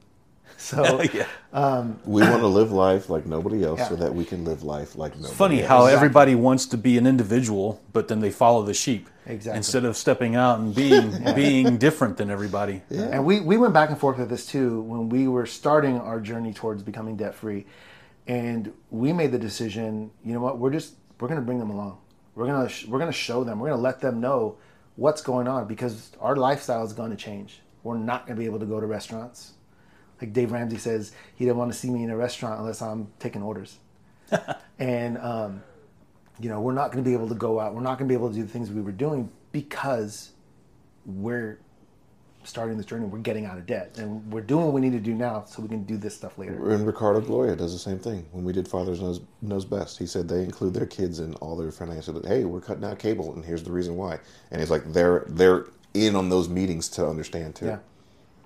So 0.59 1.03
yeah. 1.13 1.27
Um, 1.53 1.99
we 2.07 2.23
want 2.23 2.41
to 2.41 2.47
live 2.47 2.73
life 2.73 3.11
like 3.11 3.27
nobody 3.27 3.63
else, 3.63 3.87
so 3.89 3.95
that 3.97 4.15
we 4.15 4.25
can 4.25 4.45
live 4.47 4.63
life 4.63 4.97
like 4.97 5.13
nobody. 5.13 5.29
Else. 5.29 5.37
Funny 5.37 5.59
else. 5.61 5.69
how 5.69 5.79
Exactly. 5.85 5.95
everybody 5.97 6.35
wants 6.35 6.65
to 6.67 6.79
be 6.79 6.97
an 6.97 7.07
individual, 7.07 7.83
but 7.93 8.09
then 8.09 8.21
they 8.21 8.31
follow 8.31 8.63
the 8.63 8.73
sheep 8.73 9.11
Exactly. 9.27 9.59
instead 9.59 9.85
of 9.85 9.99
stepping 9.99 10.35
out 10.35 10.59
and 10.61 10.75
being 10.75 11.13
being 11.35 11.77
different 11.77 12.17
than 12.17 12.31
everybody. 12.31 12.81
And 12.91 13.27
we, 13.27 13.41
we 13.41 13.59
went 13.59 13.75
back 13.75 13.91
and 13.91 13.99
forth 13.99 14.17
with 14.17 14.31
this 14.31 14.47
too 14.47 14.81
when 14.81 15.11
we 15.11 15.29
were 15.29 15.45
starting 15.45 16.01
our 16.01 16.21
journey 16.21 16.55
towards 16.55 16.83
becoming 16.83 17.17
debt 17.17 17.35
free. 17.35 17.67
And 18.27 18.73
we 18.91 19.13
made 19.13 19.33
the 19.33 19.39
decision, 19.39 20.11
you 20.25 20.33
know 20.33 20.41
what, 20.41 20.59
we're 20.59 20.71
just 20.73 20.95
we're 21.21 21.29
gonna 21.29 21.43
bring 21.43 21.59
them 21.59 21.71
along. 21.71 21.99
We're 22.35 22.47
gonna 22.47 22.69
sh- 22.71 22.87
we're 22.87 22.99
gonna 22.99 23.13
show 23.13 23.45
them, 23.45 23.61
we're 23.61 23.69
gonna 23.69 23.83
let 23.83 24.01
them 24.01 24.21
know 24.21 24.57
what's 24.97 25.21
going 25.21 25.49
on 25.49 25.67
because 25.67 26.13
our 26.19 26.35
lifestyle 26.35 26.83
is 26.85 26.95
gonna 26.95 27.15
change. 27.17 27.61
We're 27.87 27.99
not 27.99 28.27
gonna 28.27 28.39
be 28.39 28.47
able 28.47 28.59
to 28.59 28.67
go 28.67 28.81
to 28.81 28.87
restaurants. 28.87 29.53
Like 30.21 30.33
Dave 30.33 30.51
Ramsey 30.51 30.79
says, 30.79 31.13
he 31.35 31.45
didn't 31.45 31.59
want 31.59 31.73
to 31.73 31.79
see 31.79 31.91
me 31.91 32.03
in 32.03 32.11
a 32.11 32.17
restaurant 32.17 32.59
unless 32.59 32.81
I'm 32.81 33.09
taking 33.19 33.43
orders. 33.43 33.79
and 34.79 35.19
um, 35.19 35.63
you 36.41 36.49
know, 36.49 36.61
we're 36.61 36.73
not 36.73 36.91
going 36.91 37.03
to 37.03 37.09
be 37.09 37.15
able 37.15 37.29
to 37.29 37.35
go 37.35 37.61
out. 37.61 37.75
We're 37.75 37.83
not 37.83 37.99
going 37.99 38.09
to 38.09 38.13
be 38.13 38.15
able 38.15 38.31
to 38.31 38.35
do 38.35 38.43
the 38.43 38.49
things 38.49 38.71
we 38.71 38.83
were 38.83 38.93
doing 38.93 39.31
because 39.53 40.33
we're 41.05 41.59
starting 42.45 42.77
this 42.77 42.87
journey. 42.87 43.07
We're 43.07 43.19
getting 43.19 43.47
out 43.47 43.59
of 43.59 43.67
debt, 43.67 43.97
and 43.99 44.33
we're 44.33 44.41
doing 44.41 44.65
what 44.65 44.75
we 44.75 44.81
need 44.81 44.93
to 44.93 45.01
do 45.01 45.15
now 45.15 45.45
so 45.47 45.63
we 45.63 45.69
can 45.69 45.85
do 45.85 45.97
this 45.97 46.15
stuff 46.15 46.39
later. 46.39 46.71
And 46.71 46.87
Ricardo 46.87 47.21
Gloria 47.21 47.57
does 47.57 47.73
the 47.73 47.79
same 47.79 47.99
thing. 47.99 48.27
When 48.33 48.45
we 48.45 48.53
did 48.53 48.69
Fathers 48.69 49.01
Knows, 49.01 49.21
Knows 49.43 49.65
Best, 49.65 49.99
he 49.99 50.07
said 50.07 50.29
they 50.29 50.43
include 50.43 50.75
their 50.75 50.87
kids 50.87 51.21
in 51.21 51.35
all 51.37 51.57
their 51.57 51.71
financial. 51.73 52.21
Hey, 52.27 52.45
we're 52.45 52.61
cutting 52.61 52.85
out 52.85 52.99
cable, 52.99 53.35
and 53.35 53.45
here's 53.45 53.63
the 53.63 53.73
reason 53.73 53.97
why. 53.97 54.19
And 54.51 54.61
he's 54.61 54.71
like 54.71 54.93
they're 54.93 55.25
they're 55.29 55.67
in 56.05 56.17
on 56.17 56.29
those 56.29 56.49
meetings 56.49 56.89
to 56.91 57.07
understand 57.07 57.57
too. 57.57 57.67
Yeah. 57.67 57.79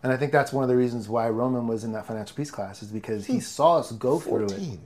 And 0.02 0.12
I 0.12 0.16
think 0.16 0.32
that's 0.32 0.52
one 0.52 0.62
of 0.64 0.68
the 0.70 0.76
reasons 0.76 1.08
why 1.08 1.28
Roman 1.28 1.66
was 1.66 1.84
in 1.84 1.92
that 1.92 2.06
financial 2.06 2.34
peace 2.36 2.50
class 2.50 2.82
is 2.82 2.88
because 2.88 3.26
he 3.26 3.40
saw 3.40 3.78
us 3.78 3.92
go 3.92 4.18
through 4.18 4.46
it. 4.46 4.78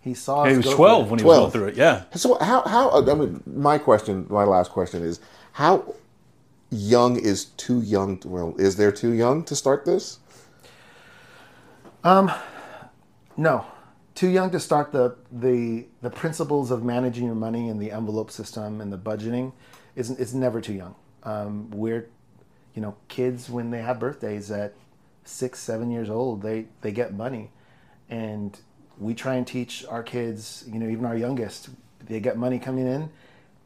He 0.00 0.14
saw. 0.14 0.44
he 0.44 0.52
us 0.52 0.56
was 0.58 0.66
go 0.66 0.70
through 0.70 0.76
12 0.76 1.10
when 1.10 1.18
he 1.18 1.24
was 1.24 1.36
12. 1.36 1.40
going 1.40 1.52
through 1.52 1.68
it. 1.72 1.76
Yeah. 1.76 2.04
So 2.14 2.36
how 2.38 2.62
how 2.62 2.90
I 2.90 3.14
mean 3.14 3.42
my 3.46 3.78
question 3.78 4.26
my 4.30 4.44
last 4.44 4.70
question 4.70 5.02
is 5.02 5.20
how 5.52 5.94
young 6.70 7.16
is 7.18 7.46
too 7.56 7.80
young 7.82 8.18
to, 8.18 8.28
well 8.28 8.54
is 8.58 8.76
there 8.76 8.92
too 8.92 9.12
young 9.12 9.44
to 9.44 9.56
start 9.56 9.84
this? 9.84 10.18
Um, 12.04 12.30
No, 13.36 13.66
too 14.14 14.28
young 14.28 14.50
to 14.52 14.60
start 14.60 14.92
the 14.92 15.16
the 15.30 15.86
the 16.02 16.10
principles 16.10 16.70
of 16.70 16.82
managing 16.84 17.26
your 17.26 17.34
money 17.34 17.68
and 17.68 17.80
the 17.80 17.92
envelope 17.92 18.30
system 18.30 18.80
and 18.80 18.92
the 18.92 18.98
budgeting 18.98 19.52
is 19.94 20.10
it's 20.10 20.32
never 20.32 20.60
too 20.60 20.72
young. 20.72 20.94
Um, 21.26 21.70
we're, 21.70 22.08
you 22.74 22.80
know, 22.80 22.96
kids 23.08 23.50
when 23.50 23.70
they 23.70 23.82
have 23.82 23.98
birthdays 24.00 24.50
at 24.50 24.72
six, 25.24 25.58
seven 25.58 25.90
years 25.90 26.08
old, 26.08 26.40
they 26.40 26.66
they 26.80 26.92
get 26.92 27.12
money, 27.12 27.50
and 28.08 28.58
we 28.98 29.12
try 29.12 29.34
and 29.34 29.46
teach 29.46 29.84
our 29.86 30.02
kids. 30.02 30.64
You 30.72 30.78
know, 30.78 30.88
even 30.88 31.04
our 31.04 31.16
youngest, 31.16 31.68
they 32.06 32.20
get 32.20 32.38
money 32.38 32.58
coming 32.58 32.86
in. 32.86 33.10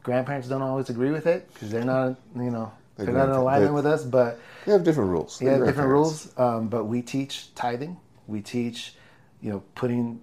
Grandparents 0.03 0.47
don't 0.47 0.63
always 0.63 0.89
agree 0.89 1.11
with 1.11 1.27
it 1.27 1.47
because 1.53 1.69
they're 1.69 1.85
not, 1.85 2.15
you 2.35 2.49
know, 2.49 2.71
They 2.97 3.05
they're 3.05 3.13
not 3.13 3.29
in 3.29 3.35
alignment 3.35 3.73
with 3.75 3.85
us, 3.85 4.03
but. 4.03 4.39
They 4.65 4.71
have 4.71 4.83
different 4.83 5.11
rules. 5.11 5.37
they 5.39 5.45
have 5.45 5.65
different 5.65 5.89
rules. 5.89 6.33
Um, 6.37 6.67
but 6.67 6.85
we 6.85 7.01
teach 7.03 7.53
tithing. 7.55 7.97
We 8.27 8.41
teach, 8.41 8.95
you 9.41 9.51
know, 9.51 9.63
putting. 9.75 10.21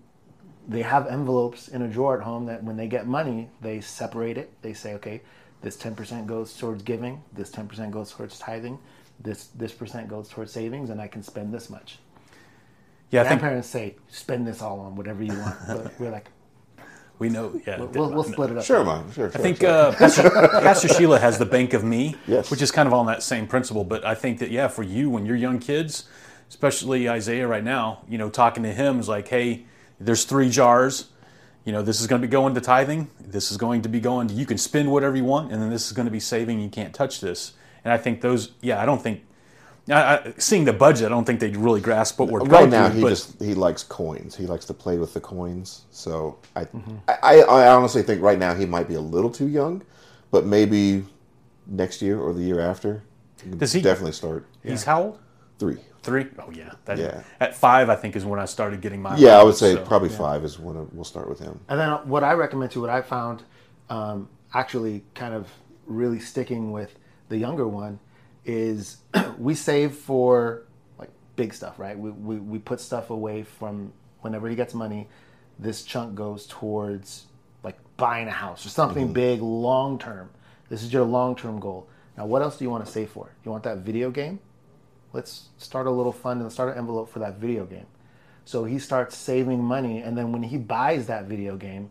They 0.69 0.83
have 0.83 1.07
envelopes 1.07 1.69
in 1.69 1.83
a 1.83 1.89
drawer 1.89 2.19
at 2.19 2.25
home 2.25 2.47
that 2.47 2.63
when 2.63 2.77
they 2.77 2.89
get 2.89 3.07
money, 3.07 3.49
they 3.63 3.81
separate 3.81 4.37
it. 4.37 4.53
They 4.63 4.75
say, 4.75 4.95
okay, 4.95 5.23
this 5.63 5.77
ten 5.77 5.95
percent 5.95 6.27
goes 6.27 6.57
towards 6.57 6.83
giving. 6.83 7.23
This 7.33 7.51
ten 7.51 7.67
percent 7.69 7.91
goes 7.93 8.11
towards 8.11 8.39
tithing. 8.39 8.79
This 9.21 9.47
this 9.55 9.73
percent 9.73 10.09
goes 10.09 10.29
towards 10.29 10.53
savings, 10.53 10.91
and 10.91 11.01
I 11.01 11.09
can 11.09 11.23
spend 11.23 11.53
this 11.53 11.69
much. 11.71 11.99
Yeah, 13.11 13.23
I 13.23 13.29
think 13.29 13.41
Grandparents 13.41 13.69
say, 13.69 13.97
spend 14.09 14.47
this 14.47 14.61
all 14.61 14.81
on 14.81 14.95
whatever 14.95 15.23
you 15.23 15.37
want. 15.39 15.57
But 15.67 15.93
we're 16.01 16.11
like, 16.11 16.29
we 17.19 17.31
know. 17.31 17.59
Yeah. 17.67 17.79
we'll, 17.79 17.89
we'll, 17.89 18.11
we'll 18.13 18.23
split 18.23 18.51
it 18.51 18.59
up. 18.59 18.65
Sure, 18.65 18.85
man. 18.85 19.11
Sure, 19.13 19.27
I 19.35 19.39
think 19.39 19.59
sure. 19.59 19.69
uh, 19.71 19.93
Pastor, 19.95 20.31
Pastor 20.31 20.89
Sheila 20.89 21.19
has 21.19 21.39
the 21.39 21.47
Bank 21.47 21.73
of 21.73 21.83
Me, 21.85 22.15
Yes. 22.27 22.51
which 22.51 22.61
is 22.63 22.71
kind 22.71 22.87
of 22.87 22.93
on 22.93 23.07
that 23.07 23.23
same 23.23 23.47
principle. 23.47 23.83
But 23.83 24.05
I 24.05 24.15
think 24.15 24.39
that 24.41 24.51
yeah, 24.51 24.69
for 24.69 24.83
you 24.83 25.09
when 25.11 25.25
you're 25.27 25.37
young 25.37 25.59
kids, 25.59 26.05
especially 26.51 27.09
Isaiah 27.09 27.49
right 27.49 27.65
now, 27.65 28.03
you 28.09 28.19
know, 28.19 28.29
talking 28.31 28.63
to 28.63 28.73
him 28.73 29.01
is 29.01 29.09
like, 29.09 29.27
hey, 29.29 29.65
there's 29.99 30.25
three 30.25 30.51
jars. 30.51 31.07
You 31.69 31.73
know, 31.73 31.83
this 31.83 32.01
is 32.01 32.07
going 32.07 32.23
to 32.23 32.27
be 32.27 32.33
going 32.33 32.55
to 32.55 32.63
tithing. 32.63 33.11
This 33.21 33.51
is 33.51 33.59
going 33.59 33.83
to 33.83 33.91
be 33.91 34.01
going. 34.01 34.29
To, 34.29 34.33
you 34.33 34.47
can 34.47 34.57
spend 34.57 34.91
whatever 34.91 35.17
you 35.17 35.25
want, 35.25 35.53
and 35.53 35.61
then 35.61 35.69
this 35.69 35.87
is 35.87 35.93
going 35.93 36.07
to 36.07 36.11
be 36.11 36.19
saving. 36.19 36.61
You 36.61 36.71
can't 36.71 36.95
touch 36.95 37.21
this. 37.21 37.53
And 37.85 37.93
I 37.93 37.99
think 37.99 38.23
those. 38.23 38.53
Yeah, 38.63 38.81
I 38.81 38.87
don't 38.87 39.03
think. 39.03 39.23
I, 39.91 39.93
I, 40.17 40.33
seeing 40.39 40.65
the 40.65 40.73
budget, 40.73 41.05
I 41.05 41.09
don't 41.11 41.27
think 41.27 41.41
they 41.41 41.51
really 41.51 41.83
grasp 41.83 42.19
what 42.19 42.31
we're 42.31 42.41
right 42.41 42.71
now 42.71 42.89
he 42.89 43.03
but 43.03 43.11
just 43.11 43.39
he 43.39 43.53
likes 43.53 43.83
coins. 43.83 44.35
He 44.35 44.47
likes 44.47 44.65
to 44.65 44.73
play 44.73 44.97
with 44.97 45.13
the 45.13 45.21
coins. 45.21 45.85
So 45.91 46.39
I, 46.57 46.65
Mm-hmm. 46.65 46.97
I 47.07 47.43
I 47.43 47.69
honestly 47.69 48.03
think 48.03 48.23
right 48.23 48.39
now 48.39 48.55
he 48.55 48.65
might 48.65 48.89
be 48.89 48.95
a 48.95 49.01
little 49.03 49.31
too 49.31 49.49
young, 49.49 49.83
but 50.31 50.47
maybe 50.47 51.05
next 51.67 52.01
year 52.01 52.19
or 52.19 52.33
the 52.33 52.43
year 52.43 52.61
after, 52.61 53.03
Does 53.59 53.75
he- 53.75 53.83
definitely 53.83 54.13
start 54.13 54.47
he's 54.63 54.85
how 54.85 55.03
old? 55.03 55.19
three. 55.59 55.77
Three? 56.03 56.27
Oh 56.39 56.51
yeah. 56.53 56.73
That, 56.85 56.99
Yeah. 56.99 57.23
At 57.41 57.55
five, 57.57 57.89
I 57.91 57.97
think 57.97 58.17
is 58.17 58.25
when 58.25 58.41
I 58.41 58.45
started 58.45 58.81
getting 58.81 59.03
my. 59.03 59.17
Yeah, 59.17 59.39
I 59.39 59.43
would 59.43 59.57
say 59.57 59.75
so- 59.75 59.85
probably 59.85 60.09
five 60.09 60.45
is 60.45 60.59
when 60.59 60.89
we'll 60.93 61.05
start 61.05 61.29
with 61.29 61.39
him. 61.41 61.61
And 61.69 61.79
then 61.79 61.91
what 62.09 62.25
I 62.25 62.33
recommend 62.33 62.73
to 62.73 62.81
what 62.81 62.91
I 62.91 63.03
found 63.03 63.43
um, 63.91 64.29
actually 64.55 65.05
kind 65.15 65.35
of 65.35 65.49
really 65.87 66.21
sticking 66.21 66.73
with 66.73 66.97
the 67.29 67.37
younger 67.37 67.67
one 67.67 67.99
is 68.45 68.99
we 69.39 69.55
save 69.55 69.95
for 69.95 70.63
like 70.99 71.11
big 71.37 71.53
stuff, 71.53 71.79
right? 71.79 71.99
We, 71.99 72.11
we, 72.11 72.37
we 72.37 72.59
put 72.59 72.81
stuff 72.81 73.11
away 73.11 73.43
from 73.43 73.93
whenever 74.21 74.49
he 74.49 74.57
gets 74.57 74.75
money, 74.75 75.09
this 75.59 75.83
chunk 75.83 76.15
goes 76.15 76.47
towards 76.47 77.27
like 77.63 77.77
buying 77.97 78.29
a 78.29 78.33
house 78.33 78.65
or 78.65 78.69
something 78.69 79.13
big 79.13 79.41
long 79.43 79.99
term. 79.99 80.31
This 80.69 80.83
is 80.83 80.93
your 80.93 81.05
long 81.05 81.35
term 81.37 81.59
goal. 81.61 81.89
Now, 82.17 82.27
what 82.27 82.43
else 82.43 82.59
do 82.59 82.65
you 82.65 82.71
want 82.71 82.85
to 82.85 82.91
save 82.91 83.11
for? 83.11 83.31
You 83.45 83.51
want 83.51 83.65
that 83.65 83.79
video 83.79 84.11
game? 84.11 84.41
Let's 85.13 85.49
start 85.59 85.87
a 85.87 85.91
little 85.91 86.13
fund 86.13 86.41
and 86.43 86.53
start 86.53 86.73
an 86.73 86.79
envelope 86.79 87.11
for 87.11 87.19
that 87.21 87.37
video 87.37 87.65
game. 87.65 87.87
So 88.45 88.65
he 88.65 88.79
starts 88.79 89.17
saving 89.17 89.63
money, 89.63 90.01
and 90.01 90.17
then 90.17 90.33
when 90.33 90.43
he 90.43 90.57
buys 90.57 91.07
that 91.07 91.25
video 91.25 91.57
game, 91.57 91.91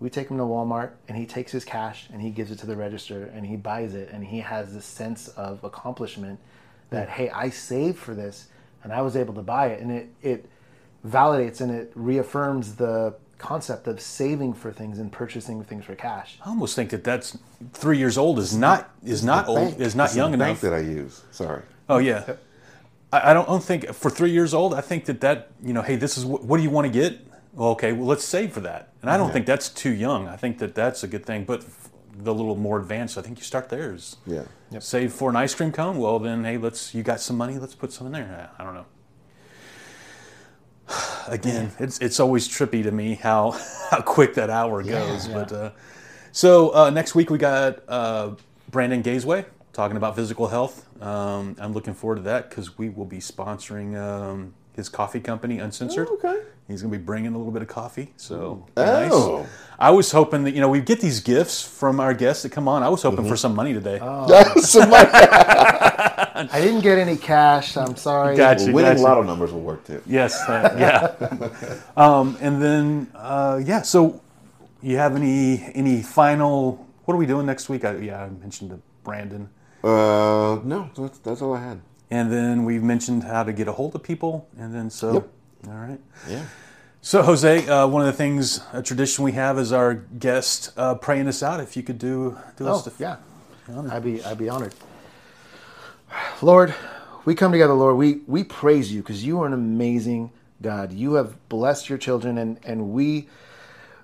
we 0.00 0.10
take 0.10 0.28
him 0.28 0.36
to 0.36 0.42
Walmart 0.42 0.90
and 1.08 1.16
he 1.16 1.24
takes 1.24 1.52
his 1.52 1.64
cash 1.64 2.08
and 2.12 2.20
he 2.20 2.30
gives 2.30 2.50
it 2.50 2.58
to 2.58 2.66
the 2.66 2.76
register 2.76 3.30
and 3.34 3.46
he 3.46 3.56
buys 3.56 3.94
it 3.94 4.10
and 4.12 4.24
he 4.24 4.40
has 4.40 4.74
this 4.74 4.84
sense 4.84 5.28
of 5.28 5.62
accomplishment 5.64 6.38
that 6.90 7.08
hey, 7.08 7.30
I 7.30 7.48
saved 7.48 7.98
for 7.98 8.14
this 8.14 8.48
and 8.82 8.92
I 8.92 9.00
was 9.02 9.16
able 9.16 9.32
to 9.34 9.42
buy 9.42 9.68
it 9.68 9.80
and 9.80 9.90
it 9.90 10.08
it 10.20 10.50
validates 11.06 11.60
and 11.60 11.70
it 11.70 11.92
reaffirms 11.94 12.74
the 12.74 13.14
concept 13.38 13.86
of 13.86 14.00
saving 14.00 14.54
for 14.54 14.72
things 14.72 14.98
and 14.98 15.10
purchasing 15.10 15.62
things 15.64 15.84
for 15.84 15.94
cash. 15.94 16.38
I 16.44 16.48
almost 16.48 16.76
think 16.76 16.90
that 16.90 17.04
that's 17.04 17.38
three 17.72 17.98
years 17.98 18.18
old 18.18 18.38
is 18.38 18.54
not 18.54 18.90
is 19.02 19.24
not 19.24 19.48
old 19.48 19.80
is 19.80 19.94
not 19.94 20.08
This 20.08 20.16
young 20.16 20.32
the 20.32 20.34
enough. 20.34 20.48
Bank 20.48 20.60
that 20.60 20.74
I 20.74 20.80
use. 20.80 21.22
Sorry. 21.30 21.62
Oh 21.88 21.98
yeah, 21.98 22.34
I, 23.14 23.30
I 23.30 23.34
don't, 23.34 23.48
I 23.48 23.52
don't 23.52 23.62
think 23.62 23.92
for 23.94 24.10
three 24.10 24.32
years 24.32 24.52
old. 24.54 24.74
I 24.74 24.80
think 24.80 25.04
that 25.04 25.20
that 25.20 25.50
you 25.62 25.72
know, 25.72 25.82
hey, 25.82 25.96
this 25.96 26.18
is 26.18 26.24
what, 26.24 26.44
what 26.44 26.56
do 26.56 26.62
you 26.62 26.70
want 26.70 26.86
to 26.86 26.92
get? 26.92 27.20
Well, 27.52 27.70
okay, 27.70 27.92
well 27.92 28.06
let's 28.06 28.24
save 28.24 28.52
for 28.52 28.60
that. 28.60 28.92
And 29.02 29.10
I 29.10 29.16
don't 29.16 29.32
think 29.32 29.46
that's 29.46 29.68
too 29.68 29.92
young. 29.92 30.26
I 30.26 30.36
think 30.36 30.58
that 30.58 30.74
that's 30.74 31.04
a 31.04 31.08
good 31.08 31.24
thing. 31.24 31.44
But 31.44 31.60
f- 31.60 31.90
the 32.16 32.34
little 32.34 32.56
more 32.56 32.80
advanced, 32.80 33.16
I 33.16 33.22
think 33.22 33.38
you 33.38 33.44
start 33.44 33.68
theirs. 33.68 34.16
Yeah. 34.26 34.44
save 34.80 35.12
for 35.12 35.30
an 35.30 35.36
ice 35.36 35.54
cream 35.54 35.70
cone. 35.70 35.98
Well, 35.98 36.18
then 36.18 36.42
hey, 36.44 36.56
let's 36.56 36.94
you 36.94 37.04
got 37.04 37.20
some 37.20 37.36
money. 37.36 37.58
Let's 37.58 37.74
put 37.76 37.92
some 37.92 38.08
in 38.08 38.12
there. 38.12 38.50
I 38.58 38.64
don't 38.64 38.74
know. 38.74 38.86
Again, 41.28 41.70
it's 41.78 42.00
it's 42.00 42.18
always 42.18 42.48
trippy 42.48 42.82
to 42.82 42.90
me 42.90 43.14
how 43.14 43.52
how 43.90 44.00
quick 44.00 44.34
that 44.34 44.50
hour 44.50 44.82
goes. 44.82 45.28
But 45.28 45.52
uh, 45.52 45.70
so 46.32 46.74
uh, 46.74 46.90
next 46.90 47.14
week 47.14 47.30
we 47.30 47.38
got 47.38 47.88
uh, 47.88 48.34
Brandon 48.72 49.02
Gazeway 49.04 49.44
talking 49.74 49.96
about 49.98 50.16
physical 50.16 50.48
health. 50.48 50.86
Um, 51.02 51.56
I'm 51.60 51.72
looking 51.74 51.92
forward 51.94 52.16
to 52.16 52.22
that 52.22 52.48
because 52.48 52.78
we 52.78 52.88
will 52.88 53.04
be 53.04 53.18
sponsoring 53.18 54.00
um, 54.00 54.54
his 54.74 54.88
coffee 54.88 55.20
company, 55.20 55.58
Uncensored. 55.58 56.08
Oh, 56.10 56.14
okay. 56.14 56.40
He's 56.68 56.80
going 56.80 56.90
to 56.92 56.98
be 56.98 57.04
bringing 57.04 57.34
a 57.34 57.36
little 57.36 57.52
bit 57.52 57.60
of 57.60 57.68
coffee, 57.68 58.14
so 58.16 58.66
Oh. 58.78 59.40
nice. 59.42 59.48
I 59.78 59.90
was 59.90 60.10
hoping 60.12 60.44
that 60.44 60.54
you 60.54 60.60
know 60.62 60.68
we 60.70 60.80
get 60.80 61.00
these 61.00 61.20
gifts 61.20 61.60
from 61.60 62.00
our 62.00 62.14
guests 62.14 62.44
that 62.44 62.52
come 62.52 62.68
on. 62.68 62.82
I 62.82 62.88
was 62.88 63.02
hoping 63.02 63.18
Mm-hmm. 63.20 63.28
for 63.28 63.36
some 63.36 63.54
money 63.54 63.74
today. 63.74 63.98
Oh. 64.00 64.60
Somebody- 64.60 65.10
I 66.36 66.60
didn't 66.60 66.80
get 66.80 66.98
any 66.98 67.16
cash. 67.16 67.76
I'm 67.76 67.96
sorry. 67.96 68.36
Gotcha. 68.36 68.72
winning 68.72 68.92
gotcha. 68.92 69.02
lotto 69.02 69.22
numbers 69.22 69.52
will 69.52 69.60
work 69.60 69.84
too. 69.84 70.00
Yes, 70.06 70.34
uh, 70.48 70.74
yeah. 70.78 71.78
um, 72.02 72.36
and 72.40 72.60
then 72.62 73.08
uh, 73.14 73.60
yeah. 73.64 73.82
So, 73.82 74.20
you 74.82 74.96
have 74.96 75.14
any 75.16 75.62
any 75.74 76.02
final? 76.02 76.86
What 77.04 77.14
are 77.14 77.18
we 77.18 77.26
doing 77.26 77.46
next 77.46 77.68
week? 77.68 77.84
I, 77.84 77.96
yeah, 77.98 78.24
I 78.24 78.28
mentioned 78.30 78.70
to 78.70 78.80
Brandon, 79.04 79.48
Uh, 79.84 80.60
no, 80.64 80.90
that's, 80.96 81.18
that's 81.20 81.42
all 81.42 81.54
I 81.54 81.60
had. 81.62 81.80
and 82.10 82.32
then 82.32 82.64
we've 82.64 82.82
mentioned 82.84 83.24
how 83.24 83.44
to 83.44 83.52
get 83.52 83.68
a 83.68 83.72
hold 83.72 83.94
of 83.96 84.02
people, 84.02 84.48
and 84.58 84.74
then 84.74 84.90
so. 84.90 85.14
Yep. 85.14 85.28
All 85.68 85.74
right. 85.74 86.00
Yeah. 86.28 86.46
So, 87.02 87.22
Jose, 87.22 87.68
uh, 87.68 87.86
one 87.88 88.02
of 88.02 88.06
the 88.06 88.14
things, 88.14 88.60
a 88.72 88.82
tradition 88.82 89.24
we 89.24 89.32
have 89.32 89.58
is 89.58 89.72
our 89.72 89.94
guest 89.94 90.72
uh, 90.76 90.94
praying 90.96 91.28
us 91.28 91.42
out. 91.42 91.60
If 91.60 91.76
you 91.76 91.82
could 91.82 91.98
do 91.98 92.38
do 92.56 92.68
us 92.68 92.86
Oh, 92.86 92.90
the 92.90 92.90
yeah. 92.98 93.16
I'd 93.90 94.04
be 94.04 94.24
I'd 94.24 94.38
be 94.38 94.48
honored. 94.50 94.74
Lord, 96.42 96.74
we 97.24 97.34
come 97.34 97.52
together, 97.52 97.74
Lord. 97.74 97.96
We 97.96 98.22
we 98.26 98.44
praise 98.44 98.92
you 98.92 99.02
because 99.02 99.24
you 99.24 99.40
are 99.42 99.46
an 99.46 99.52
amazing 99.54 100.30
God. 100.62 100.92
You 100.92 101.14
have 101.14 101.48
blessed 101.48 101.88
your 101.88 101.98
children 101.98 102.38
and 102.38 102.60
and 102.64 102.90
we 102.90 103.28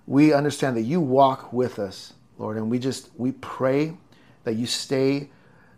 we 0.07 0.33
understand 0.33 0.77
that 0.77 0.83
you 0.83 1.01
walk 1.01 1.53
with 1.53 1.79
us, 1.79 2.15
Lord, 2.39 2.57
and 2.59 2.71
we 2.71 2.79
just 2.79 3.11
we 3.17 3.33
pray 3.33 3.97
that 4.45 4.55
you 4.57 4.67
stay 4.67 5.31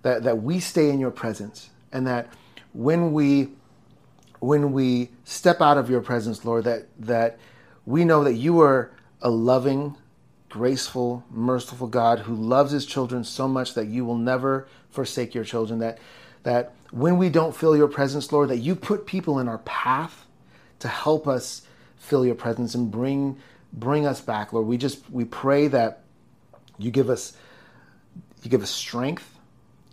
that 0.02 0.22
that 0.24 0.42
we 0.42 0.60
stay 0.60 0.90
in 0.90 1.00
your 1.00 1.10
presence 1.10 1.70
and 1.92 2.06
that 2.06 2.28
when 2.72 3.12
we 3.12 3.48
when 4.40 4.72
we 4.72 5.08
step 5.24 5.60
out 5.60 5.78
of 5.78 5.88
your 5.88 6.00
presence, 6.00 6.44
Lord, 6.44 6.64
that 6.64 6.88
that 6.98 7.38
we 7.86 8.04
know 8.04 8.24
that 8.24 8.34
you 8.34 8.60
are 8.60 8.90
a 9.20 9.30
loving, 9.30 9.96
graceful, 10.48 11.24
merciful 11.30 11.86
God 11.86 12.20
who 12.20 12.34
loves 12.34 12.72
his 12.72 12.84
children 12.84 13.24
so 13.24 13.46
much 13.46 13.74
that 13.74 13.86
you 13.86 14.04
will 14.04 14.16
never 14.16 14.66
forsake 14.90 15.34
your 15.34 15.44
children. 15.44 15.78
That 15.78 15.98
that 16.42 16.74
when 16.90 17.18
we 17.18 17.28
don't 17.28 17.54
feel 17.54 17.76
your 17.76 17.88
presence, 17.88 18.32
Lord, 18.32 18.48
that 18.50 18.58
you 18.58 18.74
put 18.74 19.06
people 19.06 19.38
in 19.38 19.48
our 19.48 19.58
path 19.58 20.26
to 20.80 20.88
help 20.88 21.28
us 21.28 21.62
feel 21.96 22.26
your 22.26 22.34
presence 22.34 22.74
and 22.74 22.90
bring 22.90 23.38
bring 23.72 24.06
us 24.06 24.20
back, 24.20 24.52
Lord. 24.52 24.66
We 24.66 24.76
just 24.76 25.08
we 25.10 25.24
pray 25.24 25.68
that 25.68 26.02
you 26.78 26.90
give 26.90 27.08
us 27.08 27.36
you 28.42 28.50
give 28.50 28.62
us 28.62 28.70
strength, 28.70 29.38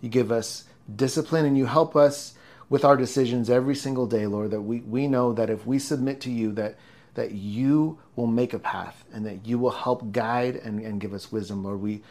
you 0.00 0.08
give 0.08 0.32
us 0.32 0.64
discipline, 0.94 1.46
and 1.46 1.56
you 1.56 1.66
help 1.66 1.96
us 1.96 2.34
with 2.68 2.84
our 2.84 2.96
decisions 2.96 3.50
every 3.50 3.74
single 3.74 4.06
day, 4.06 4.26
Lord. 4.26 4.50
That 4.50 4.62
we, 4.62 4.80
we 4.80 5.06
know 5.06 5.32
that 5.32 5.50
if 5.50 5.66
we 5.66 5.78
submit 5.78 6.20
to 6.22 6.30
you, 6.30 6.52
that 6.52 6.76
that 7.14 7.32
you 7.32 7.98
will 8.16 8.26
make 8.26 8.54
a 8.54 8.58
path 8.58 9.04
and 9.12 9.26
that 9.26 9.44
you 9.44 9.58
will 9.58 9.70
help 9.70 10.12
guide 10.12 10.56
and, 10.56 10.80
and 10.80 11.00
give 11.00 11.12
us 11.12 11.32
wisdom, 11.32 11.64
Lord. 11.64 11.80
We 11.80 12.02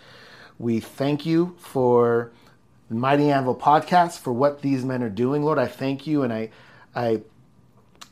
we 0.57 0.79
thank 0.79 1.25
you 1.25 1.55
for 1.57 2.31
the 2.89 2.95
Mighty 2.95 3.31
Anvil 3.31 3.55
podcast, 3.55 4.19
for 4.19 4.33
what 4.33 4.61
these 4.61 4.83
men 4.83 5.01
are 5.03 5.09
doing, 5.09 5.43
Lord. 5.43 5.57
I 5.57 5.67
thank 5.67 6.05
you 6.05 6.23
and 6.23 6.33
I 6.33 6.49
I 6.95 7.21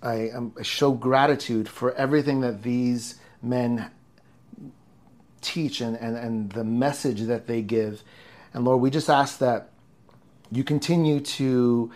I, 0.01 0.31
I 0.57 0.61
show 0.61 0.91
gratitude 0.91 1.67
for 1.67 1.93
everything 1.95 2.41
that 2.41 2.63
these 2.63 3.19
men 3.41 3.91
teach 5.41 5.81
and, 5.81 5.95
and, 5.97 6.15
and 6.15 6.51
the 6.51 6.63
message 6.63 7.21
that 7.21 7.47
they 7.47 7.61
give. 7.61 8.03
And 8.53 8.65
Lord, 8.65 8.81
we 8.81 8.89
just 8.89 9.09
ask 9.09 9.39
that 9.39 9.69
you 10.51 10.63
continue 10.63 11.19
to 11.19 11.91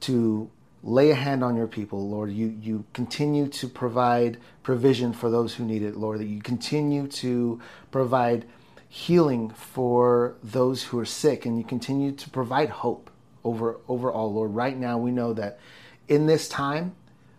to 0.00 0.50
lay 0.82 1.10
a 1.10 1.14
hand 1.14 1.42
on 1.42 1.56
your 1.56 1.66
people, 1.66 2.08
Lord. 2.08 2.30
You 2.32 2.56
you 2.60 2.84
continue 2.92 3.48
to 3.48 3.68
provide 3.68 4.38
provision 4.62 5.12
for 5.12 5.30
those 5.30 5.54
who 5.54 5.64
need 5.64 5.82
it, 5.82 5.96
Lord. 5.96 6.20
That 6.20 6.26
you 6.26 6.40
continue 6.40 7.06
to 7.08 7.60
provide 7.90 8.44
healing 8.88 9.50
for 9.50 10.36
those 10.42 10.84
who 10.84 10.98
are 10.98 11.04
sick, 11.04 11.44
and 11.46 11.58
you 11.58 11.64
continue 11.64 12.12
to 12.12 12.30
provide 12.30 12.70
hope 12.70 13.10
over 13.44 13.78
over 13.88 14.10
all, 14.10 14.32
Lord. 14.32 14.54
Right 14.54 14.76
now, 14.76 14.98
we 14.98 15.10
know 15.10 15.32
that 15.34 15.58
in 16.06 16.26
this 16.26 16.48
time, 16.48 16.94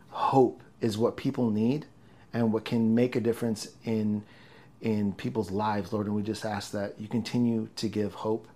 hope 0.10 0.62
is 0.82 0.98
what 0.98 1.18
people 1.18 1.50
need 1.50 1.86
and 2.34 2.54
what 2.54 2.66
can 2.66 2.94
make 2.96 3.16
a 3.16 3.20
difference 3.20 3.70
in 3.84 4.24
in 4.82 5.14
people's 5.14 5.52
lives, 5.52 5.92
Lord. 5.94 6.08
And 6.08 6.16
we 6.16 6.22
just 6.22 6.46
ask 6.46 6.72
that 6.72 6.96
you 7.00 7.08
continue 7.08 7.68
to 7.76 7.88
give 7.88 8.14
hope. 8.14 8.48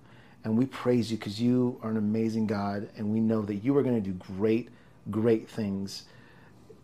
And 0.44 0.58
we 0.58 0.66
praise 0.66 1.10
you 1.10 1.18
because 1.18 1.42
you 1.42 1.80
are 1.82 1.90
an 1.90 1.98
amazing 1.98 2.48
God, 2.48 2.90
and 2.98 3.14
we 3.14 3.22
know 3.22 3.44
that 3.44 3.56
you 3.56 3.78
are 3.78 3.84
going 3.84 3.96
to 3.96 4.02
do 4.02 4.14
great, 4.38 4.70
great 5.10 5.50
things 5.50 6.04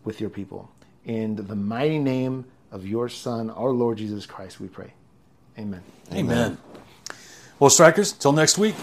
with 0.04 0.20
your 0.20 0.30
people. 0.30 0.70
In 1.04 1.36
the 1.36 1.54
mighty 1.54 1.98
name 1.98 2.46
of 2.70 2.86
your 2.86 3.08
Son, 3.08 3.50
our 3.50 3.70
Lord 3.70 3.98
Jesus 3.98 4.24
Christ, 4.24 4.60
we 4.60 4.68
pray. 4.68 4.92
Amen. 5.58 5.82
Amen. 6.12 6.58
Well, 7.58 7.70
strikers, 7.70 8.12
till 8.12 8.32
next 8.32 8.56
week. 8.56 8.74